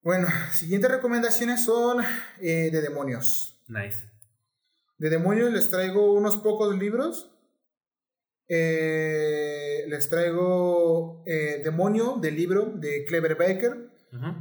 Bueno, 0.01 0.27
siguientes 0.51 0.89
recomendaciones 0.91 1.63
son 1.65 2.03
eh, 2.41 2.69
de 2.71 2.81
demonios. 2.81 3.61
Nice. 3.67 4.09
De 4.97 5.09
demonios 5.09 5.51
les 5.51 5.69
traigo 5.69 6.13
unos 6.13 6.37
pocos 6.37 6.77
libros. 6.77 7.31
Eh, 8.47 9.85
les 9.87 10.09
traigo 10.09 11.23
eh, 11.27 11.61
Demonio 11.63 12.17
del 12.19 12.35
libro 12.35 12.73
de 12.75 13.05
Clever 13.05 13.35
Baker. 13.35 13.89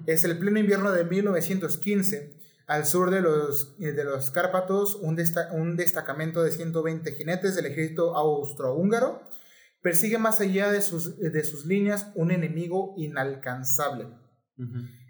Es 0.07 0.25
el 0.25 0.39
pleno 0.39 0.59
invierno 0.59 0.93
de 0.93 1.05
1915. 1.05 2.39
Al 2.67 2.85
sur 2.87 3.11
de 3.11 3.21
los, 3.21 3.79
de 3.79 4.05
los 4.05 4.31
Cárpatos, 4.31 4.95
un, 4.97 5.17
desta- 5.17 5.51
un 5.53 5.77
destacamento 5.77 6.43
de 6.43 6.51
120 6.53 7.13
jinetes 7.13 7.55
del 7.57 7.67
ejército 7.67 8.15
austrohúngaro 8.15 9.23
persigue 9.81 10.19
más 10.19 10.41
allá 10.41 10.71
de 10.71 10.83
sus, 10.83 11.19
de 11.19 11.45
sus 11.45 11.65
líneas 11.65 12.11
un 12.15 12.31
enemigo 12.31 12.95
inalcanzable. 12.99 14.09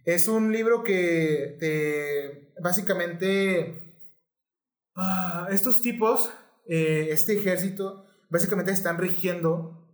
Es 0.08 0.26
un 0.26 0.52
libro 0.52 0.82
que 0.84 1.58
te, 1.60 2.54
básicamente 2.62 3.94
ah, 4.96 5.48
estos 5.50 5.82
tipos, 5.82 6.32
eh, 6.66 7.08
este 7.10 7.34
ejército, 7.34 8.06
básicamente 8.30 8.72
están 8.72 8.96
rigiendo 8.96 9.86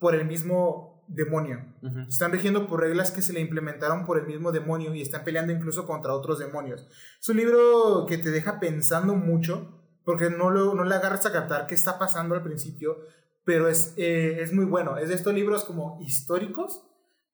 por 0.00 0.16
el 0.16 0.24
mismo 0.24 1.04
demonio. 1.06 1.72
Están 2.08 2.32
rigiendo 2.32 2.66
por 2.66 2.80
reglas 2.80 3.12
que 3.12 3.22
se 3.22 3.32
le 3.32 3.38
implementaron 3.38 4.06
por 4.06 4.18
el 4.18 4.26
mismo 4.26 4.50
demonio 4.50 4.92
y 4.92 5.02
están 5.02 5.22
peleando 5.22 5.52
incluso 5.52 5.86
contra 5.86 6.14
otros 6.14 6.40
demonios. 6.40 6.88
Es 7.20 7.28
un 7.28 7.36
libro 7.36 8.06
que 8.08 8.18
te 8.18 8.32
deja 8.32 8.58
pensando 8.58 9.14
mucho 9.14 9.84
porque 10.04 10.30
no, 10.30 10.50
lo, 10.50 10.74
no 10.74 10.82
le 10.82 10.96
agarras 10.96 11.26
a 11.26 11.32
captar 11.32 11.68
qué 11.68 11.76
está 11.76 12.00
pasando 12.00 12.34
al 12.34 12.42
principio, 12.42 12.96
pero 13.44 13.68
es, 13.68 13.94
eh, 13.98 14.38
es 14.40 14.52
muy 14.52 14.64
bueno. 14.64 14.98
Es 14.98 15.10
de 15.10 15.14
estos 15.14 15.32
libros 15.32 15.62
como 15.62 16.00
históricos 16.02 16.82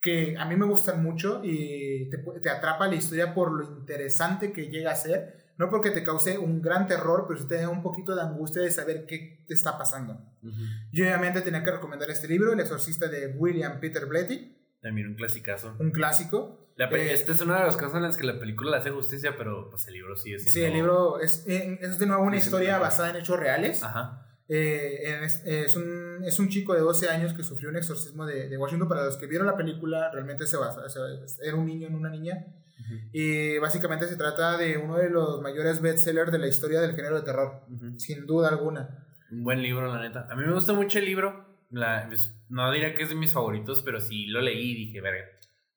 que 0.01 0.37
a 0.39 0.45
mí 0.47 0.57
me 0.57 0.67
gustan 0.67 1.03
mucho 1.03 1.41
y 1.45 2.09
te, 2.11 2.19
te 2.19 2.49
atrapa 2.51 2.89
la 2.89 2.95
historia 2.95 3.35
por 3.35 3.53
lo 3.53 3.79
interesante 3.79 4.53
que 4.53 4.69
llega 4.69 4.93
a 4.93 4.97
ser. 4.97 5.53
No 5.59 5.69
porque 5.69 5.91
te 5.91 6.03
cause 6.03 6.39
un 6.39 6.63
gran 6.63 6.87
terror, 6.87 7.27
pero 7.29 7.39
sí 7.39 7.47
te 7.47 7.57
da 7.61 7.69
un 7.69 7.83
poquito 7.83 8.15
de 8.17 8.23
angustia 8.23 8.63
de 8.63 8.71
saber 8.71 9.05
qué 9.07 9.45
te 9.47 9.53
está 9.53 9.77
pasando. 9.77 10.15
Ujú. 10.43 10.55
Yo 10.91 11.05
obviamente 11.05 11.43
tenía 11.43 11.63
que 11.63 11.71
recomendar 11.71 12.09
este 12.09 12.29
libro, 12.29 12.53
El 12.55 12.61
exorcista 12.61 13.09
de 13.09 13.27
William 13.37 13.79
Peter 13.79 14.07
Blatty, 14.07 14.57
También 14.81 15.09
un 15.09 15.15
clasicazo. 15.17 15.77
un 15.79 15.91
clásico. 15.91 16.73
La 16.77 16.87
Eh, 16.87 17.13
este 17.13 17.33
es 17.33 17.43
uno 17.43 17.53
de 17.59 17.65
los 17.67 17.77
casos 17.77 17.97
en 17.97 18.03
los 18.05 18.17
que 18.17 18.25
la 18.25 18.39
película 18.39 18.71
le 18.71 18.77
hace 18.79 18.91
justicia, 18.91 19.35
pero 19.37 19.69
pues 19.69 19.87
el 19.87 19.93
libro 19.93 20.17
sigue 20.17 20.39
siendo. 20.39 20.55
Sí, 20.55 20.65
el 20.65 20.73
libro 20.73 21.21
es, 21.21 21.45
eh, 21.47 21.79
es 21.83 21.99
de 21.99 22.07
nuevo 22.07 22.23
una 22.23 22.39
historia 22.39 22.79
basada 22.79 23.11
en 23.11 23.17
hechos 23.17 23.39
reales. 23.39 23.83
Ajá. 23.83 24.30
Eh, 24.53 25.25
es, 25.25 25.43
es 25.47 25.77
un, 25.77 26.25
es 26.25 26.39
un 26.41 26.49
chico 26.49 26.75
de 26.75 26.81
12 26.81 27.09
años 27.09 27.33
que 27.35 27.45
sufrió 27.45 27.69
un 27.71 27.77
exorcismo 27.77 28.27
de, 28.27 28.49
de 28.49 28.57
Washington. 28.57 28.89
Para 28.89 29.05
los 29.05 29.17
que 29.17 29.27
vieron 29.29 29.47
la 29.47 29.57
película, 29.57 30.11
realmente 30.13 30.45
se 30.47 30.57
basa, 30.57 30.89
se- 30.89 30.99
era 31.47 31.55
un 31.57 31.67
niño 31.67 31.87
en 31.87 31.95
una 31.95 32.11
niña. 32.11 32.47
Ujú. 32.81 32.95
Y 33.13 33.59
básicamente 33.59 34.09
se 34.09 34.17
trata 34.17 34.57
de 34.59 34.77
uno 34.77 34.97
de 34.97 35.09
los 35.09 35.41
mayores 35.41 35.81
bestsellers 35.81 36.33
de 36.33 36.39
la 36.41 36.49
historia 36.49 36.81
del 36.81 36.97
género 36.97 37.17
de 37.17 37.23
terror, 37.23 37.63
Ujú. 37.71 37.99
sin 38.01 38.27
duda 38.27 38.49
alguna. 38.49 39.07
Un 39.31 39.45
buen 39.45 39.63
libro, 39.63 39.87
la 39.87 40.01
neta. 40.03 40.27
A 40.29 40.35
mí 40.35 40.45
me 40.45 40.53
gusta 40.53 40.73
mucho 40.73 40.99
el 40.99 41.05
libro. 41.05 41.45
La- 41.71 42.11
es- 42.11 42.35
no 42.49 42.73
diría 42.73 42.93
que 42.97 43.05
es 43.05 43.09
de 43.11 43.15
mis 43.15 43.33
favoritos, 43.33 43.83
pero 43.85 44.01
sí 44.01 44.27
lo 44.27 44.41
leí 44.41 44.73
y 44.73 44.87
dije, 44.87 45.01
verga, 45.01 45.27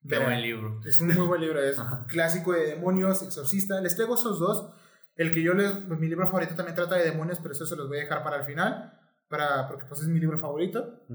qué 0.10 0.18
buen 0.18 0.42
libro. 0.42 0.82
Es 0.84 1.00
un 1.00 1.10
muy 1.10 1.28
buen 1.28 1.42
libro, 1.42 1.62
es 1.62 1.78
clásico 2.08 2.54
de 2.54 2.66
demonios, 2.70 3.22
exorcista. 3.22 3.80
Les 3.82 3.96
traigo 3.96 4.16
esos 4.16 4.40
dos. 4.40 4.74
El 5.16 5.32
que 5.32 5.44
yo 5.44 5.54
les, 5.54 5.72
pues, 5.72 6.00
mi 6.00 6.08
libro 6.08 6.26
favorito 6.26 6.56
también 6.56 6.76
trata 6.76 6.96
de 6.96 7.06
demonios, 7.06 7.40
pero 7.40 7.54
eso 7.54 7.66
se 7.66 7.76
los 7.76 7.88
voy 7.88 7.98
a 7.98 8.02
dejar 8.02 8.24
para 8.24 8.38
el 8.38 8.44
final, 8.44 8.94
para, 9.28 9.68
porque 9.68 9.86
pues 9.86 10.02
es 10.02 10.08
mi 10.08 10.20
libro 10.20 10.38
favorito. 10.40 11.06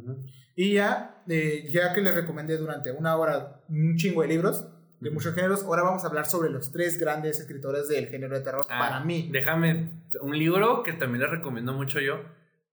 Y 0.54 0.74
ya, 0.74 1.22
eh, 1.28 1.68
ya 1.70 1.92
que 1.92 2.00
les 2.00 2.14
recomendé 2.14 2.56
durante 2.56 2.92
una 2.92 3.16
hora 3.16 3.62
un 3.68 3.96
chingo 3.96 4.22
de 4.22 4.28
libros 4.28 4.68
de 5.00 5.10
muchos 5.10 5.34
géneros, 5.34 5.62
ahora 5.62 5.82
vamos 5.82 6.04
a 6.04 6.08
hablar 6.08 6.26
sobre 6.26 6.50
los 6.50 6.72
tres 6.72 6.98
grandes 6.98 7.38
escritores 7.38 7.88
del 7.88 8.08
género 8.08 8.36
de 8.36 8.44
terror 8.44 8.64
Ah, 8.68 8.78
para 8.78 9.00
mí. 9.00 9.28
Déjame 9.32 9.90
un 10.20 10.36
libro 10.36 10.82
que 10.82 10.92
también 10.92 11.22
le 11.22 11.28
recomiendo 11.28 11.72
mucho 11.72 12.00
yo. 12.00 12.20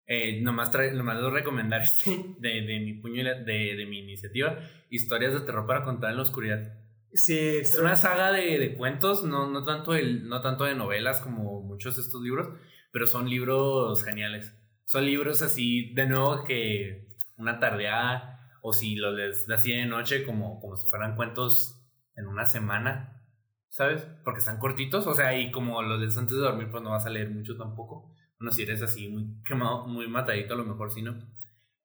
Eh, 0.07 0.41
nomás, 0.41 0.71
nomás 0.93 1.17
lo 1.17 1.31
recomendar 1.31 1.81
este 1.81 2.11
de, 2.39 2.61
de 2.61 2.79
mi 2.79 2.93
puño 2.93 3.23
de, 3.23 3.43
de 3.43 3.85
mi 3.87 3.99
iniciativa. 3.99 4.57
Historias 4.89 5.33
de 5.33 5.41
terror 5.41 5.65
para 5.65 5.83
contar 5.83 6.11
en 6.11 6.17
la 6.17 6.23
oscuridad. 6.23 6.84
Sí, 7.15 7.37
Es 7.37 7.79
una 7.79 7.95
saga 7.95 8.33
de, 8.33 8.59
de 8.59 8.75
cuentos, 8.75 9.23
no, 9.23 9.49
no, 9.49 9.63
tanto 9.63 9.95
el, 9.95 10.27
no 10.27 10.41
tanto 10.41 10.65
de 10.65 10.75
novelas 10.75 11.21
como 11.21 11.61
muchos 11.61 11.95
de 11.95 12.01
estos 12.01 12.21
libros, 12.21 12.49
pero 12.91 13.07
son 13.07 13.29
libros 13.29 14.03
geniales. 14.03 14.53
Son 14.85 15.05
libros 15.05 15.41
así, 15.41 15.93
de 15.93 16.07
nuevo, 16.07 16.43
que 16.43 17.07
una 17.37 17.59
tardeada, 17.59 18.49
o 18.61 18.73
si 18.73 18.95
los 18.95 19.15
lees 19.15 19.49
así 19.49 19.71
de 19.71 19.85
noche, 19.85 20.25
como, 20.25 20.59
como 20.59 20.75
si 20.75 20.87
fueran 20.87 21.15
cuentos 21.15 21.81
en 22.17 22.27
una 22.27 22.45
semana, 22.45 23.23
¿sabes? 23.69 24.05
Porque 24.25 24.39
están 24.39 24.59
cortitos, 24.59 25.07
o 25.07 25.13
sea, 25.13 25.39
y 25.39 25.51
como 25.51 25.81
los 25.83 26.01
lees 26.01 26.17
antes 26.17 26.35
de 26.35 26.41
dormir, 26.41 26.69
pues 26.69 26.83
no 26.83 26.91
vas 26.91 27.05
a 27.05 27.09
leer 27.09 27.29
mucho 27.29 27.55
tampoco. 27.55 28.13
Bueno, 28.39 28.51
si 28.51 28.63
eres 28.63 28.81
así 28.81 29.07
muy 29.07 29.41
quemado, 29.45 29.87
muy 29.87 30.09
matadito, 30.09 30.53
a 30.53 30.57
lo 30.57 30.65
mejor 30.65 30.91
sí, 30.91 31.01
¿no? 31.01 31.17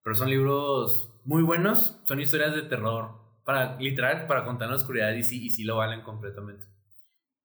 Pero 0.03 0.17
son 0.17 0.29
libros 0.29 1.15
muy 1.25 1.45
buenos, 1.45 2.01
son 2.05 2.21
historias 2.21 2.53
de 2.57 2.63
terror, 2.63 3.21
para 3.45 3.77
literal, 3.79 4.27
para 4.27 4.45
contar 4.45 4.69
la 4.69 4.77
oscuridad 4.77 5.13
y 5.13 5.23
sí, 5.23 5.45
y 5.45 5.51
sí 5.51 5.65
lo 5.65 5.77
valen 5.77 6.03
completamente. 6.03 6.67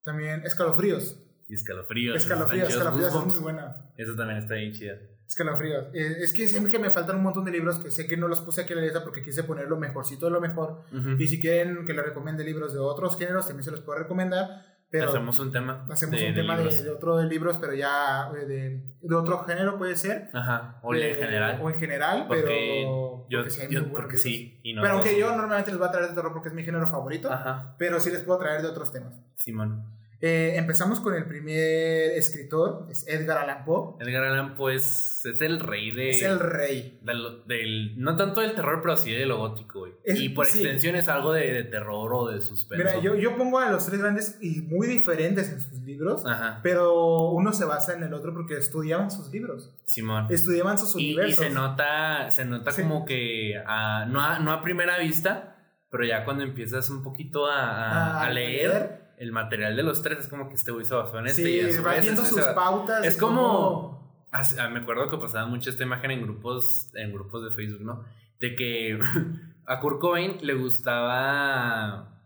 También 0.04 0.44
Escalofríos. 0.46 1.20
Y 1.48 1.54
escalofríos. 1.56 2.16
Escalofríos, 2.16 2.70
Escalofríos 2.70 3.16
es 3.16 3.26
muy 3.26 3.40
buena. 3.40 3.76
Eso 3.98 4.16
también 4.16 4.40
está 4.40 4.56
bien 4.56 4.74
chida. 4.74 4.96
Escalofríos. 5.28 5.86
Eh, 5.94 6.18
es 6.20 6.34
que 6.34 6.48
siempre 6.48 6.72
que 6.72 6.80
me 6.80 6.92
faltan 6.92 7.18
un 7.18 7.24
montón 7.24 7.46
de 7.46 7.52
libros 7.52 7.80
que 7.80 7.90
sé 7.92 8.08
que 8.08 8.18
no 8.18 8.28
los 8.28 8.42
puse 8.42 8.62
aquí 8.62 8.74
en 8.74 8.80
la 8.80 8.86
lista 8.86 9.04
porque 9.04 9.24
quise 9.24 9.44
poner 9.44 9.68
lo 9.68 9.78
mejorcito 9.78 10.26
de 10.28 10.32
lo 10.32 10.42
mejor. 10.42 10.84
Y 11.20 11.28
si 11.28 11.42
quieren 11.42 11.86
que 11.86 11.94
les 11.94 12.06
recomiende 12.06 12.44
libros 12.44 12.74
de 12.74 12.80
otros 12.80 13.18
géneros, 13.18 13.48
también 13.48 13.64
se 13.64 13.72
los 13.72 13.82
puedo 13.82 14.00
recomendar. 14.00 14.75
Pero 15.00 15.10
hacemos 15.10 15.40
un 15.40 15.52
tema. 15.52 15.86
Hacemos 15.90 16.22
un 16.22 16.34
tema 16.34 16.58
de, 16.58 16.90
otro 16.92 17.18
de 17.18 17.26
libros, 17.26 17.58
pero 17.60 17.74
ya 17.74 18.30
eh, 18.36 18.46
de, 18.46 18.82
de, 19.02 19.16
otro 19.16 19.44
género 19.46 19.78
puede 19.78 19.96
ser. 19.96 20.30
Ajá, 20.34 20.80
o 20.82 20.94
en 20.94 21.16
general. 21.16 21.60
O 21.62 21.70
en 21.70 21.80
general, 21.80 22.26
pero. 22.30 23.28
Yo, 23.30 23.44
porque, 23.92 24.18
sí. 24.18 24.62
pero 24.64 24.94
aunque 24.94 25.18
yo 25.18 25.36
normalmente 25.36 25.72
les 25.72 25.80
voy 25.80 25.88
a 25.88 25.92
traer 25.92 26.10
de 26.10 26.16
terror 26.16 26.32
porque 26.34 26.50
es 26.50 26.56
mi 26.56 26.64
género 26.64 26.88
favorito. 26.88 27.32
Ajá. 27.32 27.76
Pero 27.78 28.00
sí 28.00 28.12
les 28.12 28.22
puedo 28.22 28.40
traer 28.40 28.62
de 28.62 28.68
otros 28.68 28.92
temas. 28.92 29.14
Simón. 29.36 29.86
Eh, 30.28 30.58
empezamos 30.58 31.02
con 31.02 31.14
el 31.14 31.28
primer 31.28 32.10
escritor, 32.14 32.88
es 32.90 33.08
Edgar 33.08 33.38
Allan 33.38 33.64
Poe. 33.64 34.04
Edgar 34.04 34.24
Allan 34.24 34.56
Poe 34.56 34.74
es, 34.74 35.24
es 35.24 35.40
el 35.40 35.60
rey 35.60 35.92
de. 35.92 36.10
Es 36.10 36.24
el 36.24 36.40
rey. 36.40 37.00
Del, 37.04 37.94
no 38.02 38.16
tanto 38.16 38.42
del 38.42 38.56
terror, 38.56 38.80
pero 38.82 38.98
sí 38.98 39.12
de 39.12 39.28
lo 39.28 39.38
gótico, 39.38 39.88
y 40.04 40.30
por 40.30 40.48
extensión 40.48 40.96
es 40.96 41.10
algo 41.10 41.32
de, 41.32 41.64
terror 41.66 42.12
o 42.12 42.28
de 42.32 42.42
suspenso. 42.42 42.84
Mira, 42.84 43.00
yo, 43.00 43.14
yo, 43.14 43.38
pongo 43.38 43.60
a 43.60 43.70
los 43.70 43.86
tres 43.86 44.00
grandes 44.00 44.40
y 44.42 44.62
muy 44.62 44.88
diferentes 44.88 45.52
en 45.52 45.62
sus 45.62 45.80
libros, 45.84 46.24
pero 46.64 47.30
uno 47.30 47.54
se 47.54 47.66
basa 47.66 47.94
en 47.94 48.02
el 48.02 48.12
otro 48.16 48.34
porque 48.34 48.58
estudiaban 48.58 49.12
sus 49.12 49.30
libros. 49.32 49.76
Simón. 49.84 50.26
Estudiaban 50.32 50.80
sus 50.80 50.96
universos. 50.96 51.40
Y 51.40 51.44
se 51.50 51.50
nota, 51.52 52.32
se 52.32 52.46
nota 52.46 52.72
como 52.76 53.06
que 53.06 53.62
no, 54.08 54.22
a, 54.22 54.40
no 54.40 54.52
a 54.52 54.64
primera 54.64 54.98
vista, 54.98 55.56
pero 55.92 56.04
ya 56.04 56.26
cuando 56.26 56.44
empiezas 56.44 56.90
un 56.90 57.04
poquito 57.04 57.46
a, 57.46 58.24
a, 58.24 58.30
leer 58.32 59.05
el 59.18 59.32
material 59.32 59.76
de 59.76 59.84
los 59.84 60.02
tres 60.02 60.20
es 60.20 60.28
como 60.28 60.50
que 60.50 60.56
este 60.56 60.72
güey 60.72 60.86
se 60.86 60.94
basó 60.94 61.20
en 61.20 61.28
este 61.28 61.50
y 61.50 61.78
va 61.80 61.96
viendo 61.96 62.24
sus 62.24 62.42
pautas. 62.42 63.06
Es 63.06 63.18
como... 63.18 64.04
Ah, 64.32 64.68
me 64.68 64.80
acuerdo 64.80 65.10
que 65.10 65.18
pasaba 65.18 65.46
mucho 65.46 65.70
esta 65.70 65.84
imagen 65.84 66.12
en 66.12 66.24
grupos, 66.24 66.90
en 66.94 67.14
grupos 67.14 67.46
de 67.46 67.52
Facebook, 67.52 67.82
¿no? 67.82 68.04
De 68.40 68.56
que 68.56 69.00
a 69.66 69.80
Kurt 69.80 70.02
Cobain 70.02 70.38
le 70.42 70.54
gustaba 70.56 72.20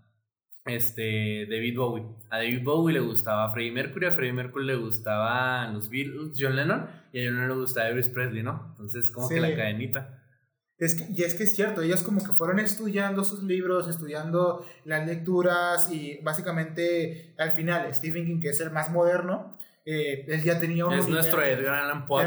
este 0.66 1.46
David 1.46 1.78
Bowie. 1.78 2.06
A 2.32 2.38
David 2.38 2.64
Bowie 2.64 2.94
le 2.94 3.00
gustaba 3.00 3.52
Freddie 3.52 3.72
Mercury, 3.72 4.08
a 4.08 4.12
Freddie 4.12 4.34
Mercury 4.34 4.66
le 4.66 4.76
gustaba 4.76 5.68
los 5.68 5.90
Beatles, 5.90 6.36
John 6.40 6.56
Lennon, 6.56 6.88
y 7.14 7.22
a 7.22 7.26
John 7.26 7.36
Lennon 7.36 7.50
le 7.50 7.56
gustaba 7.62 7.90
Elvis 7.90 8.10
Presley, 8.10 8.42
¿no? 8.42 8.68
Entonces 8.72 9.12
como 9.12 9.30
que 9.30 9.40
la 9.40 9.56
cadenita. 9.56 10.19
Es 10.80 10.96
que, 10.96 11.08
y 11.14 11.24
es 11.24 11.36
que 11.36 11.44
es 11.44 11.54
cierto, 11.56 11.82
ellos 11.82 12.04
como 12.04 12.24
que 12.24 12.32
fueron 12.32 12.58
estudiando 12.60 13.26
sus 13.26 13.44
libros, 13.44 13.90
estudiando 13.90 14.66
las 14.86 15.06
lecturas 15.06 15.92
y 15.92 16.20
básicamente 16.24 17.36
al 17.38 17.52
final 17.52 17.94
Stephen 17.94 18.26
King, 18.26 18.40
que 18.40 18.50
es 18.50 18.62
el 18.62 18.72
más 18.72 18.90
moderno, 18.90 19.58
eh, 19.86 20.26
él 20.28 20.42
ya 20.42 20.58
tenía 20.58 20.86
un... 20.86 20.94
Es 20.94 21.10
nuestro 21.10 21.44
Edgar 21.44 21.74
Allan 21.74 22.06
Poe, 22.06 22.26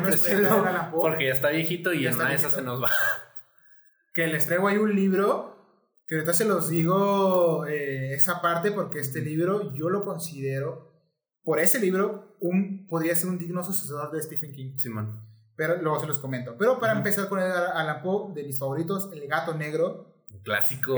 porque 0.90 1.26
ya 1.26 1.32
está 1.32 1.48
viejito 1.48 1.94
y 1.94 2.06
en 2.06 2.14
una 2.14 2.28
de 2.28 2.34
esas 2.34 2.52
se 2.52 2.62
nos 2.62 2.82
va. 2.82 2.90
Que 4.12 4.26
les 4.26 4.44
traigo 4.44 4.68
ahí 4.68 4.76
un 4.76 4.94
libro, 4.94 5.56
que 6.06 6.16
ahorita 6.16 6.34
se 6.34 6.44
los 6.44 6.68
digo 6.68 7.64
eh, 7.64 8.12
esa 8.12 8.42
parte 8.42 8.70
porque 8.70 9.00
este 9.00 9.22
libro 9.22 9.72
yo 9.72 9.88
lo 9.88 10.04
considero, 10.04 10.92
por 11.42 11.58
ese 11.58 11.80
libro, 11.80 12.36
un, 12.40 12.86
podría 12.86 13.16
ser 13.16 13.30
un 13.30 13.38
digno 13.38 13.62
sucesor 13.62 14.12
de 14.12 14.22
Stephen 14.22 14.52
King. 14.52 14.76
Simón. 14.76 15.31
Pero 15.56 15.76
luego 15.80 16.00
se 16.00 16.06
los 16.06 16.18
comento. 16.18 16.56
Pero 16.58 16.78
para 16.80 16.94
empezar 16.94 17.28
con 17.28 17.38
el 17.40 17.50
Alan 17.50 18.02
Poe, 18.02 18.32
de 18.34 18.44
mis 18.44 18.58
favoritos, 18.58 19.10
El 19.12 19.26
Gato 19.28 19.54
Negro. 19.54 20.14
clásico. 20.42 20.96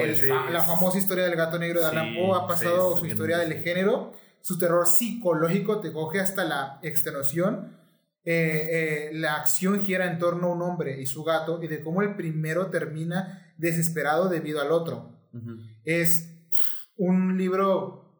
la 0.50 0.62
famosa 0.62 0.98
historia 0.98 1.24
del 1.24 1.36
Gato 1.36 1.58
Negro 1.58 1.80
de 1.80 1.86
Alan 1.86 2.14
Poe 2.14 2.38
ha 2.38 2.46
pasado 2.46 2.96
su 2.96 3.06
historia 3.06 3.38
del 3.38 3.62
género. 3.62 4.12
Su 4.40 4.58
terror 4.58 4.86
psicológico 4.86 5.80
te 5.80 5.92
coge 5.92 6.20
hasta 6.20 6.44
la 6.44 6.78
extenuación. 6.82 7.78
Eh, 8.26 8.68
eh, 8.70 9.10
la 9.14 9.36
acción 9.36 9.80
gira 9.82 10.10
en 10.10 10.18
torno 10.18 10.48
a 10.48 10.52
un 10.52 10.62
hombre 10.62 11.00
y 11.00 11.06
su 11.06 11.24
gato 11.24 11.62
y 11.62 11.66
de 11.66 11.82
cómo 11.82 12.00
el 12.00 12.14
primero 12.14 12.68
termina 12.68 13.52
desesperado 13.58 14.28
debido 14.28 14.60
al 14.60 14.70
otro. 14.70 15.10
Es 15.84 16.30
un 16.96 17.36
libro 17.36 18.14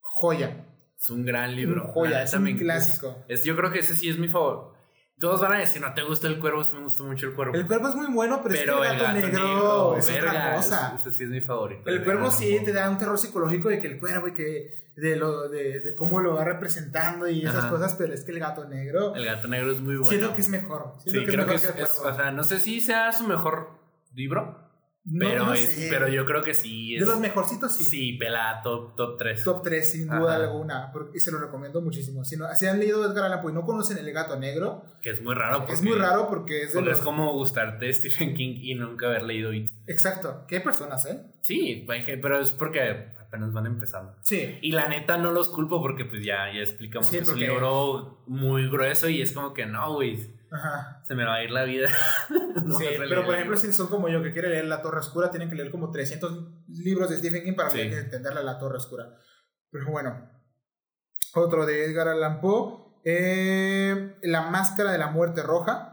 joya. 0.00 0.66
Es 0.96 1.10
un 1.10 1.26
gran 1.26 1.54
libro. 1.54 1.88
joya, 1.88 2.22
es 2.22 2.32
un 2.32 2.56
clásico. 2.56 3.24
Es, 3.28 3.44
yo 3.44 3.56
creo 3.56 3.70
que 3.70 3.80
ese 3.80 3.96
sí 3.96 4.08
es 4.08 4.18
mi 4.18 4.28
favorito 4.28 4.73
todos 5.18 5.40
van 5.40 5.52
a 5.52 5.58
decir, 5.58 5.80
no 5.80 5.94
te 5.94 6.02
gusta 6.02 6.26
el 6.26 6.38
cuervo, 6.38 6.64
me 6.72 6.80
gusta 6.80 7.02
mucho 7.04 7.26
el 7.26 7.34
cuervo. 7.34 7.54
El 7.54 7.66
cuervo 7.66 7.88
es 7.88 7.94
muy 7.94 8.06
bueno, 8.08 8.40
pero, 8.42 8.54
es 8.54 8.62
que 8.62 8.70
el 8.70 8.98
gato, 8.98 9.12
negro, 9.12 9.96
es 9.96 10.10
otra 10.10 10.56
cosa. 10.56 10.94
Ese, 10.96 11.12
sí 11.12 11.24
es 11.24 11.30
mi 11.30 11.40
favorito. 11.40 11.88
El, 11.88 12.04
cuervo 12.04 12.30
sí 12.30 12.60
te 12.64 12.72
da 12.72 12.90
un 12.90 12.98
terror 12.98 13.18
psicológico 13.18 13.68
de 13.68 13.80
que 13.80 13.86
el 13.86 13.98
cuervo 13.98 14.28
y 14.28 14.32
que 14.34 14.84
de 14.96 15.16
lo 15.16 15.48
de, 15.48 15.80
de 15.80 15.94
cómo 15.94 16.20
lo 16.20 16.34
va 16.34 16.44
representando 16.44 17.28
y 17.28 17.44
esas 17.44 17.66
cosas, 17.66 17.94
pero 17.94 18.12
es 18.12 18.24
que 18.24 18.32
el 18.32 18.38
gato 18.38 18.64
negro. 18.64 19.14
El 19.14 19.24
gato 19.24 19.48
negro 19.48 19.72
es 19.72 19.80
muy 19.80 19.96
bueno. 19.96 20.08
Siento 20.08 20.34
que 20.34 20.40
es 20.40 20.48
mejor. 20.48 20.94
sí, 21.04 21.24
creo 21.24 21.46
que, 21.46 21.54
es, 21.54 22.00
o 22.04 22.14
sea, 22.14 22.30
no 22.30 22.44
sé 22.44 22.60
si 22.60 22.80
sea 22.80 23.12
su 23.12 23.24
mejor 23.26 23.70
libro, 24.14 24.63
pero, 25.18 25.52
pero 25.90 26.08
yo 26.08 26.24
creo 26.24 26.42
que 26.42 26.54
sí. 26.54 26.94
Es, 26.94 27.00
de 27.00 27.06
los 27.06 27.20
mejorcitos, 27.20 27.76
sí. 27.76 27.84
Sí, 27.84 28.12
pelada, 28.14 28.62
top, 28.62 28.96
top 28.96 29.18
3. 29.18 29.44
Top 29.44 29.62
3, 29.62 29.92
sin 29.92 30.08
duda 30.08 30.36
alguna. 30.36 30.92
Y 31.12 31.20
se 31.20 31.30
lo 31.30 31.38
recomiendo 31.38 31.82
muchísimo. 31.82 32.24
Si, 32.24 32.36
no, 32.36 32.46
si 32.54 32.66
han 32.66 32.78
leído 32.78 33.04
Edgar 33.04 33.26
Allan 33.26 33.42
Poe 33.42 33.52
y 33.52 33.54
no 33.54 33.66
conocen 33.66 33.98
El 33.98 34.10
Gato 34.12 34.38
Negro. 34.38 34.84
Que 35.02 35.10
es 35.10 35.22
muy 35.22 35.34
raro. 35.34 35.66
es 35.68 35.82
muy 35.82 35.96
raro 35.96 36.28
porque 36.28 36.62
es 36.62 36.72
de 36.72 36.80
los... 36.80 36.98
es 36.98 37.04
como 37.04 37.32
gustarte 37.34 37.92
Stephen 37.92 38.34
King 38.34 38.56
y 38.62 38.74
nunca 38.74 39.06
haber 39.06 39.24
leído 39.24 39.52
It. 39.52 39.70
Exacto. 39.86 40.44
¿Qué 40.48 40.60
personas, 40.60 41.04
eh? 41.06 41.20
Sí, 41.42 41.86
pero 41.86 42.40
es 42.40 42.50
porque 42.52 43.10
apenas 43.20 43.52
van 43.52 43.66
empezando. 43.66 44.16
Sí. 44.22 44.58
Y 44.62 44.72
la 44.72 44.88
neta 44.88 45.18
no 45.18 45.32
los 45.32 45.50
culpo 45.50 45.82
porque 45.82 46.06
pues 46.06 46.24
ya, 46.24 46.50
ya 46.54 46.60
explicamos 46.60 47.10
que 47.10 47.18
es 47.18 47.28
un 47.28 47.38
libro 47.38 48.22
muy 48.26 48.70
grueso 48.70 49.10
y 49.10 49.20
es 49.20 49.32
como 49.32 49.52
que 49.52 49.66
no, 49.66 49.92
güey 49.92 50.43
se 51.02 51.14
me 51.14 51.24
va 51.24 51.36
a 51.36 51.42
ir 51.42 51.50
la 51.50 51.64
vida. 51.64 51.88
sí, 52.28 52.86
pero 53.08 53.24
por 53.24 53.34
ejemplo, 53.34 53.56
si 53.56 53.72
son 53.72 53.88
como 53.88 54.08
yo 54.08 54.22
que 54.22 54.32
quieren 54.32 54.52
leer 54.52 54.64
La 54.66 54.82
Torre 54.82 55.00
Oscura, 55.00 55.30
tienen 55.30 55.50
que 55.50 55.56
leer 55.56 55.70
como 55.70 55.90
300 55.90 56.68
libros 56.68 57.10
de 57.10 57.18
Stephen 57.18 57.44
King 57.44 57.54
para 57.54 57.72
entender 57.72 58.32
La 58.34 58.58
Torre 58.58 58.76
Oscura. 58.76 59.18
Pero 59.70 59.90
bueno, 59.90 60.30
otro 61.34 61.66
de 61.66 61.84
Edgar 61.84 62.08
Allan 62.08 62.40
Poe, 62.40 63.00
eh, 63.04 64.16
La 64.22 64.42
Máscara 64.42 64.92
de 64.92 64.98
la 64.98 65.08
Muerte 65.08 65.42
Roja. 65.42 65.90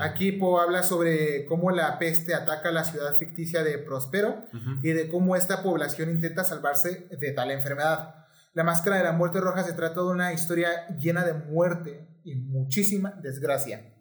Aquí 0.00 0.32
Poe 0.32 0.62
habla 0.62 0.82
sobre 0.82 1.44
cómo 1.46 1.70
la 1.70 1.98
peste 1.98 2.34
ataca 2.34 2.70
la 2.70 2.84
ciudad 2.84 3.18
ficticia 3.18 3.62
de 3.62 3.78
Prospero 3.78 4.44
y 4.82 4.92
de 4.92 5.10
cómo 5.10 5.36
esta 5.36 5.62
población 5.62 6.10
intenta 6.10 6.44
salvarse 6.44 7.08
de 7.10 7.32
tal 7.32 7.50
enfermedad. 7.50 8.25
La 8.56 8.64
Máscara 8.64 8.96
de 8.96 9.04
la 9.04 9.12
Muerte 9.12 9.38
Roja 9.38 9.62
se 9.64 9.74
trata 9.74 10.00
de 10.00 10.06
una 10.06 10.32
historia 10.32 10.88
llena 10.96 11.26
de 11.26 11.34
muerte, 11.34 12.08
y 12.24 12.36
muchísima 12.36 13.10
desgracia. 13.22 13.94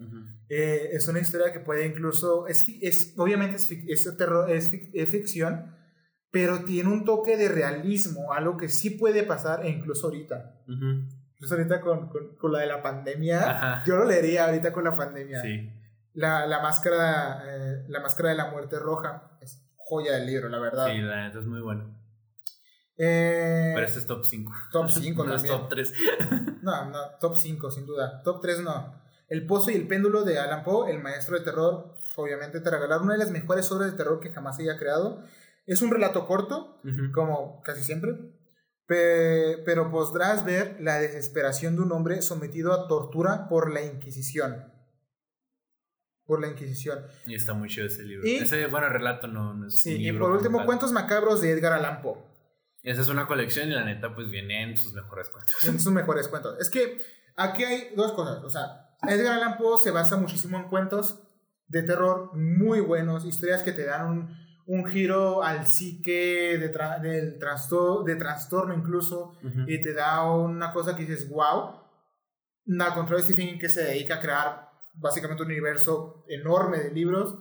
Eh, 0.48 0.91
es 0.94 1.10
una 1.10 1.19
historia 1.19 1.52
que 1.52 1.60
puede 1.60 1.86
incluso, 1.86 2.48
es, 2.48 2.65
es 2.82 3.14
obviamente 3.18 3.57
es, 3.57 3.69
es, 3.69 4.18
terror, 4.18 4.49
es, 4.49 4.72
ficción, 5.10 5.76
pero 6.32 6.64
tiene 6.64 6.90
un 6.90 7.03
toque 7.03 7.36
de 7.36 7.49
realismo, 7.49 8.32
algo 8.32 8.56
que 8.56 8.69
sí 8.69 8.91
puede 8.91 9.23
pasar 9.23 9.65
e 9.65 9.69
incluso 9.69 10.07
ahorita. 10.07 10.61
Incluso 10.68 11.56
ahorita 11.56 11.82
con, 11.82 12.10
con, 12.38 12.52
la 12.53 12.60
de 12.60 12.68
la 12.68 12.82
pandemia, 12.82 13.84
yo 13.86 13.98
lo 13.98 14.06
leería 14.06 14.45
ahorita 14.45 14.72
con 14.72 14.86
la 14.86 14.95
pandemia. 14.95 15.41
Sí. 15.41 15.69
La, 16.14 16.48
la, 16.48 16.61
máscara, 16.61 17.44
eh, 17.45 17.84
la 17.90 17.99
máscara 17.99 18.30
de 18.30 18.36
la 18.36 18.49
muerte 18.52 18.80
roja 18.80 19.38
es 19.41 19.69
joya 19.76 20.14
del 20.14 20.27
libro, 20.27 20.48
la 20.48 20.60
verdad. 20.60 20.88
Sí, 20.88 20.98
la 20.99 21.27
neta 21.27 21.40
es 21.40 21.45
muy 21.45 21.60
bueno. 21.60 21.94
Eh, 22.97 23.72
Pero 23.76 23.85
ese 23.85 23.99
es 23.99 24.05
top 24.05 24.23
5. 24.26 24.53
Top 24.72 24.89
5 24.91 25.23
no 25.23 25.35
es 25.35 25.43
top 25.43 25.69
3. 25.69 25.93
no, 26.61 26.89
no, 26.89 26.99
top 27.19 27.35
5, 27.35 27.72
sin 27.72 27.85
duda. 27.85 28.22
Top 28.23 28.41
3 28.41 28.61
no. 28.61 29.03
El 29.27 29.45
Pozo 29.47 29.72
y 29.72 29.76
el 29.76 29.88
Péndulo 29.88 30.23
de 30.23 30.39
Alan 30.39 30.63
Poe, 30.63 30.91
el 30.91 31.01
maestro 31.01 31.38
de 31.38 31.43
terror, 31.43 31.95
obviamente 32.15 32.61
te 32.61 32.69
regalaron 32.69 33.05
una 33.05 33.13
de 33.13 33.19
las 33.19 33.31
mejores 33.31 33.72
obras 33.72 33.91
de 33.91 33.97
terror 33.97 34.19
que 34.19 34.30
jamás 34.30 34.59
haya 34.59 34.77
creado. 34.77 35.23
Es 35.65 35.81
un 35.81 35.89
relato 35.89 36.27
corto, 36.27 36.80
como 37.11 37.63
casi 37.63 37.81
siempre, 37.81 38.11
pero 38.85 39.89
podrás 39.89 40.45
ver 40.45 40.77
la 40.80 40.99
desesperación 40.99 41.76
de 41.76 41.81
un 41.81 41.91
hombre 41.91 42.22
sometido 42.22 42.72
a 42.72 42.88
tortura 42.88 43.49
por 43.49 43.73
la 43.73 43.81
Inquisición. 43.84 44.72
Por 46.26 46.39
la 46.39 46.47
Inquisición. 46.49 46.99
Y 47.26 47.34
está 47.34 47.55
muy 47.55 47.67
chido 47.67 47.88
ese 47.88 48.03
libro. 48.03 48.27
ese, 48.27 48.67
bueno, 48.67 48.89
relato 48.89 49.27
no, 49.27 49.55
no 49.55 49.65
es 49.65 49.81
Sí, 49.81 50.07
y 50.07 50.11
por 50.11 50.31
último, 50.31 50.65
Cuentos 50.65 50.91
Macabros 50.91 51.41
de 51.41 51.49
Edgar 51.49 51.73
Allan 51.73 52.03
Poe. 52.03 52.35
Esa 52.86 53.02
es 53.02 53.10
una 53.10 53.26
colección 53.26 53.68
y 53.70 53.72
la 53.72 53.84
neta, 53.84 54.14
pues 54.14 54.30
viene 54.30 54.62
en 54.62 54.78
sus 54.78 54.94
mejores 54.94 55.30
cuentos. 55.30 55.52
En 55.64 55.80
sus 55.80 55.91
mejores 55.91 56.28
cuentos. 56.28 56.56
Es 56.60 56.70
que 56.70 56.99
aquí 57.36 57.64
hay 57.64 57.90
dos 57.95 58.14
cosas. 58.14 58.44
O 58.44 58.49
sea, 58.49 58.95
Edgar 59.07 59.34
Allan 59.34 59.57
Poe 59.57 59.80
se 59.84 59.90
basa 59.90 60.18
muchísimo 60.18 60.57
en 60.57 60.70
cuentos 60.70 61.20
de 61.68 61.82
terror 61.82 62.36
muy 62.36 62.82
buenos, 62.82 63.26
historias 63.26 63.64
que 63.64 63.72
te 63.72 63.86
dan 63.86 64.07
un, 64.07 64.38
un 64.68 64.86
giro 64.86 65.44
al 65.44 65.66
psique 65.66 66.60
de 66.60 66.72
del 67.02 67.40
trastorno, 67.40 68.03
de 68.03 68.16
trastorno 68.18 68.76
incluso, 68.76 69.34
y 69.68 69.82
te 69.82 69.94
da 69.94 70.24
una 70.32 70.72
cosa 70.72 70.95
que 70.95 71.06
dices, 71.06 71.28
wow. 71.30 71.84
Al 72.80 72.94
contrario 72.94 73.18
de 73.18 73.24
Stephen 73.24 73.48
King, 73.49 73.60
que 73.60 73.70
se 73.70 73.84
dedica 73.84 74.16
a 74.16 74.20
crear 74.20 74.70
básicamente 74.94 75.44
un 75.44 75.49
universo 75.49 76.24
enorme 76.28 76.78
de 76.78 76.91
libros. 76.91 77.36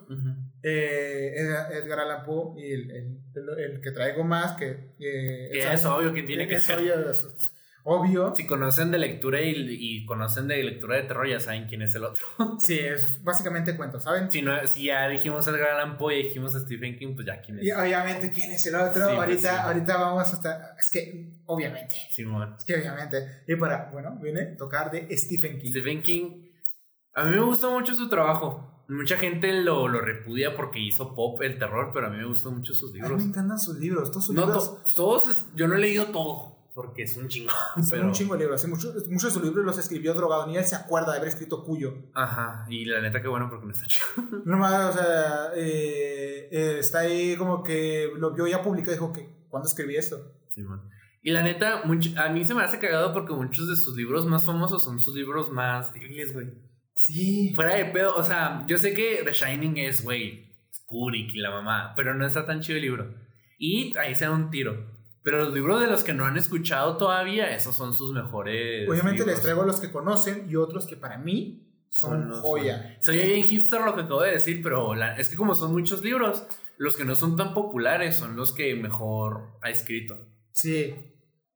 Eh, 0.66 1.34
Edgar 1.36 2.00
Allan 2.00 2.24
Poe 2.24 2.58
y 2.58 2.72
el, 2.72 2.90
el, 2.90 3.80
que 3.82 3.90
traigo 3.90 4.24
más, 4.24 4.56
que... 4.56 4.94
Eh, 4.98 5.50
es 5.52 5.84
obvio 5.84 6.14
que 6.14 6.22
tiene 6.22 6.48
que, 6.48 6.58
ser. 6.58 6.78
obvio. 7.82 8.34
Si 8.34 8.46
conocen 8.46 8.90
de 8.90 8.96
lectura 8.96 9.42
y, 9.42 9.52
y, 9.54 10.06
conocen 10.06 10.48
de 10.48 10.62
lectura 10.64 10.96
de 10.96 11.02
terror, 11.02 11.28
ya 11.28 11.38
saben 11.38 11.66
quién 11.66 11.82
es 11.82 11.94
el 11.96 12.04
otro. 12.04 12.24
Sí, 12.58 12.78
es 12.78 13.22
básicamente 13.22 13.76
cuentos, 13.76 14.04
¿saben? 14.04 14.30
Si, 14.30 14.40
no, 14.40 14.66
si 14.66 14.84
ya 14.84 15.06
dijimos 15.06 15.46
Edgar 15.46 15.68
Allan 15.72 15.98
Poe 15.98 16.18
y 16.18 16.22
dijimos 16.28 16.54
Stephen 16.54 16.98
King, 16.98 17.14
pues 17.14 17.26
ya 17.26 17.42
quién 17.42 17.58
es. 17.58 17.64
Y 17.66 17.70
obviamente 17.70 18.30
quién 18.30 18.50
es 18.52 18.66
el 18.66 18.76
otro. 18.76 19.06
Sí, 19.06 19.14
pues 19.14 19.18
ahorita, 19.18 19.52
sí. 19.52 19.60
ahorita 19.66 19.96
vamos 19.98 20.32
hasta. 20.32 20.76
Es 20.78 20.90
que, 20.90 21.42
obviamente. 21.44 21.94
Simón. 22.10 22.54
Es 22.56 22.64
que 22.64 22.76
obviamente. 22.76 23.42
Y 23.46 23.54
para, 23.56 23.90
bueno, 23.92 24.18
viene 24.18 24.46
tocar 24.56 24.90
de 24.90 25.14
Stephen 25.14 25.58
King. 25.58 25.72
Stephen 25.72 26.00
King, 26.00 26.46
a 27.12 27.24
mí 27.24 27.36
me 27.36 27.44
gustó 27.44 27.70
mucho 27.70 27.94
su 27.94 28.08
trabajo. 28.08 28.73
Mucha 28.88 29.16
gente 29.16 29.52
lo, 29.62 29.88
lo 29.88 30.00
repudia 30.00 30.54
porque 30.56 30.78
hizo 30.78 31.14
pop 31.14 31.40
el 31.42 31.58
terror, 31.58 31.90
pero 31.94 32.08
a 32.08 32.10
mí 32.10 32.18
me 32.18 32.26
gustan 32.26 32.54
mucho 32.56 32.74
sus 32.74 32.90
A 32.90 32.92
mí 32.94 33.00
libros. 33.00 33.18
me 33.22 33.28
encantan 33.28 33.58
sus 33.58 33.78
libros. 33.78 34.10
Todos 34.10 34.26
sus 34.26 34.34
No, 34.34 34.42
libros. 34.46 34.84
to- 34.84 34.94
todos, 34.94 35.28
es- 35.28 35.46
yo 35.54 35.66
no 35.68 35.74
he 35.76 35.78
leído 35.78 36.06
todo, 36.06 36.58
porque 36.74 37.04
es 37.04 37.16
un 37.16 37.28
chingo. 37.28 37.50
Pero, 37.90 38.02
un 38.04 38.12
chingo 38.12 38.34
de 38.34 38.40
libros. 38.40 38.60
sí, 38.60 38.66
Muchos, 38.68 38.94
muchos 39.08 39.22
de 39.22 39.40
sus 39.40 39.42
libros 39.42 39.64
los 39.64 39.78
escribió 39.78 40.12
drogado. 40.12 40.46
Ni 40.46 40.56
él 40.58 40.64
se 40.64 40.76
acuerda 40.76 41.12
de 41.12 41.16
haber 41.18 41.28
escrito 41.28 41.64
Cuyo. 41.64 41.94
Ajá, 42.12 42.66
y 42.68 42.84
la 42.84 43.00
neta 43.00 43.22
que 43.22 43.28
bueno 43.28 43.48
porque 43.48 43.64
no 43.64 43.72
está 43.72 43.86
chido. 43.86 44.06
No 44.44 44.58
más, 44.58 44.94
o 44.94 44.98
sea, 44.98 45.52
eh, 45.56 46.48
eh, 46.52 46.76
está 46.78 46.98
ahí 47.00 47.36
como 47.36 47.62
que 47.62 48.10
lo 48.16 48.32
vio 48.32 48.46
ya 48.46 48.62
publicado 48.62 48.92
y 48.92 48.96
dijo 48.96 49.12
que, 49.12 49.28
¿cuándo 49.48 49.66
escribí 49.68 49.96
esto? 49.96 50.32
Simón. 50.50 50.82
Y 51.22 51.30
la 51.30 51.42
neta, 51.42 51.84
much- 51.84 52.14
a 52.18 52.28
mí 52.28 52.44
se 52.44 52.52
me 52.54 52.62
hace 52.62 52.78
cagado 52.78 53.14
porque 53.14 53.32
muchos 53.32 53.66
de 53.66 53.76
sus 53.76 53.96
libros 53.96 54.26
más 54.26 54.44
famosos 54.44 54.84
son 54.84 55.00
sus 55.00 55.14
libros 55.14 55.50
más 55.50 55.94
débiles, 55.94 56.34
güey. 56.34 56.52
Sí. 56.94 57.52
Fuera 57.54 57.74
de 57.74 57.86
pedo, 57.86 58.14
o 58.16 58.22
sea, 58.22 58.64
yo 58.66 58.78
sé 58.78 58.94
que 58.94 59.22
The 59.24 59.32
Shining 59.32 59.76
es, 59.78 60.02
güey, 60.02 60.52
Kubrick 60.86 61.34
y 61.34 61.38
la 61.38 61.50
mamá, 61.50 61.92
pero 61.96 62.14
no 62.14 62.26
está 62.26 62.46
tan 62.46 62.60
chido 62.60 62.76
el 62.76 62.82
libro. 62.82 63.14
Y 63.58 63.96
ahí 63.98 64.14
se 64.14 64.24
da 64.24 64.30
un 64.30 64.50
tiro. 64.50 64.92
Pero 65.22 65.38
los 65.44 65.54
libros 65.54 65.80
de 65.80 65.86
los 65.86 66.04
que 66.04 66.12
no 66.12 66.26
han 66.26 66.36
escuchado 66.36 66.96
todavía, 66.98 67.54
esos 67.54 67.74
son 67.74 67.94
sus 67.94 68.12
mejores. 68.12 68.88
Obviamente 68.88 69.20
libros. 69.20 69.34
les 69.34 69.42
traigo 69.42 69.64
los 69.64 69.80
que 69.80 69.90
conocen 69.90 70.46
y 70.50 70.56
otros 70.56 70.86
que 70.86 70.96
para 70.96 71.16
mí 71.18 71.62
son, 71.88 72.30
Son 72.32 72.42
joya. 72.42 72.98
Soy 73.00 73.16
bien 73.18 73.46
hipster 73.46 73.80
lo 73.80 73.94
que 73.94 74.02
acabo 74.02 74.20
de 74.22 74.32
decir, 74.32 74.60
pero 74.62 74.94
la- 74.94 75.16
es 75.16 75.30
que 75.30 75.36
como 75.36 75.54
son 75.54 75.72
muchos 75.72 76.02
libros, 76.04 76.46
los 76.76 76.96
que 76.96 77.04
no 77.04 77.14
son 77.14 77.36
tan 77.36 77.54
populares 77.54 78.16
son 78.16 78.36
los 78.36 78.52
que 78.52 78.74
mejor 78.74 79.56
ha 79.62 79.70
escrito. 79.70 80.18
Sí. 80.52 80.94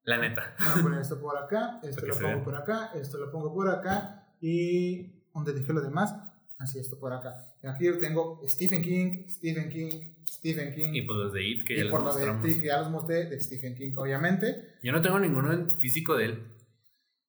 La 0.05 0.17
neta. 0.17 0.55
Voy 0.59 0.81
a 0.81 0.83
poner 0.83 1.01
esto 1.03 1.21
por 1.21 1.37
acá, 1.37 1.79
esto 1.83 2.07
lo 2.07 2.19
pongo 2.19 2.45
por 2.45 2.55
acá, 2.57 2.93
esto 2.95 3.19
lo 3.19 3.31
pongo 3.31 3.53
por 3.53 3.69
acá 3.69 4.29
y 4.41 5.18
donde 5.45 5.53
dejé 5.61 5.73
lo 5.73 5.81
demás, 5.81 6.15
así 6.59 6.79
esto 6.79 6.99
por 6.99 7.13
acá. 7.13 7.35
Y 7.63 7.67
aquí 7.67 7.89
tengo 7.99 8.41
Stephen 8.47 8.83
King, 8.83 9.27
Stephen 9.29 9.69
King, 9.69 10.01
Stephen 10.29 10.75
King. 10.75 10.91
Y 10.95 11.03
pues 11.03 11.19
los 11.19 11.33
de 11.33 11.45
It, 11.47 11.67
que 11.67 11.75
y 11.75 11.77
ya 11.79 11.83
les 11.85 11.91
por 11.91 12.01
lo 12.03 12.15
de 12.15 12.27
mostramos. 12.27 12.47
que 12.47 12.67
ya 12.67 12.81
los 12.81 12.91
mostré 12.91 13.25
de 13.27 13.41
Stephen 13.41 13.75
King, 13.75 13.93
obviamente. 13.97 14.77
Yo 14.83 14.93
no 14.93 15.01
tengo 15.03 15.19
ninguno 15.19 15.53
en 15.53 15.71
físico 15.71 16.17
de 16.17 16.25
él. 16.27 16.53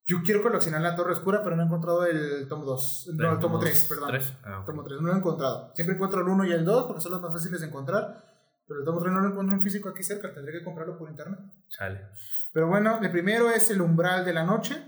Yo 0.05 0.23
quiero 0.23 0.41
coleccionar 0.41 0.81
la 0.81 0.95
Torre 0.95 1.11
Oscura, 1.13 1.43
pero 1.43 1.55
no 1.55 1.61
he 1.61 1.65
encontrado 1.65 2.03
el 2.05 2.47
tomo 2.47 2.65
2. 2.65 3.11
No, 3.13 3.33
el 3.33 3.39
tomo 3.39 3.57
Dos, 3.57 3.65
3, 3.65 3.85
perdón. 3.85 4.09
tres. 4.09 4.33
Ah. 4.43 4.63
Tomo 4.65 4.83
3, 4.83 4.99
no 5.01 5.07
lo 5.09 5.13
he 5.13 5.17
encontrado. 5.17 5.71
Siempre 5.75 5.93
encuentro 5.95 6.21
el 6.21 6.27
1 6.27 6.45
y 6.45 6.51
el 6.51 6.65
2 6.65 6.87
porque 6.87 7.01
son 7.01 7.11
los 7.11 7.21
más 7.21 7.31
fáciles 7.31 7.61
de 7.61 7.67
encontrar. 7.67 8.25
Pero 8.67 8.79
el 8.79 8.85
tomo 8.85 8.99
3 8.99 9.13
no 9.13 9.19
lo 9.21 9.29
encuentro 9.29 9.55
en 9.55 9.61
físico 9.61 9.87
aquí 9.89 10.01
cerca, 10.01 10.33
tendré 10.33 10.57
que 10.57 10.63
comprarlo 10.63 10.97
por 10.97 11.09
internet. 11.09 11.39
Chale. 11.67 12.01
Pero 12.51 12.67
bueno, 12.67 12.99
el 13.03 13.11
primero 13.11 13.51
es 13.51 13.69
El 13.69 13.81
Umbral 13.81 14.25
de 14.25 14.33
la 14.33 14.43
Noche. 14.43 14.81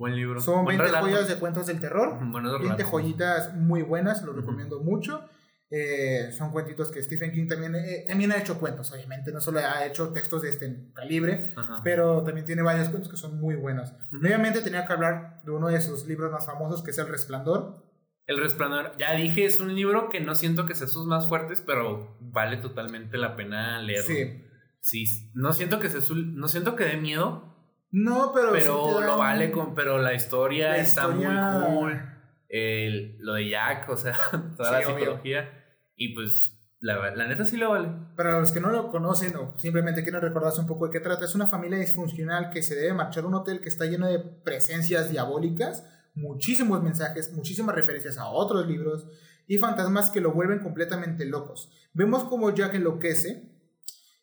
Buen 0.00 0.16
libro. 0.16 0.40
Son 0.40 0.64
Buen 0.64 0.78
20 0.78 0.84
relato. 0.86 1.04
joyas 1.06 1.28
de 1.28 1.34
cuentos 1.36 1.66
del 1.66 1.78
terror. 1.78 2.18
Buenos 2.18 2.52
20 2.52 2.58
relatos. 2.76 2.90
joyitas 2.90 3.54
muy 3.54 3.82
buenas, 3.82 4.22
lo 4.22 4.30
Ujú. 4.32 4.40
recomiendo 4.40 4.80
mucho. 4.80 5.28
Eh, 5.70 6.32
son 6.32 6.50
cuentitos 6.52 6.90
que 6.90 7.02
Stephen 7.02 7.32
King 7.32 7.46
también, 7.48 7.74
eh, 7.74 8.04
también 8.08 8.32
ha 8.32 8.38
hecho 8.38 8.58
cuentos, 8.58 8.90
obviamente, 8.92 9.30
no 9.30 9.42
solo 9.42 9.60
ha 9.60 9.84
hecho 9.84 10.08
textos 10.08 10.40
de 10.40 10.48
este 10.48 10.90
calibre, 10.94 11.52
Ajá. 11.54 11.82
pero 11.84 12.24
también 12.24 12.46
tiene 12.46 12.62
varios 12.62 12.88
cuentos 12.88 13.10
que 13.10 13.18
son 13.18 13.38
muy 13.38 13.56
buenos. 13.56 13.92
Ujú. 14.10 14.16
Obviamente 14.24 14.62
tenía 14.62 14.86
que 14.86 14.92
hablar 14.94 15.42
de 15.44 15.50
uno 15.52 15.68
de 15.68 15.80
sus 15.82 16.06
libros 16.06 16.32
más 16.32 16.46
famosos, 16.46 16.82
que 16.82 16.92
es 16.92 16.98
El 16.98 17.06
Resplandor. 17.08 17.84
El 18.26 18.38
Resplandor, 18.40 18.96
ya 18.98 19.12
dije, 19.12 19.44
es 19.44 19.60
un 19.60 19.74
libro 19.74 20.08
que 20.08 20.20
no 20.20 20.34
siento 20.34 20.64
que 20.64 20.74
sea 20.74 20.86
sus 20.88 21.06
más 21.06 21.28
fuertes, 21.28 21.60
pero 21.64 22.16
vale 22.20 22.56
totalmente 22.56 23.18
la 23.18 23.36
pena 23.36 23.80
leerlo. 23.82 24.14
Sí. 24.14 24.44
Sí, 24.80 25.30
no 25.34 25.52
siento 25.52 25.78
que 25.78 25.90
sea 25.90 26.00
su- 26.00 26.14
no 26.16 26.48
siento 26.48 26.74
que 26.74 26.84
dé 26.84 26.96
miedo, 26.96 27.49
No, 27.92 28.32
pero... 28.34 28.48
sí 28.54 28.60
pero 28.62 29.00
lo 29.00 29.16
vale 29.16 29.50
con, 29.50 29.74
pero 29.74 29.98
la 29.98 30.14
historia 30.14 30.68
La 30.70 30.76
está 30.78 31.08
muy 31.08 31.24
cool. 31.26 32.00
El- 32.48 33.16
lo 33.18 33.34
de 33.34 33.48
Jack, 33.48 33.88
o 33.88 33.96
sea, 33.96 34.16
toda 34.56 34.78
Sí, 34.80 34.86
la 34.86 34.92
obvio. 34.94 34.98
psicología. 35.04 35.50
Y 35.96 36.14
pues, 36.14 36.56
la, 36.80 37.14
la 37.14 37.26
neta 37.26 37.44
sí 37.44 37.56
lo 37.56 37.70
vale. 37.70 37.88
Para 38.16 38.38
los 38.40 38.52
que 38.52 38.60
no 38.60 38.70
lo 38.70 38.90
conocen 38.90 39.36
o 39.36 39.56
simplemente 39.58 40.02
quieren 40.02 40.20
recordarse 40.22 40.60
un 40.60 40.66
poco 40.66 40.86
de 40.86 40.92
qué 40.92 41.00
trata, 41.00 41.24
es 41.24 41.34
una 41.34 41.46
familia 41.46 41.78
disfuncional 41.78 42.50
que 42.50 42.62
se 42.62 42.74
debe 42.74 42.94
marchar 42.94 43.24
a 43.24 43.26
un 43.26 43.34
hotel 43.34 43.60
que 43.60 43.68
está 43.68 43.84
lleno 43.86 44.06
de 44.08 44.18
presencias 44.18 45.10
diabólicas, 45.10 45.86
muchísimos 46.14 46.82
mensajes, 46.82 47.32
muchísimas 47.32 47.74
referencias 47.74 48.18
a 48.18 48.26
otros 48.28 48.66
libros 48.66 49.06
y 49.46 49.58
fantasmas 49.58 50.10
que 50.10 50.20
lo 50.20 50.32
vuelven 50.32 50.60
completamente 50.60 51.24
locos. 51.26 51.70
Vemos 51.92 52.24
cómo 52.24 52.50
Jack 52.54 52.74
enloquece, 52.74 53.50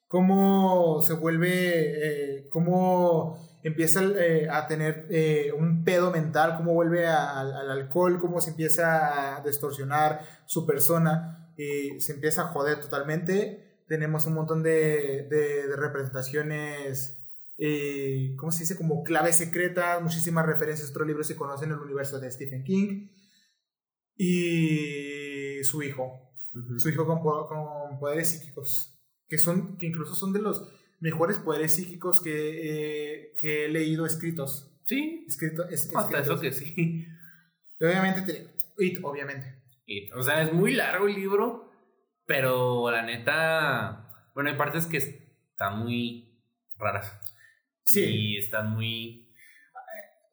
cómo 0.07 1.01
se 1.01 1.13
vuelve, 1.13 2.37
eh, 2.39 2.49
cómo 2.49 3.46
empieza 3.63 4.01
eh, 4.03 4.47
a 4.49 4.67
tener 4.67 5.07
eh, 5.09 5.51
un 5.57 5.83
pedo 5.83 6.11
mental, 6.11 6.55
cómo 6.57 6.73
vuelve 6.73 7.07
a- 7.07 7.39
al, 7.39 7.53
al 7.53 7.71
alcohol, 7.71 8.19
cómo 8.19 8.39
se 8.41 8.51
empieza 8.51 9.37
a 9.37 9.41
distorsionar 9.43 10.21
su 10.45 10.65
persona 10.65 11.53
y 11.57 11.99
se 11.99 12.13
empieza 12.13 12.43
a 12.43 12.47
joder 12.47 12.79
totalmente. 12.79 13.81
Tenemos 13.87 14.25
un 14.25 14.33
montón 14.35 14.63
de, 14.63 15.27
de- 15.29 15.67
de 15.67 15.75
representaciones, 15.75 17.17
eh, 17.57 18.35
¿cómo 18.37 18.51
se 18.51 18.59
dice? 18.61 18.77
Como 18.77 19.03
claves 19.03 19.37
secretas, 19.37 20.01
muchísimas 20.01 20.45
referencias 20.45 20.89
a 20.89 20.91
otros 20.91 21.07
libros 21.07 21.27
que 21.27 21.35
conocen 21.35 21.71
el 21.71 21.77
universo 21.79 22.19
de 22.19 22.29
Stephen 22.31 22.63
King. 22.63 23.09
Y 24.19 25.63
su 25.63 25.81
hijo, 25.83 26.19
su 26.77 26.89
hijo 26.89 27.05
con, 27.05 27.19
con 27.21 27.99
poderes 27.99 28.31
psíquicos, 28.31 28.93
que, 29.29 29.37
son, 29.37 29.77
que 29.77 29.85
incluso 29.85 30.15
son 30.15 30.33
de 30.33 30.39
los 30.41 30.67
mejores 30.99 31.37
poderes 31.37 31.75
psíquicos 31.75 32.21
que, 32.21 32.31
eh, 33.23 33.33
que 33.39 33.65
he 33.65 33.69
leído 33.69 34.05
escritos. 34.05 34.71
Sí, 34.85 35.25
Escrito, 35.27 35.67
es- 35.69 35.85
hasta 35.95 36.19
escritos. 36.19 36.27
eso 36.27 36.41
que 36.41 36.51
sí. 36.53 37.05
Y 37.79 37.85
Obviamente, 37.85 38.21
te- 38.21 38.47
It, 38.83 38.99
obviamente. 39.03 39.61
Y, 39.85 40.11
o 40.11 40.21
sea, 40.23 40.41
es 40.41 40.51
muy 40.53 40.73
largo 40.73 41.07
el 41.07 41.13
libro, 41.15 41.71
pero 42.25 42.89
la 42.91 43.01
neta, 43.03 44.09
bueno, 44.33 44.49
hay 44.49 44.55
partes 44.57 44.85
que 44.85 44.97
están 44.97 45.79
muy 45.79 46.41
raras. 46.77 47.19
Sí. 47.83 48.03
Y 48.03 48.37
están 48.37 48.71
muy... 48.73 49.26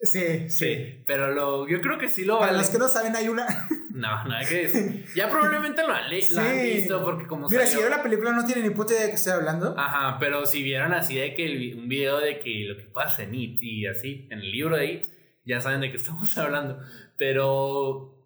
Sí, 0.04 0.50
sí. 0.50 1.02
Pero 1.06 1.32
lo, 1.34 1.66
yo 1.68 1.80
creo 1.80 1.98
que 1.98 2.08
sí 2.08 2.24
lo 2.24 2.38
Para 2.38 2.52
vale. 2.52 2.58
los 2.62 2.70
que 2.70 2.78
no 2.78 2.88
saben, 2.88 3.16
hay 3.16 3.28
una. 3.28 3.46
No, 3.94 4.08
nada 4.24 4.44
que 4.44 4.54
decir. 4.66 5.04
Ya 5.14 5.30
probablemente 5.30 5.82
lo 5.86 5.92
han, 5.94 6.06
han 6.12 6.20
Sí. 6.20 6.72
visto 6.74 7.00
porque 7.04 7.28
como 7.28 7.48
Mira, 7.48 7.62
si 7.62 7.74
salió- 7.74 7.82
vieron 7.82 7.96
la 7.98 8.02
película, 8.02 8.32
no 8.32 8.44
tienen 8.44 8.64
ni 8.64 8.70
puta 8.74 8.92
idea 8.92 9.04
de 9.04 9.10
qué 9.10 9.14
estoy 9.14 9.34
hablando. 9.34 9.72
Ajá, 9.78 10.18
pero 10.18 10.46
si 10.46 10.64
vieron 10.64 10.92
así 10.92 11.14
de 11.14 11.32
que 11.34 11.44
el 11.46 11.76
un 11.78 11.88
video 11.88 12.18
de 12.18 12.40
que 12.40 12.64
lo 12.66 12.76
que 12.76 12.82
pasa 12.84 13.22
en 13.22 13.36
It 13.36 13.62
y 13.62 13.86
así, 13.86 14.26
en 14.32 14.40
el 14.40 14.50
libro 14.50 14.76
de 14.76 14.86
It, 14.86 15.06
ya 15.44 15.60
saben 15.60 15.80
de 15.80 15.90
qué 15.92 15.96
estamos 16.02 16.36
hablando. 16.36 16.80
Pero 17.16 18.16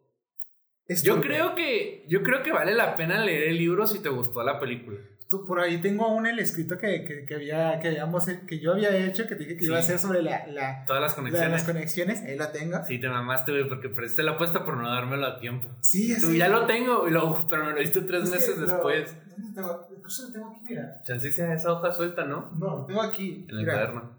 Es 0.87 1.03
yo 1.03 1.21
creo 1.21 1.55
que 1.55 2.05
yo 2.09 2.23
creo 2.23 2.43
que 2.43 2.51
vale 2.51 2.73
la 2.75 2.97
pena 2.97 3.23
leer 3.23 3.49
el 3.49 3.59
libro 3.59 3.87
si 3.87 4.01
te 4.03 4.09
gustó 4.09 4.43
la 4.43 4.59
película. 4.59 4.99
Tú, 5.29 5.45
por 5.47 5.61
ahí 5.61 5.77
tengo 5.83 6.07
aún 6.07 6.27
el 6.27 6.39
escrito 6.39 6.79
que, 6.79 7.05
que, 7.05 7.27
que 7.27 7.35
había, 7.35 7.79
que, 7.81 7.89
habíamos, 7.89 8.25
que 8.47 8.59
yo 8.61 8.73
había 8.73 8.97
hecho, 8.97 9.27
que 9.27 9.35
dije 9.35 9.59
que 9.59 9.67
iba 9.67 9.77
a 9.77 9.81
hacer 9.81 9.99
sobre 9.99 10.23
la, 10.23 10.47
la, 10.47 10.85
Todas 10.87 11.03
las 11.03 11.11
la- 11.13 11.17
conexiones. 11.17 11.51
las 11.53 11.65
conexiones. 11.65 12.23
Ahí 12.23 12.37
lo 12.39 12.49
tengo. 12.49 12.79
Sí, 12.87 12.99
te 12.99 13.09
mamaste, 13.11 13.53
güey, 13.53 13.69
porque 13.69 13.91
perdiste 13.91 14.23
la 14.23 14.33
apuesta 14.33 14.65
por 14.65 14.79
no 14.79 14.89
dármelo 14.89 15.27
a 15.27 15.39
tiempo. 15.39 15.69
Sí, 15.83 16.17
Tú 16.19 16.29
así. 16.29 16.39
ya 16.39 16.49
lo 16.49 16.65
tengo, 16.65 17.07
y 17.07 17.11
lo- 17.11 17.47
pero 17.49 17.67
me 17.67 17.73
lo 17.73 17.81
diste 17.81 18.01
tres 18.01 18.25
Es 18.25 18.31
meses 18.31 18.59
después. 18.59 19.15
¿Dónde 19.37 19.55
tengo? 19.55 19.87
Incluso 19.95 20.23
lo 20.29 20.33
tengo 20.33 20.49
aquí, 20.51 20.61
mira. 20.67 21.03
Chance 21.05 21.31
sea 21.31 21.53
esa 21.53 21.73
hoja 21.75 21.93
suelta, 21.93 22.25
¿no? 22.25 22.51
No, 22.59 22.79
lo 22.79 22.85
tengo 22.87 23.03
aquí. 23.03 23.45
En 23.51 23.51
el 23.51 23.57
Mira. 23.59 23.73
cuaderno. 23.75 24.19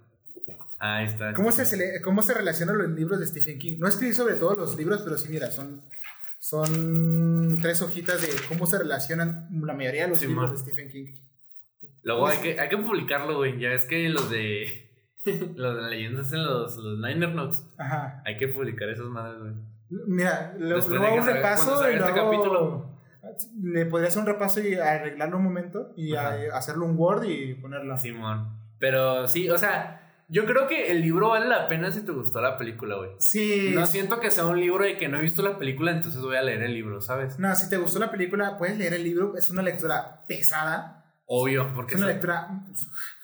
Ah, 0.78 0.98
ahí 0.98 1.08
está. 1.08 1.34
¿Cómo 1.34 1.52
se, 1.52 2.02
¿Cómo 2.02 2.22
se 2.22 2.34
relacionan 2.36 2.78
los 2.78 2.88
libros 2.92 3.20
de 3.20 3.26
Stephen 3.28 3.58
King? 3.60 3.80
No 3.80 3.88
escribí 3.88 4.14
sobre 4.14 4.36
todos 4.36 4.58
los 4.58 4.78
libros, 4.78 5.02
pero 5.04 5.18
sí, 5.18 5.28
mira, 5.30 5.50
son, 5.52 5.82
son 6.40 7.60
tres 7.62 7.82
hojitas 7.82 8.22
de 8.22 8.30
cómo 8.48 8.66
se 8.66 8.78
relacionan 8.80 9.48
la 9.62 9.74
mayoría 9.74 10.04
de 10.04 10.10
los 10.10 10.20
Sí, 10.20 10.28
libros 10.28 10.46
man. 10.48 10.52
de 10.54 10.58
Stephen 10.58 10.90
King. 10.90 11.14
Luego 12.04 12.28
hay 12.28 12.38
que, 12.40 12.60
hay 12.60 12.70
que 12.70 12.78
publicarlo, 12.78 13.38
güey. 13.38 13.60
Ya 13.60 13.70
ves 13.70 13.86
que 13.86 14.10
los 14.10 14.30
de. 14.30 14.90
los 15.56 15.76
de 15.76 15.90
leyendas 15.90 16.32
en 16.32 16.46
los, 16.46 16.78
los 16.78 16.98
Niner 17.00 17.36
Notes. 17.36 17.66
Ajá. 17.78 18.24
Hay 18.26 18.38
que 18.38 18.48
publicar 18.48 18.90
esas 18.90 19.06
madres, 19.08 19.40
güey. 19.40 19.54
Mira, 20.08 20.56
lo, 20.58 20.76
Después 20.78 20.98
luego 21.00 21.16
de 21.16 21.22
un 21.22 21.28
salga- 21.28 21.34
repaso 21.34 21.82
y 21.92 21.94
este 21.96 22.00
luego- 22.12 22.26
capítulo. 22.32 23.00
Le 23.62 23.86
podría 23.86 24.08
hacer 24.08 24.22
un 24.22 24.28
repaso 24.28 24.62
y 24.62 24.76
arreglarlo 24.76 25.38
un 25.38 25.44
momento 25.44 25.94
y 25.98 26.16
a- 26.16 26.56
hacerlo 26.56 26.86
un 26.86 26.98
Word 26.98 27.24
y 27.26 27.54
ponerlo. 27.56 27.98
Simón. 27.98 28.58
Pero 28.80 29.28
sí, 29.28 29.50
o 29.50 29.58
sea, 29.58 29.99
yo 30.30 30.46
creo 30.46 30.68
que 30.68 30.92
el 30.92 31.02
libro 31.02 31.30
vale 31.30 31.48
la 31.48 31.68
pena 31.68 31.92
si 31.92 32.02
te 32.06 32.12
gustó 32.12 32.40
la 32.40 32.58
película, 32.58 32.96
güey. 32.98 33.12
Sí. 33.20 33.72
No 33.74 33.86
siento 33.86 34.20
que 34.20 34.30
sea 34.32 34.46
un 34.46 34.60
libro 34.60 34.84
de 34.86 34.98
que 34.98 35.08
no 35.08 35.18
he 35.18 35.22
visto 35.22 35.42
la 35.42 35.58
película, 35.58 35.92
entonces 35.92 36.22
voy 36.22 36.36
a 36.38 36.42
leer 36.42 36.62
el 36.64 36.74
libro, 36.74 37.02
¿sabes? 37.02 37.40
No, 37.40 37.54
si 37.56 37.68
te 37.70 37.78
gustó 37.78 38.00
la 38.00 38.12
película, 38.12 38.58
puedes 38.58 38.78
leer 38.78 38.94
el 38.94 39.04
libro. 39.04 39.36
Es 39.36 39.50
una 39.50 39.62
lectura 39.64 40.24
pesada. 40.28 40.96
Obvio, 41.26 41.72
porque 41.76 41.94
Es 41.96 42.00
una 42.00 42.08
son, 42.08 42.14
lectura 42.14 42.48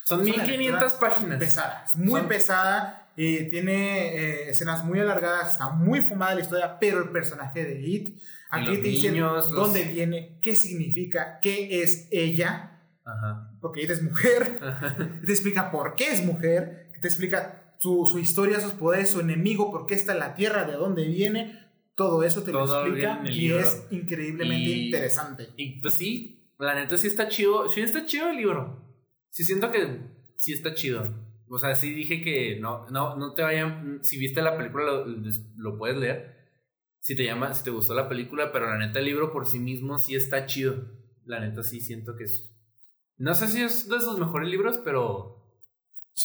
son 0.04 0.20
es 0.28 0.34
una 0.34 0.42
1500 0.44 0.92
páginas. 0.94 1.38
pesada. 1.38 1.82
Es 1.86 1.96
muy 1.96 2.20
Son- 2.20 2.28
pesada. 2.28 3.02
y 3.16 3.48
tiene 3.50 4.14
eh, 4.14 4.50
escenas 4.50 4.84
muy 4.84 5.00
alargadas, 5.00 5.52
está 5.52 5.70
muy 5.70 6.00
fumada 6.02 6.34
la 6.34 6.42
historia, 6.42 6.78
pero 6.78 6.98
el 7.02 7.08
personaje 7.10 7.64
de 7.64 7.80
It, 7.80 8.20
aquí 8.50 8.76
te 8.76 8.82
dicen 8.88 9.18
dónde 9.18 9.84
viene, 9.84 10.38
qué 10.42 10.54
significa, 10.54 11.38
qué 11.40 11.82
es 11.82 12.08
ella, 12.10 12.72
porque 13.60 13.82
It 13.84 13.90
es 13.90 14.02
mujer, 14.02 14.60
te 15.24 15.32
explica 15.32 15.70
por 15.70 15.94
qué 15.94 16.10
es 16.12 16.22
mujer, 16.24 16.85
te 17.06 17.10
explica 17.10 17.76
su, 17.78 18.04
su, 18.10 18.18
historia, 18.18 18.58
sus 18.58 18.72
poderes, 18.72 19.10
su 19.10 19.20
enemigo, 19.20 19.70
por 19.70 19.86
qué 19.86 19.94
está 19.94 20.12
en 20.12 20.18
la 20.18 20.34
Tierra, 20.34 20.64
de 20.64 20.72
dónde 20.72 21.06
viene, 21.06 21.66
todo 21.94 22.24
eso 22.24 22.42
te 22.42 22.50
lo 22.50 22.64
explica 22.64 23.22
y 23.24 23.52
es 23.52 23.86
increíblemente 23.90 24.70
interesante. 24.70 25.48
Y 25.56 25.80
pues 25.80 25.94
sí, 25.94 26.50
la 26.58 26.74
neta 26.74 26.98
sí 26.98 27.06
está 27.06 27.28
chido, 27.28 27.68
sí 27.68 27.80
está 27.80 28.04
chido 28.04 28.28
el 28.28 28.36
libro. 28.36 28.82
Sí 29.30 29.44
siento 29.44 29.70
que 29.70 30.00
sí 30.36 30.52
está 30.52 30.74
chido. 30.74 31.14
O 31.48 31.58
sea, 31.58 31.76
sí 31.76 31.94
dije 31.94 32.22
que 32.22 32.58
no, 32.60 32.90
no, 32.90 33.16
no 33.16 33.34
te 33.34 33.42
vayan. 33.42 34.00
Si 34.02 34.18
viste 34.18 34.42
la 34.42 34.56
película, 34.56 34.84
lo, 34.84 35.06
lo, 35.56 35.78
puedes 35.78 35.96
leer. 35.96 36.34
Si 36.98 37.14
te 37.14 37.24
llama, 37.24 37.54
si 37.54 37.62
te 37.62 37.70
gustó 37.70 37.94
la 37.94 38.08
película, 38.08 38.50
pero 38.50 38.66
la 38.66 38.78
neta, 38.78 38.98
el 38.98 39.04
libro 39.04 39.32
por 39.32 39.46
sí 39.46 39.60
mismo 39.60 39.98
sí 39.98 40.16
está 40.16 40.46
chido. 40.46 40.90
La 41.24 41.38
neta, 41.38 41.62
sí 41.62 41.80
siento 41.80 42.16
que 42.16 42.24
es. 42.24 42.52
No 43.16 43.34
sé 43.34 43.46
si 43.46 43.62
es 43.62 43.88
de 43.88 44.00
sus 44.00 44.18
mejores 44.18 44.50
libros, 44.50 44.80
pero. 44.84 45.35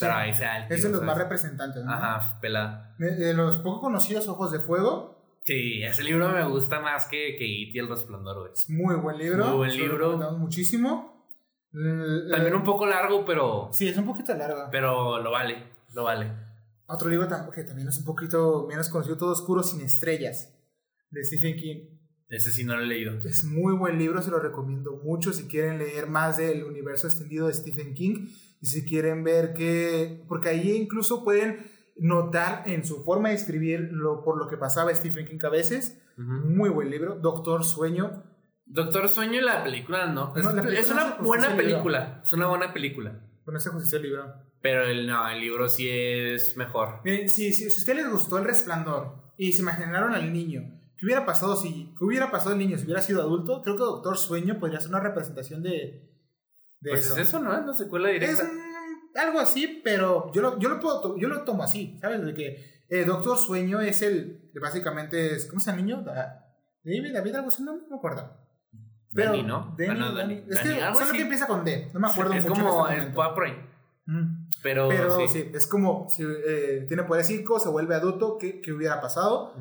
Pero 0.00 0.14
ahí 0.14 0.32
sea 0.32 0.66
Es 0.68 0.82
de 0.82 0.88
los 0.88 1.02
más 1.02 1.18
representantes, 1.18 1.84
¿no? 1.84 1.92
Ajá, 1.92 2.38
pelada. 2.40 2.94
De, 2.98 3.34
los 3.34 3.58
poco 3.58 3.80
conocidos 3.80 4.28
Ojos 4.28 4.52
de 4.52 4.60
Fuego. 4.60 5.38
Sí, 5.44 5.82
ese 5.82 6.04
libro 6.04 6.28
me 6.28 6.44
gusta 6.44 6.80
más 6.80 7.06
que, 7.06 7.36
que 7.36 7.44
E.T. 7.44 7.78
el 7.78 7.88
Resplandor, 7.88 8.40
güey. 8.40 8.52
Es 8.52 8.70
muy 8.70 8.94
buen 8.94 9.18
libro. 9.18 9.46
Muy 9.46 9.56
buen 9.56 9.76
libro. 9.76 10.16
muchísimo. 10.38 11.26
También 11.72 12.54
un 12.54 12.64
poco 12.64 12.86
largo, 12.86 13.24
pero. 13.24 13.68
Sí, 13.72 13.88
es 13.88 13.96
un 13.96 14.06
poquito 14.06 14.34
largo. 14.34 14.68
Pero 14.70 15.18
lo 15.18 15.30
vale, 15.30 15.70
lo 15.92 16.04
vale. 16.04 16.32
Otro 16.86 17.08
libro 17.08 17.26
que 17.52 17.64
también 17.64 17.88
es 17.88 17.98
un 17.98 18.04
poquito 18.04 18.66
menos 18.68 18.88
conocido, 18.88 19.16
Todo 19.16 19.32
Oscuro 19.32 19.62
sin 19.62 19.80
Estrellas, 19.80 20.54
de 21.10 21.24
Stephen 21.24 21.56
King. 21.56 21.86
Ese 22.32 22.50
sí 22.50 22.64
no 22.64 22.76
lo 22.76 22.82
he 22.82 22.86
leído. 22.86 23.16
Es 23.24 23.44
muy 23.44 23.74
buen 23.74 23.98
libro, 23.98 24.20
se 24.22 24.32
lo 24.32 24.40
recomiendo 24.40 25.00
mucho 25.04 25.32
si 25.32 25.46
quieren 25.46 25.78
leer 25.78 26.08
más 26.08 26.36
del 26.36 26.64
universo 26.64 27.06
extendido 27.06 27.46
de 27.46 27.54
Stephen 27.54 27.94
King 27.94 28.26
y 28.60 28.66
si 28.66 28.84
quieren 28.84 29.22
ver 29.22 29.52
que. 29.52 30.24
Porque 30.26 30.48
ahí 30.48 30.72
incluso 30.72 31.22
pueden 31.22 31.70
notar 31.96 32.64
en 32.66 32.84
su 32.84 33.04
forma 33.04 33.28
de 33.28 33.36
escribir 33.36 33.90
lo, 33.92 34.24
por 34.24 34.38
lo 34.38 34.48
que 34.48 34.56
pasaba 34.56 34.92
Stephen 34.94 35.26
King 35.26 35.38
a 35.44 35.50
veces. 35.50 36.02
Muy 36.16 36.70
buen 36.70 36.90
libro. 36.90 37.14
Doctor 37.14 37.64
Sueño 37.64 38.24
Doctor 38.72 39.08
Sueño 39.08 39.38
y 39.38 39.42
la 39.42 39.62
película 39.62 40.06
no. 40.06 40.32
Es, 40.34 40.46
una 40.46 41.16
buena 41.20 41.54
película. 41.54 42.22
Es 42.24 42.32
una 42.32 42.46
buena 42.46 42.72
película. 42.72 43.20
Con 43.44 43.56
ese 43.56 43.68
justicia 43.68 43.96
el 43.96 44.04
libro. 44.04 44.34
Pero 44.62 44.84
el, 44.84 45.06
no, 45.06 45.28
el 45.28 45.40
libro 45.40 45.68
sí 45.68 45.86
es 45.88 46.56
mejor. 46.56 47.00
Miren, 47.04 47.28
si, 47.28 47.52
si, 47.52 47.64
a 47.64 47.68
usted 47.68 47.96
les 47.96 48.08
gustó 48.08 48.38
El 48.38 48.44
Resplandor 48.44 49.34
y 49.36 49.52
se 49.52 49.60
imaginaron 49.60 50.14
al 50.14 50.32
niño, 50.32 50.80
¿qué 51.02 51.06
hubiera 51.06 51.26
pasado 51.26 51.56
si 51.56 51.92
qué 51.98 52.04
hubiera 52.04 52.30
pasado 52.30 52.52
el 52.52 52.58
niño 52.58 52.78
si 52.78 52.84
hubiera 52.84 53.02
sido 53.02 53.22
adulto? 53.22 53.60
Creo 53.60 53.76
que 53.76 53.82
Doctor 53.82 54.16
Sueño 54.16 54.60
podría 54.60 54.78
ser 54.78 54.90
una 54.90 55.00
representación 55.00 55.60
de, 55.60 56.08
de 56.78 56.90
pues 56.90 57.06
eso. 57.06 57.14
es 57.14 57.26
eso, 57.26 57.40
¿no? 57.40 57.52
Es 57.52 57.60
una 57.60 57.74
secuela 57.74 58.08
directa. 58.08 58.44
Es 58.44 59.20
algo 59.20 59.40
así, 59.40 59.80
pero 59.82 60.30
yo 60.32 60.42
lo, 60.42 60.60
yo 60.60 60.68
lo, 60.68 60.78
puedo, 60.78 61.16
yo 61.18 61.26
lo 61.26 61.42
tomo 61.42 61.64
así, 61.64 61.98
¿sabes? 62.00 62.24
De 62.24 62.32
que 62.34 62.84
eh, 62.88 63.04
Doctor 63.04 63.36
Sueño 63.36 63.80
es 63.80 64.00
el, 64.02 64.52
básicamente 64.60 65.34
es, 65.34 65.46
¿cómo 65.46 65.58
se 65.58 65.72
llama 65.72 65.82
niño? 65.82 66.04
David, 66.04 67.12
David, 67.12 67.34
algo 67.34 67.48
así, 67.48 67.64
no 67.64 67.74
me 67.74 67.96
acuerdo. 67.96 68.36
Pero, 69.12 69.32
Dani, 69.32 69.42
¿no? 69.42 69.74
Dani, 69.76 70.44
Es 70.48 70.60
que 70.60 70.80
solo 70.94 71.12
que 71.12 71.22
empieza 71.22 71.48
con 71.48 71.64
D. 71.64 71.90
No 71.92 71.98
me 71.98 72.06
acuerdo 72.06 72.32
Es 72.32 72.46
como 72.46 72.86
este 72.86 73.06
el 73.06 73.12
Papre. 73.12 73.72
Mm. 74.06 74.46
Pero, 74.62 74.88
Pero 74.88 75.26
sí. 75.26 75.50
es 75.52 75.66
como 75.66 76.08
si 76.08 76.22
eh, 76.22 76.84
tiene 76.86 77.02
poder 77.02 77.24
psíquico, 77.24 77.58
se 77.58 77.70
vuelve 77.70 77.96
adulto, 77.96 78.38
¿qué, 78.38 78.60
qué 78.60 78.72
hubiera 78.72 79.00
pasado? 79.00 79.52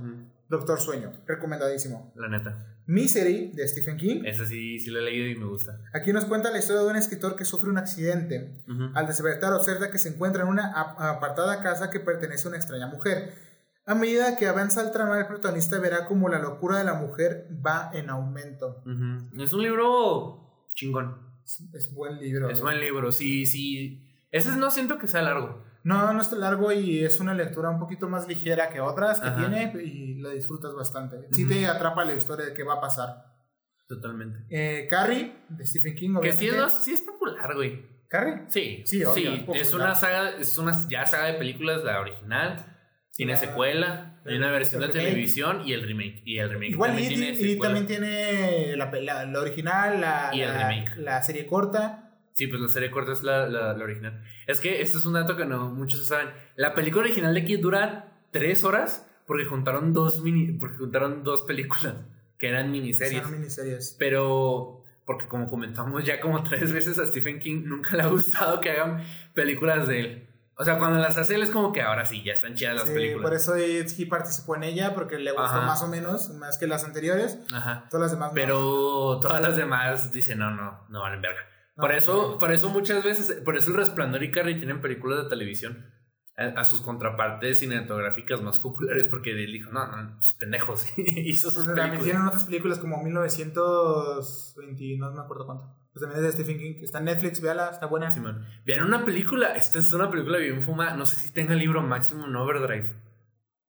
Doctor 0.51 0.81
Sueño, 0.81 1.13
recomendadísimo. 1.25 2.11
La 2.17 2.27
neta. 2.27 2.75
Misery, 2.85 3.53
de 3.53 3.65
Stephen 3.69 3.95
King. 3.95 4.23
Ese 4.25 4.45
sí, 4.45 4.79
sí 4.79 4.91
lo 4.91 4.99
he 4.99 5.03
leído 5.03 5.25
y 5.27 5.35
me 5.35 5.45
gusta. 5.45 5.79
Aquí 5.93 6.11
nos 6.11 6.25
cuenta 6.25 6.51
la 6.51 6.59
historia 6.59 6.81
de 6.81 6.89
un 6.89 6.97
escritor 6.97 7.37
que 7.37 7.45
sufre 7.45 7.69
un 7.69 7.77
accidente. 7.77 8.61
Al 8.93 9.07
despertar 9.07 9.53
observa 9.53 9.89
que 9.89 9.97
se 9.97 10.09
encuentra 10.09 10.43
en 10.43 10.49
una 10.49 10.73
apartada 10.73 11.63
casa 11.63 11.89
que 11.89 12.01
pertenece 12.01 12.47
a 12.47 12.49
una 12.49 12.57
extraña 12.57 12.87
mujer. 12.87 13.33
A 13.85 13.95
medida 13.95 14.35
que 14.35 14.45
avanza 14.45 14.81
el 14.81 14.91
trama, 14.91 15.17
el 15.19 15.25
protagonista 15.25 15.79
verá 15.79 16.05
como 16.05 16.27
la 16.27 16.39
locura 16.39 16.79
de 16.79 16.83
la 16.83 16.95
mujer 16.95 17.47
va 17.65 17.89
en 17.93 18.09
aumento. 18.09 18.83
Es 19.39 19.53
un 19.53 19.61
libro 19.61 20.67
chingón. 20.73 21.15
Es, 21.73 21.93
buen 21.93 22.19
libro. 22.19 22.49
Es 22.49 22.59
buen 22.59 22.81
libro, 22.81 23.13
sí, 23.13 23.45
sí. 23.45 24.05
Ese 24.31 24.57
no 24.57 24.69
siento 24.69 24.97
que 24.97 25.07
sea 25.07 25.21
largo. 25.21 25.63
No, 25.83 26.13
no 26.13 26.21
está 26.21 26.35
largo 26.35 26.71
y 26.71 27.03
es 27.03 27.19
una 27.19 27.33
lectura 27.33 27.69
un 27.69 27.79
poquito 27.79 28.07
más 28.07 28.27
ligera 28.27 28.69
que 28.69 28.79
otras 28.79 29.19
que 29.19 29.31
tiene 29.31 29.73
y 29.83 30.15
la 30.21 30.29
disfrutas 30.29 30.73
bastante. 30.73 31.27
Sí 31.31 31.47
te 31.47 31.65
atrapa 31.65 32.05
la 32.05 32.13
historia 32.13 32.45
de 32.45 32.53
qué 32.53 32.63
va 32.63 32.75
a 32.75 32.81
pasar. 32.81 33.25
Totalmente. 33.87 34.45
Eh, 34.49 34.87
Carrie, 34.89 35.33
de 35.49 35.65
Stephen 35.65 35.95
King, 35.95 36.15
obviamente. 36.15 36.45
Que 36.45 36.51
sí 36.51 36.57
es, 36.57 36.83
sí 36.83 36.93
es 36.93 37.01
popular, 37.01 37.53
güey. 37.55 37.85
¿Carrie? 38.07 38.43
Sí, 38.47 38.83
sí, 38.85 39.03
sí. 39.13 39.45
Es, 39.53 39.73
una 39.73 39.95
saga, 39.95 40.37
es 40.37 40.57
una 40.57 40.73
ya 40.87 41.05
saga 41.05 41.27
de 41.27 41.33
películas, 41.33 41.83
la 41.83 41.99
original. 41.99 42.65
Tiene 43.13 43.35
secuela, 43.35 44.21
hay 44.25 44.37
una 44.37 44.51
versión 44.51 44.81
de 44.81 44.89
televisión 44.89 45.67
y 45.67 45.73
el 45.73 45.85
remake. 45.85 46.21
Y 46.25 46.37
el 46.37 46.49
remake 46.49 46.71
Igual 46.71 46.91
también 46.91 47.11
y, 47.11 47.15
tiene 47.15 47.51
y 47.51 47.59
también 47.59 47.87
tiene 47.87 48.75
la, 48.77 49.25
la, 49.25 49.39
original, 49.39 49.99
la, 49.99 50.29
y 50.33 50.41
el 50.41 50.53
remake. 50.53 50.97
la 50.97 51.21
serie 51.21 51.45
corta. 51.45 52.00
Sí, 52.33 52.47
pues 52.47 52.61
la 52.61 52.67
serie 52.67 52.91
corta 52.91 53.11
es 53.11 53.23
la, 53.23 53.47
la, 53.47 53.73
original. 53.73 54.23
Es 54.47 54.59
que 54.59 54.81
esto 54.81 54.97
es 54.97 55.05
un 55.05 55.13
dato 55.13 55.35
que 55.35 55.45
no 55.45 55.69
muchos 55.69 56.07
saben. 56.07 56.29
La 56.55 56.73
película 56.73 57.03
original 57.03 57.33
de 57.33 57.41
aquí 57.41 57.57
dura 57.57 58.13
tres 58.31 58.63
horas 58.63 59.07
porque 59.27 59.45
juntaron 59.45 59.93
dos 59.93 60.21
mini, 60.21 60.53
porque 60.53 60.77
juntaron 60.77 61.23
dos 61.23 61.43
películas 61.43 61.95
que 62.37 62.49
eran 62.49 62.71
miniseries. 62.71 63.21
Son 63.21 63.31
miniseries. 63.31 63.95
Pero 63.99 64.83
porque 65.05 65.27
como 65.27 65.49
comentamos 65.49 66.03
ya 66.03 66.21
como 66.21 66.43
tres 66.43 66.71
veces 66.71 66.97
a 66.99 67.05
Stephen 67.05 67.39
King 67.39 67.63
nunca 67.65 67.95
le 67.95 68.03
ha 68.03 68.07
gustado 68.07 68.61
que 68.61 68.71
hagan 68.71 69.03
películas 69.33 69.87
de 69.87 69.99
él. 69.99 70.27
O 70.61 70.63
sea, 70.63 70.77
cuando 70.77 70.99
las 70.99 71.17
hace 71.17 71.35
él 71.35 71.41
es 71.41 71.49
como 71.49 71.71
que 71.71 71.81
ahora 71.81 72.05
sí, 72.05 72.21
ya 72.23 72.33
están 72.33 72.53
chidas 72.53 72.75
las 72.75 72.89
películas. 72.89 73.23
Por 73.23 73.33
eso 73.33 73.55
sí 73.87 74.05
participó 74.05 74.55
en 74.55 74.63
ella, 74.63 74.93
porque 74.93 75.17
le 75.17 75.31
gustó 75.31 75.61
más 75.63 75.81
o 75.81 75.87
menos, 75.87 76.29
más 76.35 76.59
que 76.59 76.67
las 76.67 76.83
anteriores. 76.83 77.39
Ajá. 77.51 77.87
Todas 77.89 78.03
las 78.03 78.11
demás. 78.11 78.31
Pero 78.35 79.19
todas 79.19 79.41
las 79.41 79.55
demás 79.55 80.11
dicen, 80.11 80.37
no, 80.37 80.51
no, 80.51 80.81
no 80.89 81.01
valen 81.01 81.19
verga. 81.19 81.41
Por 81.75 81.91
eso, 81.91 82.37
por 82.39 82.51
eso 82.51 82.69
muchas 82.69 83.03
veces, 83.03 83.41
por 83.43 83.57
eso 83.57 83.71
el 83.71 83.77
Resplandor 83.77 84.23
y 84.23 84.31
Carrie 84.31 84.55
tienen 84.55 84.81
películas 84.81 85.23
de 85.23 85.29
televisión 85.29 85.85
a, 86.35 86.63
sus 86.63 86.81
contrapartes 86.81 87.59
cinematográficas 87.59 88.41
más 88.41 88.59
populares, 88.59 89.07
porque 89.07 89.31
él 89.31 89.51
dijo, 89.51 89.71
no, 89.71 89.85
no, 89.85 90.15
pues, 90.15 90.35
pendejos. 90.39 90.85
Hizo 90.97 91.51
sus 91.51 91.65
películas. 91.65 91.99
Hicieron 91.99 92.27
otras 92.27 92.45
películas 92.45 92.79
como 92.79 93.03
1920, 93.03 94.97
no 94.97 95.11
me 95.11 95.21
acuerdo 95.21 95.45
cuánto. 95.45 95.77
Pues 95.93 96.01
también 96.01 96.23
es 96.25 96.35
de 96.35 96.43
Stephen 96.43 96.57
King. 96.57 96.81
Está 96.81 96.99
en 96.99 97.05
Netflix, 97.05 97.41
véala, 97.41 97.69
está 97.69 97.85
buena. 97.85 98.09
Sí, 98.11 98.21
man. 98.21 98.47
Vean 98.65 98.85
una 98.85 99.03
película. 99.03 99.55
Esta 99.55 99.79
es 99.79 99.91
una 99.91 100.09
película 100.09 100.37
bien 100.37 100.63
fumada. 100.63 100.95
No 100.95 101.05
sé 101.05 101.17
si 101.17 101.33
tenga 101.33 101.51
el 101.53 101.59
libro 101.59 101.81
Maximum 101.81 102.33
Overdrive. 102.33 102.95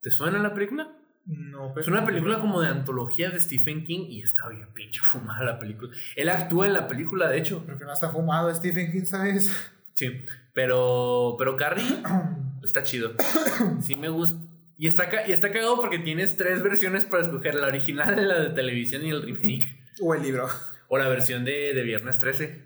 ¿Te 0.01 0.11
suena 0.11 0.39
la 0.39 0.55
película? 0.55 0.97
No, 1.25 1.69
pero. 1.69 1.81
Es 1.81 1.89
una 1.89 2.05
película 2.05 2.41
como 2.41 2.61
de 2.61 2.69
antología 2.69 3.31
de 3.31 3.39
Stephen 3.39 3.85
King 3.85 4.07
y 4.09 4.23
está 4.23 4.49
bien 4.49 4.69
pinche 4.75 5.01
fumada 5.01 5.45
la 5.45 5.59
película. 5.59 5.95
Él 6.17 6.29
actúa 6.29 6.67
en 6.67 6.75
la 6.75 6.89
película, 6.89 7.29
de 7.29 7.39
hecho. 7.39 7.65
Porque 7.65 7.85
no 7.85 7.93
está 7.93 8.11
fumado 8.11 8.53
Stephen 8.55 8.91
King, 8.91 9.05
¿sabes? 9.05 9.53
Sí, 9.95 10.25
pero. 10.53 11.37
Pero 11.39 11.57
Carrie 11.57 12.03
está 12.63 12.83
chido. 12.83 13.13
Sí 13.81 13.95
me 13.97 14.09
gusta. 14.09 14.41
Y 14.79 14.89
está, 14.89 15.09
y 15.29 15.33
está 15.33 15.53
cagado 15.53 15.81
porque 15.81 16.01
tienes 16.01 16.37
tres 16.37 16.63
versiones 16.63 17.05
para 17.05 17.23
escoger: 17.23 17.55
la 17.55 17.69
original, 17.69 18.27
la 18.27 18.41
de 18.41 18.51
televisión 18.51 19.05
y 19.05 19.11
el 19.11 19.23
remake. 19.23 19.65
O 20.01 20.15
el 20.15 20.23
libro. 20.23 20.49
O 20.89 20.99
la 20.99 21.09
versión 21.09 21.45
de, 21.45 21.73
de 21.73 21.83
Viernes 21.83 22.19
13. 22.19 22.65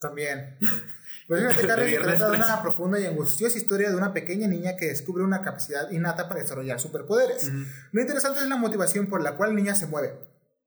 También. 0.00 0.56
Pues 1.26 1.42
este 1.42 1.66
Carrie 1.66 1.90
se 1.90 2.02
trata 2.02 2.30
de 2.30 2.36
una 2.36 2.62
profunda 2.62 3.00
y 3.00 3.06
angustiosa 3.06 3.58
historia 3.58 3.90
de 3.90 3.96
una 3.96 4.12
pequeña 4.12 4.46
niña 4.46 4.76
que 4.76 4.86
descubre 4.86 5.24
una 5.24 5.42
capacidad 5.42 5.90
innata 5.90 6.28
para 6.28 6.40
desarrollar 6.40 6.78
superpoderes. 6.78 7.50
Lo 7.92 8.00
interesante 8.00 8.40
es 8.40 8.46
la 8.46 8.56
motivación 8.56 9.06
por 9.08 9.22
la 9.22 9.36
cual 9.36 9.50
la 9.50 9.56
niña 9.56 9.74
se 9.74 9.86
mueve. 9.86 10.14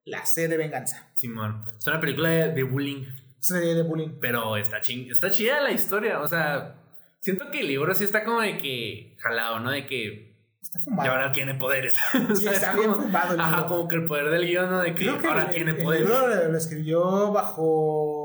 La 0.05 0.25
sed 0.25 0.49
de 0.49 0.57
venganza. 0.57 1.11
Simón. 1.15 1.63
es 1.77 1.87
una 1.87 2.01
película 2.01 2.29
de, 2.29 2.63
bullying. 2.63 3.05
Una 3.49 3.59
de 3.59 3.83
bullying. 3.83 4.19
Pero 4.19 4.57
está, 4.57 4.81
ching 4.81 5.09
está 5.09 5.31
chida 5.31 5.61
la 5.61 5.71
historia. 5.71 6.19
O 6.19 6.27
sea, 6.27 6.75
siento 7.21 7.51
que 7.51 7.61
el 7.61 7.67
libro 7.67 7.93
sí 7.93 8.03
está 8.03 8.23
como 8.23 8.41
de 8.41 8.57
que 8.57 9.17
jalado, 9.19 9.59
¿no? 9.59 9.71
De 9.71 9.85
que 9.85 10.29
Está 10.61 10.79
fumado. 10.79 11.07
Y 11.07 11.11
ahora 11.11 11.31
tiene 11.31 11.55
poderes. 11.55 11.95
Sí, 12.35 12.47
está 12.47 12.75
bien 12.75 12.93
fumado. 12.93 13.33
El 13.33 13.39
ajá, 13.39 13.65
como 13.67 13.87
que 13.87 13.95
el 13.95 14.05
poder 14.05 14.29
del 14.29 14.45
guion, 14.45 14.69
¿no? 14.69 14.81
De 14.81 14.93
que, 14.93 15.09
ahora 15.09 15.49
tiene 15.49 15.73
poderes. 15.73 16.07
El 16.09 16.13
libro 16.13 16.51
lo 16.51 16.57
escribió 16.57 17.31
bajo. 17.31 18.18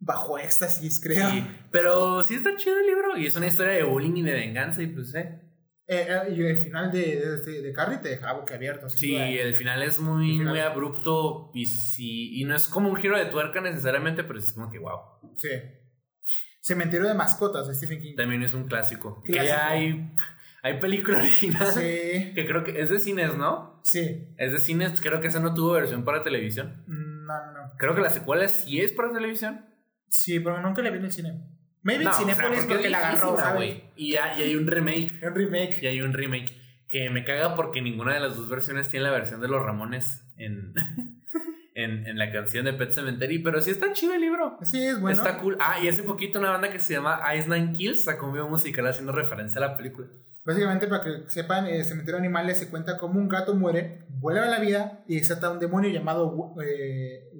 Bajo 0.00 0.38
éxtasis, 0.38 1.00
creo. 1.00 1.30
Sí, 1.30 1.46
pero 1.70 2.22
sí 2.24 2.34
está 2.34 2.56
chido 2.56 2.76
el 2.80 2.86
libro. 2.86 3.16
Y 3.16 3.26
es 3.26 3.36
una 3.36 3.46
historia 3.46 3.74
de 3.74 3.84
bullying 3.84 4.16
y 4.16 4.22
de 4.22 4.32
venganza, 4.32 4.82
y 4.82 4.88
pues, 4.88 5.14
eh. 5.14 5.40
Eh, 5.86 6.06
eh, 6.08 6.34
y 6.36 6.42
el 6.42 6.58
final 6.62 6.90
de, 6.92 7.00
de, 7.44 7.62
de, 7.62 7.72
Carrie 7.72 7.98
te 7.98 8.10
deja 8.10 8.30
abierto. 8.30 8.88
Sí, 8.88 9.16
el 9.16 9.54
final 9.54 9.82
es 9.82 9.98
muy, 9.98 10.38
muy 10.38 10.60
abrupto 10.60 11.50
y, 11.52 11.66
sí, 11.66 12.40
y 12.40 12.44
no 12.44 12.54
es 12.54 12.68
como 12.68 12.88
un 12.88 12.96
giro 12.96 13.18
de 13.18 13.26
tuerca 13.26 13.60
necesariamente, 13.60 14.22
pero 14.22 14.38
es 14.38 14.52
como 14.52 14.70
que 14.70 14.78
wow. 14.78 15.00
Sí. 15.34 15.48
Cementerio 16.62 17.08
de 17.08 17.14
mascotas 17.14 17.66
de 17.66 17.74
Stephen 17.74 18.00
King. 18.00 18.14
También 18.16 18.42
es 18.44 18.54
un 18.54 18.68
clásico. 18.68 19.20
Que 19.24 19.32
Clásico. 19.32 19.56
hay, 19.62 20.12
hay 20.62 20.78
película 20.78 21.18
original. 21.18 21.66
Sí, 21.66 22.32
Que 22.34 22.44
creo 22.46 22.62
que 22.62 22.80
es 22.80 22.88
de 22.90 22.98
cines, 23.00 23.36
¿no? 23.36 23.80
sí. 23.82 24.28
Es 24.36 24.52
de 24.52 24.58
cines, 24.60 25.00
creo 25.00 25.20
que 25.20 25.26
esa 25.26 25.40
no 25.40 25.54
tuvo 25.54 25.72
versión 25.72 26.04
para 26.04 26.22
televisión. 26.22 26.84
Mm, 26.86 27.26
No, 27.26 27.46
no, 27.46 27.52
no. 27.52 27.72
Creo 27.78 27.96
que 27.96 28.00
la 28.02 28.10
secuela 28.10 28.46
sí 28.48 28.80
es 28.80 28.92
para 28.92 29.12
televisión. 29.12 29.66
Sí, 30.10 30.40
pero 30.40 30.60
nunca 30.60 30.82
la 30.82 30.90
vi 30.90 30.98
en 30.98 31.04
el 31.04 31.12
cine. 31.12 31.40
Maybe 31.82 32.04
No, 32.04 32.10
en 32.10 32.14
o 32.14 32.18
sea, 32.18 32.26
Cinepolis 32.26 32.58
porque 32.58 32.74
porque 32.74 32.90
la 32.90 32.98
agarró, 32.98 33.36
güey. 33.54 33.84
Y, 33.96 34.14
y 34.14 34.16
hay 34.16 34.54
un 34.54 34.66
remake. 34.66 35.12
Un 35.22 35.34
remake. 35.34 35.78
Y 35.82 35.86
hay 35.86 36.00
un 36.02 36.12
remake 36.12 36.52
que 36.88 37.08
me 37.10 37.24
caga 37.24 37.54
porque 37.54 37.80
ninguna 37.80 38.14
de 38.14 38.20
las 38.20 38.36
dos 38.36 38.48
versiones 38.48 38.88
tiene 38.88 39.04
la 39.04 39.12
versión 39.12 39.40
de 39.40 39.46
los 39.48 39.64
Ramones 39.64 40.24
en, 40.36 40.74
en, 41.74 42.06
en 42.06 42.18
la 42.18 42.32
canción 42.32 42.64
de 42.64 42.72
Pet 42.72 42.90
Cemetery. 42.90 43.38
Pero 43.38 43.62
sí 43.62 43.70
está 43.70 43.92
chido 43.92 44.12
el 44.14 44.20
libro. 44.20 44.58
Sí, 44.62 44.84
es 44.84 45.00
bueno. 45.00 45.16
Está 45.16 45.38
cool. 45.38 45.56
Ah, 45.60 45.78
y 45.82 45.88
hace 45.88 46.02
poquito 46.02 46.40
una 46.40 46.50
banda 46.50 46.70
que 46.72 46.80
se 46.80 46.94
llama 46.94 47.22
Ice 47.36 47.48
Nine 47.48 47.72
Kills 47.72 48.04
sacó 48.04 48.26
un 48.26 48.32
video 48.32 48.48
musical 48.48 48.86
haciendo 48.88 49.12
referencia 49.12 49.64
a 49.64 49.68
la 49.68 49.76
película. 49.76 50.08
Básicamente, 50.44 50.88
para 50.88 51.04
que 51.04 51.10
sepan, 51.28 51.66
el 51.66 51.84
cementerio 51.84 52.16
de 52.20 52.26
animales 52.26 52.58
se 52.58 52.68
cuenta 52.68 52.98
como 52.98 53.20
un 53.20 53.28
gato 53.28 53.54
muere, 53.54 54.06
vuelve 54.08 54.40
a 54.40 54.46
la 54.46 54.58
vida 54.58 55.04
y 55.06 55.16
exata 55.16 55.50
un 55.50 55.60
demonio 55.60 55.90
llamado 55.90 56.54
eh, 56.64 57.30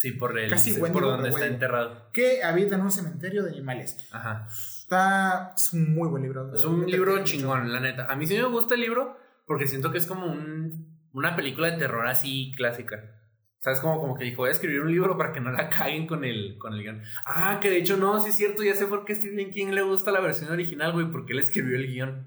Sí, 0.00 0.12
por 0.12 0.38
el 0.38 0.48
Casi 0.48 0.72
por 0.72 0.84
Wendigo, 0.84 1.10
donde 1.10 1.28
está 1.28 1.40
Wendigo. 1.42 1.54
enterrado. 1.56 2.10
que 2.14 2.42
habita 2.42 2.76
en 2.76 2.80
un 2.80 2.90
cementerio 2.90 3.42
de 3.42 3.50
animales. 3.50 4.08
Ajá. 4.12 4.46
Está. 4.48 5.52
Es 5.54 5.74
un 5.74 5.92
muy 5.94 6.08
buen 6.08 6.22
libro. 6.22 6.54
Es 6.54 6.64
un 6.64 6.86
libro 6.90 7.12
mucho. 7.12 7.24
chingón, 7.24 7.70
la 7.70 7.80
neta. 7.80 8.06
A 8.10 8.16
mí 8.16 8.26
sí 8.26 8.34
me 8.34 8.44
gusta 8.44 8.76
el 8.76 8.80
libro 8.80 9.18
porque 9.46 9.66
siento 9.66 9.92
que 9.92 9.98
es 9.98 10.06
como 10.06 10.24
un, 10.26 11.06
una 11.12 11.36
película 11.36 11.70
de 11.70 11.76
terror 11.76 12.06
así 12.06 12.50
clásica. 12.56 13.16
¿Sabes? 13.58 13.80
Como, 13.80 14.00
como 14.00 14.16
que 14.16 14.24
dijo, 14.24 14.38
voy 14.38 14.48
a 14.48 14.52
escribir 14.52 14.80
un 14.80 14.90
libro 14.90 15.18
para 15.18 15.32
que 15.34 15.40
no 15.42 15.52
la 15.52 15.68
caguen 15.68 16.06
con 16.06 16.24
el, 16.24 16.56
con 16.56 16.72
el 16.72 16.80
guion. 16.82 17.02
Ah, 17.26 17.58
que 17.60 17.68
de 17.68 17.76
hecho 17.76 17.98
no, 17.98 18.18
sí 18.22 18.30
es 18.30 18.36
cierto, 18.36 18.62
ya 18.62 18.74
sé 18.74 18.86
por 18.86 19.04
qué 19.04 19.14
Stephen 19.14 19.50
King 19.50 19.72
le 19.72 19.82
gusta 19.82 20.12
la 20.12 20.20
versión 20.20 20.50
original, 20.50 20.92
güey, 20.92 21.10
porque 21.12 21.34
él 21.34 21.40
escribió 21.40 21.76
el 21.76 21.86
guion 21.88 22.26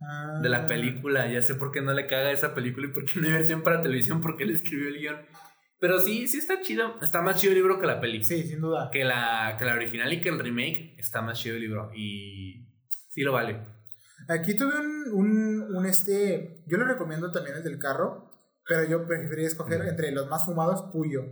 Ah. 0.00 0.38
de 0.42 0.48
la 0.48 0.66
película. 0.66 1.26
Ya 1.28 1.42
sé 1.42 1.54
por 1.54 1.70
qué 1.72 1.80
no 1.80 1.92
le 1.92 2.06
caga 2.08 2.30
esa 2.32 2.54
película 2.54 2.86
y 2.88 2.90
por 2.90 3.04
qué 3.04 3.20
no 3.20 3.26
hay 3.26 3.32
versión 3.34 3.62
para 3.62 3.82
televisión, 3.82 4.20
porque 4.20 4.42
él 4.44 4.50
escribió 4.50 4.88
el 4.88 4.98
guion. 4.98 5.16
Pero 5.80 6.00
sí, 6.00 6.26
sí 6.26 6.38
está 6.38 6.60
chido. 6.60 6.96
Está 7.00 7.22
más 7.22 7.36
chido 7.40 7.52
el 7.52 7.58
libro 7.58 7.78
que 7.80 7.86
la 7.86 8.00
peli. 8.00 8.24
Sí, 8.24 8.42
sin 8.42 8.60
duda. 8.60 8.90
Que 8.92 9.04
la, 9.04 9.56
que 9.58 9.64
la 9.64 9.74
original 9.74 10.12
y 10.12 10.20
que 10.20 10.28
el 10.28 10.38
remake 10.38 10.94
está 10.98 11.22
más 11.22 11.38
chido 11.38 11.56
el 11.56 11.62
libro. 11.62 11.90
Y 11.94 12.66
sí 13.08 13.22
lo 13.22 13.32
vale. 13.32 13.60
Aquí 14.28 14.56
tuve 14.56 14.78
un, 14.80 15.04
un, 15.12 15.76
un 15.76 15.86
este. 15.86 16.64
Yo 16.66 16.76
lo 16.78 16.84
recomiendo 16.84 17.30
también 17.30 17.56
el 17.56 17.62
del 17.62 17.78
carro, 17.78 18.30
pero 18.66 18.84
yo 18.88 19.06
preferiría 19.06 19.46
escoger 19.46 19.80
Mm. 19.84 19.88
entre 19.88 20.10
los 20.12 20.28
más 20.28 20.44
fumados 20.44 20.90
Cuyo. 20.90 21.22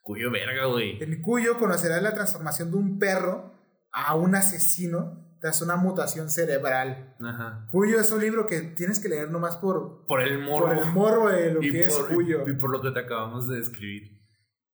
Cuyo 0.00 0.30
verga, 0.30 0.66
güey. 0.66 1.02
En 1.02 1.20
Cuyo 1.22 1.58
conocerás 1.58 2.02
la 2.02 2.14
transformación 2.14 2.70
de 2.70 2.76
un 2.78 2.98
perro 2.98 3.52
a 3.92 4.14
un 4.16 4.34
asesino 4.34 5.23
tras 5.44 5.60
una 5.60 5.76
mutación 5.76 6.30
cerebral. 6.30 7.14
Ajá. 7.20 7.68
Cuyo 7.70 8.00
es 8.00 8.10
un 8.10 8.22
libro 8.22 8.46
que 8.46 8.62
tienes 8.62 8.98
que 8.98 9.10
leer 9.10 9.30
nomás 9.30 9.56
por, 9.56 10.06
Por 10.06 10.22
el 10.22 10.38
morbo. 10.38 10.68
por 10.68 10.78
el 10.78 10.84
morbo 10.86 11.28
de 11.28 11.52
lo 11.52 11.62
y, 11.62 11.70
que 11.70 11.82
es 11.82 11.94
Cuyo. 11.94 12.44
y, 12.46 12.52
y 12.52 12.54
por 12.54 12.70
lo 12.70 12.80
que 12.80 12.90
te 12.92 13.00
acabamos 13.00 13.46
de 13.50 13.56
describir. 13.56 14.22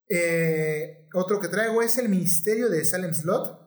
Eh, 0.08 1.08
otro 1.12 1.40
que 1.40 1.48
traigo 1.48 1.82
es 1.82 1.98
El 1.98 2.08
Misterio 2.08 2.68
de 2.70 2.84
Salem 2.84 3.12
Slot. 3.12 3.58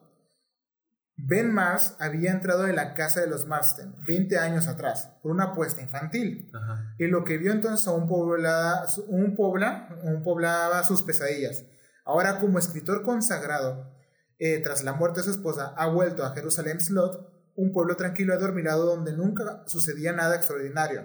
Ben 1.17 1.53
Mars 1.53 1.97
había 1.99 2.31
entrado 2.31 2.67
en 2.67 2.77
la 2.77 2.93
casa 2.93 3.19
de 3.19 3.27
los 3.27 3.47
Marston 3.47 3.97
20 4.07 4.37
años 4.37 4.69
atrás 4.69 5.11
por 5.21 5.33
una 5.33 5.47
apuesta 5.51 5.81
infantil. 5.81 6.49
Ajá. 6.53 6.95
Y 6.99 7.07
lo 7.07 7.25
que 7.25 7.37
vio 7.37 7.51
entonces 7.51 7.85
a 7.85 7.91
un 7.91 8.07
poblada, 8.07 8.85
un 9.09 9.35
pobla, 9.35 9.89
un 10.03 10.23
poblaba 10.23 10.81
sus 10.85 11.03
pesadillas. 11.03 11.65
Ahora 12.05 12.39
como 12.39 12.59
escritor 12.59 13.03
consagrado, 13.03 13.92
eh, 14.39 14.59
tras 14.59 14.83
la 14.83 14.93
muerte 14.93 15.19
de 15.19 15.25
su 15.25 15.31
esposa, 15.31 15.73
ha 15.77 15.87
vuelto 15.87 16.23
a 16.23 16.33
Jerusalén 16.33 16.79
Slot, 16.79 17.31
un 17.55 17.71
pueblo 17.71 17.95
tranquilo 17.95 18.33
y 18.33 18.37
adormilado 18.37 18.85
donde 18.85 19.13
nunca 19.13 19.63
sucedía 19.67 20.11
nada 20.13 20.35
extraordinario. 20.35 21.03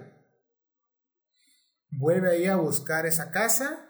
Vuelve 1.91 2.29
ahí 2.31 2.45
a 2.45 2.55
buscar 2.55 3.05
esa 3.05 3.31
casa, 3.31 3.85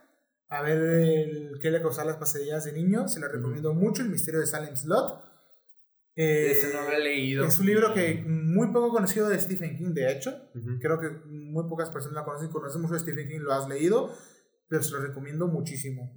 a 0.48 0.61
ver 0.61 0.78
el- 0.82 1.60
qué 1.61 1.70
le 1.72 1.82
causaba 1.82 2.07
las 2.11 2.18
pesadillas 2.18 2.66
de 2.66 2.74
niño. 2.74 3.07
Se 3.07 3.20
le 3.20 3.28
recomiendo 3.28 3.74
mucho, 3.74 4.02
El 4.02 4.10
misterio 4.10 4.40
de 4.40 4.48
Salem 4.48 4.76
Slot. 4.76 5.24
Eh, 6.16 6.52
Ese 6.52 6.74
no 6.74 6.82
lo 6.84 6.91
he 6.91 6.99
leído. 6.99 7.45
es 7.45 7.57
un 7.60 7.66
libro 7.66 7.94
que 7.94 8.16
muy 8.26 8.68
poco 8.74 8.90
conocido 8.90 9.30
de 9.30 9.40
Stephen 9.40 9.78
King, 9.78 9.94
de 9.94 10.11
hecho. 10.11 10.49
Creo 10.82 10.99
que 10.99 11.10
muy 11.28 11.64
pocas 11.70 11.90
personas 11.91 12.16
la 12.16 12.26
conocen. 12.26 12.49
Conoces 12.49 12.82
mucho 12.82 12.95
de 12.95 12.99
Stephen 12.99 13.28
King, 13.28 13.40
lo 13.40 13.53
has 13.53 13.70
leído, 13.70 14.14
pero 14.68 14.84
se 14.84 14.91
lo 14.91 15.02
recomiendo 15.02 15.48
muchísimo. 15.48 16.14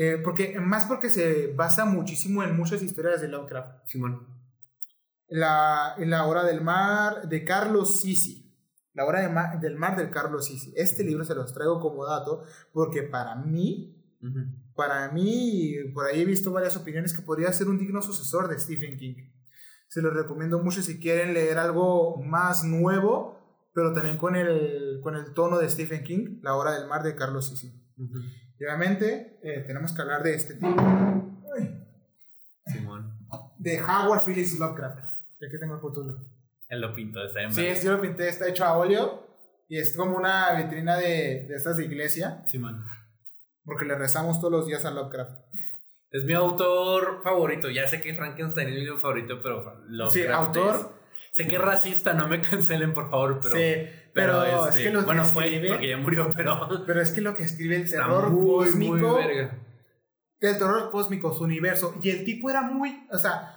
Eh, 0.00 0.18
porque, 0.22 0.60
más 0.60 0.84
porque 0.84 1.10
se 1.10 1.48
basa 1.54 1.84
muchísimo 1.84 2.44
en 2.44 2.56
muchas 2.56 2.82
historias 2.82 3.20
de 3.20 3.26
Lovecraft. 3.26 3.84
Simón. 3.88 4.28
La, 5.28 5.94
la 5.98 6.24
hora 6.26 6.44
del 6.44 6.60
mar 6.60 7.28
de 7.28 7.44
Carlos 7.44 8.00
Sisi. 8.00 8.44
La 8.94 9.04
hora 9.04 9.20
de 9.20 9.28
ma- 9.28 9.56
del 9.56 9.74
mar 9.76 9.96
del 9.96 10.10
Carlos 10.10 10.46
Sisi. 10.46 10.72
Este 10.76 11.02
libro 11.02 11.24
se 11.24 11.34
los 11.34 11.52
traigo 11.52 11.80
como 11.80 12.06
dato 12.06 12.44
porque 12.72 13.02
para 13.02 13.34
mí, 13.34 13.94
para 14.76 15.10
mí, 15.10 15.74
por 15.92 16.06
ahí 16.06 16.20
he 16.22 16.24
visto 16.24 16.52
varias 16.52 16.76
opiniones 16.76 17.12
que 17.12 17.22
podría 17.22 17.52
ser 17.52 17.68
un 17.68 17.78
digno 17.78 18.00
sucesor 18.00 18.46
de 18.48 18.58
Stephen 18.58 18.96
King. 18.96 19.14
Se 19.88 20.00
los 20.00 20.14
recomiendo 20.14 20.62
mucho 20.62 20.80
si 20.82 21.00
quieren 21.00 21.34
leer 21.34 21.58
algo 21.58 22.22
más 22.22 22.62
nuevo, 22.62 23.36
pero 23.74 23.92
también 23.92 24.16
con 24.18 24.36
el, 24.36 25.00
con 25.02 25.16
el 25.16 25.32
tono 25.34 25.58
de 25.58 25.68
Stephen 25.68 26.04
King, 26.04 26.38
La 26.42 26.54
hora 26.54 26.72
del 26.78 26.86
mar 26.88 27.02
de 27.02 27.14
Carlos 27.16 27.48
Sisi. 27.48 27.68
Ujú. 27.96 28.18
Y 28.58 28.64
obviamente 28.64 29.38
eh, 29.42 29.64
tenemos 29.66 29.92
que 29.94 30.02
hablar 30.02 30.22
de 30.22 30.34
este 30.34 30.54
tipo. 30.54 30.74
Ay, 31.56 31.84
Simón. 32.66 33.16
De 33.58 33.80
Howard 33.80 34.24
Phillips 34.24 34.58
Lovecraft. 34.58 34.98
Y 35.40 35.46
aquí 35.46 35.58
tengo 35.58 35.74
el 35.74 35.80
Cthulhu. 35.80 36.28
Él 36.68 36.80
lo 36.80 36.94
pintó, 36.94 37.24
está 37.24 37.42
en 37.42 37.52
Sí, 37.52 37.64
este 37.66 37.86
yo 37.86 37.92
lo 37.92 38.00
pinté, 38.02 38.28
está 38.28 38.48
hecho 38.48 38.64
a 38.64 38.76
óleo. 38.76 39.26
Y 39.68 39.78
es 39.78 39.96
como 39.96 40.16
una 40.16 40.52
vitrina 40.54 40.96
de, 40.96 41.46
de 41.48 41.54
estas 41.54 41.76
de 41.76 41.84
iglesia. 41.84 42.42
Simón. 42.46 42.84
Porque 43.64 43.84
le 43.84 43.96
rezamos 43.96 44.40
todos 44.40 44.52
los 44.52 44.66
días 44.66 44.84
a 44.84 44.90
Lovecraft. 44.90 45.38
Es 46.10 46.24
mi 46.24 46.32
autor 46.32 47.20
favorito. 47.22 47.68
Ya 47.70 47.86
sé 47.86 48.00
que 48.00 48.14
Frankenstein 48.14 48.68
es 48.68 48.74
mi 48.80 48.86
favorito, 49.00 49.40
pero 49.42 49.62
Lovecraft 49.88 50.14
Sí, 50.14 50.26
autor. 50.26 50.74
es- 50.74 50.86
Sé 51.32 51.46
que 51.46 51.56
es 51.56 51.62
racista, 51.62 52.12
no 52.14 52.26
me 52.28 52.40
cancelen, 52.42 52.92
por 52.94 53.10
favor, 53.10 53.40
pero. 53.42 53.54
sí, 53.54 53.74
pero, 54.14 54.44
este, 54.66 54.80
es 54.80 54.86
que 54.88 54.92
lo 54.92 55.02
bueno, 55.04 55.22
que 55.22 55.28
fue 55.28 55.44
escribe, 55.46 55.68
porque 55.68 55.88
ya 55.88 55.96
murió, 55.98 56.30
pero. 56.36 56.84
Pero 56.86 57.00
es 57.00 57.10
que 57.12 57.20
lo 57.20 57.34
que 57.34 57.44
escribe 57.44 57.76
el 57.76 57.88
terror 57.90 58.30
muy, 58.30 58.64
cósmico. 58.66 58.94
muy 58.96 59.24
verga. 59.24 59.58
El 60.40 60.58
terror 60.58 60.90
cósmico, 60.90 61.34
su 61.34 61.44
universo. 61.44 61.94
Y 62.02 62.10
el 62.10 62.24
tipo 62.24 62.48
era 62.50 62.62
muy. 62.62 63.06
O 63.10 63.18
sea, 63.18 63.54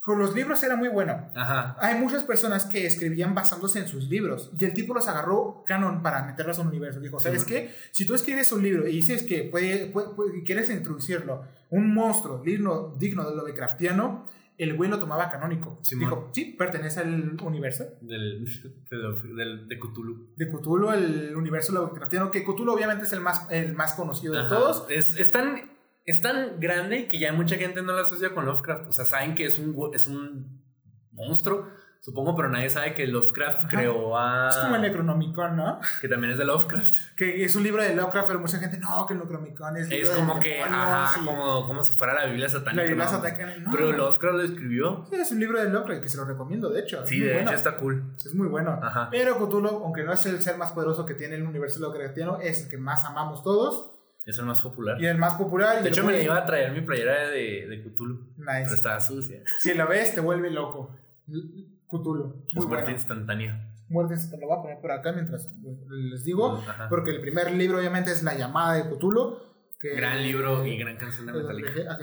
con 0.00 0.18
los 0.18 0.34
libros 0.34 0.62
era 0.62 0.76
muy 0.76 0.88
bueno. 0.88 1.28
Ajá. 1.34 1.76
Hay 1.80 1.96
muchas 1.96 2.22
personas 2.22 2.66
que 2.66 2.86
escribían 2.86 3.34
basándose 3.34 3.80
en 3.80 3.88
sus 3.88 4.08
libros. 4.08 4.50
Y 4.58 4.64
el 4.64 4.72
tipo 4.74 4.94
los 4.94 5.06
agarró 5.08 5.64
canon 5.66 6.02
para 6.02 6.22
meterlos 6.22 6.58
a 6.58 6.62
un 6.62 6.68
universo. 6.68 7.00
Dijo: 7.00 7.18
¿Sabes 7.20 7.42
Sí, 7.42 7.48
qué? 7.48 7.74
Si 7.92 8.06
tú 8.06 8.14
escribes 8.14 8.50
un 8.52 8.62
libro 8.62 8.86
y 8.88 8.92
dices 8.92 9.22
que 9.24 9.42
puede, 9.44 9.86
puede- 9.86 10.08
puede- 10.14 10.42
quieres 10.44 10.70
introducirlo, 10.70 11.44
un 11.70 11.92
monstruo 11.94 12.38
digno, 12.38 12.94
digno 12.98 13.28
de 13.28 13.36
Lovecraftiano, 13.36 14.26
el 14.62 14.76
güey 14.76 14.90
lo 14.90 14.98
tomaba 14.98 15.30
canónico. 15.30 15.78
Simón. 15.82 16.08
Dijo: 16.10 16.30
Sí, 16.34 16.54
pertenece 16.58 17.00
al 17.00 17.36
universo. 17.42 17.84
Del, 18.00 18.44
del, 18.90 19.36
del- 19.36 19.68
de 19.68 19.78
Cthulhu. 19.78 20.32
de 20.36 20.48
Cthulhu, 20.48 20.90
el 20.92 21.34
universo 21.36 21.72
Lovecraftiano, 21.72 22.30
que 22.30 22.42
Cthulhu 22.44 22.72
obviamente 22.72 23.04
es 23.04 23.12
el 23.12 23.20
más, 23.20 23.46
el 23.50 23.74
más 23.74 23.94
conocido 23.94 24.34
de 24.34 24.48
todos. 24.48 24.86
Es, 24.88 25.18
es 25.18 25.30
tan, 25.32 25.70
es 26.04 26.22
tan 26.22 26.60
grande 26.60 27.08
que 27.08 27.18
ya 27.18 27.32
mucha 27.32 27.56
gente 27.56 27.82
no 27.82 27.92
lo 27.92 27.98
asocia 28.00 28.34
con 28.34 28.44
Lovecraft. 28.46 28.88
O 28.88 28.92
sea, 28.92 29.04
saben 29.04 29.34
que 29.34 29.44
es 29.46 29.58
un, 29.58 29.74
es 29.94 30.06
un 30.06 30.60
monstruo, 31.12 31.66
supongo, 32.00 32.34
pero 32.36 32.48
nadie 32.48 32.68
sabe 32.70 32.94
que 32.94 33.06
Lovecraft 33.06 33.60
Ajá. 33.60 33.68
creó 33.68 34.18
a. 34.18 34.48
Es 34.48 34.56
como 34.56 34.76
el 34.76 34.82
Necronomicon, 34.82 35.56
¿no? 35.56 35.80
Que 36.00 36.08
también 36.08 36.32
es 36.32 36.38
de 36.38 36.44
Lovecraft. 36.44 37.14
Que 37.16 37.44
es 37.44 37.54
un 37.56 37.62
libro 37.62 37.82
de 37.82 37.94
Lovecraft, 37.94 38.26
pero 38.28 38.40
mucha 38.40 38.58
gente, 38.58 38.78
no, 38.78 39.06
que 39.06 39.14
el 39.14 39.20
Necronomicon 39.20 39.76
es 39.76 39.88
libro 39.88 40.02
Es 40.04 40.14
de 40.14 40.16
como 40.20 40.40
que, 40.40 40.62
ajá, 40.62 41.20
y 41.20 41.24
como, 41.24 41.66
como 41.66 41.84
si 41.84 41.94
fuera 41.94 42.14
la 42.14 42.26
Biblia 42.26 42.48
satánica. 42.48 42.82
La 42.82 42.88
Biblia 42.88 43.04
¿no? 43.04 43.10
satánica, 43.10 43.56
no. 43.58 43.70
Pero 43.70 43.92
Lovecraft 43.92 44.34
lo 44.36 44.42
escribió. 44.42 45.06
Sí, 45.10 45.16
es 45.16 45.30
un 45.32 45.40
libro 45.40 45.62
de 45.62 45.68
Lovecraft 45.70 46.02
que 46.02 46.08
se 46.08 46.16
lo 46.16 46.24
recomiendo, 46.24 46.70
de 46.70 46.80
hecho. 46.80 47.06
Sí, 47.06 47.20
de 47.20 47.32
bueno. 47.34 47.48
hecho 47.50 47.56
está 47.58 47.76
cool. 47.76 48.14
Es 48.16 48.34
muy 48.34 48.48
bueno. 48.48 48.78
Ajá. 48.82 49.08
Pero 49.10 49.36
Cthulhu, 49.36 49.68
aunque 49.84 50.02
no 50.04 50.12
es 50.12 50.24
el 50.26 50.40
ser 50.42 50.56
más 50.56 50.72
poderoso 50.72 51.04
que 51.06 51.14
tiene 51.14 51.36
el 51.36 51.42
universo 51.42 51.80
Lovecraftiano, 51.80 52.40
es 52.40 52.64
el 52.64 52.68
que 52.70 52.78
más 52.78 53.04
amamos 53.04 53.42
todos 53.42 53.92
Es 54.24 54.38
el 54.38 54.46
más 54.46 54.60
popular. 54.60 55.00
y 55.00 55.06
el 55.06 55.18
más 55.18 55.34
popular. 55.34 55.82
De 55.82 55.88
hecho, 55.90 56.04
me 56.04 56.12
la 56.12 56.22
iba 56.22 56.36
a 56.36 56.46
traer 56.46 56.72
mi 56.72 56.80
playera 56.80 57.28
de, 57.28 57.66
de 57.68 57.82
Cthulhu. 57.82 58.32
Pero 58.38 58.52
Nice. 58.60 58.74
estaba 58.74 59.00
sucia. 59.00 59.42
Si 59.58 59.74
lo 59.74 59.86
ves, 59.86 60.14
te 60.14 60.20
vuelve 60.20 60.50
loco. 60.50 60.96
Cthulhu. 61.90 62.44
Es 62.48 62.64
muerte 62.64 62.84
bueno. 62.84 62.90
instantánea. 62.98 63.66
Muerte, 63.88 64.14
te 64.30 64.36
lo 64.38 64.46
voy 64.46 64.58
a 64.58 64.62
poner 64.62 64.80
por 64.80 64.92
acá 64.92 65.12
mientras 65.12 65.48
les 65.88 66.24
digo. 66.24 66.56
Ajá. 66.66 66.88
Porque 66.88 67.10
el 67.10 67.20
primer 67.20 67.50
libro, 67.52 67.78
obviamente, 67.78 68.12
es 68.12 68.22
La 68.22 68.34
llamada 68.34 68.74
de 68.74 68.84
Cthulhu. 68.88 69.38
Que, 69.80 69.94
Gran 69.96 70.22
libro 70.22 70.64
y 70.66 70.76
gran 70.78 70.96
canción 70.96 71.26
de 71.26 71.32
Eh, 71.32 71.42
Metallica. 71.42 71.98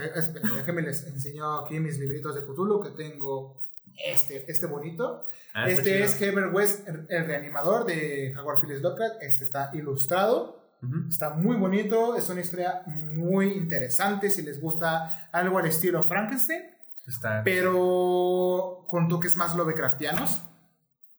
Déjenme 0.55 0.81
les 0.81 1.05
enseño 1.07 1.59
aquí 1.59 1.79
mis 1.79 1.97
libritos 1.99 2.35
de 2.35 2.41
Cthulhu 2.41 2.81
que 2.81 2.89
tengo. 2.91 3.61
Este, 4.05 4.49
este 4.51 4.65
bonito. 4.67 5.23
Ah, 5.53 5.67
este 5.69 5.93
chido. 5.93 6.05
es 6.05 6.21
Herbert 6.21 6.53
West, 6.53 6.87
el, 6.87 7.25
reanimador 7.25 7.85
de 7.85 8.35
Howard 8.37 8.59
Phillips 8.61 8.81
Lovecraft. 8.81 9.21
Este 9.21 9.43
está 9.43 9.71
ilustrado. 9.73 10.57
Ujú. 10.83 11.07
Está 11.09 11.31
muy 11.31 11.55
bonito, 11.55 12.15
es 12.15 12.29
una 12.29 12.41
historia 12.41 12.83
muy 12.85 13.53
interesante 13.53 14.29
si 14.29 14.43
les 14.43 14.61
gusta 14.61 15.29
algo 15.31 15.57
al 15.57 15.65
estilo 15.65 16.03
Frankenstein, 16.05 16.61
Está, 17.07 17.41
pero 17.43 18.85
con 18.87 19.07
toques 19.07 19.37
más 19.37 19.55
Lovecraftianos. 19.55 20.41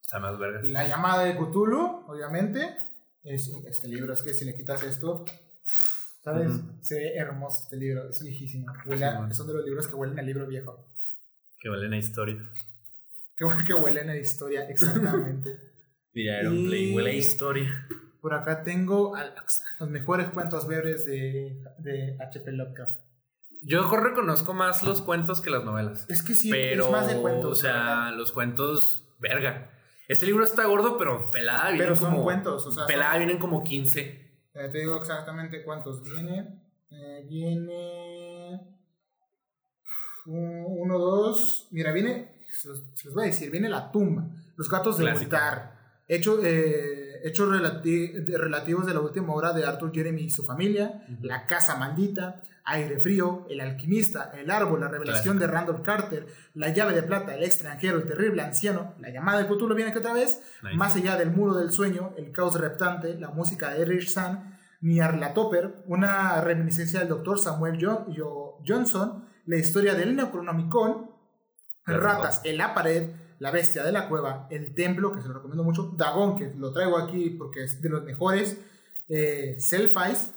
está 0.03 0.19
más 0.21 0.39
vergas. 0.39 0.65
La 0.67 0.87
llamada 0.87 1.25
de 1.25 1.35
Cthulhu, 1.37 2.05
obviamente. 2.07 2.77
Es 3.25 3.51
este 3.67 3.89
libro, 3.89 4.13
es 4.13 4.23
que 4.23 4.33
si 4.35 4.45
le 4.45 4.55
quitas 4.57 4.83
esto, 4.83 5.25
¿sabes? 6.23 6.53
Se 6.83 6.95
ve 6.99 7.15
hermoso 7.17 7.63
este 7.65 7.77
libro, 7.77 8.09
es 8.09 8.23
viejísimo. 8.23 8.67
Huele 8.87 9.05
a- 9.05 9.11
Sí, 9.13 9.17
bueno. 9.19 9.35
son 9.35 9.47
de 9.49 9.55
los 9.55 9.65
libros 9.65 9.89
que 9.89 9.95
huelen 9.95 10.19
a 10.19 10.23
libro 10.23 10.47
viejo. 10.47 10.87
Que 11.61 11.69
valen 11.69 11.93
a 11.93 11.99
historia. 11.99 12.37
Que, 13.37 13.47
que 13.67 13.75
huelen 13.75 14.09
a 14.11 14.17
historia, 14.17 14.69
exactamente. 14.69 15.59
Mira, 16.15 16.49
un 16.49 16.57
Y-. 16.73 16.95
Huele 16.95 17.11
a 17.11 17.15
historia. 17.15 17.87
Por 18.21 18.35
acá 18.35 18.63
tengo 18.63 19.15
los 19.81 19.91
mejores 19.91 20.29
cuentos 20.29 20.67
breves 20.67 21.05
de, 21.07 21.63
de 21.79 22.17
H.P. 22.21 22.53
Lovecraft. 22.53 23.01
Yo 23.63 23.89
reconozco 23.97 24.55
más 24.55 24.83
los 24.83 25.03
cuentos 25.03 25.41
que 25.41 25.51
las 25.51 25.65
novelas. 25.65 26.07
Es 26.09 26.23
que 26.23 26.35
sí, 26.35 26.51
pero, 26.51 26.87
es 26.87 26.91
más 26.93 27.09
de 27.09 27.21
cuentos. 27.21 27.51
o 27.53 27.55
sea, 27.55 28.11
los 28.13 28.33
cuentos, 28.33 29.05
verga. 29.19 29.71
Este 30.07 30.27
libro 30.27 30.45
está 30.45 30.65
gordo, 30.65 30.97
pero 30.97 31.31
pelada 31.33 31.65
vienen 31.71 31.87
pero 31.89 31.97
son 31.97 32.11
como. 32.13 32.25
cuentos, 32.25 32.67
o 32.67 32.71
sea, 32.71 32.83
son- 32.85 32.87
pelada 32.87 33.19
vienen 33.19 33.39
como 33.39 33.63
15. 33.63 34.01
Eh, 34.55 34.69
te 34.73 34.79
digo 34.79 34.97
exactamente 34.97 35.63
cuántos 35.65 36.03
viene. 36.03 36.63
Eh, 36.91 37.27
viene. 37.29 38.61
un- 40.27 40.65
Uno, 40.67 40.99
dos. 40.99 41.69
Mira, 41.71 41.93
viene. 41.93 42.43
Se 42.51 42.69
los, 42.69 42.83
se 42.95 43.07
los 43.07 43.15
voy 43.15 43.25
a 43.25 43.27
decir. 43.27 43.51
Viene 43.51 43.69
La 43.69 43.91
Tumba. 43.91 44.27
Los 44.57 44.69
gatos 44.71 44.99
de. 44.99 45.05
Voltar. 45.11 45.77
Hecho, 46.07 46.39
eh, 46.43 47.08
hechos 47.25 47.49
relati- 47.49 48.25
relativos 48.37 48.87
de 48.87 48.95
la 48.95 49.01
última 49.01 49.33
obra 49.35 49.53
de 49.53 49.65
Arthur 49.65 49.93
Jeremy 49.93 50.23
y 50.23 50.31
su 50.31 50.45
familia. 50.45 51.05
La 51.23 51.47
Casa 51.47 51.77
Maldita. 51.77 52.43
Aire 52.65 52.99
Frío. 53.01 53.47
El 53.49 53.61
Alquimista. 53.61 54.31
El 54.37 54.51
Árbol. 54.51 54.81
La 54.81 54.89
Revelación 54.89 55.39
de 55.39 55.47
Randolph 55.47 55.83
Carter. 55.83 56.27
La 56.55 56.69
Llave 56.69 56.93
de 56.95 57.03
Plata. 57.03 57.35
El 57.35 57.43
Extranjero. 57.45 57.97
El 57.99 58.07
Terrible 58.07 58.43
Anciano. 58.43 58.95
La 59.01 59.11
Llamada 59.11 59.39
de 59.39 59.47
Cthulhu 59.47 59.75
viene 59.75 59.91
aquí 59.91 60.01
otra 60.01 60.13
vez. 60.13 60.43
Nice. 60.63 60.77
Más 60.77 60.95
allá 60.97 61.17
del 61.17 61.31
muro 61.31 61.55
del 61.55 61.71
sueño, 61.73 62.13
el 62.19 62.31
caos 62.33 62.61
reptante, 62.61 63.15
la 63.19 63.31
música 63.31 63.71
de 63.71 63.83
Erich 63.83 64.09
San, 64.09 64.59
Nyarlathotep, 64.81 65.83
una 65.87 66.41
reminiscencia 66.43 67.01
del 67.01 67.09
doctor 67.09 67.39
Samuel 67.39 67.79
Jo- 67.85 68.07
Jo- 68.17 68.61
Johnson, 68.67 69.25
la 69.47 69.57
historia 69.57 69.95
del 69.95 70.15
Necronomicon. 70.17 71.11
Ratas 71.87 72.43
en 72.45 72.59
la 72.59 72.75
pared, 72.75 73.11
la 73.39 73.51
bestia 73.51 73.85
de 73.85 73.93
la 73.93 74.09
cueva, 74.09 74.47
el 74.51 74.75
templo, 74.75 75.13
que 75.13 75.21
se 75.21 75.29
lo 75.29 75.35
recomiendo 75.35 75.65
mucho, 75.65 75.93
Dagon, 75.97 76.37
que 76.37 76.53
lo 76.57 76.73
traigo 76.73 76.99
aquí 76.99 77.31
porque 77.31 77.65
es 77.65 77.81
de 77.81 77.89
los 77.89 78.03
mejores, 78.05 78.59
eh, 79.09 79.57
Selfies, 79.59 80.33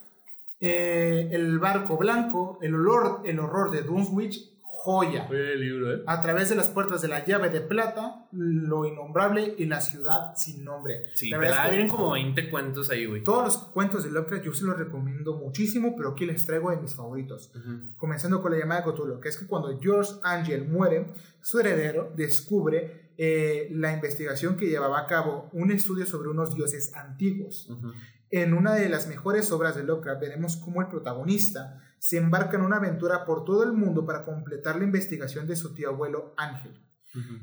eh, 0.60 1.30
el 1.32 1.58
barco 1.60 1.98
blanco, 1.98 2.60
el 2.62 2.76
olor, 2.76 3.22
el 3.26 3.40
horror 3.40 3.72
de 3.72 3.82
Dunswich, 3.82 4.51
joya. 4.84 5.28
Oye, 5.30 5.54
el 5.54 5.60
libro, 5.62 5.94
¿eh? 5.94 6.04
A 6.08 6.22
través 6.24 6.50
de 6.50 6.56
las 6.56 6.70
puertas 6.70 7.02
de 7.04 7.08
la 7.08 7.24
llave 7.24 7.50
de 7.50 7.62
plata, 7.62 8.26
lo 8.32 8.86
innombrable 8.86 9.54
y 9.58 9.66
la 9.66 9.80
ciudad 9.80 10.34
sin 10.36 10.64
nombre. 10.64 11.06
Sí, 11.14 11.30
La 11.30 11.38
verdad 11.38 11.70
vienen 11.70 11.88
como 11.88 12.12
20 12.12 12.50
cuentos 12.50 12.90
ahí, 12.90 13.06
güey. 13.06 13.24
todos 13.24 13.44
los 13.44 13.58
cuentos 13.70 14.04
de 14.04 14.10
Lovecraft 14.12 14.44
yo 14.44 14.54
se 14.54 14.66
los 14.66 14.78
recomiendo 14.78 15.36
muchísimo, 15.38 15.94
pero 15.96 16.10
aquí 16.12 16.26
les 16.26 16.46
traigo 16.48 16.72
de 16.72 16.78
mis 16.78 16.96
favoritos. 16.96 17.52
Ujú. 17.56 17.96
Comenzando 17.96 18.42
con 18.42 18.52
la 18.54 18.58
llamada 18.58 18.82
de 18.82 18.92
Cthulhu, 18.92 19.20
que 19.20 19.30
es 19.30 19.38
que 19.38 19.46
cuando 19.46 19.80
George 19.80 20.14
Angel 20.24 20.68
muere, 20.68 21.14
su 21.42 21.60
heredero 21.60 22.12
descubre 22.16 23.12
eh, 23.18 23.68
la 23.72 23.94
investigación 23.94 24.58
que 24.58 24.66
llevaba 24.68 25.00
a 25.00 25.06
cabo 25.06 25.50
un 25.54 25.72
estudio 25.72 26.08
sobre 26.08 26.30
unos 26.30 26.56
dioses 26.56 26.92
antiguos. 26.96 27.70
Ujú. 27.70 27.92
En 28.32 28.54
una 28.56 28.74
de 28.74 28.90
las 28.90 29.08
mejores 29.08 29.52
obras 29.52 29.76
de 29.76 29.84
Lovecraft 29.84 30.22
veremos 30.22 30.56
cómo 30.58 30.82
el 30.82 30.88
protagonista 30.88 31.78
se 32.04 32.18
embarca 32.18 32.58
en 32.58 32.64
una 32.64 32.78
aventura 32.78 33.26
por 33.26 33.46
todo 33.46 33.64
el 33.64 33.74
mundo 33.74 34.08
para 34.08 34.26
completar 34.26 34.76
la 34.78 34.86
investigación 34.86 35.46
de 35.46 35.56
su 35.56 35.76
tío 35.76 35.90
abuelo 35.90 36.34
Ángel. 36.36 36.74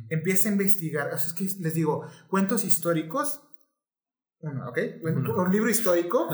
Empieza 0.09 0.49
a 0.49 0.53
investigar, 0.53 1.07
o 1.15 1.17
sea, 1.19 1.29
es 1.29 1.33
que 1.33 1.45
les 1.63 1.75
digo, 1.75 2.05
cuentos 2.29 2.65
históricos, 2.65 3.41
uno, 4.41 4.69
¿ok? 4.69 4.79
Un, 5.05 5.19
Uno. 5.19 5.35
un 5.45 5.53
libro 5.53 5.71
histórico, 5.71 6.27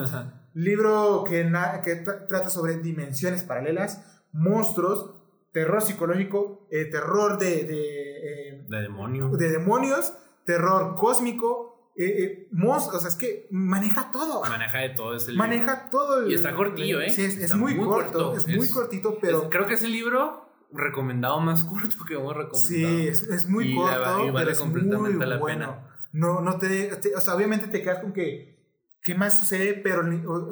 libro 0.54 1.24
que, 1.28 1.44
na- 1.44 1.82
que 1.82 2.02
tra- 2.02 2.26
trata 2.26 2.48
sobre 2.48 2.78
dimensiones 2.78 3.42
paralelas, 3.42 4.22
monstruos, 4.32 5.10
terror 5.52 5.82
psicológico, 5.82 6.66
eh, 6.70 6.86
terror 6.86 7.38
de, 7.38 7.64
de, 7.64 8.48
eh, 8.52 8.66
De 8.68 8.80
demonio. 8.80 9.28
de 9.30 9.50
demonios, 9.50 10.14
terror 10.46 10.94
cósmico, 10.96 11.73
eh, 11.96 12.48
eh, 12.48 12.48
o 12.66 12.80
sea, 13.00 13.08
es 13.08 13.14
que 13.16 13.46
maneja 13.50 14.10
todo. 14.10 14.40
Maneja 14.42 14.78
de 14.78 14.90
todo 14.90 15.14
ese 15.14 15.32
libro. 15.32 15.46
Maneja 15.46 15.88
todo. 15.90 16.22
el- 16.24 16.30
Y 16.30 16.34
está 16.34 16.54
cortillo, 16.54 17.00
¿eh? 17.00 17.10
Sí, 17.10 17.24
es, 17.24 17.36
es 17.36 17.54
muy, 17.54 17.74
muy 17.74 17.86
corto, 17.86 18.12
corto. 18.32 18.36
es 18.36 18.46
muy 18.46 18.66
Es- 18.66 18.72
cortito, 18.74 19.18
pero 19.20 19.42
Es- 19.44 19.48
creo 19.50 19.66
que 19.66 19.74
es 19.74 19.82
el 19.84 19.92
libro 19.92 20.42
recomendado 20.72 21.38
más 21.40 21.62
corto 21.64 22.04
que 22.06 22.14
hemos 22.14 22.34
recomendado. 22.36 22.66
sí, 22.66 23.06
es, 23.08 23.22
es 23.22 23.46
muy 23.48 23.72
Y 23.72 23.76
corto, 23.76 24.00
la- 24.00 24.24
y 24.24 24.30
vale 24.30 24.32
pero 24.46 24.50
es 24.50 24.58
completamente 24.58 25.16
muy 25.18 25.26
la 25.26 25.36
bueno. 25.38 25.66
pena. 25.66 25.88
No, 26.12 26.40
no 26.40 26.58
te, 26.58 26.86
te- 26.96 27.14
o 27.14 27.20
sea, 27.20 27.34
obviamente 27.34 27.68
te 27.68 27.80
quedas 27.82 27.98
con 28.00 28.12
que, 28.12 28.56
¿qué 29.02 29.14
más 29.14 29.38
sucede? 29.40 29.74
Pero 29.74 30.00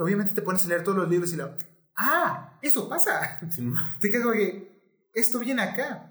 obviamente 0.03 0.33
te 0.33 0.43
pones 0.43 0.65
a 0.65 0.69
leer 0.69 0.83
todos 0.83 0.99
los 0.99 1.09
libros 1.09 1.33
y 1.33 1.37
lo, 1.37 1.53
ah, 1.97 2.59
eso 2.63 2.89
pasa. 2.89 3.41
Te 4.01 4.11
quedas 4.11 4.23
como 4.25 4.35
que, 4.35 4.71
esto 5.15 5.39
viene 5.41 5.63
acá. 5.63 6.09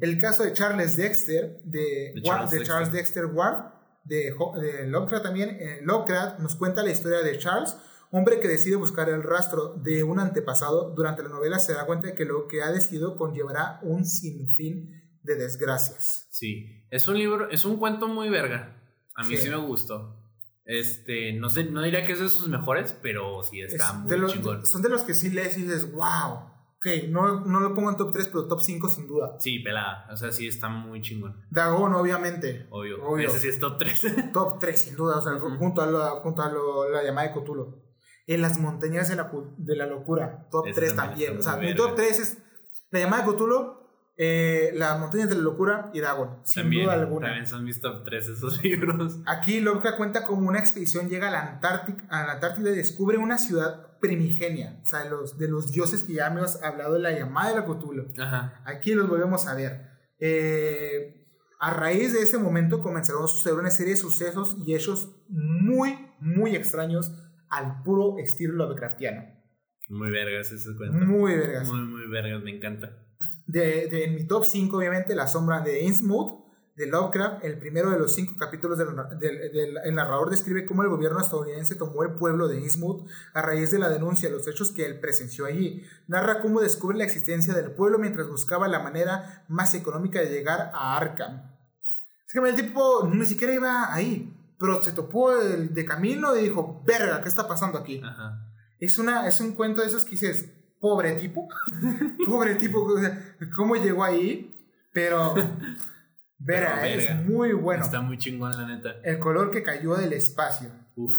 El 0.00 0.20
caso 0.20 0.44
de 0.44 0.52
Charles 0.52 0.96
Dexter, 0.96 1.60
de, 1.64 2.12
De 2.14 2.20
Ward- 2.22 2.24
Charles 2.24 2.50
de 2.50 2.56
Dexter. 2.58 2.66
Charles 2.74 2.92
Dexter 2.92 3.26
Ward, 3.26 3.64
de, 4.06 4.34
Lovecraft 4.86 5.22
también. 5.24 5.50
eh, 5.60 5.80
Lovecraft 5.82 6.38
nos 6.40 6.56
cuenta 6.56 6.82
la 6.82 6.90
historia 6.90 7.18
de 7.22 7.36
Charles, 7.38 7.76
hombre 8.10 8.38
que 8.40 8.48
decide 8.48 8.76
buscar 8.76 9.08
el 9.08 9.22
rastro 9.22 9.74
de 9.74 10.04
un 10.04 10.18
antepasado. 10.20 10.90
Durante 10.94 11.22
la 11.22 11.28
novela 11.28 11.58
se 11.58 11.72
da 11.74 11.86
cuenta 11.86 12.06
de 12.08 12.14
que 12.14 12.24
lo 12.24 12.46
que 12.48 12.62
ha 12.62 12.70
decidido 12.70 13.16
conllevará 13.16 13.80
un 13.82 14.04
sinfín 14.04 15.02
de 15.22 15.34
desgracias. 15.34 16.28
Sí, 16.30 16.86
es 16.90 17.08
un 17.08 17.18
libro, 17.18 17.50
es 17.50 17.64
un 17.64 17.76
cuento 17.78 18.06
muy 18.08 18.28
verga. 18.28 18.80
A 19.14 19.24
mí 19.24 19.36
Sí. 19.36 19.44
sí, 19.44 19.48
me 19.50 19.56
gustó. 19.56 20.22
Este, 20.64 21.32
no 21.32 21.48
sé, 21.48 21.64
no 21.64 21.80
diría 21.82 22.04
que 22.04 22.12
es 22.12 22.20
de 22.20 22.28
sus 22.28 22.48
mejores, 22.48 22.96
pero 23.02 23.42
sí 23.42 23.60
está 23.60 23.86
Es 23.88 23.94
muy 23.94 24.10
de 24.10 24.18
los- 24.18 24.32
chingón. 24.32 24.66
son 24.66 24.82
de 24.82 24.88
los 24.88 25.02
que 25.02 25.14
sí 25.14 25.30
lees 25.30 25.56
y 25.58 25.62
dices, 25.62 25.90
wow. 25.92 26.50
Ok, 26.86 27.08
no, 27.08 27.40
no 27.44 27.60
lo 27.60 27.74
pongo 27.74 27.90
en 27.90 27.96
top 27.96 28.12
3, 28.12 28.28
pero 28.28 28.46
top 28.46 28.60
5 28.60 28.88
sin 28.88 29.06
duda. 29.08 29.34
Sí, 29.38 29.58
pelada. 29.58 30.06
O 30.12 30.16
sea, 30.16 30.30
sí 30.30 30.46
está 30.46 30.68
muy 30.68 31.00
chingón. 31.00 31.44
Dagon, 31.50 31.92
obviamente. 31.94 32.66
Obvio. 32.70 33.04
Obvio. 33.04 33.28
Ese 33.28 33.40
sí 33.40 33.48
es 33.48 33.58
top 33.58 33.76
3. 33.78 34.06
Top 34.32 34.58
3, 34.60 34.80
sin 34.80 34.96
duda, 34.96 35.18
o 35.18 35.22
sea, 35.22 35.32
junto 35.40 35.82
a, 35.82 35.86
la, 35.86 36.10
junto 36.22 36.42
a 36.42 36.50
lo- 36.52 36.88
la 36.90 37.02
llamada 37.02 37.28
de 37.28 37.34
Cthulhu. 37.34 37.82
En 38.28 38.42
las 38.42 38.58
montañas 38.58 39.08
de 39.08 39.16
la, 39.16 39.30
de 39.58 39.76
la 39.76 39.86
locura, 39.86 40.48
top 40.50 40.66
Ese 40.66 40.80
3 40.80 40.96
también 40.96 41.38
O 41.38 41.42
sea, 41.42 41.56
mi 41.56 41.74
top 41.74 41.94
3 41.94 42.18
es 42.18 42.38
la 42.90 43.00
llamada 43.00 43.24
de 43.24 43.32
Cthulhu, 43.32 43.76
eh, 44.16 44.72
las 44.74 44.98
montañas 44.98 45.28
de 45.28 45.34
la 45.36 45.42
locura 45.42 45.90
y 45.92 46.00
Dagon, 46.00 46.40
sin 46.44 46.62
también, 46.64 46.84
duda 46.84 46.94
alguna. 46.94 47.26
también 47.28 47.46
son 47.46 47.64
mis 47.64 47.80
top 47.80 48.02
3 48.04 48.28
esos 48.28 48.62
libros. 48.64 49.18
Aquí 49.26 49.60
Lovecraft 49.60 49.96
cuenta 49.98 50.24
como 50.26 50.48
una 50.48 50.58
expedición 50.58 51.08
llega 51.08 51.28
a 51.28 51.30
la, 51.30 51.42
Antártica, 51.42 52.04
a 52.10 52.26
la 52.26 52.32
Antártida 52.34 52.70
y 52.70 52.76
descubre 52.76 53.16
una 53.18 53.38
ciudad 53.38 53.85
primigenia, 54.00 54.78
o 54.82 54.86
sea, 54.86 55.04
de 55.04 55.10
los, 55.10 55.38
de 55.38 55.48
los 55.48 55.70
dioses 55.72 56.04
que 56.04 56.14
ya 56.14 56.26
hemos 56.28 56.62
hablado 56.62 56.94
de 56.94 57.00
la 57.00 57.12
llamada 57.12 57.50
de 57.50 57.56
la 57.56 57.64
Cthulhu. 57.64 58.12
Ajá. 58.18 58.62
Aquí 58.64 58.94
los 58.94 59.08
volvemos 59.08 59.46
a 59.46 59.54
ver. 59.54 59.86
Eh, 60.18 61.24
a 61.60 61.72
raíz 61.74 62.12
de 62.12 62.20
ese 62.20 62.38
momento 62.38 62.80
comenzaron 62.80 63.24
a 63.24 63.28
suceder 63.28 63.58
una 63.58 63.70
serie 63.70 63.94
de 63.94 63.98
sucesos 63.98 64.56
y 64.66 64.74
hechos 64.74 65.16
muy, 65.28 65.96
muy 66.20 66.54
extraños 66.54 67.12
al 67.48 67.82
puro 67.82 68.18
estilo 68.18 68.54
Lovecraftiano. 68.54 69.22
Muy 69.88 70.10
vergas 70.10 70.50
ese 70.52 70.76
cuento. 70.76 70.98
Muy 71.04 71.36
vergas. 71.36 71.68
Muy, 71.68 71.80
muy 71.86 72.08
vergas, 72.08 72.42
me 72.42 72.56
encanta. 72.56 72.90
De, 73.46 73.86
de- 73.88 74.04
en 74.04 74.14
mi 74.16 74.26
top 74.26 74.44
5, 74.44 74.76
obviamente, 74.76 75.14
La 75.14 75.28
sombra 75.28 75.60
de 75.60 75.82
Innsmouth, 75.84 76.45
de 76.76 76.86
Lovecraft, 76.86 77.42
el 77.44 77.58
primero 77.58 77.90
de 77.90 77.98
los 77.98 78.14
cinco 78.14 78.34
capítulos 78.38 78.76
del, 78.76 78.88
del- 79.18 79.50
del- 79.52 79.78
el 79.82 79.94
narrador 79.94 80.28
describe 80.30 80.66
cómo 80.66 80.82
el 80.82 80.88
gobierno 80.90 81.18
estadounidense 81.20 81.74
tomó 81.74 82.02
el 82.02 82.12
pueblo 82.14 82.48
de 82.48 82.60
Innsmouth 82.60 83.08
a 83.32 83.40
raíz 83.42 83.70
de 83.70 83.78
la 83.78 83.88
denuncia 83.88 84.28
de 84.28 84.34
los 84.36 84.46
hechos 84.46 84.72
que 84.72 84.84
él 84.84 85.00
presenció 85.00 85.46
allí. 85.46 85.82
Narra 86.06 86.40
cómo 86.40 86.60
descubre 86.60 86.98
la 86.98 87.04
existencia 87.04 87.54
del 87.54 87.72
pueblo 87.72 87.98
mientras 87.98 88.28
buscaba 88.28 88.68
la 88.68 88.80
manera 88.80 89.44
más 89.48 89.72
económica 89.74 90.20
de 90.20 90.28
llegar 90.30 90.70
a 90.74 90.96
Arkham. 90.98 91.50
Es 92.26 92.32
que 92.32 92.40
el 92.46 92.54
tipo 92.56 93.08
ni 93.10 93.24
siquiera 93.24 93.54
iba 93.54 93.94
ahí, 93.94 94.36
pero 94.58 94.82
se 94.82 94.92
topó 94.92 95.32
el 95.40 95.72
de 95.72 95.84
camino 95.86 96.36
y 96.36 96.42
dijo, 96.42 96.82
verga, 96.86 97.22
¿qué 97.22 97.28
está 97.28 97.48
pasando 97.48 97.78
aquí? 97.78 98.02
Ajá. 98.04 98.42
Es, 98.78 98.98
una, 98.98 99.26
es 99.26 99.40
un 99.40 99.52
cuento 99.52 99.80
de 99.80 99.86
esos 99.86 100.04
que 100.04 100.10
dices, 100.10 100.52
pobre 100.78 101.12
tipo, 101.12 101.48
pobre 102.26 102.56
tipo, 102.56 102.86
¿cómo 103.56 103.76
llegó 103.76 104.04
ahí? 104.04 104.52
Pero, 104.92 105.34
verá, 106.46 106.78
Pero, 106.80 107.00
es 107.00 107.08
verga. 107.08 107.22
muy 107.22 107.52
bueno. 107.52 107.84
Está 107.84 108.00
muy 108.00 108.18
chingón, 108.18 108.56
la 108.56 108.66
neta. 108.66 108.96
El 109.02 109.18
color 109.18 109.50
que 109.50 109.62
cayó 109.62 109.96
del 109.96 110.12
espacio. 110.12 110.70
Uf. 110.94 111.12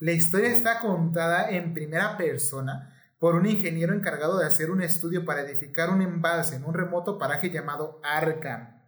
La 0.00 0.12
historia 0.12 0.50
está 0.50 0.80
contada 0.80 1.50
en 1.50 1.72
primera 1.74 2.16
persona 2.16 2.90
por 3.18 3.36
un 3.36 3.46
ingeniero 3.46 3.94
encargado 3.94 4.38
de 4.38 4.46
hacer 4.46 4.70
un 4.70 4.82
estudio 4.82 5.24
para 5.24 5.40
edificar 5.40 5.90
un 5.90 6.02
embalse 6.02 6.56
en 6.56 6.64
un 6.64 6.74
remoto 6.74 7.18
paraje 7.18 7.50
llamado 7.50 8.00
Arkham. 8.04 8.82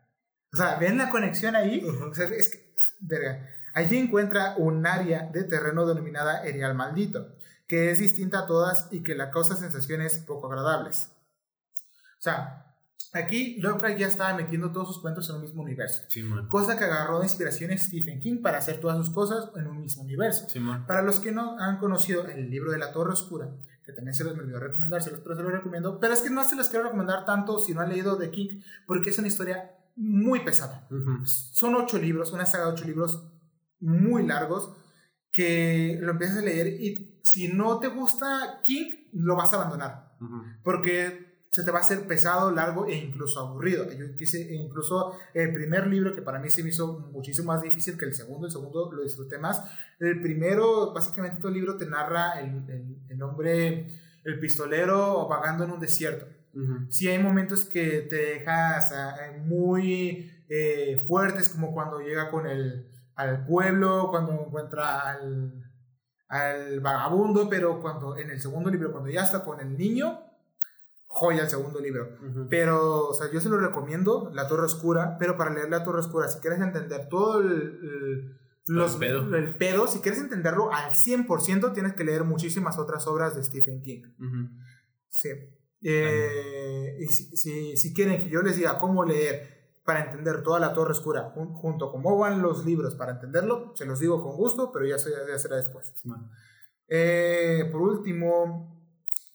O 0.52 0.56
sea, 0.56 0.76
¿ven 0.76 0.98
la 0.98 1.08
conexión 1.10 1.56
ahí? 1.56 1.82
O 1.84 2.14
sea, 2.14 2.26
es 2.26 2.50
que, 2.50 2.74
verga. 3.00 3.48
Allí 3.74 3.96
encuentra 3.98 4.54
un 4.56 4.86
área 4.86 5.28
de 5.32 5.44
terreno 5.44 5.86
denominada 5.86 6.44
Erial 6.46 6.74
Maldito. 6.74 7.34
que 7.66 7.90
es 7.90 7.98
distinta 7.98 8.40
a 8.40 8.46
todas 8.46 8.88
y 8.92 9.02
que 9.02 9.14
la 9.14 9.30
causa 9.30 9.56
sensaciones 9.56 10.18
poco 10.20 10.46
agradables. 10.46 11.10
O 12.18 12.22
sea, 12.22 12.65
Aquí 13.16 13.56
Lovecraft 13.60 13.98
ya 13.98 14.06
estaba 14.06 14.36
metiendo 14.36 14.72
todos 14.72 14.88
sus 14.88 15.00
cuentos 15.00 15.28
en 15.30 15.36
un 15.36 15.42
mismo 15.42 15.62
universo. 15.62 16.02
cosa 16.48 16.78
que 16.78 16.84
agarró 16.84 17.18
de 17.18 17.26
inspiración 17.26 17.70
a 17.70 17.78
Stephen 17.78 18.20
King 18.20 18.42
para 18.42 18.58
hacer 18.58 18.78
todas 18.78 18.96
sus 18.98 19.10
cosas 19.14 19.50
en 19.56 19.66
un 19.66 19.80
mismo 19.80 20.02
universo. 20.02 20.46
para 20.86 21.02
los 21.02 21.20
que 21.20 21.32
no 21.32 21.58
han 21.58 21.78
conocido 21.78 22.26
el 22.26 22.50
libro 22.50 22.72
de 22.72 22.78
la 22.78 22.92
Torre 22.92 23.12
Oscura, 23.12 23.50
que 23.84 23.92
también 23.92 24.14
se 24.14 24.24
los 24.24 24.36
me 24.36 24.42
olvidó 24.42 24.60
recomendárselos, 24.60 25.20
pero 25.20 25.36
se 25.36 25.42
los 25.42 25.52
recomiendo. 25.52 26.00
Pero 26.00 26.12
es 26.12 26.20
que 26.20 26.30
no 26.30 26.44
se 26.44 26.56
los 26.56 26.68
quiero 26.68 26.84
recomendar 26.84 27.24
tanto 27.24 27.58
si 27.58 27.72
no 27.72 27.80
han 27.80 27.88
leído 27.88 28.18
The 28.18 28.30
King, 28.30 28.60
porque 28.86 29.10
es 29.10 29.18
una 29.18 29.28
historia 29.28 29.70
muy 29.96 30.40
pesada. 30.40 30.88
Son 31.24 31.74
ocho 31.74 31.98
libros, 31.98 32.32
una 32.32 32.46
saga 32.46 32.66
de 32.66 32.72
ocho 32.72 32.84
libros 32.84 33.28
muy 33.80 34.26
largos, 34.26 34.74
que 35.32 35.98
lo 36.00 36.12
empiezas 36.12 36.38
a 36.38 36.42
leer 36.42 36.66
y 36.80 37.20
si 37.22 37.48
no 37.48 37.78
te 37.78 37.88
gusta 37.88 38.60
King, 38.64 38.90
lo 39.12 39.36
vas 39.36 39.52
a 39.52 39.56
abandonar. 39.56 40.16
Porque 40.62 41.35
se 41.50 41.64
te 41.64 41.70
va 41.70 41.78
a 41.78 41.80
hacer 41.80 42.06
pesado, 42.06 42.50
largo 42.50 42.86
e 42.86 42.94
incluso 42.94 43.40
aburrido. 43.40 43.90
Yo 43.92 44.14
quise, 44.14 44.54
incluso 44.54 45.14
el 45.32 45.52
primer 45.52 45.86
libro 45.86 46.14
que 46.14 46.22
para 46.22 46.38
mí 46.38 46.50
se 46.50 46.62
me 46.62 46.68
hizo 46.68 47.08
muchísimo 47.12 47.52
más 47.52 47.62
difícil 47.62 47.96
que 47.96 48.04
el 48.04 48.14
segundo, 48.14 48.46
el 48.46 48.52
segundo 48.52 48.92
lo 48.92 49.02
disfruté 49.02 49.38
más. 49.38 49.62
El 49.98 50.20
primero, 50.20 50.92
básicamente 50.92 51.38
todo 51.38 51.48
el 51.48 51.54
libro 51.54 51.76
te 51.76 51.86
narra 51.86 52.40
el, 52.40 52.98
el, 53.08 53.22
hombre, 53.22 53.88
el 54.24 54.38
pistolero 54.38 55.26
vagando 55.28 55.64
en 55.64 55.70
un 55.70 55.80
desierto. 55.80 56.26
Sí 56.88 57.06
hay 57.08 57.22
momentos 57.22 57.66
que 57.66 58.06
te 58.08 58.16
dejas 58.16 58.90
muy 59.44 60.32
eh, 60.48 61.04
fuertes, 61.06 61.50
como 61.50 61.74
cuando 61.74 62.00
llega 62.00 62.30
con 62.30 62.46
el, 62.46 62.90
al 63.14 63.44
pueblo, 63.44 64.08
cuando 64.10 64.32
encuentra 64.32 65.00
al, 65.00 65.70
al 66.28 66.80
vagabundo, 66.80 67.48
pero 67.48 67.80
cuando 67.80 68.16
en 68.16 68.30
el 68.30 68.40
segundo 68.40 68.70
libro, 68.70 68.92
cuando 68.92 69.10
ya 69.10 69.22
está 69.22 69.44
con 69.44 69.60
el 69.60 69.76
niño, 69.76 70.25
joya 71.16 71.44
el 71.44 71.48
segundo 71.48 71.80
libro. 71.80 72.10
Pero, 72.50 73.08
o 73.08 73.14
sea, 73.14 73.32
yo 73.32 73.40
se 73.40 73.48
lo 73.48 73.56
recomiendo, 73.56 74.30
La 74.34 74.48
Torre 74.48 74.66
Oscura, 74.66 75.16
pero 75.18 75.38
para 75.38 75.50
leer 75.50 75.70
La 75.70 75.82
Torre 75.82 76.00
Oscura, 76.00 76.28
si 76.28 76.40
quieres 76.40 76.60
entender 76.60 77.08
todo 77.08 77.40
el, 77.40 78.36
los, 78.66 79.00
el, 79.00 79.56
pedo. 79.56 79.86
si 79.86 80.00
quieres 80.00 80.20
entenderlo 80.20 80.70
al 80.70 80.92
100%, 80.92 81.72
tienes 81.72 81.94
que 81.94 82.04
leer 82.04 82.24
muchísimas 82.24 82.78
otras 82.78 83.06
obras 83.06 83.34
de 83.34 83.42
Stephen 83.42 83.80
King. 83.80 84.02
Sí. 85.08 85.30
Eh, 85.80 86.98
y 87.00 87.06
si, 87.06 87.76
si, 87.78 87.94
quieren 87.94 88.18
que 88.18 88.28
yo 88.28 88.42
les 88.42 88.56
diga 88.56 88.78
cómo 88.78 89.02
leer 89.02 89.70
para 89.86 90.04
entender 90.04 90.42
toda 90.42 90.60
la 90.60 90.74
Torre 90.74 90.90
Oscura, 90.90 91.32
junto 91.34 91.90
con 91.92 92.02
cómo 92.02 92.18
van 92.18 92.42
los 92.42 92.66
libros 92.66 92.94
para 92.94 93.12
entenderlo, 93.12 93.72
se 93.74 93.86
los 93.86 94.00
digo 94.00 94.22
con 94.22 94.36
gusto, 94.36 94.70
pero 94.70 94.84
ya, 94.84 94.96
ya 94.96 95.38
será 95.38 95.56
después. 95.56 95.94
Eh, 96.88 97.70
por 97.72 97.80
último, 97.80 98.75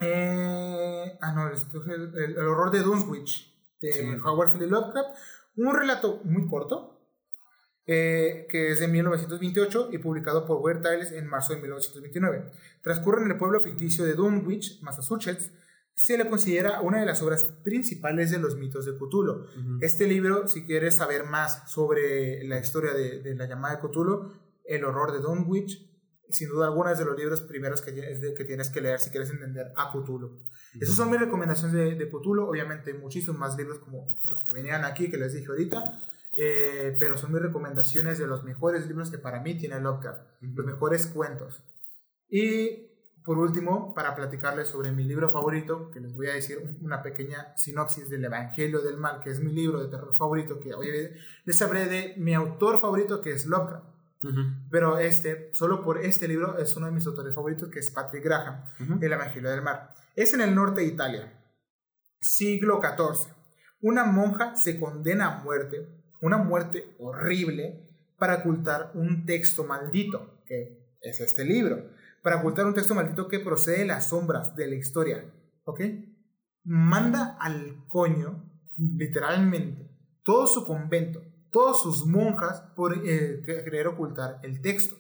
eh, 0.02 1.18
ah, 1.22 1.32
no, 1.34 1.48
el, 1.49 2.38
horror 2.40 2.72
de 2.72 2.82
Dunswich, 2.82 3.56
de 3.80 4.19
Howard 4.26 4.52
Philip 4.52 4.69
Lovecraft. 4.69 5.10
Un 5.57 5.76
relato 5.76 6.22
muy 6.23 6.48
corto, 6.49 6.99
eh, 7.86 8.48
que 8.49 8.72
es 8.72 8.80
de 8.80 8.88
1928 8.88 9.90
y 9.91 9.99
publicado 9.99 10.45
por 10.45 10.57
Weird 10.57 10.82
Tales 10.82 11.11
en 11.11 11.28
marzo 11.28 11.53
de 11.53 11.61
1929. 11.61 12.52
Transcurre 12.82 13.23
en 13.23 13.32
el 13.32 13.38
pueblo 13.38 13.61
ficticio 13.61 14.03
de 14.03 14.14
Dunwich, 14.14 14.82
Massachusetts. 14.82 15.52
Se 15.94 16.18
le 16.18 16.28
considera 16.28 16.82
una 16.82 16.99
de 16.99 17.06
las 17.06 17.22
obras 17.22 17.53
principales 17.64 18.32
de 18.32 18.40
los 18.40 18.56
mitos 18.56 18.86
de 18.86 18.94
Cthulhu. 18.94 19.45
Este 19.82 20.07
libro, 20.07 20.48
si 20.48 20.65
quieres 20.65 20.95
saber 20.95 21.26
más 21.26 21.69
sobre 21.69 22.44
la 22.45 22.57
historia 22.57 22.94
de, 22.94 23.22
de 23.22 23.36
la 23.36 23.45
llamada 23.45 23.76
de 23.76 23.82
Cthulhu, 23.82 24.32
El 24.64 24.86
horror 24.86 25.11
de 25.11 25.19
Dunwich, 25.19 25.90
sin 26.31 26.49
duda 26.49 26.67
alguna 26.67 26.91
es 26.91 26.99
de 26.99 27.05
los 27.05 27.17
libros 27.17 27.41
primeros 27.41 27.81
que, 27.81 27.93
que 28.35 28.45
tienes 28.45 28.69
que 28.69 28.81
leer 28.81 28.99
si 28.99 29.09
quieres 29.09 29.29
entender 29.29 29.71
a 29.75 29.91
Cthulhu. 29.91 30.39
Esas 30.79 30.95
son 30.95 31.11
mis 31.11 31.19
recomendaciones 31.19 31.75
de, 31.75 31.95
de 31.95 32.09
Cthulhu. 32.09 32.43
Obviamente, 32.43 32.93
muchísimos 32.93 33.37
más 33.37 33.57
libros 33.57 33.79
como 33.79 34.07
los 34.29 34.43
que 34.43 34.51
venían 34.51 34.85
aquí, 34.85 35.09
que 35.09 35.17
les 35.17 35.33
dije 35.33 35.47
ahorita. 35.47 36.07
Eh, 36.35 36.95
pero 36.97 37.17
son 37.17 37.33
mis 37.33 37.41
recomendaciones 37.41 38.17
de 38.17 38.25
los 38.25 38.43
mejores 38.43 38.87
libros 38.87 39.11
que 39.11 39.17
para 39.17 39.41
mí 39.41 39.57
tiene 39.57 39.79
Lovecraft, 39.81 40.21
los 40.41 40.65
mejores 40.65 41.07
cuentos. 41.07 41.61
Y 42.29 42.87
por 43.25 43.37
último, 43.37 43.93
para 43.93 44.15
platicarles 44.15 44.69
sobre 44.69 44.91
mi 44.91 45.03
libro 45.03 45.29
favorito, 45.29 45.91
que 45.91 45.99
les 45.99 46.15
voy 46.15 46.27
a 46.27 46.33
decir 46.33 46.77
una 46.81 47.03
pequeña 47.03 47.55
sinopsis 47.55 48.09
del 48.09 48.25
Evangelio 48.25 48.81
del 48.81 48.97
Mal, 48.97 49.19
que 49.19 49.29
es 49.29 49.39
mi 49.41 49.51
libro 49.51 49.79
de 49.81 49.89
terror 49.89 50.15
favorito, 50.15 50.59
que 50.59 50.73
hoy 50.73 50.87
les 51.45 51.61
hablé 51.61 51.85
de 51.85 52.15
mi 52.17 52.33
autor 52.33 52.79
favorito, 52.79 53.21
que 53.21 53.33
es 53.33 53.45
Lovecraft. 53.45 53.90
Pero 54.69 54.99
este, 54.99 55.49
solo 55.53 55.84
por 55.84 55.98
este 55.98 56.27
libro, 56.27 56.57
es 56.57 56.76
uno 56.76 56.85
de 56.85 56.91
mis 56.91 57.07
autores 57.07 57.34
favoritos, 57.34 57.69
que 57.69 57.80
es 57.80 57.89
Patrick 57.89 58.23
Graham, 58.23 58.65
El 59.02 59.14
Evangelio 59.14 59.49
del 59.49 59.61
Mar. 59.61 59.93
Es 60.15 60.34
en 60.34 60.41
el 60.41 60.53
norte 60.53 60.81
de 60.81 60.88
Italia, 60.88 61.34
siglo 62.19 62.80
XIV. 62.81 63.34
Una 63.81 64.06
monja 64.06 64.56
se 64.56 64.80
condena 64.80 65.27
a 65.27 65.43
muerte, 65.43 65.88
una 66.22 66.38
muerte 66.38 66.95
horrible, 66.99 67.88
para 68.18 68.35
ocultar 68.35 68.91
un 68.93 69.26
texto 69.26 69.64
maldito, 69.64 70.43
que 70.45 70.95
es 71.02 71.19
este 71.19 71.43
libro. 71.43 71.89
Para 72.22 72.35
ocultar 72.35 72.68
un 72.68 72.76
texto 72.76 72.93
maldito 72.93 73.27
que 73.27 73.39
procede 73.39 73.80
de 73.80 73.85
las 73.88 74.10
sombras 74.10 74.56
de 74.56 74.68
la 74.68 74.76
historia. 74.76 75.26
¿Ok? 75.64 75.81
Manda 76.64 77.38
al 77.39 77.88
coño, 77.88 78.48
literalmente, 78.77 79.89
todo 80.23 80.45
su 80.45 80.68
convento, 80.68 81.23
todas 81.52 81.82
sus 81.82 82.06
monjas 82.06 82.61
por 82.76 82.94
eh, 83.06 83.41
querer 83.45 83.88
ocultar 83.88 84.40
el 84.44 84.61
texto. 84.61 84.98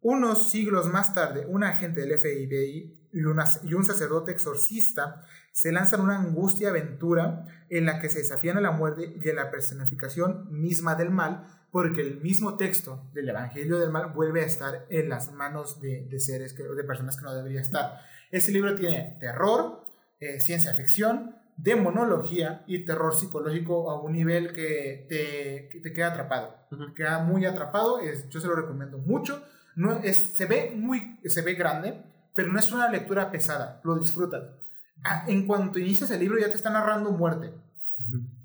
Unos 0.00 0.50
siglos 0.50 0.88
más 0.88 1.14
tarde, 1.14 1.46
un 1.46 1.64
agente 1.64 2.00
del 2.00 2.18
FBI 2.18 2.98
y, 3.12 3.18
y, 3.18 3.74
un 3.74 3.84
sacerdote 3.84 4.32
exorcista 4.32 5.24
se 5.52 5.72
lanzan 5.72 6.00
una 6.00 6.18
angustia 6.18 6.70
aventura 6.70 7.44
en 7.68 7.86
la 7.86 8.00
que 8.00 8.08
se 8.08 8.18
desafían 8.18 8.56
a 8.56 8.60
la 8.60 8.70
muerte 8.70 9.16
y 9.20 9.28
a 9.28 9.34
la 9.34 9.50
personificación 9.50 10.46
misma 10.50 10.94
del 10.94 11.10
mal, 11.10 11.46
porque 11.70 12.00
el 12.00 12.20
mismo 12.20 12.56
texto 12.56 13.10
del 13.12 13.28
Evangelio 13.28 13.78
del 13.78 13.90
Mal 13.90 14.12
vuelve 14.12 14.42
a 14.42 14.46
estar 14.46 14.86
en 14.88 15.08
las 15.08 15.32
manos 15.32 15.80
de, 15.80 16.08
seres, 16.20 16.52
que, 16.54 16.62
de 16.62 16.84
personas 16.84 17.16
que 17.16 17.24
no 17.24 17.34
debería 17.34 17.60
estar. 17.60 18.00
Este 18.30 18.52
libro 18.52 18.74
tiene 18.76 19.16
terror, 19.20 19.84
eh, 20.20 20.40
ciencia 20.40 20.74
ficción, 20.74 21.36
demonología 21.58 22.62
y 22.66 22.84
terror 22.84 23.14
psicológico 23.14 23.90
a 23.90 24.00
un 24.00 24.12
nivel 24.12 24.52
que 24.52 25.06
te, 25.08 25.80
te 25.80 25.92
queda 25.92 26.12
atrapado. 26.12 26.54
Queda 26.94 27.18
muy 27.18 27.44
atrapado, 27.44 27.98
es, 28.00 28.28
yo 28.30 28.40
se 28.40 28.46
lo 28.46 28.54
recomiendo 28.54 28.98
mucho. 28.98 29.42
No, 29.74 29.98
es, 29.98 30.36
se, 30.36 30.46
ve 30.46 30.72
muy, 30.74 31.18
se 31.24 31.42
ve 31.42 31.54
grande, 31.54 32.02
pero 32.34 32.52
no 32.52 32.58
es 32.58 32.70
una 32.72 32.88
lectura 32.88 33.30
pesada, 33.30 33.80
lo 33.84 33.96
disfrutas. 33.96 34.44
Ah, 35.04 35.24
en 35.28 35.46
cuanto 35.46 35.78
inicias 35.78 36.10
el 36.10 36.20
libro 36.20 36.38
ya 36.38 36.48
te 36.48 36.54
está 36.54 36.70
narrando 36.70 37.10
muerte. 37.10 37.52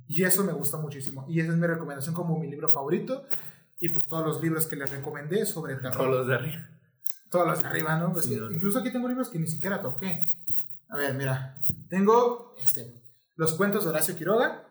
Y 0.07 0.23
eso 0.23 0.44
me 0.44 0.53
gusta 0.53 0.77
muchísimo. 0.77 1.26
Y 1.30 1.40
esa 1.40 1.52
es 1.52 1.57
mi 1.57 1.68
recomendación 1.68 2.14
como 2.14 2.38
mi 2.38 2.49
libro 2.49 2.72
favorito. 2.72 3.26
Y 3.80 3.90
pues 3.90 4.06
todos 4.06 4.26
los 4.26 4.41
libros 4.41 4.68
que 4.68 4.76
les 4.76 4.90
recomendé 4.91 5.45
sobre 5.45 5.76
terror. 5.76 5.98
Todos 5.98 6.10
los 6.10 6.27
de 6.27 6.35
arriba. 6.35 6.69
Todos 7.30 7.48
los 7.48 7.61
de 7.61 7.68
arriba, 7.68 7.98
¿no? 7.98 8.14
Pues 8.14 8.27
incluso 8.27 8.80
aquí 8.80 8.91
tengo 8.91 9.07
libros 9.07 9.30
que 9.30 9.40
ni 9.40 9.48
siquiera 9.48 9.81
toqué. 9.81 10.35
A 10.90 10.98
ver, 10.98 11.15
mira. 11.15 11.57
Tengo 11.90 12.56
este, 12.60 13.02
los 13.35 13.53
cuentos 13.53 13.84
de 13.84 13.89
Horacio 13.89 14.15
Quiroga. 14.15 14.68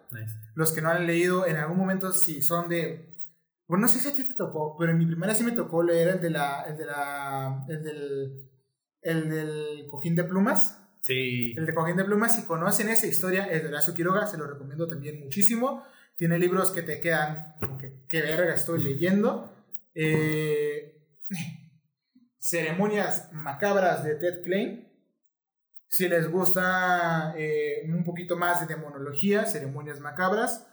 Los 0.55 0.73
que 0.73 0.83
no 0.83 0.91
han 0.91 1.07
leído 1.07 1.47
en 1.47 1.57
algún 1.57 1.79
momento, 1.79 2.13
si 2.13 2.43
son 2.43 2.69
de. 2.69 3.19
Bueno, 3.67 3.83
no 3.83 3.89
sé 3.89 4.01
si 4.01 4.09
a 4.09 4.15
ti 4.15 4.25
te 4.25 4.35
tocó, 4.35 4.77
pero 4.79 4.93
en 4.93 4.99
mi 4.99 5.07
primera 5.07 5.35
sí 5.35 5.45
me 5.45 5.53
tocó 5.53 5.83
leer 5.83 6.09
el 6.09 6.21
de 6.21 6.31
la. 6.31 6.63
El 6.63 6.77
de 6.77 6.85
la. 6.85 7.65
El 7.69 7.83
del. 7.83 8.51
El 9.01 9.31
del 9.31 9.87
cojín 9.89 10.15
de 10.15 10.25
plumas. 10.25 10.79
Sí. 11.01 11.55
El 11.57 11.67
de 11.67 11.75
cojín 11.75 11.97
de 11.97 12.05
plumas. 12.05 12.37
Si 12.37 12.45
conocen 12.45 12.89
esa 12.89 13.07
historia, 13.07 13.47
el 13.47 13.63
de 13.63 13.69
Horacio 13.69 13.95
Quiroga, 13.95 14.27
se 14.27 14.37
lo 14.37 14.47
recomiendo 14.47 14.87
también 14.87 15.19
muchísimo. 15.21 15.85
Tiene 16.15 16.39
libros 16.39 16.71
que 16.71 16.83
te 16.83 17.01
quedan 17.01 17.55
como 17.59 17.79
que, 17.79 18.05
qué 18.09 18.21
verga 18.21 18.55
estoy 18.55 18.83
leyendo. 18.83 19.57
Eh, 19.95 21.03
ceremonias 22.39 23.31
macabras 23.33 24.05
de 24.05 24.17
Ted 24.17 24.43
Klein. 24.43 24.92
Si 25.93 26.09
les 26.09 26.31
gusta 26.31 27.35
eh, 27.37 27.83
un 27.87 28.03
poquito 28.03 28.39
más 28.39 28.61
de 28.61 28.75
demonología, 28.75 29.45
ceremonias 29.45 30.01
macabras. 30.01 30.67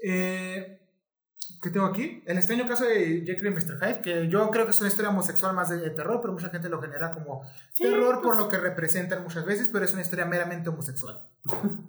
Eh, 0.00 0.80
¿Qué 1.60 1.70
tengo 1.70 1.86
aquí? 1.86 2.22
El 2.24 2.36
extraño 2.36 2.68
caso 2.68 2.84
de 2.84 3.24
Jekyll 3.26 3.48
y 3.48 3.50
Mr. 3.50 3.80
Hyde, 3.80 4.00
que 4.00 4.28
yo 4.28 4.48
creo 4.52 4.66
que 4.66 4.70
es 4.70 4.78
una 4.78 4.86
historia 4.86 5.10
homosexual 5.10 5.56
más 5.56 5.70
de, 5.70 5.90
terror, 5.90 6.20
pero 6.20 6.34
mucha 6.34 6.50
gente 6.50 6.68
lo 6.68 6.80
genera 6.80 7.10
como 7.10 7.42
terror 7.76 8.22
por 8.22 8.36
pues 8.36 8.38
lo 8.38 8.48
que 8.48 8.58
representan 8.58 9.24
muchas 9.24 9.44
veces, 9.44 9.70
pero 9.72 9.84
es 9.84 9.92
una 9.92 10.02
historia 10.02 10.24
meramente 10.24 10.68
homosexual. 10.68 11.20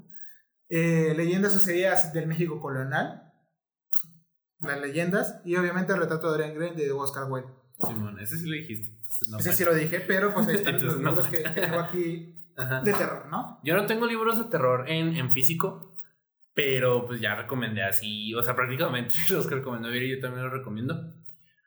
eh, 0.70 1.14
leyendas 1.16 1.53
sucedidas 1.53 2.12
del 2.14 2.26
México 2.26 2.60
colonial, 2.60 3.32
las 4.62 4.82
leyendas, 4.82 5.40
y 5.45 5.56
obviamente 5.56 5.94
el 5.94 5.99
retrato 5.99 6.32
de 6.32 6.40
Dorian 6.40 6.56
Gray 6.56 6.76
de 6.76 6.91
Oscar 6.91 7.32
Wilde. 7.32 7.48
Simón, 7.86 8.20
ese 8.20 8.40
sí 8.40 8.48
lo 8.48 8.56
dijiste. 8.56 8.98
ese 9.38 9.53
sí 9.53 9.66
lo 9.66 9.76
dije, 9.76 9.99
pero 9.99 10.34
pues 10.34 10.48
ahí 10.48 10.56
están 10.56 10.84
los 10.84 10.98
libros 10.98 11.28
que 11.28 11.48
tengo 11.48 11.80
aquí 11.80 12.41
de 12.84 12.94
terror, 12.94 13.26
¿no? 13.30 13.60
Yo 13.64 13.76
no 13.76 13.86
tengo 13.86 14.06
libros 14.06 14.38
de 14.38 14.46
terror 14.46 14.90
en, 14.90 15.16
en 15.16 15.32
físico, 15.32 15.96
pero 16.54 17.06
pues 17.06 17.20
ya 17.22 17.36
recomendé 17.36 17.84
así, 17.84 18.34
o 18.36 18.42
sea, 18.44 18.56
prácticamente 18.56 19.16
los 19.32 19.48
que 19.48 19.56
recomendó 19.56 19.90
yo 19.94 20.20
también 20.20 20.44
los 20.44 20.54
recomiendo. 20.54 20.96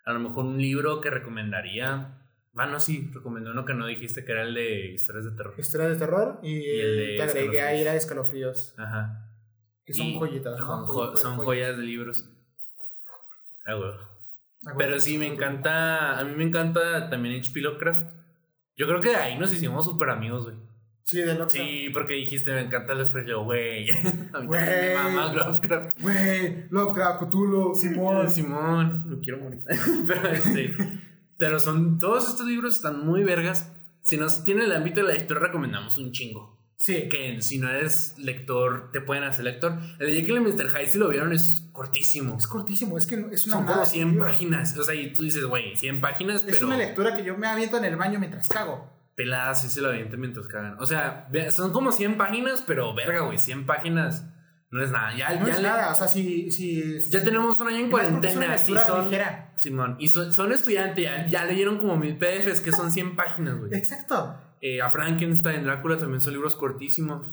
A 0.06 0.12
lo 0.12 0.20
mejor 0.20 0.44
un 0.44 0.58
libro 0.58 1.00
que 1.00 1.10
recomendaría, 1.10 2.20
Ah, 2.56 2.66
no, 2.66 2.78
sí, 2.78 3.10
recomendé 3.12 3.50
uno 3.50 3.64
que 3.64 3.74
no 3.74 3.84
dijiste 3.84 4.24
que 4.24 4.30
era 4.30 4.42
el 4.44 4.54
de 4.54 4.92
historias 4.92 5.24
de 5.24 5.32
terror. 5.32 5.54
Historias 5.58 5.90
de 5.90 5.96
terror 5.98 6.38
y, 6.44 6.52
Y 6.58 6.80
el 6.80 6.96
de 6.96 7.16
te 7.16 7.22
agregué 7.24 7.60
ahí 7.60 7.82
la 7.82 7.90
de 7.92 7.96
escalofríos. 7.96 8.74
Ajá. 8.78 9.28
Que 9.84 9.92
son 9.92 10.06
Y 10.06 10.18
joyitas. 10.20 10.56
¿no? 10.60 10.64
Son, 10.64 10.84
Joy- 10.84 10.86
jo- 10.86 11.06
joy- 11.08 11.16
son 11.16 11.36
joy- 11.38 11.44
joyas 11.46 11.76
de 11.76 11.82
libros. 11.82 12.30
Ah. 13.66 13.72
Ah, 13.72 13.74
bueno. 13.74 13.98
Pero 14.78 15.00
sí, 15.00 15.18
me 15.18 15.26
encanta. 15.26 16.16
A 16.18 16.22
mí 16.24 16.32
me 16.36 16.44
encanta 16.44 17.10
también 17.10 17.40
H.P. 17.40 17.60
Lovecraft. 17.60 18.12
Yo 18.76 18.86
creo 18.86 19.00
que 19.00 19.10
de 19.10 19.16
ahí 19.16 19.36
nos 19.38 19.52
hicimos 19.52 19.84
súper 19.84 20.10
amigos, 20.10 20.44
güey. 20.44 20.56
Sí, 21.04 21.18
de 21.18 21.34
Lovecraft. 21.34 21.52
Sí, 21.52 21.90
porque 21.92 22.14
dijiste, 22.14 22.52
me 22.54 22.62
encanta 22.62 22.94
Lovecraft. 22.94 23.28
Yo, 23.28 23.44
güey. 23.44 23.90
A 24.32 24.40
mí 24.40 24.48
me 24.48 24.94
mama 24.94 25.34
Lovecraft. 25.34 26.00
Güey, 26.00 26.64
Lovecraft, 26.70 27.24
Cthulhu, 27.24 27.74
Simón. 27.74 28.30
Simón, 28.30 29.04
no 29.06 29.20
quiero 29.20 29.38
morir. 29.38 29.60
pero 30.06 30.28
este. 30.28 30.74
Pero 31.36 31.60
son. 31.60 31.98
Todos 31.98 32.28
estos 32.28 32.46
libros 32.46 32.76
están 32.76 33.04
muy 33.06 33.22
vergas. 33.22 33.70
Si 34.00 34.16
nos 34.16 34.44
tiene 34.44 34.64
el 34.64 34.72
ámbito 34.72 35.00
de 35.00 35.08
la 35.08 35.16
historia, 35.16 35.46
recomendamos 35.46 35.96
un 35.98 36.10
chingo. 36.12 36.54
Sí. 36.76 37.08
Que 37.08 37.40
si 37.40 37.58
no 37.58 37.68
eres 37.70 38.14
lector, 38.18 38.90
te 38.90 39.00
pueden 39.00 39.24
hacer 39.24 39.44
lector. 39.44 39.78
El 39.98 40.06
de 40.08 40.14
Jekyll 40.14 40.36
y 40.36 40.40
Mr. 40.40 40.70
Hyde, 40.70 40.86
si 40.86 40.98
lo 40.98 41.08
vieron, 41.08 41.32
es 41.32 41.68
cortísimo. 41.72 42.36
Es 42.38 42.46
cortísimo, 42.46 42.96
es 42.98 43.06
que 43.06 43.14
es 43.30 43.46
una 43.46 43.56
Son 43.56 43.64
nada, 43.64 43.76
como 43.76 43.86
100 43.86 44.10
libro. 44.10 44.24
páginas. 44.26 44.76
O 44.78 44.84
sea, 44.84 44.94
y 44.94 45.12
tú 45.12 45.22
dices, 45.22 45.44
güey, 45.44 45.76
100 45.76 46.00
páginas, 46.00 46.44
Es 46.44 46.54
pero 46.54 46.66
una 46.66 46.76
lectura 46.78 47.14
que 47.16 47.24
yo 47.24 47.36
me 47.36 47.46
aviento 47.46 47.76
en 47.78 47.84
el 47.84 47.96
baño 47.96 48.18
mientras 48.18 48.48
cago. 48.48 48.93
Peladas 49.14 49.64
y 49.64 49.68
se 49.70 49.80
lo 49.80 49.88
avientan 49.88 50.20
mientras 50.20 50.46
cagan. 50.48 50.76
O 50.80 50.86
sea, 50.86 51.28
son 51.50 51.72
como 51.72 51.92
100 51.92 52.16
páginas, 52.16 52.62
pero 52.66 52.94
verga, 52.94 53.20
güey, 53.20 53.38
100 53.38 53.66
páginas 53.66 54.26
no 54.70 54.82
es 54.82 54.90
nada. 54.90 55.14
Ya, 55.16 55.38
No 55.38 55.46
ya 55.46 55.52
es 55.52 55.58
le- 55.62 55.68
nada, 55.68 55.92
o 55.92 55.94
sea, 55.94 56.08
si... 56.08 56.50
si 56.50 56.98
Ya 57.10 57.22
tenemos 57.22 57.58
un 57.60 57.68
año 57.68 57.78
en 57.78 57.90
cuarentena. 57.90 58.58
Sí, 58.58 58.74
son. 58.86 59.04
ligera. 59.04 59.52
Simón. 59.56 59.96
Y 60.00 60.08
son, 60.08 60.32
son 60.32 60.50
estudiantes, 60.52 61.04
ya, 61.04 61.26
ya 61.28 61.44
leyeron 61.44 61.78
como 61.78 61.96
mil 61.96 62.16
PDFs, 62.18 62.60
que 62.60 62.72
son 62.72 62.90
100 62.90 63.14
páginas, 63.14 63.58
güey. 63.58 63.72
Exacto. 63.74 64.34
Eh, 64.60 64.80
a 64.82 64.90
Frankenstein, 64.90 65.62
Drácula 65.62 65.96
también 65.96 66.20
son 66.20 66.32
libros 66.32 66.56
cortísimos. 66.56 67.30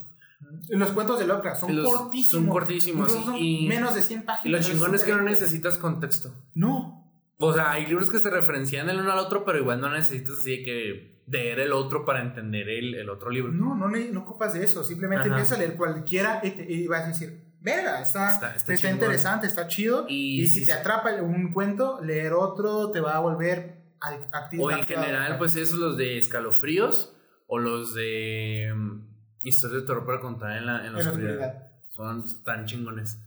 Los 0.68 0.90
cuentos 0.92 1.18
de 1.18 1.26
Lovecraft 1.26 1.60
son 1.62 1.76
los- 1.76 1.90
cortísimos. 1.92 2.30
son 2.30 2.46
cortísimos, 2.48 3.10
son 3.12 3.36
y- 3.36 3.66
menos 3.66 3.94
de 3.94 4.02
100 4.02 4.24
páginas. 4.24 4.46
Y 4.46 4.48
lo 4.50 4.58
es 4.58 4.66
chingón 4.68 4.94
es 4.94 5.02
que 5.02 5.12
no 5.12 5.22
necesitas 5.22 5.78
contexto. 5.78 6.32
No. 6.54 7.00
O 7.38 7.52
sea, 7.52 7.72
hay 7.72 7.86
libros 7.86 8.08
que 8.10 8.18
se 8.18 8.30
referencian 8.30 8.88
el 8.88 9.00
uno 9.00 9.10
al 9.12 9.18
otro, 9.18 9.44
pero 9.44 9.58
igual 9.58 9.80
no 9.80 9.90
necesitas 9.90 10.38
así 10.38 10.58
de 10.58 10.62
que 10.62 11.11
leer 11.26 11.60
el 11.60 11.72
otro 11.72 12.04
para 12.04 12.20
entender 12.20 12.68
el, 12.68 12.94
el 12.94 13.08
otro 13.08 13.30
libro. 13.30 13.52
No, 13.52 13.74
no, 13.74 13.88
le- 13.88 14.10
no 14.10 14.20
ocupas 14.20 14.54
de 14.54 14.64
eso. 14.64 14.84
Simplemente 14.84 15.22
Ajá. 15.28 15.30
empiezas 15.36 15.56
a 15.56 15.60
leer 15.60 15.76
cualquiera 15.76 16.40
y, 16.42 16.50
te- 16.50 16.70
y 16.72 16.86
vas 16.86 17.04
a 17.04 17.08
decir, 17.08 17.40
verga, 17.60 18.00
está, 18.02 18.30
Está- 18.30 18.54
está, 18.74 18.90
interesante, 18.90 19.46
está 19.46 19.68
chido. 19.68 20.06
Y 20.08 20.42
Y, 20.42 20.46
si 20.48 20.66
te 20.66 20.72
atrapa 20.72 21.12
un 21.22 21.52
cuento, 21.52 22.00
leer 22.02 22.32
otro 22.32 22.90
te 22.90 23.00
va 23.00 23.16
a 23.16 23.20
volver 23.20 23.82
activo. 24.00 24.64
O 24.66 24.70
en 24.70 24.84
general, 24.84 25.38
pues 25.38 25.54
esos 25.56 25.78
los 25.78 25.96
de 25.96 26.18
escalofríos 26.18 27.14
o 27.46 27.58
los 27.58 27.94
de 27.94 28.72
mm, 28.74 29.06
historias 29.42 29.82
de 29.82 29.86
terror 29.86 30.04
para 30.04 30.20
contar 30.20 30.56
en 30.56 30.66
la, 30.66 30.84
en 30.86 30.92
la 30.94 30.98
en 31.00 31.04
la 31.04 31.10
oscuridad. 31.12 31.32
oscuridad. 31.34 31.68
Son 31.90 32.42
tan 32.44 32.64
chingones. 32.66 33.18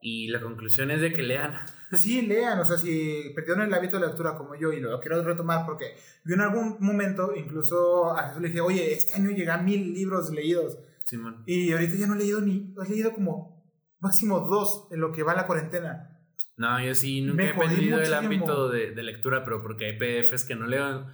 Y 0.00 0.28
la 0.28 0.40
conclusión 0.40 0.90
es 0.90 1.00
de 1.00 1.12
que 1.12 1.22
lean. 1.22 1.54
Sí, 1.92 2.22
lean, 2.22 2.58
o 2.58 2.64
sea, 2.64 2.78
si 2.78 3.32
perdieron 3.34 3.62
el 3.62 3.74
hábito 3.74 3.98
de 3.98 4.06
lectura 4.06 4.36
como 4.36 4.54
yo 4.54 4.72
y 4.72 4.80
lo 4.80 4.98
quiero 5.00 5.22
retomar 5.22 5.66
porque 5.66 5.96
yo 6.24 6.34
en 6.34 6.40
algún 6.40 6.76
momento 6.80 7.34
incluso 7.36 8.16
a 8.16 8.28
Jesús 8.28 8.42
le 8.42 8.48
dije, 8.48 8.60
oye, 8.60 8.92
este 8.92 9.14
año 9.14 9.30
llegan 9.30 9.64
mil 9.64 9.92
libros 9.92 10.30
leídos 10.30 10.78
Simón. 11.04 11.42
y 11.46 11.72
ahorita 11.72 11.96
ya 11.96 12.06
no 12.06 12.14
he 12.14 12.18
leído 12.18 12.40
ni, 12.40 12.74
he 12.82 12.88
leído 12.88 13.12
como 13.12 13.60
máximo 13.98 14.40
dos 14.40 14.88
en 14.90 15.00
lo 15.00 15.12
que 15.12 15.22
va 15.22 15.34
la 15.34 15.46
cuarentena. 15.46 16.10
No, 16.56 16.82
yo 16.84 16.94
sí 16.94 17.22
nunca 17.22 17.42
Me 17.42 17.50
he 17.50 17.54
perdido 17.54 18.00
el 18.00 18.12
ámbito 18.12 18.68
de, 18.68 18.92
de 18.92 19.02
lectura, 19.02 19.44
pero 19.44 19.62
porque 19.62 19.86
hay 19.86 19.98
PDFs 19.98 20.44
que 20.44 20.54
no 20.54 20.66
leo. 20.66 21.06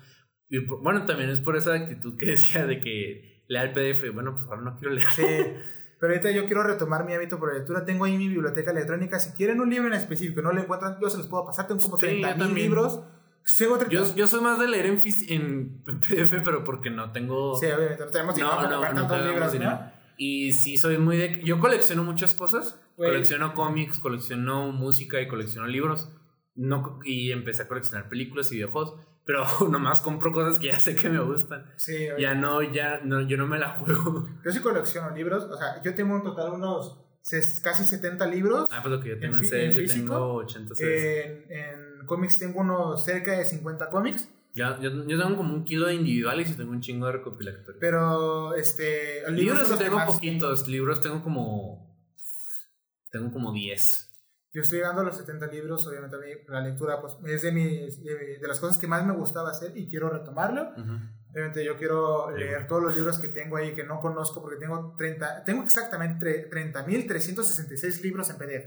Y 0.48 0.58
bueno, 0.66 1.06
también 1.06 1.30
es 1.30 1.40
por 1.40 1.56
esa 1.56 1.74
actitud 1.74 2.16
que 2.16 2.26
decía 2.30 2.66
de 2.66 2.80
que 2.80 3.44
lea 3.48 3.62
el 3.62 3.72
PDF. 3.72 4.12
Bueno, 4.12 4.34
pues 4.34 4.44
ahora 4.46 4.62
no 4.62 4.76
quiero 4.76 4.94
leer. 4.94 5.06
Sí, 5.08 5.22
pero 5.98 6.12
ahorita 6.12 6.31
yo 6.31 6.44
quiero 6.47 6.62
retomar 6.62 7.05
mi 7.05 7.14
hábito 7.14 7.39
por 7.39 7.52
la 7.52 7.59
lectura. 7.59 7.85
Tengo 7.85 8.05
ahí 8.05 8.18
mi 8.18 8.28
biblioteca 8.28 8.70
electrónica. 8.70 9.18
Si 9.18 9.31
quieren 9.31 9.60
un 9.60 9.70
libro 9.70 9.89
en 9.89 9.94
específico 9.94 10.43
no 10.43 10.52
lo 10.52 10.60
encuentran, 10.60 10.98
yo 11.01 11.09
se 11.09 11.18
los 11.18 11.27
puedo 11.27 11.47
pasar. 11.47 11.66
Tengo 11.66 11.81
como 11.81 11.97
Sí, 11.97 12.06
30 12.06 12.36
yo 12.36 12.44
mil 12.47 12.55
libros. 12.55 13.01
Tengo 13.56 13.78
30 13.78 13.94
Yo, 13.94 14.14
yo 14.14 14.27
soy 14.27 14.40
más 14.40 14.59
de 14.59 14.68
leer 14.68 14.86
en, 14.86 15.02
en, 15.28 15.82
PDF, 15.85 16.43
pero 16.44 16.64
porque 16.64 16.90
no 16.90 17.12
tengo. 17.12 17.56
Sí, 17.56 17.66
obviamente, 17.66 18.05
no 18.05 18.10
tenemos 18.10 18.35
dinero 18.35 18.55
no, 18.55 18.56
para 18.56 18.68
no, 18.68 18.74
comprar 18.77 18.94
no 18.94 19.01
tantos 19.06 19.27
libros, 19.27 19.52
dinero. 19.52 19.81
Y 20.18 20.52
sí, 20.52 20.77
soy 20.77 20.98
muy 20.98 21.16
de. 21.16 21.40
Yo 21.44 21.59
colecciono 21.60 22.05
muchas 22.05 22.35
cosas. 22.35 22.81
Güey. 22.97 23.10
Colecciono 23.10 23.55
cómics, 23.55 23.98
colecciono 23.98 24.73
música 24.73 25.20
y 25.20 25.28
colecciono 25.28 25.66
libros. 25.66 26.10
No, 26.55 26.98
y 27.05 27.31
empecé 27.32 27.62
a 27.62 27.68
coleccionar 27.68 28.09
películas 28.09 28.51
y 28.52 28.56
videojuegos. 28.56 28.97
Pero 29.27 29.44
nomás 29.70 30.01
compro 30.01 30.32
cosas 30.32 30.59
que 30.59 30.69
ya 30.69 30.81
sé 30.81 30.97
que 30.97 31.11
me 31.11 31.20
gustan. 31.20 31.66
Sí, 31.77 31.93
obviamente. 32.09 32.23
Ya 32.23 32.35
no, 32.35 32.62
ya 32.62 33.01
no, 33.05 33.20
yo 33.20 33.36
no 33.36 33.47
me 33.47 33.59
la 33.59 33.70
juego. 33.70 34.28
Yo 34.44 34.53
sí 34.53 34.61
colecciono 34.61 35.15
libros. 35.15 35.44
O 35.44 35.57
sea, 35.59 35.82
yo 35.82 35.94
tengo 35.94 36.16
en 36.16 36.23
total 36.23 36.53
unos 36.53 36.97
casi 37.62 37.85
70 37.85 38.24
libros. 38.28 38.69
Ah, 38.73 38.78
pues 38.82 38.94
lo 38.94 39.01
que 39.01 39.09
yo 39.11 39.19
tengo 39.19 39.36
en, 39.36 39.44
series, 39.44 39.74
yo 39.74 39.81
físico? 39.82 40.15
tengo 40.15 40.35
80 40.35 40.74
series. 40.77 41.51
En, 41.51 41.53
en 42.01 42.07
cómics 42.07 42.39
tengo 42.39 42.61
unos 42.61 43.05
cerca 43.05 43.32
de 43.36 43.44
50 43.44 43.90
cómics. 43.90 44.28
Ya- 44.55 44.78
yo, 44.81 44.90
yo 45.07 45.19
tengo 45.20 45.36
como 45.36 45.53
un 45.55 45.65
kilo 45.65 45.89
de 45.89 45.94
individuales 45.94 46.48
y 46.51 46.55
tengo 46.55 46.70
un 46.70 46.81
chingo 46.81 47.07
de 47.07 47.12
recopilatorios. 47.12 47.77
Pero, 47.81 48.55
este. 48.55 49.28
libros 49.32 49.69
que 49.69 49.77
tengo 49.77 49.98
poquitos, 50.07 50.69
libros 50.69 51.01
tengo 51.01 51.20
como. 51.23 51.85
Tengo 53.11 53.32
como 53.32 53.53
10. 53.53 54.05
Yo 54.56 54.62
estoy 54.62 54.78
llegando 54.78 55.02
a 55.02 55.04
los 55.04 55.18
70 55.18 55.48
libros, 55.48 55.86
obviamente 55.86 56.16
a 56.16 56.18
mí 56.18 56.26
la 56.48 56.60
lectura 56.62 56.98
pues, 56.98 57.14
es 57.26 57.42
de, 57.42 57.52
mis, 57.52 58.02
de, 58.02 58.38
de 58.40 58.48
las 58.48 58.58
cosas 58.58 58.78
que 58.78 58.86
más 58.86 59.04
me 59.04 59.12
gustaba 59.12 59.50
hacer 59.50 59.76
y 59.76 59.86
quiero 59.86 60.08
retomarlo. 60.08 60.70
Ujú. 60.70 60.92
Obviamente 61.32 61.62
yo 61.62 61.76
quiero 61.76 62.30
leer 62.30 62.66
todos 62.66 62.82
los 62.82 62.96
libros 62.96 63.18
que 63.18 63.28
tengo 63.28 63.58
ahí 63.58 63.74
que 63.74 63.84
no 63.84 64.00
conozco 64.00 64.40
porque 64.40 64.56
tengo 64.58 64.94
30, 64.96 65.44
tengo 65.44 65.62
exactamente 65.62 66.48
tre- 66.50 66.72
30.366 67.06 68.00
libros 68.02 68.30
en 68.30 68.36
PDF. 68.38 68.66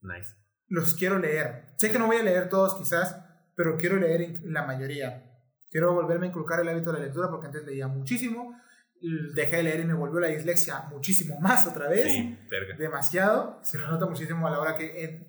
Nice. 0.00 0.34
Los 0.68 0.94
quiero 0.94 1.18
leer. 1.18 1.66
Sé 1.76 1.92
que 1.92 1.98
no 1.98 2.06
voy 2.06 2.16
a 2.16 2.22
leer 2.22 2.48
todos 2.48 2.74
quizás, 2.76 3.16
pero 3.54 3.76
quiero 3.76 3.96
leer 3.96 4.40
la 4.44 4.64
mayoría. 4.66 5.22
Quiero 5.70 5.92
volverme 5.92 6.26
a 6.26 6.28
inculcar 6.30 6.60
el 6.60 6.68
hábito 6.70 6.92
de 6.92 7.00
la 7.00 7.04
lectura 7.04 7.28
porque 7.28 7.46
antes 7.48 7.64
leía 7.66 7.88
muchísimo. 7.88 8.58
Dejé 9.34 9.56
de 9.56 9.62
leer 9.64 9.80
y 9.80 9.84
me 9.84 9.94
volvió 9.94 10.20
la 10.20 10.28
dislexia 10.28 10.80
muchísimo 10.90 11.38
más 11.40 11.66
otra 11.66 11.88
vez 11.88 12.04
Sí, 12.04 12.38
demasiado. 12.78 13.58
Se 13.62 13.78
me 13.78 13.84
nota 13.86 14.06
muchísimo 14.06 14.46
a 14.46 14.50
la 14.50 14.58
hora 14.60 14.76
que 14.76 15.26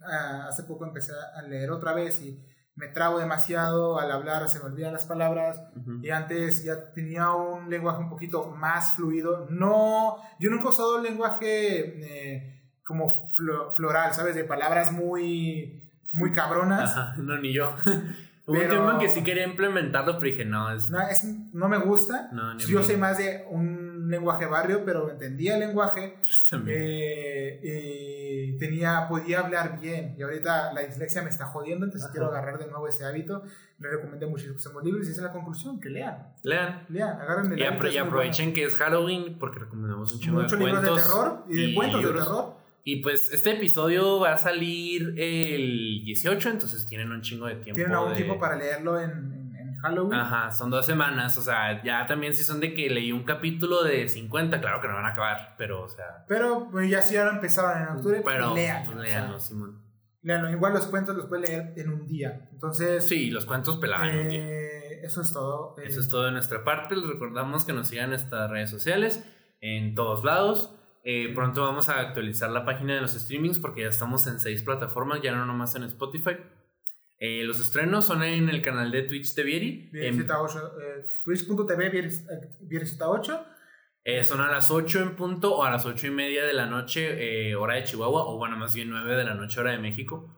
hace 0.48 0.64
poco 0.64 0.86
empecé 0.86 1.12
a 1.36 1.42
leer 1.44 1.70
otra 1.72 1.94
vez 1.94 2.22
y 2.22 2.44
me 2.76 2.88
trabo 2.90 3.18
demasiado 3.20 4.00
al 4.00 4.12
hablar, 4.12 4.48
se 4.50 4.60
me 4.60 4.66
olvidan 4.66 4.94
las 4.94 5.06
palabras. 5.06 5.62
Y 6.02 6.10
antes 6.12 6.64
ya 6.64 6.92
tenía 6.94 7.32
un 7.32 7.70
lenguaje 7.70 8.00
un 8.00 8.10
poquito 8.10 8.48
más 8.52 8.96
fluido. 8.96 9.48
No, 9.50 10.18
yo 10.40 10.50
nunca 10.52 10.66
he 10.66 10.70
usado 10.70 10.98
el 10.98 11.04
lenguaje 11.04 12.36
eh, 12.38 12.62
como 12.84 13.32
flo- 13.34 13.74
floral, 13.76 14.14
¿sabes? 14.14 14.36
De 14.36 14.44
palabras 14.44 14.92
muy, 14.92 15.92
muy 16.14 16.32
cabronas. 16.32 16.92
Ajá, 16.92 17.16
no, 17.18 17.38
ni 17.40 17.52
yo. 17.54 17.76
Hubo 18.48 18.60
un 18.62 18.70
tiempo 18.70 18.92
en 18.92 19.00
que 19.00 19.10
sí 19.10 19.24
quería 19.24 19.44
implementarlo, 19.46 20.14
pero 20.20 20.32
dije, 20.32 20.46
no, 20.46 20.72
es. 20.72 20.90
No, 20.90 21.00
es- 21.02 21.26
no 21.54 21.68
me 21.68 21.78
gusta. 21.80 22.30
No, 22.32 22.54
ni 22.56 22.64
yo 22.64 22.82
soy 22.82 22.96
más 22.98 23.18
de 23.18 23.46
un 23.50 24.10
lenguaje 24.10 24.46
barrio, 24.46 24.84
pero 24.86 25.10
entendía 25.12 25.56
el 25.56 25.60
lenguaje. 25.60 26.16
Eh, 26.66 27.60
y 28.54 28.58
tenía, 28.58 29.08
podía 29.10 29.40
hablar 29.42 29.80
bien. 29.82 30.16
Y 30.18 30.24
ahorita 30.24 30.72
la 30.74 30.82
dislexia 30.82 31.22
me 31.24 31.30
está 31.30 31.46
jodiendo, 31.46 31.86
entonces 31.86 32.06
Ajá. 32.06 32.14
quiero 32.14 32.28
agarrar 32.28 32.58
de 32.58 32.68
nuevo 32.68 32.88
ese 32.88 33.06
hábito. 33.06 33.44
Les 33.80 33.92
recomendé 33.92 34.26
muchísimos 34.26 34.84
libros 34.84 35.08
y 35.08 35.12
esa 35.12 35.22
es 35.22 35.28
la 35.28 35.32
conclusión, 35.34 35.80
que 35.80 35.90
lean. 35.90 36.28
Lean. 36.44 36.86
Lean, 36.90 37.22
agarren 37.22 37.52
el 37.52 37.60
Y, 37.60 37.64
apro- 37.64 37.92
y 37.92 37.98
aprovechen 37.98 38.54
que 38.54 38.64
es 38.64 38.76
Halloween 38.76 39.38
porque 39.40 39.60
recomendamos 39.60 40.14
un 40.14 40.34
bueno. 40.34 40.48
chingo 40.48 40.60
de 40.62 40.66
libros 40.66 40.82
de 40.84 40.90
cuentos. 40.90 41.06
terror 41.14 41.44
y 41.50 41.68
de 41.70 41.76
cuentos 41.76 42.02
de 42.02 42.08
libros. 42.08 42.24
terror. 42.26 42.57
Y 42.90 43.02
pues 43.02 43.34
este 43.34 43.52
episodio 43.52 44.18
va 44.22 44.32
a 44.32 44.38
salir 44.38 45.14
el 45.18 46.04
18, 46.06 46.50
entonces 46.52 46.86
tienen 46.88 47.12
un 47.12 47.22
chingo 47.22 47.46
de 47.48 47.56
tiempo. 47.56 47.76
Tienen 47.76 47.94
algún 47.94 48.12
de- 48.12 48.16
tiempo 48.16 48.40
para 48.40 48.56
leerlo 48.56 48.98
en, 48.98 49.12
en- 49.12 49.56
en 49.58 49.76
Halloween. 49.82 50.14
Ajá, 50.18 50.52
son 50.52 50.70
dos 50.70 50.86
semanas, 50.86 51.38
o 51.38 51.42
sea, 51.42 51.84
ya 51.84 52.08
también 52.08 52.34
si 52.34 52.46
son 52.46 52.62
de 52.62 52.74
que 52.74 52.90
leí 52.90 53.12
un 53.12 53.24
capítulo 53.26 53.84
de 53.84 54.08
50, 54.08 54.62
claro 54.62 54.80
que 54.80 54.88
no 54.88 54.94
van 54.94 55.06
a 55.06 55.10
acabar, 55.10 55.56
pero 55.58 55.84
o 55.84 55.90
sea... 55.90 56.24
Pero 56.30 56.70
pues, 56.72 56.90
ya 56.90 57.02
si 57.02 57.18
ahora 57.18 57.32
empezaron 57.36 57.82
en 57.82 57.88
octubre, 57.98 58.22
Pero 58.26 58.56
lean. 58.56 58.86
pues, 58.86 58.98
léanlo, 59.00 59.38
Simón. 59.40 59.84
Igual 60.24 60.74
los 60.74 60.88
cuentos 60.88 61.16
los 61.16 61.26
pueden 61.28 61.44
leer 61.46 61.74
en 61.76 61.90
un 61.90 62.08
día. 62.08 62.48
Entonces, 62.54 63.06
Sí, 63.06 63.30
los 63.30 63.46
cuentos 63.46 63.78
pelaban. 63.80 64.18
un 64.18 64.30
día. 64.30 64.42
eh, 64.46 65.02
eso 65.04 65.22
es 65.22 65.32
todo. 65.34 65.76
Eh, 65.78 65.84
Eso 65.88 66.00
es 66.00 66.08
todo 66.10 66.24
de 66.24 66.32
nuestra 66.32 66.64
parte. 66.64 66.96
Les 66.96 67.06
recordamos 67.08 67.66
que 67.66 67.74
nos 67.74 67.88
sigan 67.90 68.06
en 68.06 68.10
nuestras 68.12 68.50
redes 68.50 68.70
sociales, 68.70 69.24
en 69.62 69.94
todos 69.96 70.24
lados. 70.26 70.74
Eh, 71.10 71.32
pronto 71.34 71.62
vamos 71.62 71.88
a 71.88 72.02
actualizar 72.02 72.50
la 72.50 72.66
página 72.66 72.96
de 72.96 73.00
los 73.00 73.14
streamings 73.14 73.60
porque 73.60 73.80
ya 73.84 73.88
estamos 73.88 74.28
en 74.28 74.42
seis 74.42 74.62
plataformas, 74.62 75.22
ya 75.22 75.32
no 75.34 75.46
nomás 75.46 75.74
en 75.76 75.84
Spotify. 75.84 76.32
Eh, 77.18 77.44
los 77.46 77.62
estrenos 77.62 78.04
son 78.04 78.24
en 78.24 78.50
el 78.50 78.62
canal 78.62 78.92
de 78.92 79.04
Twitch 79.04 79.34
de 79.34 79.44
Vieri. 79.44 79.90
En- 79.94 80.18
Viernes8, 80.28 80.74
eh, 80.82 81.06
Twitch.tv 81.24 81.90
Viernes- 81.92 82.28
eh, 82.30 82.50
Viernes8. 82.62 83.46
son 84.24 84.42
a 84.42 84.52
las 84.52 84.70
8 84.70 85.00
en 85.00 85.16
punto 85.16 85.56
o 85.56 85.64
a 85.64 85.72
las 85.72 85.86
8 85.86 86.08
y 86.08 86.12
media 86.12 86.44
de 86.46 86.52
la 86.54 86.66
noche, 86.66 87.56
hora 87.56 87.76
de 87.76 87.84
Chihuahua, 87.86 88.26
o 88.26 88.38
bueno, 88.38 88.58
más 88.58 88.76
bien 88.76 88.90
9 88.90 89.16
de 89.16 89.24
la 89.24 89.34
noche, 89.34 89.62
hora 89.62 89.72
de 89.72 89.80
México. 89.80 90.38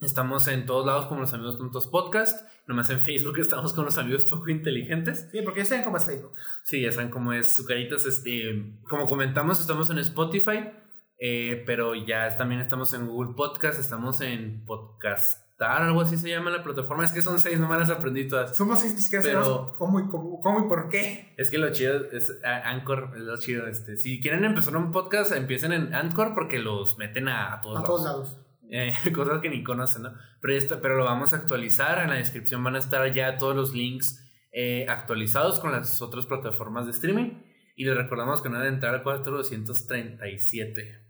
Estamos 0.00 0.46
en 0.48 0.66
todos 0.66 0.86
lados 0.86 1.06
como 1.06 1.20
los 1.22 1.32
amigos 1.32 1.58
tontos 1.58 1.86
podcast 1.88 2.48
Nomás 2.66 2.88
en 2.90 3.00
Facebook 3.00 3.38
estamos 3.40 3.72
con 3.74 3.84
los 3.84 3.98
amigos 3.98 4.24
poco 4.24 4.48
inteligentes. 4.48 5.28
Sí, 5.30 5.40
porque 5.42 5.60
ya 5.60 5.66
saben 5.66 5.84
cómo 5.84 5.96
es 5.98 6.06
Facebook. 6.06 6.32
Sí, 6.62 6.80
ya 6.82 6.92
saben 6.92 7.10
cómo 7.10 7.32
es 7.32 7.54
su 7.56 7.64
caritas. 7.66 8.06
Este, 8.06 8.74
como 8.88 9.06
comentamos, 9.08 9.60
estamos 9.60 9.90
en 9.90 9.98
Spotify, 9.98 10.70
eh, 11.18 11.62
pero 11.66 11.94
ya 11.94 12.36
también 12.36 12.60
estamos 12.60 12.92
en 12.94 13.06
Google 13.06 13.34
Podcast, 13.36 13.78
estamos 13.78 14.20
en 14.22 14.64
Podcastar, 14.64 15.82
algo 15.82 16.00
así 16.00 16.16
se 16.16 16.28
llama 16.30 16.50
la 16.50 16.62
plataforma. 16.64 17.04
Es 17.04 17.12
que 17.12 17.22
son 17.22 17.38
seis, 17.38 17.60
no 17.60 17.68
me 17.68 17.76
las 17.76 17.90
aprendí 17.90 18.26
todas. 18.26 18.56
Somos 18.56 18.80
seis, 18.80 18.92
siquiera 19.02 19.22
Pero- 19.22 19.74
cómo 19.78 20.00
y, 20.00 20.08
cómo, 20.08 20.40
cómo 20.40 20.64
y 20.64 20.68
por 20.68 20.88
qué. 20.88 21.34
Es 21.36 21.50
que 21.50 21.58
lo 21.58 21.70
chido 21.70 22.10
es 22.12 22.38
a- 22.44 22.70
Anchor, 22.70 23.12
es 23.14 23.22
lo 23.22 23.36
chido. 23.38 23.66
Este, 23.66 23.96
si 23.96 24.20
quieren 24.20 24.44
empezar 24.44 24.76
un 24.76 24.90
podcast, 24.90 25.32
empiecen 25.32 25.72
en 25.72 25.94
Anchor 25.94 26.34
porque 26.34 26.58
los 26.58 26.98
meten 26.98 27.28
a, 27.28 27.54
a 27.54 27.60
todos 27.60 27.76
A 27.76 27.82
lados. 27.82 27.88
todos 27.88 28.04
lados. 28.04 28.38
Eh, 28.70 28.92
cosas 29.14 29.40
que 29.40 29.50
ni 29.50 29.62
conocen, 29.62 30.02
¿no? 30.02 30.14
Pero, 30.40 30.52
ya 30.54 30.58
está- 30.58 30.80
pero 30.80 30.96
lo 30.96 31.04
vamos 31.04 31.32
a 31.32 31.36
actualizar. 31.36 31.98
En 32.02 32.10
la 32.10 32.16
descripción 32.16 32.62
van 32.64 32.76
a 32.76 32.78
estar 32.78 33.12
ya 33.14 33.36
todos 33.38 33.54
los 33.56 33.72
links 33.74 34.20
eh, 34.52 34.86
actualizados 34.88 35.60
con 35.60 35.72
las 35.72 36.00
otras 36.02 36.26
plataformas 36.26 36.86
de 36.86 36.92
streaming. 36.92 37.42
Y 37.76 37.84
les 37.84 37.96
recordamos 37.96 38.40
que 38.40 38.48
no 38.48 38.58
deben 38.58 38.74
entrar 38.74 38.94
al 38.94 39.02
4237. 39.02 41.00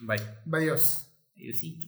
Bye. 0.00 0.20
Adiós. 0.52 1.10
Adiósito. 1.36 1.86